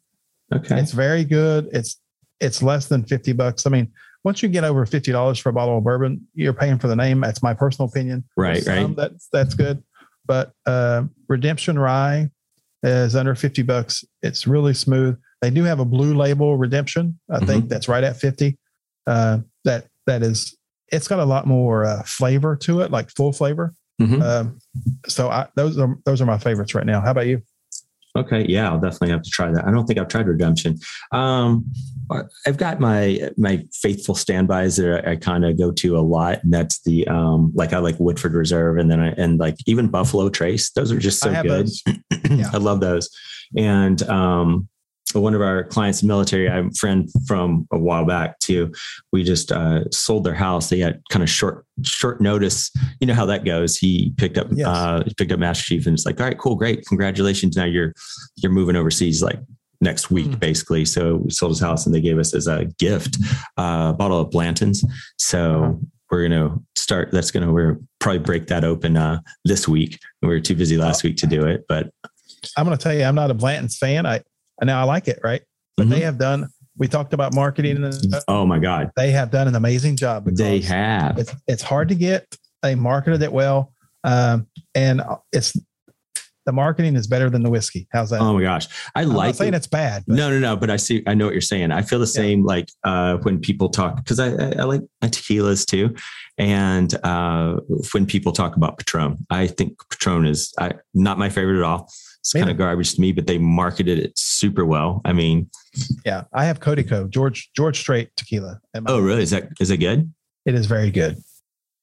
okay. 0.54 0.80
It's 0.80 0.92
very 0.92 1.24
good. 1.24 1.68
It's 1.72 2.00
it's 2.40 2.62
less 2.62 2.86
than 2.86 3.04
fifty 3.04 3.32
bucks. 3.32 3.66
I 3.66 3.70
mean, 3.70 3.92
once 4.24 4.42
you 4.42 4.48
get 4.48 4.64
over 4.64 4.86
fifty 4.86 5.12
dollars 5.12 5.38
for 5.38 5.50
a 5.50 5.52
bottle 5.52 5.78
of 5.78 5.84
bourbon, 5.84 6.26
you're 6.34 6.52
paying 6.52 6.78
for 6.78 6.88
the 6.88 6.96
name. 6.96 7.20
That's 7.20 7.42
my 7.42 7.54
personal 7.54 7.88
opinion. 7.88 8.24
Right, 8.36 8.64
right. 8.66 8.94
That's 8.96 9.28
that's 9.32 9.54
good. 9.54 9.82
But 10.26 10.52
uh, 10.64 11.04
Redemption 11.28 11.78
Rye 11.78 12.30
is 12.82 13.16
under 13.16 13.34
fifty 13.34 13.62
bucks. 13.62 14.04
It's 14.22 14.46
really 14.46 14.74
smooth. 14.74 15.18
They 15.40 15.50
do 15.50 15.64
have 15.64 15.80
a 15.80 15.84
blue 15.84 16.14
label 16.14 16.56
Redemption. 16.56 17.18
I 17.30 17.36
mm-hmm. 17.36 17.46
think 17.46 17.68
that's 17.68 17.88
right 17.88 18.04
at 18.04 18.16
fifty. 18.16 18.58
Uh, 19.06 19.38
that 19.64 19.86
that 20.06 20.22
is. 20.22 20.56
It's 20.92 21.08
got 21.08 21.18
a 21.18 21.24
lot 21.24 21.46
more 21.46 21.84
uh, 21.84 22.02
flavor 22.04 22.54
to 22.56 22.80
it, 22.80 22.90
like 22.90 23.10
full 23.10 23.32
flavor. 23.32 23.74
Mm-hmm. 24.00 24.22
Um, 24.22 24.58
so 25.08 25.28
I, 25.28 25.48
those 25.56 25.78
are 25.78 25.96
those 26.04 26.20
are 26.20 26.26
my 26.26 26.38
favorites 26.38 26.74
right 26.74 26.86
now. 26.86 27.00
How 27.00 27.10
about 27.10 27.26
you? 27.26 27.42
Okay, 28.16 28.46
yeah, 28.48 28.70
I'll 28.70 28.80
definitely 28.80 29.10
have 29.10 29.22
to 29.22 29.30
try 29.30 29.52
that. 29.52 29.66
I 29.66 29.70
don't 29.70 29.86
think 29.86 29.98
I've 29.98 30.08
tried 30.08 30.26
Redemption. 30.26 30.78
Um, 31.12 31.66
I've 32.46 32.56
got 32.56 32.80
my 32.80 33.30
my 33.36 33.64
faithful 33.72 34.14
standbys 34.14 34.76
that 34.76 35.06
I, 35.06 35.12
I 35.12 35.16
kind 35.16 35.44
of 35.44 35.58
go 35.58 35.72
to 35.72 35.96
a 35.96 36.00
lot, 36.00 36.42
and 36.42 36.52
that's 36.52 36.82
the 36.82 37.06
um, 37.08 37.52
like 37.54 37.72
I 37.72 37.78
like 37.78 37.98
Woodford 37.98 38.34
Reserve, 38.34 38.78
and 38.78 38.90
then 38.90 39.00
I 39.00 39.08
and 39.12 39.38
like 39.38 39.56
even 39.66 39.88
Buffalo 39.88 40.28
Trace. 40.28 40.70
Those 40.70 40.92
are 40.92 40.98
just 40.98 41.20
so 41.20 41.42
good. 41.42 41.68
yeah. 42.30 42.50
I 42.52 42.58
love 42.58 42.80
those, 42.80 43.10
and 43.56 44.02
um, 44.04 44.68
one 45.12 45.34
of 45.34 45.40
our 45.40 45.64
clients 45.64 46.02
military 46.02 46.48
i 46.48 46.56
have 46.56 46.66
a 46.66 46.70
friend 46.72 47.08
from 47.26 47.66
a 47.72 47.78
while 47.78 48.04
back 48.04 48.38
too 48.40 48.72
we 49.12 49.22
just 49.22 49.52
uh, 49.52 49.88
sold 49.90 50.24
their 50.24 50.34
house 50.34 50.68
they 50.68 50.78
had 50.80 51.00
kind 51.10 51.22
of 51.22 51.30
short 51.30 51.64
short 51.82 52.20
notice 52.20 52.70
you 53.00 53.06
know 53.06 53.14
how 53.14 53.26
that 53.26 53.44
goes 53.44 53.76
he 53.76 54.12
picked 54.16 54.36
up 54.36 54.48
yes. 54.50 54.66
uh, 54.66 55.02
picked 55.16 55.32
up 55.32 55.38
master 55.38 55.64
chief 55.64 55.86
and 55.86 55.94
it's 55.94 56.06
like 56.06 56.20
all 56.20 56.26
right 56.26 56.38
cool 56.38 56.56
great 56.56 56.84
congratulations 56.86 57.56
now 57.56 57.64
you're 57.64 57.92
you're 58.36 58.52
moving 58.52 58.76
overseas 58.76 59.22
like 59.22 59.38
next 59.86 60.10
week 60.10 60.26
mm. 60.26 60.38
basically 60.38 60.84
so 60.84 61.16
we 61.16 61.30
sold 61.30 61.52
his 61.52 61.60
house 61.60 61.86
and 61.86 61.94
they 61.94 62.00
gave 62.00 62.18
us 62.18 62.34
as 62.34 62.46
a 62.46 62.66
gift 62.78 63.16
uh, 63.56 63.92
a 63.92 63.96
bottle 63.96 64.20
of 64.20 64.30
blanton's 64.30 64.84
so 65.16 65.62
uh-huh. 65.62 65.72
we're 66.10 66.28
going 66.28 66.48
to 66.48 66.62
start 66.76 67.10
that's 67.12 67.30
going 67.30 67.46
to 67.46 67.52
we're 67.52 67.78
probably 68.00 68.18
break 68.18 68.48
that 68.48 68.64
open 68.64 68.96
uh, 68.96 69.18
this 69.44 69.66
week 69.66 69.98
we 70.20 70.28
were 70.28 70.40
too 70.40 70.54
busy 70.54 70.76
last 70.76 71.02
week 71.02 71.16
to 71.16 71.26
do 71.26 71.46
it 71.46 71.64
but 71.68 71.88
i'm 72.58 72.66
going 72.66 72.76
to 72.76 72.82
tell 72.82 72.94
you 72.94 73.04
i'm 73.04 73.14
not 73.14 73.30
a 73.30 73.34
blanton's 73.34 73.78
fan 73.78 74.04
i 74.04 74.20
now 74.64 74.80
I 74.80 74.84
like 74.84 75.08
it, 75.08 75.20
right? 75.22 75.42
But 75.76 75.84
mm-hmm. 75.84 75.92
they 75.92 76.00
have 76.00 76.18
done. 76.18 76.48
We 76.78 76.88
talked 76.88 77.12
about 77.12 77.34
marketing. 77.34 77.82
And 77.82 77.94
oh 78.28 78.46
my 78.46 78.58
God, 78.58 78.90
they 78.96 79.10
have 79.10 79.30
done 79.30 79.48
an 79.48 79.54
amazing 79.54 79.96
job. 79.96 80.26
They 80.26 80.60
have. 80.60 81.18
It's, 81.18 81.34
it's 81.46 81.62
hard 81.62 81.88
to 81.88 81.94
get. 81.94 82.26
They 82.62 82.74
marketed 82.74 83.22
it 83.22 83.32
well, 83.32 83.72
um, 84.04 84.46
and 84.74 85.02
it's 85.32 85.56
the 86.46 86.52
marketing 86.52 86.96
is 86.96 87.06
better 87.06 87.28
than 87.28 87.42
the 87.42 87.50
whiskey. 87.50 87.86
How's 87.92 88.10
that? 88.10 88.20
Oh 88.20 88.32
my 88.32 88.42
gosh, 88.42 88.68
I 88.94 89.02
I'm 89.02 89.08
like. 89.08 89.26
Not 89.28 89.36
saying 89.36 89.54
it. 89.54 89.56
it's 89.58 89.66
bad. 89.66 90.04
But. 90.06 90.16
No, 90.16 90.30
no, 90.30 90.38
no. 90.38 90.56
But 90.56 90.70
I 90.70 90.76
see. 90.76 91.02
I 91.06 91.14
know 91.14 91.26
what 91.26 91.34
you're 91.34 91.40
saying. 91.40 91.72
I 91.72 91.82
feel 91.82 91.98
the 91.98 92.06
same. 92.06 92.40
Yeah. 92.40 92.46
Like 92.46 92.68
uh, 92.84 93.16
when 93.18 93.40
people 93.40 93.68
talk, 93.68 93.96
because 93.96 94.20
I, 94.20 94.28
I, 94.28 94.52
I, 94.60 94.62
like 94.62 94.80
my 95.02 95.08
tequilas 95.08 95.66
too, 95.66 95.94
and 96.38 96.94
uh, 97.04 97.56
when 97.92 98.06
people 98.06 98.32
talk 98.32 98.56
about 98.56 98.78
Patron, 98.78 99.26
I 99.28 99.48
think 99.48 99.78
Patron 99.90 100.24
is 100.24 100.54
I, 100.58 100.72
not 100.94 101.18
my 101.18 101.28
favorite 101.28 101.58
at 101.58 101.64
all. 101.64 101.90
It's 102.20 102.32
kind 102.32 102.50
of 102.50 102.56
garbage 102.56 102.94
to 102.94 103.00
me, 103.00 103.12
but 103.12 103.28
they 103.28 103.38
marketed 103.38 104.00
it 104.00 104.18
super 104.18 104.64
well. 104.64 105.00
I 105.04 105.12
mean, 105.12 105.48
yeah, 106.04 106.24
I 106.32 106.44
have 106.44 106.58
Código, 106.58 107.08
George 107.08 107.50
George 107.54 107.78
Strait 107.78 108.10
tequila. 108.16 108.60
Oh, 108.86 109.00
really? 109.00 109.22
Is 109.22 109.30
that 109.30 109.48
is 109.60 109.70
it 109.70 109.76
good? 109.78 110.12
It 110.44 110.54
is 110.54 110.66
very 110.66 110.90
good. 110.90 111.18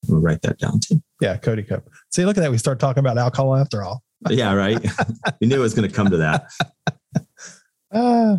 We'll 0.08 0.20
write 0.20 0.42
that 0.42 0.58
down 0.58 0.80
too. 0.80 1.02
Yeah, 1.22 1.38
Código. 1.38 1.82
See, 2.12 2.26
look 2.26 2.38
at 2.38 2.42
that. 2.42 2.52
We 2.52 2.58
start 2.58 2.80
talking 2.80 3.00
about 3.00 3.18
alcohol 3.18 3.56
after 3.56 3.84
all. 3.84 4.04
Yeah, 4.30 4.54
right. 4.54 4.80
we 5.42 5.48
knew 5.48 5.56
it 5.56 5.60
was 5.60 5.74
going 5.74 5.88
to 5.88 5.94
come 5.94 6.10
to 6.10 6.18
that. 6.18 6.50
Uh, 7.92 8.38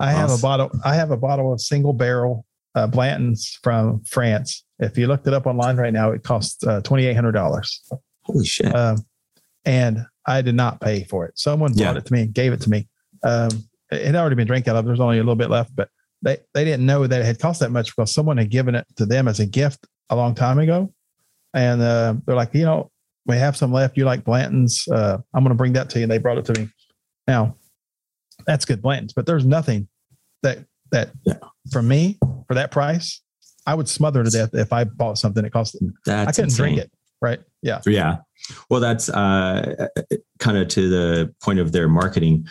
I 0.00 0.12
awesome. 0.12 0.20
have 0.20 0.30
a 0.30 0.42
bottle. 0.42 0.70
I 0.84 0.94
have 0.94 1.10
a 1.10 1.16
bottle 1.16 1.52
of 1.52 1.60
single 1.60 1.92
barrel 1.92 2.44
uh, 2.74 2.86
Blanton's 2.86 3.58
from 3.62 4.02
France. 4.04 4.64
If 4.78 4.98
you 4.98 5.06
looked 5.06 5.26
it 5.26 5.34
up 5.34 5.46
online 5.46 5.76
right 5.76 5.92
now, 5.92 6.10
it 6.10 6.22
costs 6.22 6.66
uh, 6.66 6.80
twenty 6.80 7.06
eight 7.06 7.14
hundred 7.14 7.32
dollars. 7.32 7.80
Holy 8.22 8.44
shit! 8.44 8.74
Um, 8.74 9.04
and 9.64 10.04
I 10.26 10.42
did 10.42 10.54
not 10.54 10.80
pay 10.80 11.04
for 11.04 11.26
it. 11.26 11.38
Someone 11.38 11.72
bought 11.74 11.96
it 11.96 12.06
to 12.06 12.12
me 12.12 12.22
and 12.22 12.34
gave 12.34 12.52
it 12.52 12.60
to 12.62 12.70
me. 12.70 12.88
Um, 13.22 13.50
it 13.90 14.06
had 14.06 14.16
already 14.16 14.36
been 14.36 14.46
drank 14.46 14.68
out 14.68 14.76
of. 14.76 14.84
There's 14.84 15.00
only 15.00 15.18
a 15.18 15.20
little 15.20 15.36
bit 15.36 15.50
left, 15.50 15.74
but 15.74 15.88
they, 16.22 16.38
they 16.54 16.64
didn't 16.64 16.86
know 16.86 17.06
that 17.06 17.20
it 17.20 17.24
had 17.24 17.38
cost 17.38 17.60
that 17.60 17.70
much 17.70 17.94
because 17.94 18.12
someone 18.14 18.38
had 18.38 18.50
given 18.50 18.74
it 18.74 18.86
to 18.96 19.06
them 19.06 19.28
as 19.28 19.40
a 19.40 19.46
gift 19.46 19.86
a 20.08 20.16
long 20.16 20.34
time 20.34 20.58
ago. 20.58 20.92
And 21.52 21.82
uh, 21.82 22.14
they're 22.24 22.36
like, 22.36 22.54
you 22.54 22.64
know, 22.64 22.90
we 23.26 23.36
have 23.36 23.56
some 23.56 23.72
left. 23.72 23.96
You 23.96 24.04
like 24.04 24.24
Blanton's? 24.24 24.86
Uh, 24.88 25.18
I'm 25.34 25.42
going 25.42 25.50
to 25.50 25.56
bring 25.56 25.74
that 25.74 25.90
to 25.90 25.98
you. 25.98 26.04
And 26.04 26.12
they 26.12 26.18
brought 26.18 26.38
it 26.38 26.44
to 26.46 26.60
me. 26.60 26.68
Now, 27.26 27.56
that's 28.46 28.64
good 28.64 28.82
Blanton's, 28.82 29.12
but 29.12 29.26
there's 29.26 29.44
nothing 29.44 29.88
that 30.42 30.58
that 30.90 31.10
yeah. 31.24 31.34
for 31.70 31.82
me 31.82 32.18
for 32.48 32.54
that 32.54 32.70
price, 32.70 33.22
I 33.66 33.74
would 33.74 33.88
smother 33.88 34.24
to 34.24 34.30
death 34.30 34.50
if 34.54 34.72
I 34.72 34.84
bought 34.84 35.18
something 35.18 35.42
that 35.42 35.52
cost. 35.52 35.76
That's 36.04 36.28
I 36.28 36.32
couldn't 36.32 36.50
insane. 36.50 36.74
drink 36.74 36.78
it. 36.78 36.92
Right? 37.20 37.40
Yeah. 37.62 37.80
Yeah. 37.86 38.16
Well, 38.68 38.80
that's 38.80 39.08
uh, 39.08 39.86
kind 40.40 40.58
of 40.58 40.66
to 40.68 40.88
the 40.88 41.34
point 41.40 41.60
of 41.60 41.70
their 41.70 41.88
marketing. 41.88 42.46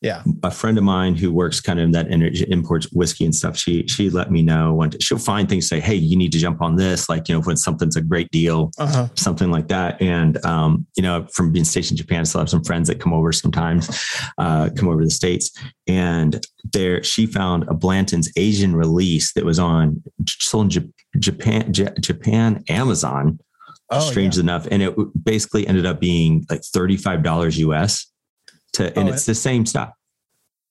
Yeah. 0.00 0.22
A 0.42 0.50
friend 0.50 0.78
of 0.78 0.84
mine 0.84 1.14
who 1.14 1.30
works 1.30 1.60
kind 1.60 1.78
of 1.78 1.84
in 1.84 1.90
that 1.90 2.10
energy 2.10 2.46
imports 2.48 2.90
whiskey 2.90 3.26
and 3.26 3.34
stuff. 3.34 3.58
She 3.58 3.86
she 3.86 4.08
let 4.08 4.30
me 4.30 4.40
know 4.40 4.72
when 4.72 4.98
she'll 4.98 5.18
find 5.18 5.46
things 5.46 5.68
say, 5.68 5.78
hey, 5.78 5.94
you 5.94 6.16
need 6.16 6.32
to 6.32 6.38
jump 6.38 6.62
on 6.62 6.76
this. 6.76 7.10
Like 7.10 7.28
you 7.28 7.34
know 7.34 7.42
when 7.42 7.58
something's 7.58 7.96
a 7.96 8.00
great 8.00 8.30
deal, 8.30 8.70
uh-huh. 8.78 9.08
something 9.14 9.50
like 9.50 9.68
that. 9.68 10.00
And 10.00 10.42
um, 10.44 10.86
you 10.96 11.02
know 11.02 11.26
from 11.34 11.52
being 11.52 11.66
stationed 11.66 12.00
in 12.00 12.06
Japan, 12.06 12.20
I 12.20 12.22
still 12.22 12.40
have 12.40 12.48
some 12.48 12.64
friends 12.64 12.88
that 12.88 12.98
come 12.98 13.12
over 13.12 13.30
sometimes, 13.30 13.90
uh, 14.38 14.70
come 14.74 14.88
over 14.88 15.00
to 15.00 15.06
the 15.06 15.10
states, 15.10 15.50
and 15.86 16.44
there 16.72 17.02
she 17.02 17.26
found 17.26 17.64
a 17.68 17.74
Blanton's 17.74 18.30
Asian 18.36 18.74
release 18.74 19.34
that 19.34 19.44
was 19.44 19.58
on 19.58 20.02
sold 20.26 20.74
in 20.76 20.92
Japan 21.18 21.74
Japan 21.74 22.64
Amazon 22.70 23.38
oh, 23.90 24.00
strange 24.00 24.36
yeah. 24.36 24.42
enough. 24.42 24.66
And 24.70 24.82
it 24.82 24.94
basically 25.22 25.66
ended 25.66 25.86
up 25.86 26.00
being 26.00 26.46
like 26.48 26.62
$35 26.62 27.58
US 27.58 28.09
to, 28.74 28.98
and 28.98 29.08
oh, 29.08 29.12
it's 29.12 29.26
the 29.26 29.34
same 29.34 29.66
stuff. 29.66 29.92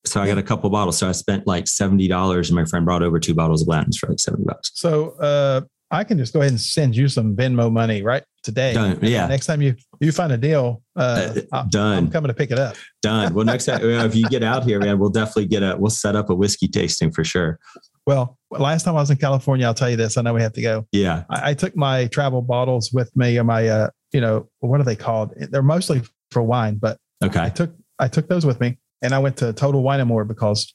So 0.06 0.22
I 0.22 0.28
got 0.28 0.38
a 0.38 0.44
couple 0.44 0.70
bottles. 0.70 0.98
So 0.98 1.10
I 1.10 1.12
spent 1.12 1.46
like 1.46 1.66
$70 1.66 2.48
and 2.48 2.56
my 2.56 2.66
friend 2.66 2.86
brought 2.86 3.04
over 3.04 3.20
two 3.20 3.34
bottles 3.34 3.62
of 3.62 3.68
Blanton's 3.68 3.98
for 3.98 4.08
like 4.08 4.20
70 4.20 4.44
bucks. 4.46 4.72
So, 4.74 5.12
uh, 5.20 5.62
I 5.92 6.04
can 6.04 6.20
just 6.20 6.34
go 6.34 6.42
ahead 6.42 6.52
and 6.52 6.62
send 6.62 6.96
you 6.96 7.08
some 7.08 7.36
Venmo 7.36 7.72
money 7.72 8.04
right 8.04 8.24
today. 8.44 8.74
Done. 8.74 9.00
Yeah. 9.02 9.26
Next 9.26 9.48
time 9.48 9.60
you 9.60 9.76
you 10.00 10.12
find 10.12 10.32
a 10.32 10.38
deal, 10.38 10.84
uh, 10.96 11.34
uh 11.52 11.64
done. 11.64 11.98
I'm 11.98 12.12
coming 12.12 12.28
to 12.28 12.34
pick 12.36 12.52
it 12.52 12.60
up. 12.60 12.76
Done. 13.02 13.34
Well, 13.34 13.44
next 13.44 13.66
time 13.66 13.82
if 13.84 14.16
you 14.16 14.30
get 14.30 14.44
out 14.44 14.64
here, 14.64 14.80
man, 14.80 15.00
we'll 15.00 15.10
definitely 15.10 15.48
get 15.48 15.64
a 15.64 15.76
we'll 15.80 15.90
set 15.90 16.16
up 16.16 16.30
a 16.30 16.36
whiskey 16.36 16.68
tasting 16.68 17.12
for 17.12 17.24
sure. 17.24 17.58
Well, 18.06 18.38
last 18.52 18.84
time 18.84 18.96
I 18.96 19.02
was 19.02 19.12
in 19.12 19.18
California, 19.18 19.68
I'll 19.68 19.74
tell 19.76 19.90
you 19.90 19.96
this. 19.96 20.18
I 20.18 20.24
know 20.24 20.34
we 20.34 20.42
have 20.42 20.54
to 20.54 20.62
go. 20.62 20.88
Yeah. 20.92 21.26
I, 21.30 21.52
I 21.52 21.54
took 21.54 21.76
my 21.76 22.08
travel 22.08 22.42
bottles 22.42 22.92
with 22.92 23.16
me 23.16 23.38
and 23.38 23.48
my, 23.48 23.68
uh, 23.68 23.90
you 24.12 24.20
know, 24.20 24.50
what 24.62 24.80
are 24.82 24.84
they 24.84 24.96
called? 24.96 25.34
They're 25.38 25.62
mostly 25.62 26.02
for 26.32 26.42
wine, 26.42 26.78
but 26.78 26.98
okay. 27.24 27.42
I 27.42 27.50
took, 27.50 27.72
I 28.00 28.08
took 28.08 28.28
those 28.28 28.46
with 28.46 28.60
me 28.60 28.78
and 29.02 29.14
I 29.14 29.20
went 29.20 29.38
to 29.38 29.54
Total 29.54 29.82
Wine 29.82 30.00
and 30.00 30.08
More 30.08 30.26
because 30.26 30.74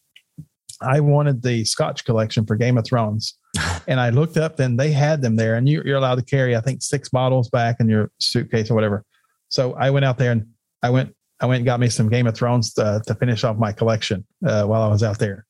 I 0.80 1.00
wanted 1.00 1.42
the 1.42 1.64
Scotch 1.64 2.04
collection 2.04 2.46
for 2.46 2.56
Game 2.56 2.78
of 2.78 2.84
Thrones. 2.84 3.38
and 3.86 4.00
I 4.00 4.10
looked 4.10 4.36
up 4.36 4.58
and 4.58 4.78
they 4.78 4.90
had 4.90 5.22
them 5.22 5.36
there 5.36 5.56
and 5.56 5.68
you, 5.68 5.82
you're 5.84 5.96
allowed 5.96 6.16
to 6.16 6.24
carry, 6.24 6.56
I 6.56 6.60
think 6.60 6.82
six 6.82 7.08
bottles 7.08 7.48
back 7.48 7.76
in 7.80 7.88
your 7.88 8.10
suitcase 8.20 8.70
or 8.70 8.74
whatever. 8.74 9.04
So 9.48 9.74
I 9.74 9.90
went 9.90 10.04
out 10.04 10.18
there 10.18 10.32
and 10.32 10.46
I 10.82 10.90
went, 10.90 11.14
I 11.40 11.46
went 11.46 11.58
and 11.58 11.66
got 11.66 11.80
me 11.80 11.88
some 11.88 12.08
Game 12.08 12.26
of 12.26 12.34
Thrones 12.34 12.74
to, 12.74 12.84
uh, 12.84 13.00
to 13.06 13.14
finish 13.14 13.44
off 13.44 13.56
my 13.56 13.72
collection 13.72 14.26
uh, 14.46 14.64
while 14.64 14.82
I 14.82 14.88
was 14.88 15.02
out 15.02 15.18
there 15.18 15.46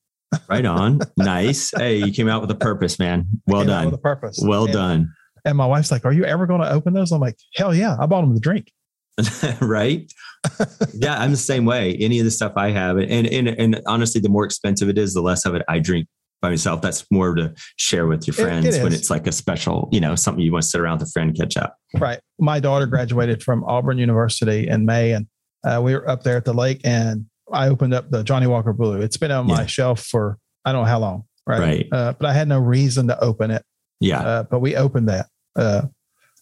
right 0.47 0.65
on. 0.65 0.99
Nice. 1.17 1.71
Hey, 1.75 1.97
you 1.97 2.11
came 2.11 2.27
out 2.27 2.41
with 2.41 2.51
a 2.51 2.55
purpose, 2.55 2.99
man. 2.99 3.25
Well 3.47 3.65
done. 3.65 3.85
With 3.85 3.95
a 3.95 3.99
purpose. 3.99 4.39
Well 4.41 4.65
and, 4.65 4.73
done. 4.73 5.13
And 5.45 5.57
my 5.57 5.65
wife's 5.65 5.91
like, 5.91 6.05
Are 6.05 6.11
you 6.11 6.25
ever 6.25 6.45
going 6.45 6.61
to 6.61 6.71
open 6.71 6.93
those? 6.93 7.11
I'm 7.11 7.21
like, 7.21 7.37
Hell 7.55 7.73
yeah. 7.73 7.95
I 7.99 8.05
bought 8.05 8.21
them 8.21 8.33
to 8.33 8.39
drink. 8.39 8.71
right? 9.61 10.11
yeah, 10.93 11.19
I'm 11.19 11.31
the 11.31 11.37
same 11.37 11.65
way. 11.65 11.95
Any 11.99 12.19
of 12.19 12.25
the 12.25 12.31
stuff 12.31 12.53
I 12.55 12.69
have, 12.71 12.97
and, 12.97 13.27
and 13.27 13.47
and 13.47 13.81
honestly, 13.87 14.21
the 14.21 14.29
more 14.29 14.45
expensive 14.45 14.89
it 14.89 14.97
is, 14.97 15.13
the 15.13 15.21
less 15.21 15.45
of 15.45 15.55
it 15.55 15.63
I 15.67 15.79
drink 15.79 16.07
by 16.41 16.49
myself. 16.49 16.81
That's 16.81 17.05
more 17.11 17.33
to 17.35 17.53
share 17.77 18.07
with 18.07 18.27
your 18.27 18.33
friends 18.33 18.65
it, 18.65 18.75
it 18.75 18.83
when 18.83 18.93
it's 18.93 19.09
like 19.09 19.27
a 19.27 19.31
special, 19.31 19.89
you 19.91 19.99
know, 19.99 20.15
something 20.15 20.43
you 20.43 20.51
want 20.51 20.63
to 20.63 20.69
sit 20.69 20.81
around 20.81 20.99
with 20.99 21.09
a 21.09 21.11
friend 21.11 21.35
catch 21.35 21.57
up. 21.57 21.77
Right. 21.97 22.19
My 22.39 22.59
daughter 22.59 22.85
graduated 22.85 23.41
from 23.41 23.63
Auburn 23.63 23.97
University 23.97 24.67
in 24.67 24.85
May, 24.85 25.13
and 25.13 25.27
uh, 25.63 25.81
we 25.83 25.93
were 25.93 26.07
up 26.07 26.23
there 26.23 26.37
at 26.37 26.45
the 26.45 26.53
lake, 26.53 26.81
and 26.83 27.25
I 27.51 27.69
opened 27.69 27.93
up 27.93 28.11
the 28.11 28.23
Johnnie 28.23 28.47
Walker 28.47 28.73
Blue. 28.73 29.01
It's 29.01 29.17
been 29.17 29.31
on 29.31 29.47
yeah. 29.47 29.55
my 29.55 29.65
shelf 29.65 30.01
for 30.03 30.37
I 30.63 30.71
don't 30.71 30.83
know 30.83 30.89
how 30.89 30.99
long. 30.99 31.23
Right. 31.47 31.59
Right. 31.59 31.87
Uh, 31.91 32.13
but 32.13 32.27
I 32.27 32.33
had 32.33 32.47
no 32.47 32.59
reason 32.59 33.07
to 33.07 33.19
open 33.23 33.51
it. 33.51 33.63
Yeah. 33.99 34.21
Uh, 34.21 34.43
but 34.43 34.59
we 34.59 34.75
opened 34.75 35.09
that. 35.09 35.27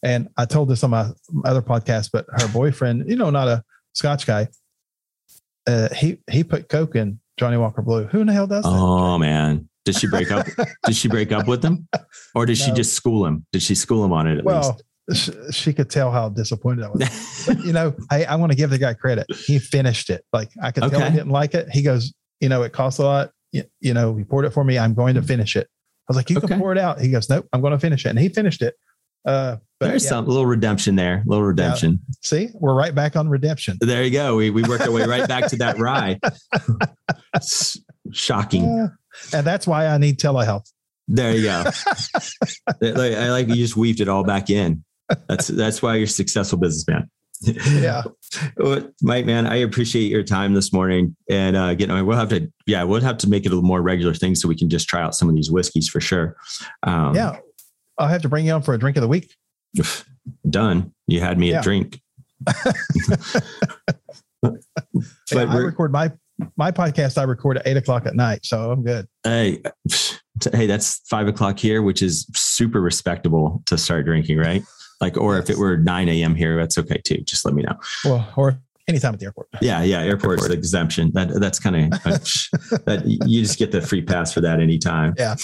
And 0.03 0.27
I 0.37 0.45
told 0.45 0.69
this 0.69 0.83
on 0.83 0.89
my 0.89 1.09
other 1.45 1.61
podcast, 1.61 2.09
but 2.11 2.25
her 2.29 2.47
boyfriend, 2.49 3.09
you 3.09 3.15
know, 3.15 3.29
not 3.29 3.47
a 3.47 3.63
Scotch 3.93 4.27
guy, 4.27 4.49
uh, 5.65 5.89
he 5.93 6.17
he 6.29 6.43
put 6.43 6.67
Coke 6.67 6.95
in 6.95 7.19
Johnnie 7.37 7.57
Walker 7.57 7.81
Blue. 7.81 8.05
Who 8.05 8.19
in 8.19 8.27
the 8.27 8.33
hell 8.33 8.47
does 8.47 8.63
that? 8.63 8.69
Oh 8.69 9.17
man, 9.17 9.69
did 9.85 9.95
she 9.95 10.07
break 10.07 10.29
up? 10.29 10.45
did 10.85 10.95
she 10.95 11.07
break 11.07 11.31
up 11.31 11.47
with 11.47 11.63
him, 11.63 11.87
or 12.35 12.45
did 12.45 12.59
no. 12.59 12.65
she 12.65 12.71
just 12.73 12.93
school 12.93 13.25
him? 13.25 13.45
Did 13.53 13.63
she 13.63 13.75
school 13.75 14.03
him 14.03 14.11
on 14.11 14.27
it 14.27 14.39
at 14.39 14.43
well, 14.43 14.77
least? 15.07 15.53
She 15.53 15.73
could 15.73 15.89
tell 15.89 16.11
how 16.11 16.29
disappointed 16.29 16.85
I 16.85 16.89
was. 16.89 17.43
but, 17.47 17.59
you 17.65 17.73
know, 17.73 17.93
I, 18.09 18.23
I 18.23 18.35
want 18.35 18.53
to 18.53 18.57
give 18.57 18.69
the 18.69 18.77
guy 18.77 18.93
credit. 18.93 19.25
He 19.29 19.59
finished 19.59 20.09
it. 20.09 20.23
Like 20.31 20.49
I 20.61 20.71
could 20.71 20.83
okay. 20.83 20.97
tell 20.97 21.11
he 21.11 21.17
didn't 21.17 21.31
like 21.31 21.53
it. 21.53 21.69
He 21.69 21.81
goes, 21.81 22.13
you 22.39 22.47
know, 22.47 22.63
it 22.63 22.71
costs 22.71 22.99
a 22.99 23.03
lot. 23.03 23.31
You, 23.51 23.63
you 23.81 23.93
know, 23.93 24.15
he 24.15 24.23
poured 24.23 24.45
it 24.45 24.51
for 24.51 24.63
me. 24.63 24.79
I'm 24.79 24.93
going 24.93 25.15
to 25.15 25.21
finish 25.21 25.55
it. 25.57 25.67
I 25.67 26.05
was 26.09 26.17
like, 26.17 26.29
you 26.29 26.37
okay. 26.37 26.47
can 26.47 26.59
pour 26.59 26.71
it 26.71 26.77
out. 26.77 27.01
He 27.01 27.11
goes, 27.11 27.29
nope, 27.29 27.47
I'm 27.53 27.61
going 27.61 27.71
to 27.71 27.79
finish 27.79 28.05
it. 28.05 28.09
And 28.09 28.19
he 28.19 28.29
finished 28.29 28.61
it. 28.61 28.75
Uh, 29.25 29.57
but 29.79 29.89
There's 29.89 30.03
yeah. 30.05 30.09
some 30.09 30.27
little 30.27 30.45
redemption 30.45 30.95
there, 30.95 31.23
little 31.25 31.43
redemption. 31.43 31.99
Yeah. 32.07 32.15
See, 32.21 32.49
we're 32.53 32.73
right 32.73 32.95
back 32.95 33.15
on 33.15 33.27
redemption. 33.27 33.77
There 33.81 34.03
you 34.03 34.11
go. 34.11 34.37
We 34.37 34.49
we 34.49 34.63
worked 34.63 34.83
our 34.83 34.91
way 34.91 35.03
right 35.03 35.27
back 35.27 35.47
to 35.47 35.57
that 35.57 35.77
rye. 35.77 36.19
Shocking. 38.11 38.63
Uh, 38.63 38.87
and 39.35 39.45
that's 39.45 39.67
why 39.67 39.87
I 39.87 39.97
need 39.97 40.19
telehealth. 40.19 40.71
There 41.07 41.35
you 41.35 41.43
go. 41.43 41.63
I 42.81 43.29
like 43.29 43.49
you 43.49 43.55
just 43.55 43.75
weaved 43.75 43.99
it 43.99 44.07
all 44.07 44.23
back 44.23 44.49
in. 44.49 44.83
That's 45.27 45.47
that's 45.47 45.81
why 45.81 45.95
you're 45.95 46.05
a 46.05 46.07
successful 46.07 46.57
businessman. 46.57 47.09
yeah. 47.71 48.03
Mike, 49.01 49.25
man, 49.25 49.45
I 49.47 49.57
appreciate 49.57 50.09
your 50.09 50.23
time 50.23 50.53
this 50.53 50.71
morning. 50.71 51.15
And 51.29 51.57
uh, 51.57 51.75
you 51.77 51.87
know, 51.87 52.03
we'll 52.05 52.17
have 52.17 52.29
to, 52.29 52.49
yeah, 52.65 52.83
we'll 52.83 53.01
have 53.01 53.17
to 53.19 53.29
make 53.29 53.45
it 53.45 53.51
a 53.51 53.55
more 53.55 53.81
regular 53.81 54.13
thing 54.13 54.35
so 54.35 54.47
we 54.47 54.55
can 54.55 54.69
just 54.69 54.87
try 54.87 55.01
out 55.01 55.13
some 55.13 55.27
of 55.27 55.35
these 55.35 55.51
whiskeys 55.51 55.89
for 55.89 55.99
sure. 55.99 56.37
Um, 56.83 57.15
yeah. 57.15 57.37
I'll 57.97 58.07
have 58.07 58.21
to 58.23 58.29
bring 58.29 58.45
you 58.45 58.53
on 58.53 58.61
for 58.61 58.73
a 58.73 58.79
drink 58.79 58.97
of 58.97 59.01
the 59.01 59.07
week. 59.07 59.35
Done. 60.49 60.93
You 61.07 61.19
had 61.19 61.37
me 61.37 61.51
yeah. 61.51 61.59
a 61.59 61.63
drink. 61.63 61.99
but 64.41 64.57
I 65.31 65.57
record 65.57 65.91
my 65.91 66.11
my 66.57 66.71
podcast. 66.71 67.17
I 67.17 67.23
record 67.23 67.57
at 67.57 67.67
eight 67.67 67.77
o'clock 67.77 68.05
at 68.05 68.15
night, 68.15 68.45
so 68.45 68.71
I'm 68.71 68.83
good. 68.83 69.07
Hey, 69.23 69.61
hey, 70.51 70.67
that's 70.67 70.99
five 71.07 71.27
o'clock 71.27 71.59
here, 71.59 71.81
which 71.81 72.01
is 72.01 72.27
super 72.33 72.81
respectable 72.81 73.61
to 73.67 73.77
start 73.77 74.05
drinking, 74.05 74.37
right? 74.37 74.63
Like, 74.99 75.17
or 75.17 75.35
yes. 75.35 75.43
if 75.43 75.49
it 75.51 75.59
were 75.59 75.77
nine 75.77 76.09
a.m. 76.09 76.35
here, 76.35 76.57
that's 76.57 76.77
okay 76.77 77.01
too. 77.05 77.17
Just 77.19 77.45
let 77.45 77.53
me 77.53 77.63
know. 77.63 77.77
Well, 78.05 78.27
or 78.35 78.59
anytime 78.87 79.13
at 79.13 79.19
the 79.19 79.25
airport. 79.25 79.47
Yeah, 79.61 79.83
yeah, 79.83 80.01
airport's 80.01 80.43
Airport. 80.43 80.57
exemption. 80.57 81.11
That 81.13 81.39
that's 81.39 81.59
kind 81.59 81.75
of 81.75 82.03
that 82.85 83.03
you 83.05 83.41
just 83.41 83.57
get 83.57 83.71
the 83.71 83.81
free 83.81 84.01
pass 84.01 84.33
for 84.33 84.41
that 84.41 84.59
anytime. 84.59 85.13
Yeah, 85.17 85.35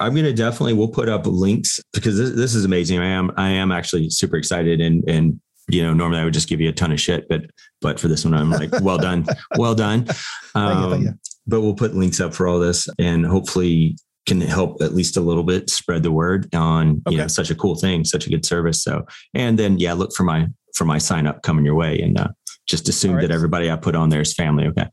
I'm 0.00 0.14
gonna 0.14 0.32
definitely 0.32 0.74
we'll 0.74 0.88
put 0.88 1.08
up 1.08 1.26
links 1.26 1.80
because 1.92 2.18
this, 2.18 2.30
this 2.30 2.54
is 2.54 2.64
amazing. 2.64 2.98
I 2.98 3.08
am 3.08 3.30
I 3.36 3.50
am 3.50 3.72
actually 3.72 4.10
super 4.10 4.36
excited 4.36 4.80
and 4.80 5.04
and 5.08 5.40
you 5.68 5.82
know 5.82 5.94
normally 5.94 6.20
I 6.20 6.24
would 6.24 6.34
just 6.34 6.48
give 6.48 6.60
you 6.60 6.68
a 6.68 6.72
ton 6.72 6.92
of 6.92 7.00
shit, 7.00 7.28
but 7.28 7.42
but 7.80 8.00
for 8.00 8.08
this 8.08 8.24
one 8.24 8.34
I'm 8.34 8.50
like 8.50 8.70
well 8.80 8.98
done, 8.98 9.26
well 9.56 9.74
done. 9.74 10.06
Um, 10.08 10.10
thank 10.54 10.80
you, 10.80 10.90
thank 10.90 11.04
you. 11.04 11.14
But 11.46 11.60
we'll 11.62 11.74
put 11.74 11.94
links 11.94 12.20
up 12.20 12.34
for 12.34 12.46
all 12.46 12.58
this 12.58 12.88
and 12.98 13.26
hopefully 13.26 13.96
can 14.26 14.40
help 14.40 14.80
at 14.82 14.94
least 14.94 15.16
a 15.16 15.20
little 15.20 15.42
bit 15.42 15.70
spread 15.70 16.02
the 16.02 16.12
word 16.12 16.54
on 16.54 17.02
okay. 17.06 17.14
you 17.14 17.18
know 17.18 17.26
such 17.26 17.50
a 17.50 17.54
cool 17.54 17.74
thing, 17.74 18.04
such 18.04 18.26
a 18.26 18.30
good 18.30 18.44
service. 18.44 18.82
So 18.82 19.04
and 19.34 19.58
then 19.58 19.78
yeah, 19.78 19.92
look 19.92 20.12
for 20.14 20.24
my 20.24 20.46
for 20.74 20.84
my 20.84 20.98
sign 20.98 21.26
up 21.26 21.42
coming 21.42 21.64
your 21.64 21.74
way 21.74 22.00
and 22.00 22.18
uh, 22.18 22.28
just 22.70 22.88
assume 22.88 23.16
right. 23.16 23.22
that 23.22 23.30
everybody 23.30 23.70
I 23.70 23.76
put 23.76 23.94
on 23.94 24.08
there 24.08 24.20
is 24.20 24.32
family. 24.32 24.66
Okay. 24.68 24.86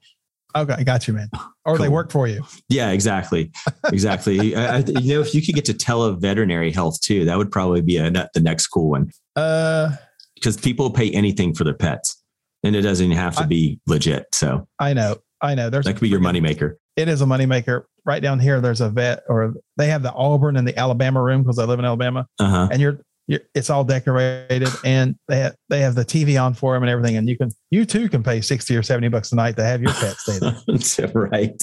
Okay, 0.56 0.74
I 0.74 0.84
got 0.84 1.08
you, 1.08 1.14
man. 1.14 1.30
Or 1.66 1.76
cool. 1.76 1.84
they 1.84 1.90
work 1.90 2.12
for 2.12 2.28
you. 2.28 2.44
Yeah, 2.70 2.92
exactly, 2.92 3.52
exactly. 3.92 4.56
I, 4.56 4.78
you 4.80 5.14
know, 5.14 5.22
if 5.22 5.36
you 5.36 5.46
could 5.46 5.54
get 5.54 5.66
to 5.66 5.74
tele 5.74 6.16
veterinary 6.16 6.72
health 6.72 7.00
too, 7.02 7.26
that 7.26 7.38
would 7.38 7.52
probably 7.52 7.82
be 7.82 7.98
a, 7.98 8.10
the 8.10 8.40
next 8.40 8.68
cool 8.68 8.90
one. 8.90 9.12
Uh, 9.36 9.92
because 10.36 10.58
people 10.58 10.90
pay 10.90 11.12
anything 11.12 11.54
for 11.54 11.64
their 11.64 11.74
pets, 11.74 12.24
and 12.64 12.76
it 12.76 12.82
doesn't 12.82 13.12
have 13.12 13.36
to 13.36 13.44
I, 13.44 13.46
be 13.46 13.80
legit. 13.86 14.26
So 14.34 14.68
I 14.80 14.94
know, 14.94 15.18
I 15.42 15.54
know. 15.54 15.70
There's 15.70 15.86
that 15.86 15.94
could 15.94 16.02
be 16.02 16.10
your 16.10 16.22
moneymaker. 16.22 16.76
It 16.96 17.08
is 17.08 17.22
a 17.22 17.26
moneymaker. 17.26 17.84
Right 18.06 18.22
down 18.22 18.40
here, 18.40 18.62
there's 18.62 18.82
a 18.82 18.90
vet, 18.90 19.24
or 19.28 19.54
they 19.76 19.90
have 19.90 20.02
the 20.02 20.14
Auburn 20.14 20.56
and 20.56 20.68
the 20.68 20.78
Alabama 20.80 21.22
room 21.22 21.44
because 21.44 21.60
I 21.60 21.66
live 21.66 21.78
in 21.78 21.86
Alabama, 21.86 22.26
uh-huh. 22.40 22.70
and 22.72 22.82
you're 22.82 23.02
it's 23.28 23.70
all 23.70 23.84
decorated 23.84 24.70
and 24.86 25.16
they 25.28 25.40
have, 25.40 25.56
they 25.70 25.82
have 25.82 25.96
the 25.96 26.06
TV 26.06 26.42
on 26.42 26.54
for 26.54 26.74
them 26.74 26.84
and 26.84 26.90
everything. 26.90 27.18
And 27.18 27.28
you 27.28 27.38
can, 27.38 27.52
you 27.70 27.86
too 27.86 28.08
can 28.10 28.24
pay 28.24 28.42
60 28.42 28.76
or 28.76 28.84
70 28.84 29.10
bucks 29.10 29.32
a 29.32 29.36
night 29.36 29.56
to 29.58 29.64
have 29.64 29.82
your 29.82 29.94
pet 29.94 30.16
stay 30.16 30.40
there. 30.40 31.12
right. 31.14 31.62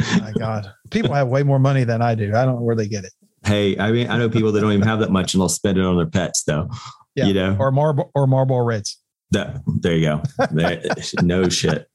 Oh 0.00 0.18
my 0.20 0.32
God. 0.32 0.70
People 0.90 1.14
have 1.14 1.28
way 1.28 1.42
more 1.42 1.58
money 1.58 1.84
than 1.84 2.02
I 2.02 2.14
do. 2.14 2.34
I 2.34 2.44
don't 2.44 2.56
know 2.56 2.62
where 2.62 2.76
they 2.76 2.88
get 2.88 3.04
it. 3.04 3.12
Hey, 3.44 3.78
I 3.78 3.90
mean, 3.92 4.10
I 4.10 4.18
know 4.18 4.28
people 4.28 4.52
that 4.52 4.60
don't 4.60 4.72
even 4.72 4.86
have 4.86 5.00
that 5.00 5.10
much 5.10 5.32
and 5.32 5.40
they'll 5.40 5.48
spend 5.48 5.78
it 5.78 5.84
on 5.84 5.96
their 5.96 6.06
pets 6.06 6.44
though. 6.44 6.68
Yeah. 7.14 7.26
You 7.26 7.34
know, 7.34 7.56
or 7.58 7.70
Marble 7.72 8.10
or 8.14 8.26
Marlboro 8.26 8.64
Reds. 8.64 8.98
That, 9.30 9.60
there 9.80 9.96
you 9.96 10.06
go. 10.06 10.22
There, 10.50 10.82
no 11.22 11.48
shit. 11.48 11.86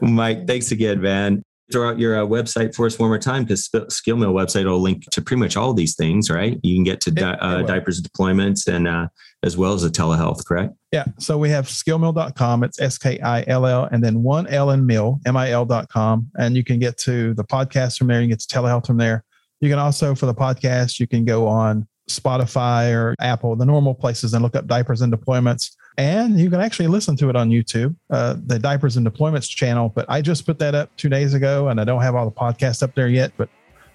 Mike, 0.00 0.46
thanks 0.46 0.72
again, 0.72 1.00
man 1.00 1.42
throw 1.72 1.88
out 1.88 1.98
your 1.98 2.22
uh, 2.22 2.26
website 2.26 2.74
for 2.74 2.86
us 2.86 2.98
one 2.98 3.08
more 3.08 3.18
time 3.18 3.44
because 3.44 3.70
Skill 3.88 4.16
Mill 4.16 4.32
website 4.32 4.64
will 4.64 4.80
link 4.80 5.04
to 5.10 5.22
pretty 5.22 5.40
much 5.40 5.56
all 5.56 5.72
these 5.72 5.96
things, 5.96 6.30
right? 6.30 6.58
You 6.62 6.76
can 6.76 6.84
get 6.84 7.00
to 7.02 7.10
di- 7.10 7.38
uh, 7.40 7.62
diapers 7.62 8.02
deployments 8.02 8.66
and 8.66 8.86
uh, 8.86 9.08
as 9.42 9.56
well 9.56 9.72
as 9.72 9.82
the 9.82 9.88
telehealth, 9.88 10.44
correct? 10.46 10.74
Yeah. 10.92 11.06
So 11.18 11.38
we 11.38 11.50
have 11.50 11.66
skillmil.com. 11.66 12.64
It's 12.64 12.80
S 12.80 12.98
K 12.98 13.18
I 13.20 13.44
L 13.46 13.66
L 13.66 13.88
and 13.90 14.02
then 14.04 14.22
one 14.22 14.46
L 14.46 14.70
and 14.70 14.86
mill, 14.86 15.20
M 15.26 15.36
I 15.36 15.50
L.com. 15.50 16.30
And 16.36 16.56
you 16.56 16.62
can 16.62 16.78
get 16.78 16.96
to 16.98 17.34
the 17.34 17.44
podcast 17.44 17.98
from 17.98 18.06
there. 18.08 18.20
You 18.20 18.28
can 18.28 18.30
get 18.30 18.40
to 18.40 18.54
telehealth 18.54 18.86
from 18.86 18.98
there. 18.98 19.24
You 19.60 19.68
can 19.68 19.78
also, 19.78 20.14
for 20.14 20.26
the 20.26 20.34
podcast, 20.34 21.00
you 21.00 21.06
can 21.06 21.24
go 21.24 21.46
on 21.46 21.86
Spotify 22.08 22.94
or 22.94 23.14
Apple, 23.20 23.56
the 23.56 23.66
normal 23.66 23.94
places, 23.94 24.34
and 24.34 24.42
look 24.42 24.56
up 24.56 24.66
diapers 24.66 25.00
and 25.00 25.12
deployments. 25.12 25.72
And 25.98 26.38
you 26.38 26.48
can 26.50 26.60
actually 26.60 26.88
listen 26.88 27.16
to 27.16 27.28
it 27.28 27.36
on 27.36 27.50
YouTube, 27.50 27.94
uh, 28.10 28.36
the 28.46 28.58
Diapers 28.58 28.96
and 28.96 29.06
Deployments 29.06 29.48
channel. 29.48 29.90
But 29.94 30.06
I 30.08 30.22
just 30.22 30.46
put 30.46 30.58
that 30.58 30.74
up 30.74 30.94
two 30.96 31.08
days 31.08 31.34
ago, 31.34 31.68
and 31.68 31.80
I 31.80 31.84
don't 31.84 32.02
have 32.02 32.14
all 32.14 32.24
the 32.24 32.32
podcasts 32.34 32.82
up 32.82 32.94
there 32.94 33.08
yet, 33.08 33.32
but 33.36 33.48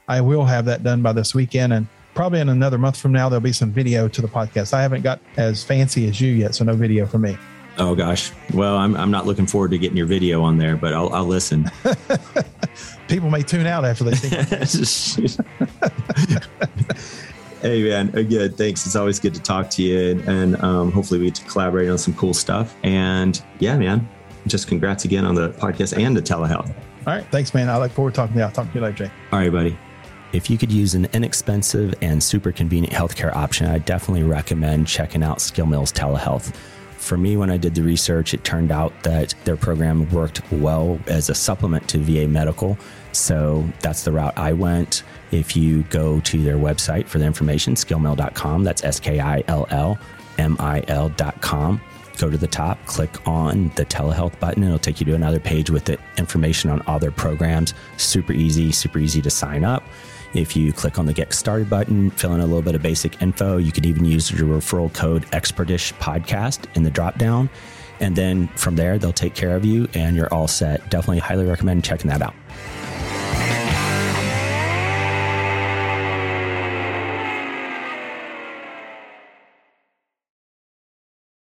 I 0.08 0.22
will 0.22 0.46
have 0.46 0.66
that 0.66 0.84
done 0.84 1.02
by 1.02 1.14
this 1.14 1.34
weekend. 1.34 1.74
And 1.74 1.88
probably 2.14 2.40
in 2.40 2.50
another 2.50 2.78
month 2.78 2.98
from 2.98 3.12
now, 3.14 3.30
there'll 3.30 3.42
be 3.42 3.52
some 3.52 3.72
video 3.72 4.08
to 4.08 4.22
the 4.22 4.28
podcast. 4.28 4.74
I 4.74 4.82
haven't 4.82 5.02
got 5.02 5.20
as 5.38 5.64
fancy 5.64 6.08
as 6.08 6.22
you 6.22 6.32
yet, 6.32 6.56
so 6.56 6.66
no 6.66 6.76
video 6.76 7.06
for 7.06 7.18
me. 7.18 7.38
Oh 7.80 7.94
gosh. 7.94 8.32
Well, 8.54 8.76
I'm 8.76 8.96
I'm 8.96 9.12
not 9.12 9.28
looking 9.28 9.46
forward 9.46 9.72
to 9.72 9.78
getting 9.78 9.98
your 9.98 10.08
video 10.08 10.42
on 10.42 10.58
there, 10.58 10.76
but 10.76 10.94
I'll 10.94 11.14
I'll 11.14 11.26
listen. 11.28 11.70
People 13.08 13.30
may 13.30 13.44
tune 13.44 13.68
out 13.68 13.86
after 13.86 14.04
they 14.04 14.16
see. 14.16 15.28
Hey 17.62 17.84
man, 17.84 18.16
again, 18.16 18.54
thanks. 18.54 18.86
It's 18.86 18.96
always 18.96 19.20
good 19.20 19.34
to 19.34 19.42
talk 19.42 19.70
to 19.72 19.82
you, 19.82 20.12
and, 20.12 20.28
and 20.28 20.64
um, 20.64 20.92
hopefully 20.92 21.20
we 21.20 21.26
get 21.26 21.36
to 21.36 21.46
collaborate 21.46 21.90
on 21.90 21.98
some 21.98 22.14
cool 22.14 22.34
stuff. 22.34 22.76
And 22.84 23.42
yeah, 23.60 23.76
man, 23.78 24.08
just 24.46 24.68
congrats 24.68 25.06
again 25.06 25.26
on 25.26 25.34
the 25.34 25.50
podcast 25.50 25.98
and 26.00 26.16
the 26.16 26.22
telehealth. 26.22 26.70
All 27.08 27.14
right, 27.14 27.26
thanks, 27.32 27.54
man. 27.54 27.70
I 27.70 27.78
look 27.78 27.92
forward 27.92 28.14
to 28.14 28.18
talking 28.18 28.34
to 28.34 28.40
you. 28.40 28.46
I'll 28.46 28.52
talk 28.52 28.68
to 28.68 28.74
you 28.76 28.82
later, 28.82 29.06
Jay. 29.06 29.12
All 29.32 29.40
right, 29.40 29.52
buddy. 29.52 29.78
If 30.34 30.50
you 30.50 30.58
could 30.58 30.72
use 30.72 30.94
an 30.94 31.08
inexpensive 31.14 31.96
and 32.02 32.22
super 32.22 32.52
convenient 32.52 32.94
healthcare 32.94 33.34
option, 33.34 33.66
I 33.68 33.80
definitely 33.80 34.24
recommend 34.24 34.88
checking 34.88 35.24
out 35.24 35.42
Skill 35.42 35.66
Mills 35.66 35.92
Telehealth. 35.92 36.54
For 36.98 37.18
me, 37.18 37.38
when 37.38 37.50
I 37.50 37.58
did 37.58 37.74
the 37.74 37.82
research, 37.82 38.34
it 38.34 38.44
turned 38.44 38.72
out 38.72 38.92
that 39.04 39.34
their 39.46 39.56
program 39.56 40.10
worked 40.12 40.42
well 40.52 41.00
as 41.08 41.30
a 41.30 41.36
supplement 41.36 41.88
to 41.90 42.00
VA 42.00 42.28
medical. 42.28 42.78
So 43.14 43.68
that's 43.80 44.04
the 44.04 44.12
route 44.12 44.38
I 44.38 44.52
went. 44.52 45.04
If 45.32 45.56
you 45.56 45.84
go 45.84 46.20
to 46.22 46.44
their 46.44 46.58
website 46.58 47.08
for 47.08 47.20
the 47.20 47.26
information, 47.26 47.76
skillmil.com, 47.76 48.64
that's 48.64 48.84
S 48.84 49.00
K 49.00 49.20
I 49.20 49.44
L 49.48 49.68
L 49.70 49.98
M 50.38 50.56
I 50.60 50.84
L.com. 50.88 51.82
Go 52.18 52.32
to 52.32 52.38
the 52.38 52.48
top, 52.48 52.84
click 52.88 53.28
on 53.28 53.72
the 53.76 53.86
telehealth 53.86 54.40
button. 54.40 54.64
It'll 54.64 54.80
take 54.80 55.00
you 55.00 55.06
to 55.06 55.14
another 55.14 55.40
page 55.40 55.70
with 55.70 55.86
the 55.86 56.00
information 56.18 56.72
on 56.72 56.82
all 56.88 56.98
their 56.98 57.12
programs. 57.12 57.76
Super 57.98 58.34
easy, 58.34 58.72
super 58.72 58.98
easy 58.98 59.22
to 59.22 59.30
sign 59.30 59.64
up. 59.64 59.84
If 60.34 60.56
you 60.56 60.74
click 60.74 61.00
on 61.00 61.06
the 61.06 61.14
Get 61.14 61.34
Started 61.34 61.70
button, 61.70 62.10
fill 62.12 62.34
in 62.34 62.42
a 62.42 62.46
little 62.46 62.62
bit 62.62 62.76
of 62.76 62.82
basic 62.82 63.22
info, 63.22 63.58
you 63.58 63.72
could 63.72 63.86
even 63.86 64.04
use 64.04 64.32
your 64.32 64.48
referral 64.48 64.94
code 64.94 65.24
Expertish 65.28 65.94
Podcast 65.94 66.66
in 66.76 66.84
the 66.84 66.90
drop 66.90 67.18
down. 67.18 67.50
And 68.00 68.16
then 68.16 68.48
from 68.50 68.76
there, 68.76 68.98
they'll 68.98 69.14
take 69.14 69.34
care 69.34 69.56
of 69.56 69.66
you 69.66 69.88
and 69.94 70.16
you're 70.16 70.32
all 70.34 70.48
set. 70.48 70.90
Definitely 70.90 71.20
highly 71.20 71.46
recommend 71.46 71.84
checking 71.84 72.10
that 72.10 72.22
out. 72.22 72.36